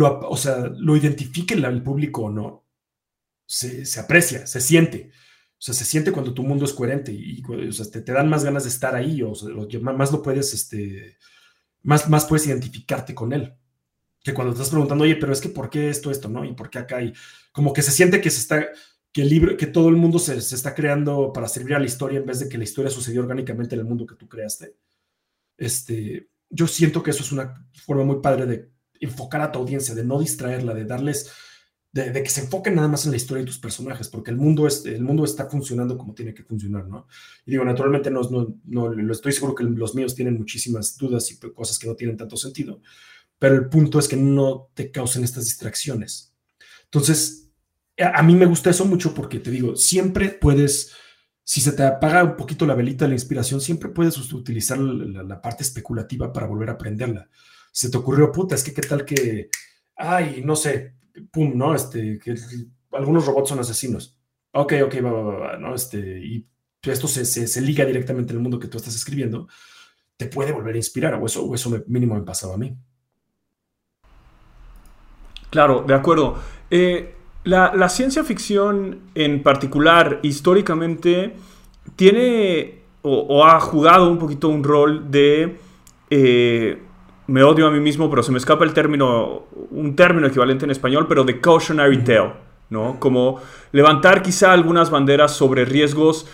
o 0.00 0.36
sea, 0.36 0.72
lo 0.78 0.96
identifique 0.96 1.54
el, 1.54 1.82
público 1.82 2.22
o 2.22 2.30
no, 2.30 2.61
se, 3.52 4.00
aprecia, 4.00 4.46
se 4.46 4.60
siente. 4.60 5.10
O 5.52 5.64
sea, 5.64 5.74
se 5.74 5.84
siente 5.84 6.10
cuando 6.10 6.34
tu 6.34 6.42
mundo 6.42 6.64
es 6.64 6.72
coherente 6.72 7.12
y, 7.12 7.42
o 7.44 7.72
sea, 7.72 7.88
te, 7.90 8.00
te, 8.00 8.12
dan 8.12 8.28
más 8.28 8.44
ganas 8.44 8.64
de 8.64 8.70
estar 8.70 8.94
ahí 8.94 9.22
o, 9.22 9.32
más 9.82 10.10
lo 10.10 10.22
puedes, 10.22 10.54
este, 10.54 11.18
más, 11.82 12.08
más 12.08 12.24
puedes 12.24 12.46
identificarte 12.46 13.14
con 13.14 13.32
él. 13.32 13.54
Que 14.24 14.32
cuando 14.34 14.52
estás 14.52 14.70
preguntando, 14.70 15.04
oye, 15.04 15.16
pero 15.16 15.32
es 15.32 15.40
que 15.40 15.50
¿por 15.50 15.68
qué 15.68 15.90
esto, 15.90 16.10
esto, 16.10 16.28
no? 16.28 16.44
¿Y 16.44 16.54
por 16.54 16.70
qué 16.70 16.78
acá? 16.78 17.02
Y 17.02 17.12
como 17.52 17.72
que 17.72 17.82
se 17.82 17.90
siente 17.90 18.20
que 18.20 18.30
se 18.30 18.40
está, 18.40 18.68
que 19.12 19.22
el 19.22 19.28
libro, 19.28 19.56
que 19.56 19.66
todo 19.66 19.88
el 19.88 19.96
mundo 19.96 20.18
se, 20.18 20.40
se, 20.40 20.54
está 20.54 20.74
creando 20.74 21.32
para 21.32 21.48
servir 21.48 21.74
a 21.74 21.78
la 21.78 21.86
historia 21.86 22.18
en 22.18 22.26
vez 22.26 22.40
de 22.40 22.48
que 22.48 22.58
la 22.58 22.64
historia 22.64 22.90
sucedió 22.90 23.20
orgánicamente 23.20 23.74
en 23.74 23.80
el 23.80 23.86
mundo 23.86 24.06
que 24.06 24.16
tú 24.16 24.28
creaste. 24.28 24.76
Este, 25.58 26.28
yo 26.48 26.66
siento 26.66 27.02
que 27.02 27.10
eso 27.10 27.22
es 27.22 27.32
una 27.32 27.68
forma 27.84 28.04
muy 28.04 28.20
padre 28.20 28.46
de 28.46 28.70
enfocar 29.00 29.42
a 29.42 29.52
tu 29.52 29.58
audiencia, 29.58 29.94
de 29.94 30.04
no 30.04 30.18
distraerla, 30.18 30.74
de 30.74 30.84
darles, 30.84 31.30
de, 31.92 32.22
que 32.22 32.30
se 32.30 32.40
enfoquen 32.40 32.74
nada 32.74 32.88
más 32.88 33.04
en 33.04 33.10
la 33.10 33.18
historia 33.18 33.42
y 33.42 33.46
tus 33.46 33.58
personajes, 33.58 34.08
porque 34.08 34.30
el 34.30 34.38
mundo, 34.38 34.66
es, 34.66 34.84
el 34.86 35.02
mundo 35.02 35.24
está 35.24 35.48
funcionando 35.48 35.98
como 35.98 36.14
tiene 36.14 36.32
que 36.32 36.42
funcionar, 36.42 36.88
¿no? 36.88 37.06
Y 37.44 37.50
digo, 37.52 37.64
naturalmente 37.64 38.10
no, 38.10 38.22
no, 38.30 38.94
no 38.94 39.12
estoy 39.12 39.32
seguro 39.32 39.54
que 39.54 39.64
los 39.64 39.94
míos 39.94 40.14
tienen 40.14 40.38
muchísimas 40.38 40.96
dudas 40.96 41.30
y 41.30 41.38
cosas 41.52 41.78
que 41.78 41.86
no 41.86 41.94
tienen 41.94 42.16
tanto 42.16 42.36
sentido, 42.36 42.80
pero 43.38 43.54
el 43.54 43.68
punto 43.68 43.98
es 43.98 44.08
que 44.08 44.16
no 44.16 44.70
te 44.74 44.90
causen 44.90 45.22
estas 45.22 45.44
distracciones. 45.44 46.32
Entonces, 46.84 47.42
a 47.98 48.22
mí 48.22 48.34
me 48.34 48.46
gusta 48.46 48.70
eso 48.70 48.84
mucho 48.84 49.14
porque 49.14 49.38
te 49.38 49.50
digo, 49.50 49.76
siempre 49.76 50.30
puedes, 50.30 50.92
si 51.44 51.60
se 51.60 51.72
te 51.72 51.82
apaga 51.82 52.24
un 52.24 52.36
poquito 52.36 52.66
la 52.66 52.74
velita 52.74 53.04
de 53.04 53.10
la 53.10 53.14
inspiración, 53.16 53.60
siempre 53.60 53.90
puedes 53.90 54.16
utilizar 54.32 54.78
la, 54.78 55.42
parte 55.42 55.62
especulativa 55.62 56.32
para 56.32 56.46
volver 56.46 56.70
a 56.70 56.74
aprenderla. 56.74 57.28
Se 57.70 57.90
te 57.90 57.98
ocurrió, 57.98 58.32
puta, 58.32 58.54
es 58.54 58.62
que 58.62 58.72
qué 58.72 58.82
tal 58.82 59.04
que, 59.04 59.50
ay, 59.96 60.42
no 60.44 60.56
sé, 60.56 60.94
pum, 61.30 61.52
¿no? 61.56 61.74
Este, 61.74 62.18
algunos 62.92 63.26
robots 63.26 63.50
son 63.50 63.60
asesinos. 63.60 64.18
Ok, 64.52 64.74
ok, 64.84 64.94
va, 65.04 65.12
va, 65.12 65.38
va, 65.38 65.56
¿no? 65.56 65.74
Este, 65.74 65.98
y 65.98 66.46
esto 66.90 67.06
se, 67.06 67.24
se, 67.24 67.60
liga 67.60 67.84
directamente 67.84 68.32
en 68.32 68.38
el 68.38 68.42
mundo 68.42 68.58
que 68.58 68.68
tú 68.68 68.78
estás 68.78 68.94
escribiendo, 68.94 69.48
te 70.16 70.26
puede 70.26 70.52
volver 70.52 70.74
a 70.74 70.78
inspirar, 70.78 71.14
o 71.14 71.26
eso, 71.26 71.44
o 71.44 71.54
eso 71.54 71.82
mínimo 71.86 72.14
me 72.14 72.22
pasaba 72.22 72.54
a 72.54 72.58
mí. 72.58 72.76
Claro, 75.50 75.84
de 75.86 75.94
acuerdo. 75.94 76.36
Eh, 76.70 77.14
la, 77.44 77.88
ciencia 77.88 78.24
ficción 78.24 79.00
en 79.14 79.42
particular, 79.42 80.20
históricamente, 80.22 81.36
tiene 81.96 82.82
o, 83.02 83.44
ha 83.44 83.60
jugado 83.60 84.10
un 84.10 84.18
poquito 84.18 84.48
un 84.48 84.64
rol 84.64 85.10
de... 85.10 85.58
Eh, 86.10 86.82
me 87.26 87.42
odio 87.42 87.66
a 87.66 87.70
mí 87.70 87.80
mismo, 87.80 88.10
pero 88.10 88.22
se 88.22 88.32
me 88.32 88.38
escapa 88.38 88.64
el 88.64 88.72
término, 88.72 89.44
un 89.70 89.96
término 89.96 90.26
equivalente 90.26 90.64
en 90.64 90.70
español, 90.70 91.06
pero 91.08 91.24
de 91.24 91.40
cautionary 91.40 91.98
tale, 92.04 92.32
¿no? 92.70 92.98
Como 92.98 93.40
levantar 93.72 94.22
quizá 94.22 94.52
algunas 94.52 94.90
banderas 94.90 95.34
sobre 95.36 95.64
riesgos, 95.64 96.26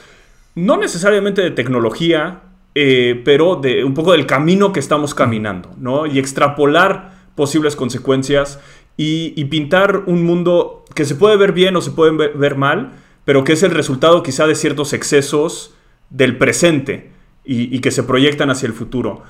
no 0.55 0.77
necesariamente 0.77 1.43
de 1.43 1.51
tecnología, 1.51 2.41
eh, 2.75 3.21
pero 3.25 3.57
de 3.57 3.85
un 3.85 3.95
poco 3.95 4.13
del 4.13 4.27
camino 4.27 4.73
que 4.73 4.81
estamos 4.81 5.15
caminando, 5.15 5.71
¿no? 5.79 6.07
Y 6.07 6.19
extrapolar 6.19 7.13
posibles 7.35 7.77
consecuencias 7.77 8.59
y, 8.97 9.45
pintar 9.45 10.03
un 10.07 10.25
mundo 10.25 10.85
que 10.95 11.05
se 11.05 11.15
puede 11.15 11.37
ver 11.37 11.53
bien 11.53 11.77
o 11.77 11.81
se 11.81 11.93
puede 11.93 12.13
ver, 12.35 12.57
mal, 12.57 12.93
pero 13.25 13.45
que 13.45 13.53
es 13.53 13.63
el 13.63 13.71
resultado 13.71 14.25
quizá 14.25 14.47
de 14.47 14.57
ciertos 14.57 14.93
excesos 14.93 15.75
del 16.11 16.37
presente 16.37 17.13
y, 17.45 17.79
que 17.79 17.93
se 17.93 18.03
proyectan 18.03 18.51
hacia 18.51 18.67
el 18.67 18.73
futuro. 18.73 19.23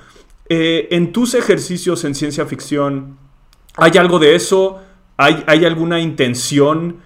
Eh, 0.48 0.88
en 0.90 1.12
tus 1.12 1.34
ejercicios 1.34 2.04
en 2.04 2.14
ciencia 2.14 2.46
ficción, 2.46 3.18
¿hay 3.76 3.98
algo 3.98 4.18
de 4.18 4.34
eso? 4.34 4.80
¿Hay, 5.16 5.44
¿Hay, 5.46 5.64
alguna 5.64 6.00
intención? 6.00 6.98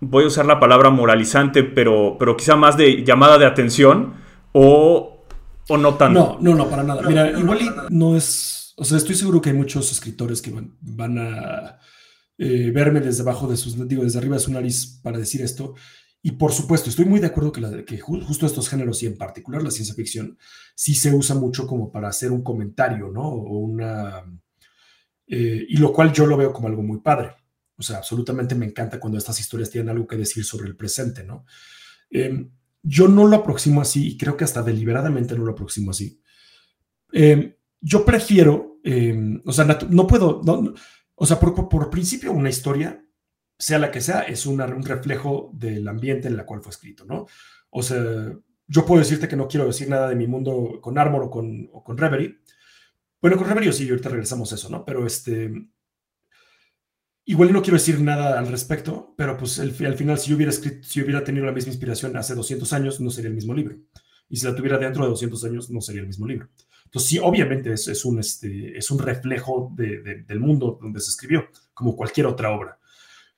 Voy 0.00 0.24
a 0.24 0.26
usar 0.26 0.46
la 0.46 0.58
palabra 0.58 0.90
moralizante, 0.90 1.62
pero, 1.62 2.16
pero 2.18 2.36
quizá 2.36 2.56
más 2.56 2.76
de 2.76 3.04
llamada 3.04 3.38
de 3.38 3.46
atención 3.46 4.14
o, 4.52 5.24
o 5.68 5.76
no 5.76 5.94
tanto. 5.94 6.38
No, 6.40 6.50
no, 6.50 6.56
no, 6.56 6.70
para 6.70 6.82
nada. 6.82 7.02
Mira, 7.02 7.30
igual 7.30 7.60
no 7.90 8.16
es 8.16 8.56
o 8.76 8.84
sea, 8.84 8.98
estoy 8.98 9.14
seguro 9.14 9.40
que 9.40 9.50
hay 9.50 9.56
muchos 9.56 9.90
escritores 9.90 10.42
que 10.42 10.52
van, 10.82 11.18
a 11.18 11.78
eh, 12.36 12.70
verme 12.70 13.00
desde 13.00 13.22
abajo 13.22 13.48
de 13.48 13.56
sus, 13.56 13.88
digo, 13.88 14.04
desde 14.04 14.18
arriba 14.18 14.36
de 14.36 14.42
su 14.42 14.52
nariz 14.52 15.00
para 15.02 15.18
decir 15.18 15.40
esto. 15.40 15.74
Y 16.26 16.32
por 16.32 16.52
supuesto, 16.52 16.90
estoy 16.90 17.04
muy 17.04 17.20
de 17.20 17.28
acuerdo 17.28 17.52
que, 17.52 17.84
que 17.84 18.00
justo 18.00 18.46
estos 18.46 18.68
géneros, 18.68 19.00
y 19.00 19.06
en 19.06 19.16
particular 19.16 19.62
la 19.62 19.70
ciencia 19.70 19.94
ficción, 19.94 20.36
sí 20.74 20.92
se 20.96 21.14
usa 21.14 21.36
mucho 21.36 21.68
como 21.68 21.92
para 21.92 22.08
hacer 22.08 22.32
un 22.32 22.42
comentario, 22.42 23.12
¿no? 23.12 23.22
O 23.28 23.58
una. 23.58 24.24
Eh, 25.28 25.64
y 25.68 25.76
lo 25.76 25.92
cual 25.92 26.12
yo 26.12 26.26
lo 26.26 26.36
veo 26.36 26.52
como 26.52 26.66
algo 26.66 26.82
muy 26.82 26.98
padre. 26.98 27.30
O 27.76 27.82
sea, 27.84 27.98
absolutamente 27.98 28.56
me 28.56 28.66
encanta 28.66 28.98
cuando 28.98 29.18
estas 29.18 29.38
historias 29.38 29.70
tienen 29.70 29.90
algo 29.90 30.04
que 30.04 30.16
decir 30.16 30.44
sobre 30.44 30.66
el 30.66 30.74
presente, 30.74 31.22
¿no? 31.22 31.46
Em, 32.10 32.50
yo 32.82 33.06
no 33.06 33.28
lo 33.28 33.36
aproximo 33.36 33.80
así 33.80 34.08
y 34.08 34.18
creo 34.18 34.36
que 34.36 34.42
hasta 34.42 34.64
deliberadamente 34.64 35.36
no 35.36 35.44
lo 35.44 35.52
aproximo 35.52 35.92
así. 35.92 36.20
Eh, 37.12 37.56
yo 37.80 38.04
prefiero, 38.04 38.80
em, 38.82 39.40
o 39.46 39.52
sea, 39.52 39.64
no 39.64 40.08
puedo, 40.08 40.42
o 41.14 41.24
sea, 41.24 41.38
por, 41.38 41.88
principio 41.88 42.32
una 42.32 42.50
historia, 42.50 43.05
sea 43.58 43.78
la 43.78 43.90
que 43.90 44.00
sea, 44.00 44.20
es 44.20 44.46
un 44.46 44.58
reflejo 44.84 45.50
del 45.54 45.86
ambiente 45.88 46.28
en 46.28 46.34
el 46.34 46.44
cual 46.44 46.62
fue 46.62 46.70
escrito, 46.70 47.04
¿no? 47.04 47.26
O 47.70 47.82
sea, 47.82 48.32
yo 48.68 48.86
puedo 48.86 49.00
decirte 49.00 49.28
que 49.28 49.36
no 49.36 49.48
quiero 49.48 49.66
decir 49.66 49.88
nada 49.88 50.08
de 50.08 50.16
mi 50.16 50.26
mundo 50.26 50.80
con 50.82 50.98
Armor 50.98 51.24
o 51.24 51.30
con, 51.30 51.68
o 51.72 51.82
con 51.82 51.96
Reverie. 51.96 52.38
Bueno, 53.20 53.36
con 53.36 53.46
Reverie 53.46 53.72
sí, 53.72 53.88
ahorita 53.88 54.08
regresamos 54.08 54.52
a 54.52 54.56
eso, 54.56 54.68
¿no? 54.68 54.84
Pero 54.84 55.06
este, 55.06 55.50
igual 57.24 57.52
no 57.52 57.62
quiero 57.62 57.78
decir 57.78 58.00
nada 58.00 58.38
al 58.38 58.48
respecto, 58.48 59.14
pero 59.16 59.36
pues 59.36 59.58
al 59.58 59.72
final 59.72 60.18
si 60.18 60.30
yo 60.30 60.36
hubiera 60.36 60.50
escrito, 60.50 60.86
si 60.86 61.00
hubiera 61.00 61.24
tenido 61.24 61.46
la 61.46 61.52
misma 61.52 61.70
inspiración 61.70 62.16
hace 62.16 62.34
200 62.34 62.72
años, 62.72 63.00
no 63.00 63.10
sería 63.10 63.28
el 63.28 63.34
mismo 63.34 63.54
libro. 63.54 63.76
Y 64.28 64.36
si 64.36 64.46
la 64.46 64.54
tuviera 64.54 64.78
dentro 64.78 65.04
de 65.04 65.10
200 65.10 65.44
años, 65.44 65.70
no 65.70 65.80
sería 65.80 66.00
el 66.00 66.08
mismo 66.08 66.26
libro. 66.26 66.48
Entonces, 66.84 67.10
sí, 67.10 67.18
obviamente 67.18 67.72
es, 67.72 67.88
es 67.88 68.04
un, 68.04 68.18
este, 68.18 68.76
es 68.76 68.90
un 68.90 68.98
reflejo 68.98 69.72
del 69.76 70.40
mundo 70.40 70.78
donde 70.80 71.00
se 71.00 71.10
escribió, 71.10 71.46
como 71.72 71.96
cualquier 71.96 72.26
otra 72.26 72.50
obra. 72.50 72.78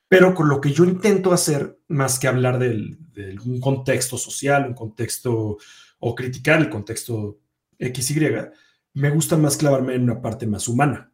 Pero 0.09 0.35
con 0.35 0.49
lo 0.49 0.61
que 0.61 0.73
yo 0.73 0.85
intento 0.85 1.33
hacer, 1.33 1.79
más 1.89 2.19
que 2.19 2.29
hablar 2.29 2.59
de 2.59 2.97
un 3.45 3.61
contexto 3.61 4.17
social, 4.17 4.67
un 4.67 4.75
contexto, 4.75 5.59
o 5.99 6.15
criticar 6.15 6.61
el 6.61 6.71
contexto 6.71 7.41
XY, 7.79 8.51
me 8.95 9.11
gusta 9.11 9.37
más 9.37 9.57
clavarme 9.57 9.95
en 9.95 10.03
una 10.03 10.21
parte 10.21 10.47
más 10.47 10.67
humana. 10.67 11.13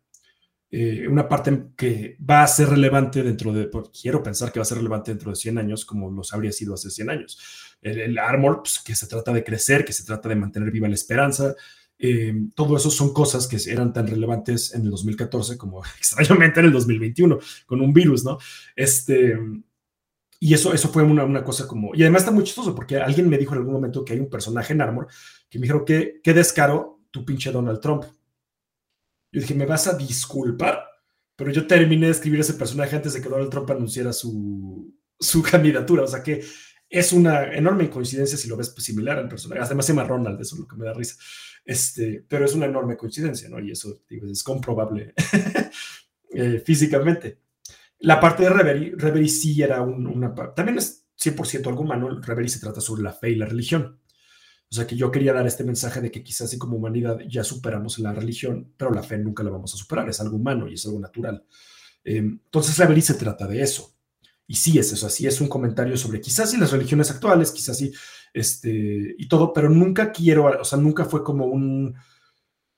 Eh, 0.71 1.07
una 1.07 1.29
parte 1.29 1.67
que 1.77 2.17
va 2.29 2.43
a 2.43 2.49
ser 2.49 2.69
relevante 2.69 3.23
dentro 3.23 3.53
de, 3.53 3.67
pues, 3.67 3.91
quiero 3.91 4.23
pensar 4.23 4.51
que 4.51 4.59
va 4.59 4.63
a 4.63 4.67
ser 4.67 4.79
relevante 4.79 5.13
dentro 5.13 5.31
de 5.31 5.37
100 5.37 5.59
años, 5.59 5.85
como 5.85 6.11
los 6.11 6.33
habría 6.33 6.51
sido 6.51 6.75
hace 6.75 6.91
100 6.91 7.11
años. 7.11 7.39
El, 7.81 8.01
el 8.01 8.19
Armor, 8.19 8.63
pues, 8.63 8.81
que 8.81 8.97
se 8.97 9.07
trata 9.07 9.33
de 9.33 9.45
crecer, 9.45 9.85
que 9.85 9.93
se 9.93 10.05
trata 10.05 10.29
de 10.29 10.35
mantener 10.35 10.73
viva 10.73 10.89
la 10.89 10.95
esperanza, 10.95 11.55
eh, 11.99 12.35
todo 12.55 12.77
eso 12.77 12.91
son 12.91 13.13
cosas 13.13 13.47
que 13.47 13.59
eran 13.71 13.93
tan 13.93 14.07
relevantes 14.07 14.75
en 14.75 14.83
el 14.83 14.91
2014 14.91 15.57
como 15.57 15.83
extrañamente 15.99 16.61
en 16.61 16.67
el 16.67 16.73
2021 16.73 17.39
con 17.67 17.81
un 17.81 17.93
virus, 17.93 18.25
¿no? 18.25 18.39
Este, 18.75 19.39
y 20.41 20.53
eso, 20.53 20.75
eso 20.75 20.89
fue 20.89 21.03
una, 21.03 21.25
una, 21.25 21.43
cosa 21.43 21.67
como... 21.67 21.95
Y 21.95 22.03
además 22.03 22.23
está 22.23 22.33
muy 22.33 22.45
chistoso 22.45 22.75
porque 22.75 22.99
alguien 22.99 23.29
me 23.29 23.39
dijo 23.39 23.55
en 23.55 23.61
algún 23.61 23.75
momento 23.75 24.05
que 24.05 24.13
hay 24.13 24.21
un 24.21 24.29
personaje 24.29 24.73
en 24.73 24.83
Armor 24.83 25.07
que 25.49 25.59
me 25.59 25.67
dijo 25.67 25.85
que 25.85 26.21
qué 26.23 26.35
descaro 26.35 27.01
tu 27.11 27.25
pinche 27.25 27.53
Donald 27.53 27.81
Trump. 27.81 28.05
Yo 29.33 29.41
dije, 29.41 29.55
me 29.55 29.67
vas 29.67 29.87
a 29.87 29.97
disculpar, 29.97 30.85
pero 31.37 31.51
yo 31.51 31.67
terminé 31.67 32.07
de 32.07 32.13
escribir 32.13 32.41
ese 32.41 32.55
personaje 32.55 32.97
antes 32.97 33.15
de 33.15 33.23
que 33.23 33.29
Donald 33.29 33.51
Trump 33.51 33.71
anunciara 33.71 34.13
su, 34.13 34.93
su 35.19 35.43
candidatura. 35.51 36.03
O 36.03 36.07
sea 36.07 36.23
que 36.23 36.45
es 36.91 37.13
una 37.13 37.55
enorme 37.55 37.89
coincidencia 37.89 38.37
si 38.37 38.49
lo 38.49 38.57
ves 38.57 38.75
similar 38.79 39.19
al 39.19 39.29
personaje. 39.29 39.63
Además 39.63 39.87
se 39.87 39.93
llama 39.93 40.07
Ronald, 40.07 40.41
eso 40.41 40.57
es 40.57 40.61
lo 40.61 40.69
que 40.69 40.77
me 40.77 40.85
da 40.85 40.93
risa. 40.93 41.17
Este, 41.65 42.25
pero 42.29 42.45
es 42.45 42.55
una 42.55 42.67
enorme 42.67 42.97
coincidencia, 42.97 43.49
¿no? 43.49 43.59
Y 43.59 43.71
eso 43.71 44.03
es 44.09 44.43
comprobable 44.43 45.15
eh, 46.31 46.63
físicamente. 46.65 47.41
La 48.01 48.21
parte 48.21 48.43
de 48.43 48.51
Reverie, 48.51 48.93
Reverie 48.97 49.29
sí 49.29 49.63
era 49.63 49.81
una... 49.81 50.35
También 50.55 50.79
es 50.79 51.07
100% 51.19 51.67
algo 51.69 51.83
humano, 51.83 52.21
Reverie 52.21 52.51
se 52.51 52.61
trata 52.61 52.81
sobre 52.81 53.03
la 53.03 53.13
fe 53.13 53.31
y 53.31 53.37
la 53.37 53.47
religión. 53.47 53.99
O 54.71 54.75
sea 54.75 54.87
que 54.87 54.97
yo 54.97 55.11
quería 55.11 55.33
dar 55.33 55.47
este 55.47 55.65
mensaje 55.65 56.01
de 56.01 56.11
que 56.11 56.23
quizás 56.23 56.49
así 56.49 56.59
como 56.59 56.77
humanidad 56.77 57.21
ya 57.29 57.45
superamos 57.45 57.99
la 57.99 58.13
religión, 58.13 58.73
pero 58.77 58.91
la 58.91 59.03
fe 59.03 59.17
nunca 59.19 59.43
la 59.43 59.51
vamos 59.51 59.73
a 59.73 59.77
superar, 59.77 60.09
es 60.09 60.21
algo 60.21 60.37
humano 60.37 60.69
y 60.69 60.75
es 60.75 60.85
algo 60.85 60.99
natural. 60.99 61.47
Eh, 62.05 62.17
entonces 62.17 62.77
Reverie 62.77 63.03
se 63.03 63.15
trata 63.15 63.47
de 63.47 63.63
eso. 63.63 63.95
Y 64.47 64.57
sí 64.57 64.79
es 64.79 64.93
eso, 64.93 65.07
así 65.07 65.27
es 65.27 65.41
un 65.41 65.49
comentario 65.49 65.97
sobre 65.97 66.21
quizás 66.21 66.53
y 66.53 66.59
las 66.59 66.71
religiones 66.73 67.11
actuales, 67.11 67.51
quizás 67.51 67.79
sí, 67.79 67.93
este, 68.35 69.15
y 69.17 69.29
todo, 69.29 69.53
pero 69.53 69.71
nunca 69.71 70.11
quiero, 70.11 70.61
o 70.61 70.65
sea, 70.65 70.79
nunca 70.79 71.05
fue 71.05 71.23
como 71.23 71.47
un, 71.47 71.95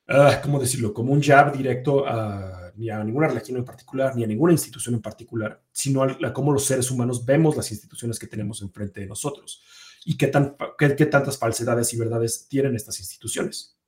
uh, 0.08 0.42
¿cómo 0.42 0.60
decirlo? 0.60 0.92
Como 0.92 1.14
un 1.14 1.22
jab 1.22 1.56
directo 1.56 2.06
a, 2.06 2.72
ni 2.76 2.90
a 2.90 3.02
ninguna 3.02 3.28
religión 3.28 3.56
en 3.56 3.64
particular, 3.64 4.14
ni 4.14 4.22
a 4.22 4.26
ninguna 4.26 4.52
institución 4.52 4.94
en 4.94 5.00
particular, 5.00 5.62
sino 5.72 6.02
a, 6.02 6.32
cómo 6.34 6.52
los 6.52 6.66
seres 6.66 6.90
humanos 6.90 7.24
vemos 7.24 7.56
las 7.56 7.72
instituciones 7.72 8.18
que 8.18 8.26
tenemos 8.26 8.60
enfrente 8.60 9.00
de 9.00 9.06
nosotros 9.06 9.62
y 10.04 10.18
qué, 10.18 10.26
tan, 10.26 10.56
qué, 10.78 10.94
qué 10.94 11.06
tantas 11.06 11.38
falsedades 11.38 11.92
y 11.94 11.96
verdades 11.96 12.46
tienen 12.48 12.76
estas 12.76 13.00
instituciones. 13.00 13.78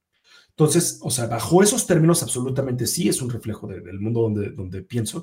Entonces, 0.49 0.99
o 1.03 1.11
sea, 1.11 1.27
bajo 1.27 1.63
esos 1.63 1.87
términos, 1.87 2.23
absolutamente 2.23 2.87
sí 2.87 3.09
es 3.11 3.21
un 3.21 3.31
reflejo 3.31 3.69
del 3.69 4.01
mundo 4.01 4.23
donde, 4.23 4.51
donde 4.51 4.83
pienso, 4.83 5.23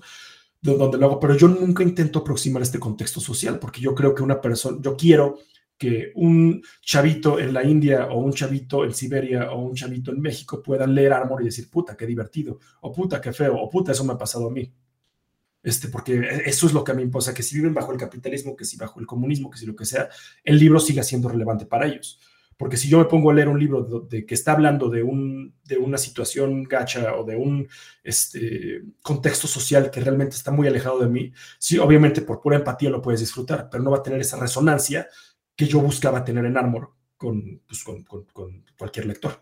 de 0.61 0.77
donde 0.77 0.97
lo 0.97 1.07
hago, 1.07 1.19
pero 1.19 1.35
yo 1.35 1.47
nunca 1.47 1.83
intento 1.83 2.19
aproximar 2.19 2.61
este 2.61 2.79
contexto 2.79 3.19
social, 3.19 3.59
porque 3.59 3.81
yo 3.81 3.93
creo 3.95 4.15
que 4.15 4.23
una 4.23 4.39
persona, 4.39 4.77
yo 4.79 4.95
quiero 4.95 5.39
que 5.77 6.11
un 6.15 6.61
chavito 6.81 7.39
en 7.39 7.53
la 7.53 7.63
India 7.63 8.07
o 8.07 8.19
un 8.19 8.33
chavito 8.33 8.83
en 8.85 8.93
Siberia 8.93 9.51
o 9.51 9.61
un 9.61 9.75
chavito 9.75 10.11
en 10.11 10.21
México 10.21 10.61
puedan 10.63 10.95
leer 10.95 11.13
Armor 11.13 11.41
y 11.41 11.45
decir, 11.45 11.69
puta, 11.69 11.97
qué 11.97 12.05
divertido, 12.05 12.59
o 12.81 12.91
puta, 12.91 13.19
qué 13.19 13.33
feo, 13.33 13.55
o 13.55 13.69
puta, 13.69 13.91
eso 13.91 14.03
me 14.03 14.13
ha 14.13 14.17
pasado 14.17 14.47
a 14.47 14.51
mí. 14.51 14.71
Este, 15.61 15.87
porque 15.87 16.43
eso 16.45 16.67
es 16.67 16.73
lo 16.73 16.83
que 16.83 16.91
a 16.91 16.95
mí 16.95 16.99
me 16.99 17.05
importa, 17.05 17.33
que 17.33 17.41
si 17.41 17.55
viven 17.55 17.73
bajo 17.73 17.91
el 17.91 17.97
capitalismo, 17.97 18.55
que 18.55 18.65
si 18.65 18.77
bajo 18.77 18.99
el 18.99 19.07
comunismo, 19.07 19.49
que 19.49 19.57
si 19.57 19.65
lo 19.65 19.75
que 19.75 19.85
sea, 19.85 20.09
el 20.43 20.59
libro 20.59 20.79
siga 20.79 21.03
siendo 21.03 21.27
relevante 21.27 21.65
para 21.65 21.87
ellos. 21.87 22.19
Porque 22.57 22.77
si 22.77 22.87
yo 22.87 22.99
me 22.99 23.05
pongo 23.05 23.31
a 23.31 23.33
leer 23.33 23.49
un 23.49 23.59
libro 23.59 23.81
de, 23.83 24.25
que 24.25 24.33
está 24.33 24.53
hablando 24.53 24.89
de, 24.89 25.03
un, 25.03 25.55
de 25.65 25.77
una 25.77 25.97
situación 25.97 26.63
gacha 26.63 27.15
o 27.15 27.25
de 27.25 27.35
un 27.35 27.67
este, 28.03 28.83
contexto 29.01 29.47
social 29.47 29.91
que 29.91 29.99
realmente 29.99 30.37
está 30.37 30.51
muy 30.51 30.67
alejado 30.67 30.99
de 30.99 31.09
mí, 31.09 31.33
sí, 31.59 31.77
obviamente 31.79 32.21
por 32.21 32.39
pura 32.39 32.55
empatía 32.55 32.89
lo 32.89 33.01
puedes 33.01 33.19
disfrutar, 33.19 33.67
pero 33.69 33.83
no 33.83 33.91
va 33.91 33.97
a 33.97 34.03
tener 34.03 34.21
esa 34.21 34.37
resonancia 34.37 35.09
que 35.55 35.65
yo 35.65 35.79
buscaba 35.79 36.23
tener 36.23 36.45
en 36.45 36.57
Armor 36.57 36.91
con, 37.17 37.61
pues, 37.67 37.83
con, 37.83 38.03
con, 38.03 38.63
cualquier 38.77 39.05
lector. 39.05 39.39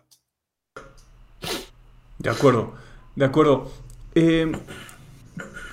De 2.18 2.30
acuerdo, 2.30 2.74
de 3.16 3.24
acuerdo. 3.24 3.70
Eh, 4.14 4.52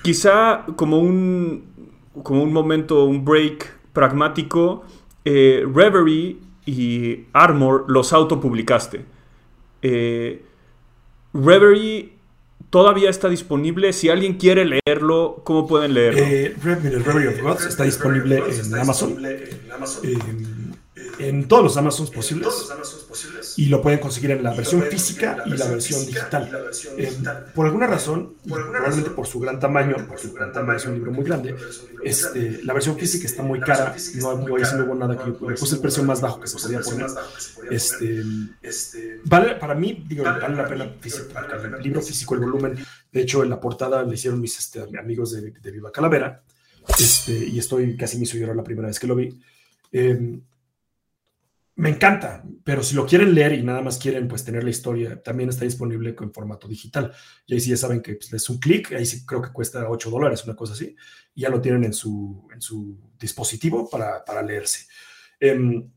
quizá 0.02 0.64
como 0.76 0.98
un, 0.98 1.92
como 2.22 2.42
un 2.42 2.52
momento, 2.52 3.04
un 3.04 3.24
break 3.24 3.92
pragmático, 3.92 4.84
eh, 5.24 5.64
Reverie 5.72 6.38
y 6.66 7.26
Armor 7.32 7.84
los 7.88 8.12
autopublicaste. 8.12 9.04
Eh, 9.82 10.44
Reverie 11.32 12.12
todavía 12.72 13.10
está 13.10 13.28
disponible. 13.28 13.92
Si 13.92 14.08
alguien 14.08 14.38
quiere 14.38 14.64
leerlo, 14.64 15.42
¿cómo 15.44 15.66
pueden 15.68 15.92
leerlo? 15.92 16.22
Eh, 16.22 16.56
Reverie 16.62 17.28
of 17.28 17.40
Gods 17.40 17.66
está 17.66 17.84
disponible 17.84 18.38
en 18.38 18.74
Amazon. 18.74 19.24
Eh, 19.26 19.50
en 21.18 21.48
todos 21.48 21.62
los 21.64 21.76
Amazons 21.76 22.10
posibles 22.10 22.54
y 23.56 23.66
lo 23.66 23.82
pueden 23.82 23.98
conseguir 23.98 24.32
en 24.32 24.42
la 24.42 24.54
versión 24.54 24.82
física 24.82 25.42
y 25.46 25.50
la 25.50 25.66
versión 25.66 26.04
digital. 26.06 26.50
Eh, 26.96 27.12
por 27.54 27.66
alguna 27.66 27.86
razón, 27.86 28.34
probablemente 28.46 29.10
por 29.10 29.26
su 29.26 29.40
gran 29.40 29.58
tamaño, 29.58 29.96
porque 30.06 30.26
el 30.26 30.32
gran 30.32 30.52
tamaño 30.52 30.76
es 30.76 30.86
un 30.86 30.94
libro 30.94 31.12
muy 31.12 31.24
grande, 31.24 31.54
este, 32.04 32.62
la 32.62 32.72
versión 32.72 32.96
física 32.96 33.26
está 33.26 33.42
muy 33.42 33.60
cara, 33.60 33.94
no, 34.16 34.36
no, 34.36 34.54
hubo 34.54 34.94
nada 34.94 35.16
que 35.16 35.24
yo 35.30 35.50
le 35.50 35.56
puse 35.56 35.76
el 35.76 35.80
precio 35.80 36.02
más 36.04 36.20
bajo 36.20 36.40
que 36.40 36.46
se 36.46 36.58
podía 36.58 36.80
poner. 36.80 37.06
Este, 37.70 38.22
vale, 39.24 39.56
para 39.56 39.74
mí, 39.74 40.04
digo, 40.06 40.24
vale 40.24 40.56
la 40.56 40.68
pena 40.68 40.84
el 40.84 41.82
libro 41.82 42.02
físico, 42.02 42.34
el 42.34 42.40
volumen. 42.40 42.76
De 43.10 43.20
hecho, 43.20 43.42
en 43.42 43.50
la 43.50 43.60
portada 43.60 44.02
le 44.02 44.14
hicieron 44.14 44.40
mis 44.40 44.58
este, 44.58 44.80
amigos 44.98 45.32
de, 45.32 45.50
de, 45.50 45.70
Viva 45.70 45.92
Calavera, 45.92 46.42
este, 46.98 47.32
y 47.32 47.58
estoy 47.58 47.96
casi 47.96 48.16
me 48.16 48.24
hizo 48.24 48.36
llorar 48.36 48.56
la 48.56 48.64
primera 48.64 48.88
vez 48.88 48.98
que 48.98 49.06
lo 49.06 49.14
vi. 49.14 49.38
Eh, 49.92 50.38
me 51.82 51.88
encanta, 51.88 52.44
pero 52.62 52.80
si 52.84 52.94
lo 52.94 53.04
quieren 53.04 53.34
leer 53.34 53.54
y 53.54 53.64
nada 53.64 53.82
más 53.82 53.98
quieren 53.98 54.28
pues 54.28 54.44
tener 54.44 54.62
la 54.62 54.70
historia, 54.70 55.20
también 55.20 55.48
está 55.48 55.64
disponible 55.64 56.14
en 56.16 56.32
formato 56.32 56.68
digital. 56.68 57.12
Y 57.44 57.54
ahí 57.54 57.60
sí 57.60 57.70
ya 57.70 57.76
saben 57.76 58.00
que 58.00 58.14
pues, 58.14 58.32
es 58.32 58.48
un 58.48 58.60
clic, 58.60 58.92
ahí 58.92 59.04
sí 59.04 59.26
creo 59.26 59.42
que 59.42 59.50
cuesta 59.50 59.88
8 59.88 60.08
dólares, 60.08 60.44
una 60.44 60.54
cosa 60.54 60.74
así, 60.74 60.94
y 61.34 61.40
ya 61.40 61.48
lo 61.48 61.60
tienen 61.60 61.82
en 61.82 61.92
su, 61.92 62.48
dispositivo 63.18 63.90
para, 63.90 64.42
leerse. 64.44 64.86
Em, 65.40 65.90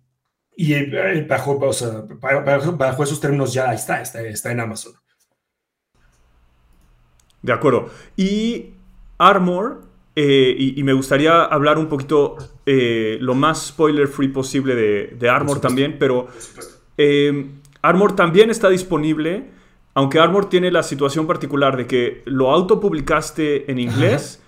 y 0.56 0.74
eh, 0.74 1.28
bajo, 1.30 1.60
bajo, 1.60 3.04
esos 3.04 3.20
términos 3.20 3.54
ya 3.54 3.72
está, 3.72 4.02
está, 4.02 4.24
está 4.24 4.52
en 4.52 4.62
Amazon. 4.62 4.94
De 7.44 7.54
acuerdo. 7.54 7.92
Y 8.18 8.74
Armor 9.20 9.85
eh, 10.18 10.56
y, 10.58 10.82
me 10.84 10.94
gustaría 10.94 11.44
hablar 11.44 11.78
un 11.78 11.88
poquito 11.88 12.38
eh, 12.66 13.18
lo 13.20 13.36
más 13.36 13.68
spoiler 13.68 14.08
free 14.08 14.30
posible 14.30 14.74
de, 14.74 15.30
Armor 15.30 15.60
también, 15.60 15.98
pero 16.00 16.28
eh, 16.98 17.52
Armor 17.82 18.16
también 18.16 18.50
está 18.50 18.70
disponible, 18.70 19.50
aunque 19.94 20.20
Armor 20.20 20.48
tiene 20.48 20.72
la 20.72 20.84
situación 20.84 21.28
particular 21.28 21.76
de 21.76 21.86
que 21.86 22.22
lo 22.26 22.52
autopublicaste 22.52 23.70
en 23.70 23.78
inglés 23.78 24.42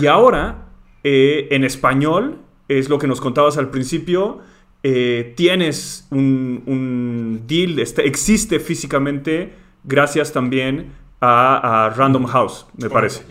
y 0.00 0.06
ahora 0.06 0.64
en 1.02 1.62
español, 1.64 2.40
es 2.68 2.88
lo 2.88 2.98
que 2.98 3.06
nos 3.06 3.20
contabas 3.20 3.56
al 3.56 3.70
principio, 3.70 4.40
tienes 4.82 6.08
un, 6.10 7.42
deal, 7.46 7.78
este, 7.78 8.06
existe 8.06 8.60
físicamente 8.60 9.54
gracias 9.84 10.32
también 10.32 10.92
a, 11.20 11.92
Random 11.96 12.26
House, 12.26 12.66
me 12.76 12.90
parece. 12.90 13.24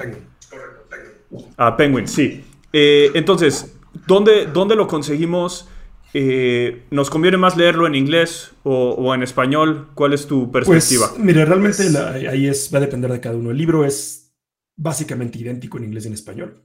Ah, 1.57 1.75
Penguin, 1.77 2.07
sí. 2.07 2.43
Eh, 2.73 3.11
entonces, 3.13 3.75
¿dónde, 4.07 4.47
¿dónde, 4.47 4.75
lo 4.75 4.87
conseguimos? 4.87 5.67
Eh, 6.13 6.83
¿Nos 6.91 7.09
conviene 7.09 7.37
más 7.37 7.57
leerlo 7.57 7.87
en 7.87 7.95
inglés 7.95 8.51
o, 8.63 9.13
en 9.13 9.23
español? 9.23 9.89
¿Cuál 9.95 10.13
es 10.13 10.27
tu 10.27 10.51
perspectiva? 10.51 11.09
Pues, 11.09 11.19
mire, 11.23 11.45
realmente 11.45 11.83
ahí 12.29 12.47
es, 12.47 12.69
va 12.73 12.77
a 12.77 12.81
depender 12.81 13.11
de 13.11 13.19
cada 13.19 13.35
uno. 13.35 13.51
El 13.51 13.57
libro 13.57 13.85
es 13.85 14.33
básicamente 14.75 15.39
idéntico 15.39 15.77
en 15.77 15.85
inglés 15.85 16.05
y 16.05 16.07
en 16.07 16.13
español. 16.13 16.63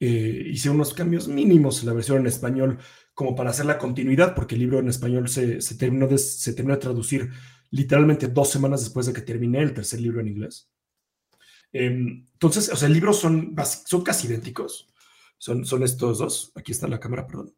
Eh, 0.00 0.44
hice 0.46 0.70
unos 0.70 0.94
cambios 0.94 1.28
mínimos 1.28 1.80
en 1.80 1.86
la 1.88 1.92
versión 1.92 2.18
en 2.18 2.26
español 2.26 2.78
como 3.12 3.36
para 3.36 3.50
hacer 3.50 3.66
la 3.66 3.76
continuidad, 3.76 4.34
porque 4.34 4.54
el 4.54 4.62
libro 4.62 4.78
en 4.78 4.88
español 4.88 5.28
se, 5.28 5.60
se, 5.60 5.74
terminó, 5.74 6.06
de, 6.06 6.16
se 6.16 6.54
terminó 6.54 6.74
de 6.74 6.80
traducir 6.80 7.30
literalmente 7.70 8.28
dos 8.28 8.50
semanas 8.50 8.80
después 8.80 9.06
de 9.06 9.12
que 9.12 9.20
terminé 9.20 9.60
el 9.60 9.74
tercer 9.74 10.00
libro 10.00 10.20
en 10.20 10.28
inglés. 10.28 10.70
Em, 11.72 12.26
entonces, 12.32 12.68
o 12.70 12.76
sea, 12.76 12.88
el 12.88 12.94
libro 12.94 13.12
son, 13.12 13.54
son 13.86 14.02
casi 14.02 14.26
idénticos. 14.26 14.88
Son, 15.38 15.64
son 15.64 15.82
estos 15.82 16.18
dos. 16.18 16.52
Aquí 16.54 16.72
está 16.72 16.86
la 16.88 17.00
cámara, 17.00 17.26
perdón. 17.26 17.54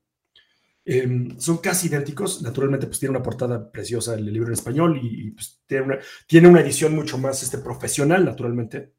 Em, 0.84 1.38
son 1.38 1.58
casi 1.58 1.88
idénticos. 1.88 2.42
Naturalmente, 2.42 2.86
pues 2.86 2.98
tiene 2.98 3.16
una 3.16 3.22
portada 3.22 3.70
preciosa 3.70 4.14
el 4.14 4.32
libro 4.32 4.48
en 4.48 4.54
español 4.54 5.00
y, 5.02 5.30
pues, 5.30 5.62
tiene, 5.66 5.84
una, 5.84 5.98
tiene 6.26 6.48
una 6.48 6.60
edición 6.60 6.94
mucho 6.94 7.18
más 7.18 7.42
este, 7.42 7.58
profesional, 7.58 8.24
naturalmente. 8.24 8.94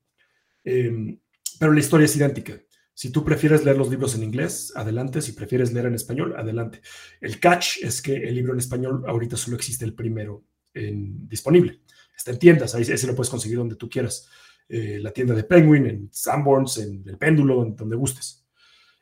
Em, 0.63 1.19
pero 1.59 1.73
la 1.73 1.79
historia 1.79 2.05
es 2.05 2.15
idéntica. 2.15 2.61
Si 2.95 3.11
tú 3.11 3.25
prefieres 3.25 3.65
leer 3.65 3.77
los 3.77 3.89
libros 3.89 4.13
en 4.15 4.23
inglés, 4.23 4.71
adelante. 4.75 5.21
Si 5.21 5.31
prefieres 5.31 5.73
leer 5.73 5.87
en 5.87 5.95
español, 5.95 6.35
adelante. 6.37 6.81
El 7.19 7.39
catch 7.39 7.77
es 7.81 8.01
que 8.01 8.15
el 8.15 8.35
libro 8.35 8.53
en 8.53 8.59
español 8.59 9.03
ahorita 9.07 9.35
solo 9.35 9.55
existe 9.57 9.83
el 9.83 9.93
primero 9.93 10.43
en, 10.73 11.27
disponible. 11.27 11.81
Está 12.15 12.31
en 12.31 12.39
tiendas, 12.39 12.75
ahí 12.75 12.83
ese 12.83 13.07
lo 13.07 13.15
puedes 13.15 13.29
conseguir 13.29 13.57
donde 13.57 13.75
tú 13.75 13.89
quieras. 13.89 14.29
Eh, 14.69 14.99
la 15.01 15.11
tienda 15.11 15.35
de 15.35 15.43
Penguin, 15.43 15.85
en 15.85 16.09
Sanborns, 16.11 16.77
en 16.77 17.03
El 17.07 17.17
Péndulo, 17.17 17.65
donde, 17.75 17.95
gustes. 17.95 18.45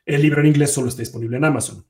El 0.04 0.22
libro 0.22 0.40
en 0.40 0.48
inglés 0.48 0.72
solo 0.72 0.88
está 0.88 1.02
disponible 1.02 1.36
en 1.36 1.44
Amazon. 1.44 1.86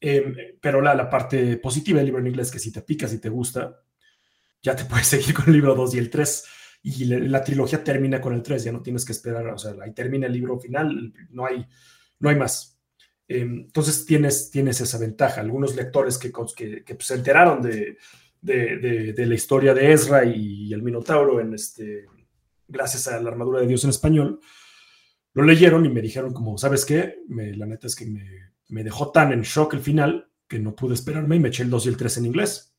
Em, 0.00 0.34
pero 0.60 0.80
la, 0.80 0.94
la, 0.94 1.10
parte 1.10 1.56
positiva 1.56 1.98
del 1.98 2.06
libro 2.06 2.20
en 2.20 2.28
inglés, 2.28 2.50
que 2.50 2.58
si 2.58 2.70
te 2.70 2.82
pica, 2.82 3.08
si 3.08 3.18
te 3.18 3.28
gusta, 3.28 3.82
ya 4.62 4.76
te 4.76 4.84
puedes 4.86 5.06
seguir 5.06 5.34
con 5.34 5.46
el 5.46 5.54
libro 5.54 5.74
2 5.74 5.94
y 5.94 5.98
el 5.98 6.10
3. 6.10 6.44
Y 6.84 7.04
la, 7.06 7.42
trilogía 7.42 7.82
termina 7.82 8.20
con 8.20 8.34
el 8.34 8.42
3, 8.42 8.64
ya 8.64 8.72
no 8.72 8.82
tienes 8.82 9.04
que 9.04 9.12
esperar, 9.12 9.46
o 9.48 9.58
sea, 9.58 9.74
ahí 9.82 9.92
termina 9.92 10.26
el 10.26 10.34
libro 10.34 10.58
final, 10.60 11.14
no 11.30 11.46
hay, 11.46 11.66
no 12.20 12.28
hay 12.28 12.36
más. 12.36 12.78
Em, 13.26 13.60
entonces 13.60 14.04
tienes, 14.04 14.50
tienes 14.50 14.80
esa 14.80 14.98
ventaja. 14.98 15.40
Algunos 15.40 15.74
lectores 15.74 16.18
que, 16.18 16.30
que, 16.30 16.94
pues, 16.94 17.06
se 17.06 17.14
enteraron 17.14 17.62
de, 17.62 17.96
de, 18.40 19.12
de, 19.14 19.26
la 19.26 19.34
historia 19.34 19.72
de 19.72 19.92
Ezra 19.92 20.24
y 20.24 20.72
el 20.72 20.82
Minotauro 20.82 21.40
en, 21.40 21.54
este, 21.54 22.06
gracias 22.68 23.08
a 23.08 23.20
la 23.20 23.30
armadura 23.30 23.60
de 23.60 23.66
Dios 23.66 23.84
en 23.84 23.90
español, 23.90 24.40
lo 25.34 25.42
leyeron 25.42 25.84
y 25.84 25.88
me 25.88 26.00
dijeron 26.00 26.32
como, 26.32 26.56
¿sabes 26.58 26.84
qué? 26.84 27.18
la 27.28 27.66
neta 27.66 27.86
es 27.86 27.96
que 27.96 28.06
me, 28.06 28.84
dejó 28.84 29.10
tan 29.10 29.32
en 29.32 29.42
shock 29.42 29.74
el 29.74 29.80
final 29.80 30.30
que 30.48 30.58
no 30.58 30.74
pude 30.74 30.94
esperarme 30.94 31.36
y 31.36 31.40
me 31.40 31.48
eché 31.48 31.64
el 31.64 31.70
2 31.70 31.86
y 31.86 31.88
el 31.88 31.96
3 31.96 32.18
en 32.18 32.26
inglés. 32.26 32.76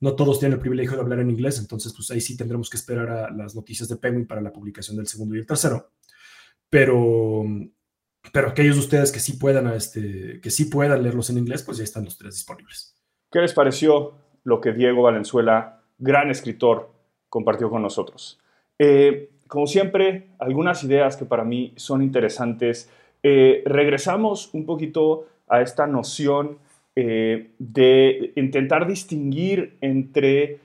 No 0.00 0.14
todos 0.14 0.38
tienen 0.38 0.54
el 0.54 0.60
privilegio 0.60 0.96
de 0.96 1.02
hablar 1.02 1.20
en 1.20 1.30
inglés, 1.30 1.58
entonces 1.58 1.92
pues 1.94 2.10
ahí 2.10 2.20
sí 2.20 2.36
tendremos 2.36 2.70
que 2.70 2.76
esperar 2.76 3.10
a 3.10 3.30
las 3.30 3.54
noticias 3.54 3.88
de 3.88 3.96
Penguin 3.96 4.26
para 4.26 4.40
la 4.40 4.52
publicación 4.52 4.96
del 4.96 5.06
segundo 5.06 5.34
y 5.34 5.40
el 5.40 5.46
tercero. 5.46 5.90
Pero, 6.70 7.44
pero 8.32 8.48
aquellos 8.48 8.76
de 8.76 8.82
ustedes 8.82 9.12
que 9.12 9.20
sí 9.20 9.34
puedan, 9.34 9.66
este, 9.68 10.40
que 10.40 10.50
sí 10.50 10.66
puedan 10.66 11.02
leerlos 11.02 11.30
en 11.30 11.38
inglés, 11.38 11.62
pues 11.62 11.78
ya 11.78 11.84
están 11.84 12.04
los 12.04 12.16
tres 12.16 12.34
disponibles. 12.34 12.94
¿Qué 13.30 13.40
les 13.40 13.52
pareció 13.52 14.14
lo 14.44 14.60
que 14.60 14.72
Diego 14.72 15.02
Valenzuela, 15.02 15.82
gran 15.98 16.30
escritor, 16.30 16.94
compartió 17.28 17.68
con 17.68 17.82
nosotros? 17.82 18.38
Eh, 18.78 19.30
como 19.48 19.66
siempre, 19.66 20.28
algunas 20.38 20.84
ideas 20.84 21.16
que 21.16 21.24
para 21.24 21.44
mí 21.44 21.72
son 21.76 22.02
interesantes. 22.02 22.90
Eh, 23.22 23.62
regresamos 23.64 24.52
un 24.52 24.66
poquito 24.66 25.26
a 25.48 25.62
esta 25.62 25.86
noción 25.86 26.58
eh, 26.94 27.50
de 27.58 28.32
intentar 28.36 28.86
distinguir 28.86 29.76
entre 29.80 30.60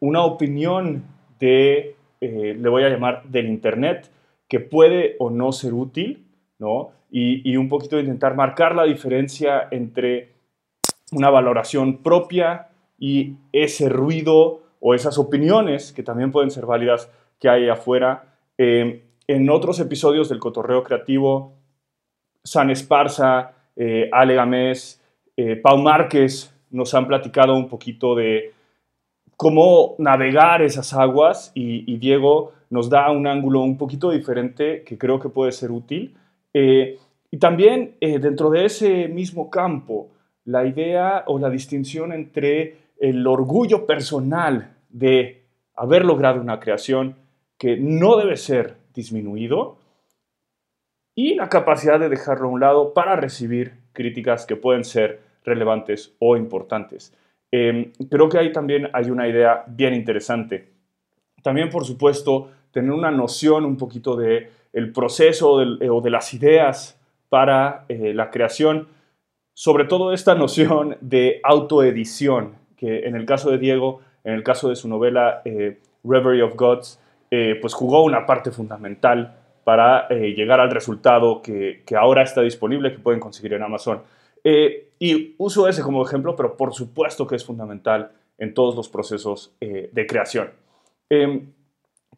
una 0.00 0.24
opinión 0.24 1.04
de, 1.38 1.94
le 2.20 2.68
voy 2.68 2.82
a 2.82 2.88
llamar, 2.88 3.22
del 3.28 3.46
Internet, 3.46 4.10
que 4.48 4.58
puede 4.58 5.14
o 5.20 5.30
no 5.30 5.52
ser 5.52 5.72
útil, 5.72 6.26
¿no? 6.58 6.90
Y, 7.12 7.48
y 7.48 7.56
un 7.56 7.68
poquito 7.68 8.00
intentar 8.00 8.34
marcar 8.34 8.74
la 8.74 8.82
diferencia 8.82 9.68
entre 9.70 10.30
una 11.12 11.30
valoración 11.30 11.98
propia 11.98 12.70
y 12.98 13.34
ese 13.52 13.88
ruido 13.88 14.63
o 14.86 14.92
esas 14.92 15.16
opiniones 15.16 15.92
que 15.92 16.02
también 16.02 16.30
pueden 16.30 16.50
ser 16.50 16.66
válidas 16.66 17.10
que 17.40 17.48
hay 17.48 17.70
afuera. 17.70 18.36
Eh, 18.58 19.02
en 19.26 19.48
otros 19.48 19.80
episodios 19.80 20.28
del 20.28 20.38
Cotorreo 20.38 20.84
Creativo, 20.84 21.54
San 22.44 22.68
Esparza, 22.68 23.52
eh, 23.74 24.10
Ale 24.12 24.34
Gamés, 24.34 25.02
eh, 25.38 25.56
Pau 25.56 25.78
Márquez 25.78 26.54
nos 26.70 26.92
han 26.92 27.08
platicado 27.08 27.56
un 27.56 27.66
poquito 27.66 28.14
de 28.14 28.52
cómo 29.38 29.94
navegar 29.96 30.60
esas 30.60 30.92
aguas 30.92 31.50
y, 31.54 31.96
Diego 31.96 32.52
nos 32.68 32.90
da 32.90 33.10
un 33.10 33.26
ángulo 33.26 33.62
un 33.62 33.78
poquito 33.78 34.10
diferente 34.10 34.84
que 34.84 34.98
creo 34.98 35.18
que 35.18 35.30
puede 35.30 35.52
ser 35.52 35.70
útil. 35.70 36.14
Eh, 36.52 36.98
y 37.30 37.38
también 37.38 37.96
dentro 38.00 38.50
de 38.50 38.66
ese 38.66 39.08
mismo 39.08 39.48
campo, 39.48 40.10
la 40.44 40.66
idea 40.66 41.24
o 41.26 41.38
la 41.38 41.48
distinción 41.48 42.12
entre 42.12 42.76
el 43.00 43.26
orgullo 43.26 43.86
personal 43.86 44.73
de 44.94 45.42
haber 45.74 46.04
logrado 46.04 46.40
una 46.40 46.60
creación 46.60 47.16
que 47.58 47.76
no 47.76 48.16
debe 48.16 48.36
ser 48.36 48.76
disminuido 48.94 49.76
y 51.16 51.34
la 51.34 51.48
capacidad 51.48 51.98
de 51.98 52.08
dejarlo 52.08 52.48
a 52.48 52.52
un 52.52 52.60
lado 52.60 52.94
para 52.94 53.16
recibir 53.16 53.74
críticas 53.92 54.46
que 54.46 54.56
pueden 54.56 54.84
ser 54.84 55.20
relevantes 55.44 56.14
o 56.20 56.36
importantes. 56.36 57.12
Em, 57.50 57.92
creo 58.08 58.28
que 58.28 58.38
ahí 58.38 58.52
también 58.52 58.88
hay 58.92 59.10
una 59.10 59.28
idea 59.28 59.64
bien 59.66 59.94
interesante. 59.94 60.72
También, 61.42 61.70
por 61.70 61.84
supuesto, 61.84 62.50
tener 62.70 62.92
una 62.92 63.10
noción 63.10 63.64
un 63.64 63.76
poquito 63.76 64.16
de 64.16 64.50
el 64.72 64.92
proceso 64.92 65.60
eh, 65.62 65.90
o 65.90 66.00
de 66.00 66.10
las 66.10 66.34
ideas 66.34 67.00
para 67.28 67.84
eh, 67.88 68.14
la 68.14 68.30
creación, 68.30 68.88
sobre 69.54 69.84
todo 69.84 70.12
esta 70.12 70.34
noción 70.34 70.96
de 71.00 71.40
autoedición, 71.42 72.54
que 72.76 73.06
en 73.06 73.16
el 73.16 73.26
caso 73.26 73.50
de 73.50 73.58
Diego, 73.58 74.00
en 74.24 74.34
el 74.34 74.42
caso 74.42 74.68
de 74.68 74.76
su 74.76 74.88
novela 74.88 75.42
eh, 75.44 75.78
Reverie 76.02 76.42
of 76.42 76.56
Gods, 76.56 77.00
pues 77.60 77.74
jugó 77.74 78.04
una 78.04 78.26
parte 78.26 78.52
fundamental 78.52 79.34
para 79.64 80.06
eh, 80.10 80.34
llegar 80.36 80.60
al 80.60 80.70
resultado 80.70 81.42
que, 81.42 81.82
ahora 81.96 82.22
está 82.22 82.42
disponible, 82.42 82.92
que 82.92 82.98
pueden 82.98 83.18
conseguir 83.18 83.54
en 83.54 83.62
Amazon. 83.62 84.02
Eh, 84.44 84.90
y 84.98 85.34
uso 85.38 85.66
ese 85.66 85.82
como 85.82 86.04
ejemplo, 86.04 86.36
pero 86.36 86.56
por 86.56 86.74
supuesto 86.74 87.26
que 87.26 87.34
es 87.36 87.44
fundamental 87.44 88.12
en 88.38 88.52
todos 88.52 88.76
los 88.76 88.88
procesos 88.88 89.54
eh, 89.60 89.88
de 89.90 90.06
creación. 90.06 90.50
Em, 91.08 91.52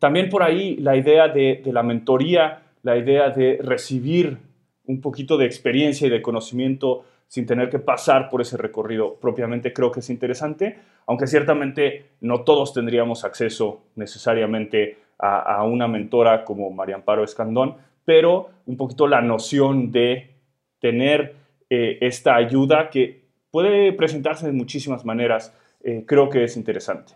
también 0.01 0.29
por 0.29 0.43
ahí 0.43 0.77
la 0.77 0.97
idea 0.97 1.29
de, 1.29 1.63
de, 1.65 1.73
la 1.73 1.83
mentoría, 1.83 2.63
la 2.83 2.97
idea 2.97 3.31
de 3.31 3.59
recibir 3.63 4.39
un 4.85 5.01
poquito 5.01 5.37
de 5.37 5.47
experiencia 5.47 6.07
y 6.07 6.11
de 6.11 6.23
conocimiento 6.23 7.05
sin 7.29 7.47
tener 7.47 7.69
que 7.69 7.79
pasar 7.79 8.29
por 8.29 8.41
ese 8.41 8.57
recorrido 8.57 9.17
propiamente 9.17 9.73
creo 9.73 9.91
que 9.91 10.01
es 10.01 10.11
interesante, 10.11 10.79
aunque 11.07 11.27
ciertamente 11.27 12.11
no 12.21 12.43
todos 12.43 12.73
tendríamos 12.73 13.25
acceso 13.25 13.83
necesariamente 13.97 14.99
a, 15.19 15.65
una 15.65 15.89
mentora 15.89 16.45
como 16.45 16.71
María 16.71 16.97
Amparo 16.97 17.25
Escandón, 17.25 17.77
pero 18.05 18.51
un 18.67 18.77
poquito 18.77 19.07
la 19.07 19.23
noción 19.23 19.91
de 19.91 20.37
tener 20.79 21.35
eh, 21.71 21.99
esta 22.01 22.37
ayuda 22.37 22.91
que 22.91 23.25
puede 23.51 23.93
presentarse 23.93 24.47
de 24.47 24.53
muchísimas 24.53 25.05
maneras, 25.05 25.57
eh, 25.83 26.05
creo 26.07 26.29
que 26.29 26.45
es 26.45 26.57
interesante. 26.57 27.15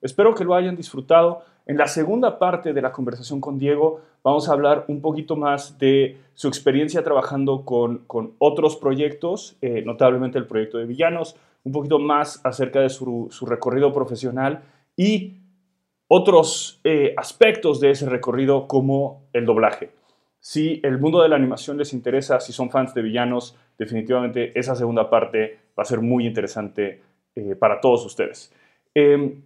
Espero 0.00 0.34
que 0.34 0.44
lo 0.44 0.54
hayan 0.54 0.74
disfrutado. 0.74 1.44
En 1.66 1.76
la 1.76 1.86
segunda 1.86 2.38
parte 2.38 2.72
de 2.72 2.82
la 2.82 2.92
conversación 2.92 3.40
con 3.40 3.58
Diego 3.58 4.00
vamos 4.24 4.48
a 4.48 4.52
hablar 4.52 4.84
un 4.88 5.00
poquito 5.00 5.36
más 5.36 5.78
de 5.78 6.18
su 6.34 6.48
experiencia 6.48 7.04
trabajando 7.04 7.64
con, 7.64 8.04
otros 8.38 8.76
proyectos, 8.76 9.56
eh, 9.60 9.82
notablemente 9.84 10.38
el 10.38 10.46
proyecto 10.46 10.78
de 10.78 10.86
Villanos, 10.86 11.36
un 11.64 11.72
poquito 11.72 11.98
más 11.98 12.40
acerca 12.44 12.80
de 12.80 12.88
su, 12.88 13.28
su 13.30 13.46
recorrido 13.46 13.92
profesional 13.92 14.62
y 14.96 15.38
otros 16.08 16.80
eh, 16.84 17.14
aspectos 17.16 17.80
de 17.80 17.90
ese 17.90 18.08
recorrido 18.08 18.66
como 18.66 19.28
el 19.32 19.46
doblaje. 19.46 19.92
Si 20.40 20.80
el 20.82 20.98
mundo 20.98 21.22
de 21.22 21.28
la 21.28 21.36
animación 21.36 21.78
les 21.78 21.92
interesa, 21.92 22.40
si 22.40 22.52
son 22.52 22.68
fans 22.68 22.92
de 22.94 23.02
villanos, 23.02 23.56
definitivamente 23.78 24.58
esa 24.58 24.74
segunda 24.74 25.08
parte 25.08 25.60
va 25.78 25.84
a 25.84 25.86
ser 25.86 26.00
muy 26.00 26.26
interesante 26.26 27.00
eh, 27.34 27.54
para 27.54 27.80
todos 27.80 28.04
ustedes. 28.04 28.52
Em, 28.94 29.42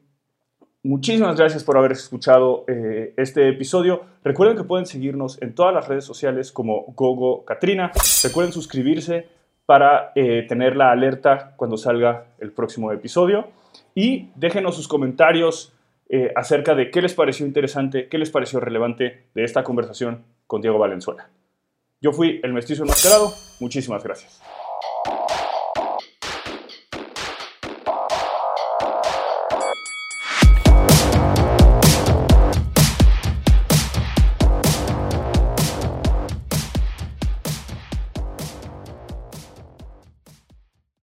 muchísimas 0.87 1.37
gracias 1.37 1.65
por 1.65 1.77
haber 1.77 1.93
escuchado 1.93 2.65
eh, 2.69 3.15
este 3.17 3.49
episodio. 3.49 4.05
Recuerden 4.25 4.57
que 4.57 4.65
pueden 4.65 4.87
seguirnos 4.87 5.41
en 5.43 5.55
todas 5.55 5.75
las 5.75 5.89
redes 5.89 6.05
sociales 6.05 6.53
como 6.53 6.85
Gogo 6.97 7.45
Katrina. 7.45 7.93
Recuerden 8.23 8.53
suscribirse 8.53 9.29
para 9.67 10.13
tener 10.15 10.77
la 10.77 10.93
alerta 10.93 11.55
cuando 11.57 11.77
salga 11.77 12.27
el 12.39 12.53
próximo 12.53 12.93
episodio. 12.93 13.49
Y 13.95 14.31
déjenos 14.37 14.77
sus 14.77 14.87
comentarios 14.87 15.77
eh, 16.09 16.33
acerca 16.37 16.77
de 16.77 16.91
qué 16.91 17.03
les 17.03 17.15
pareció 17.15 17.45
interesante, 17.47 18.09
qué 18.09 18.19
les 18.19 18.31
pareció 18.31 18.61
relevante 18.61 19.25
de 19.35 19.43
esta 19.43 19.65
conversación 19.65 20.23
con 20.47 20.61
Diego 20.61 20.79
Valenzuela. 20.79 21.29
Yo 22.01 22.13
fui 22.13 22.41
el 22.45 22.53
mestizo 22.53 22.85
enmascarado, 22.85 23.33
muchísimas 23.59 24.05
gracias. 24.05 24.41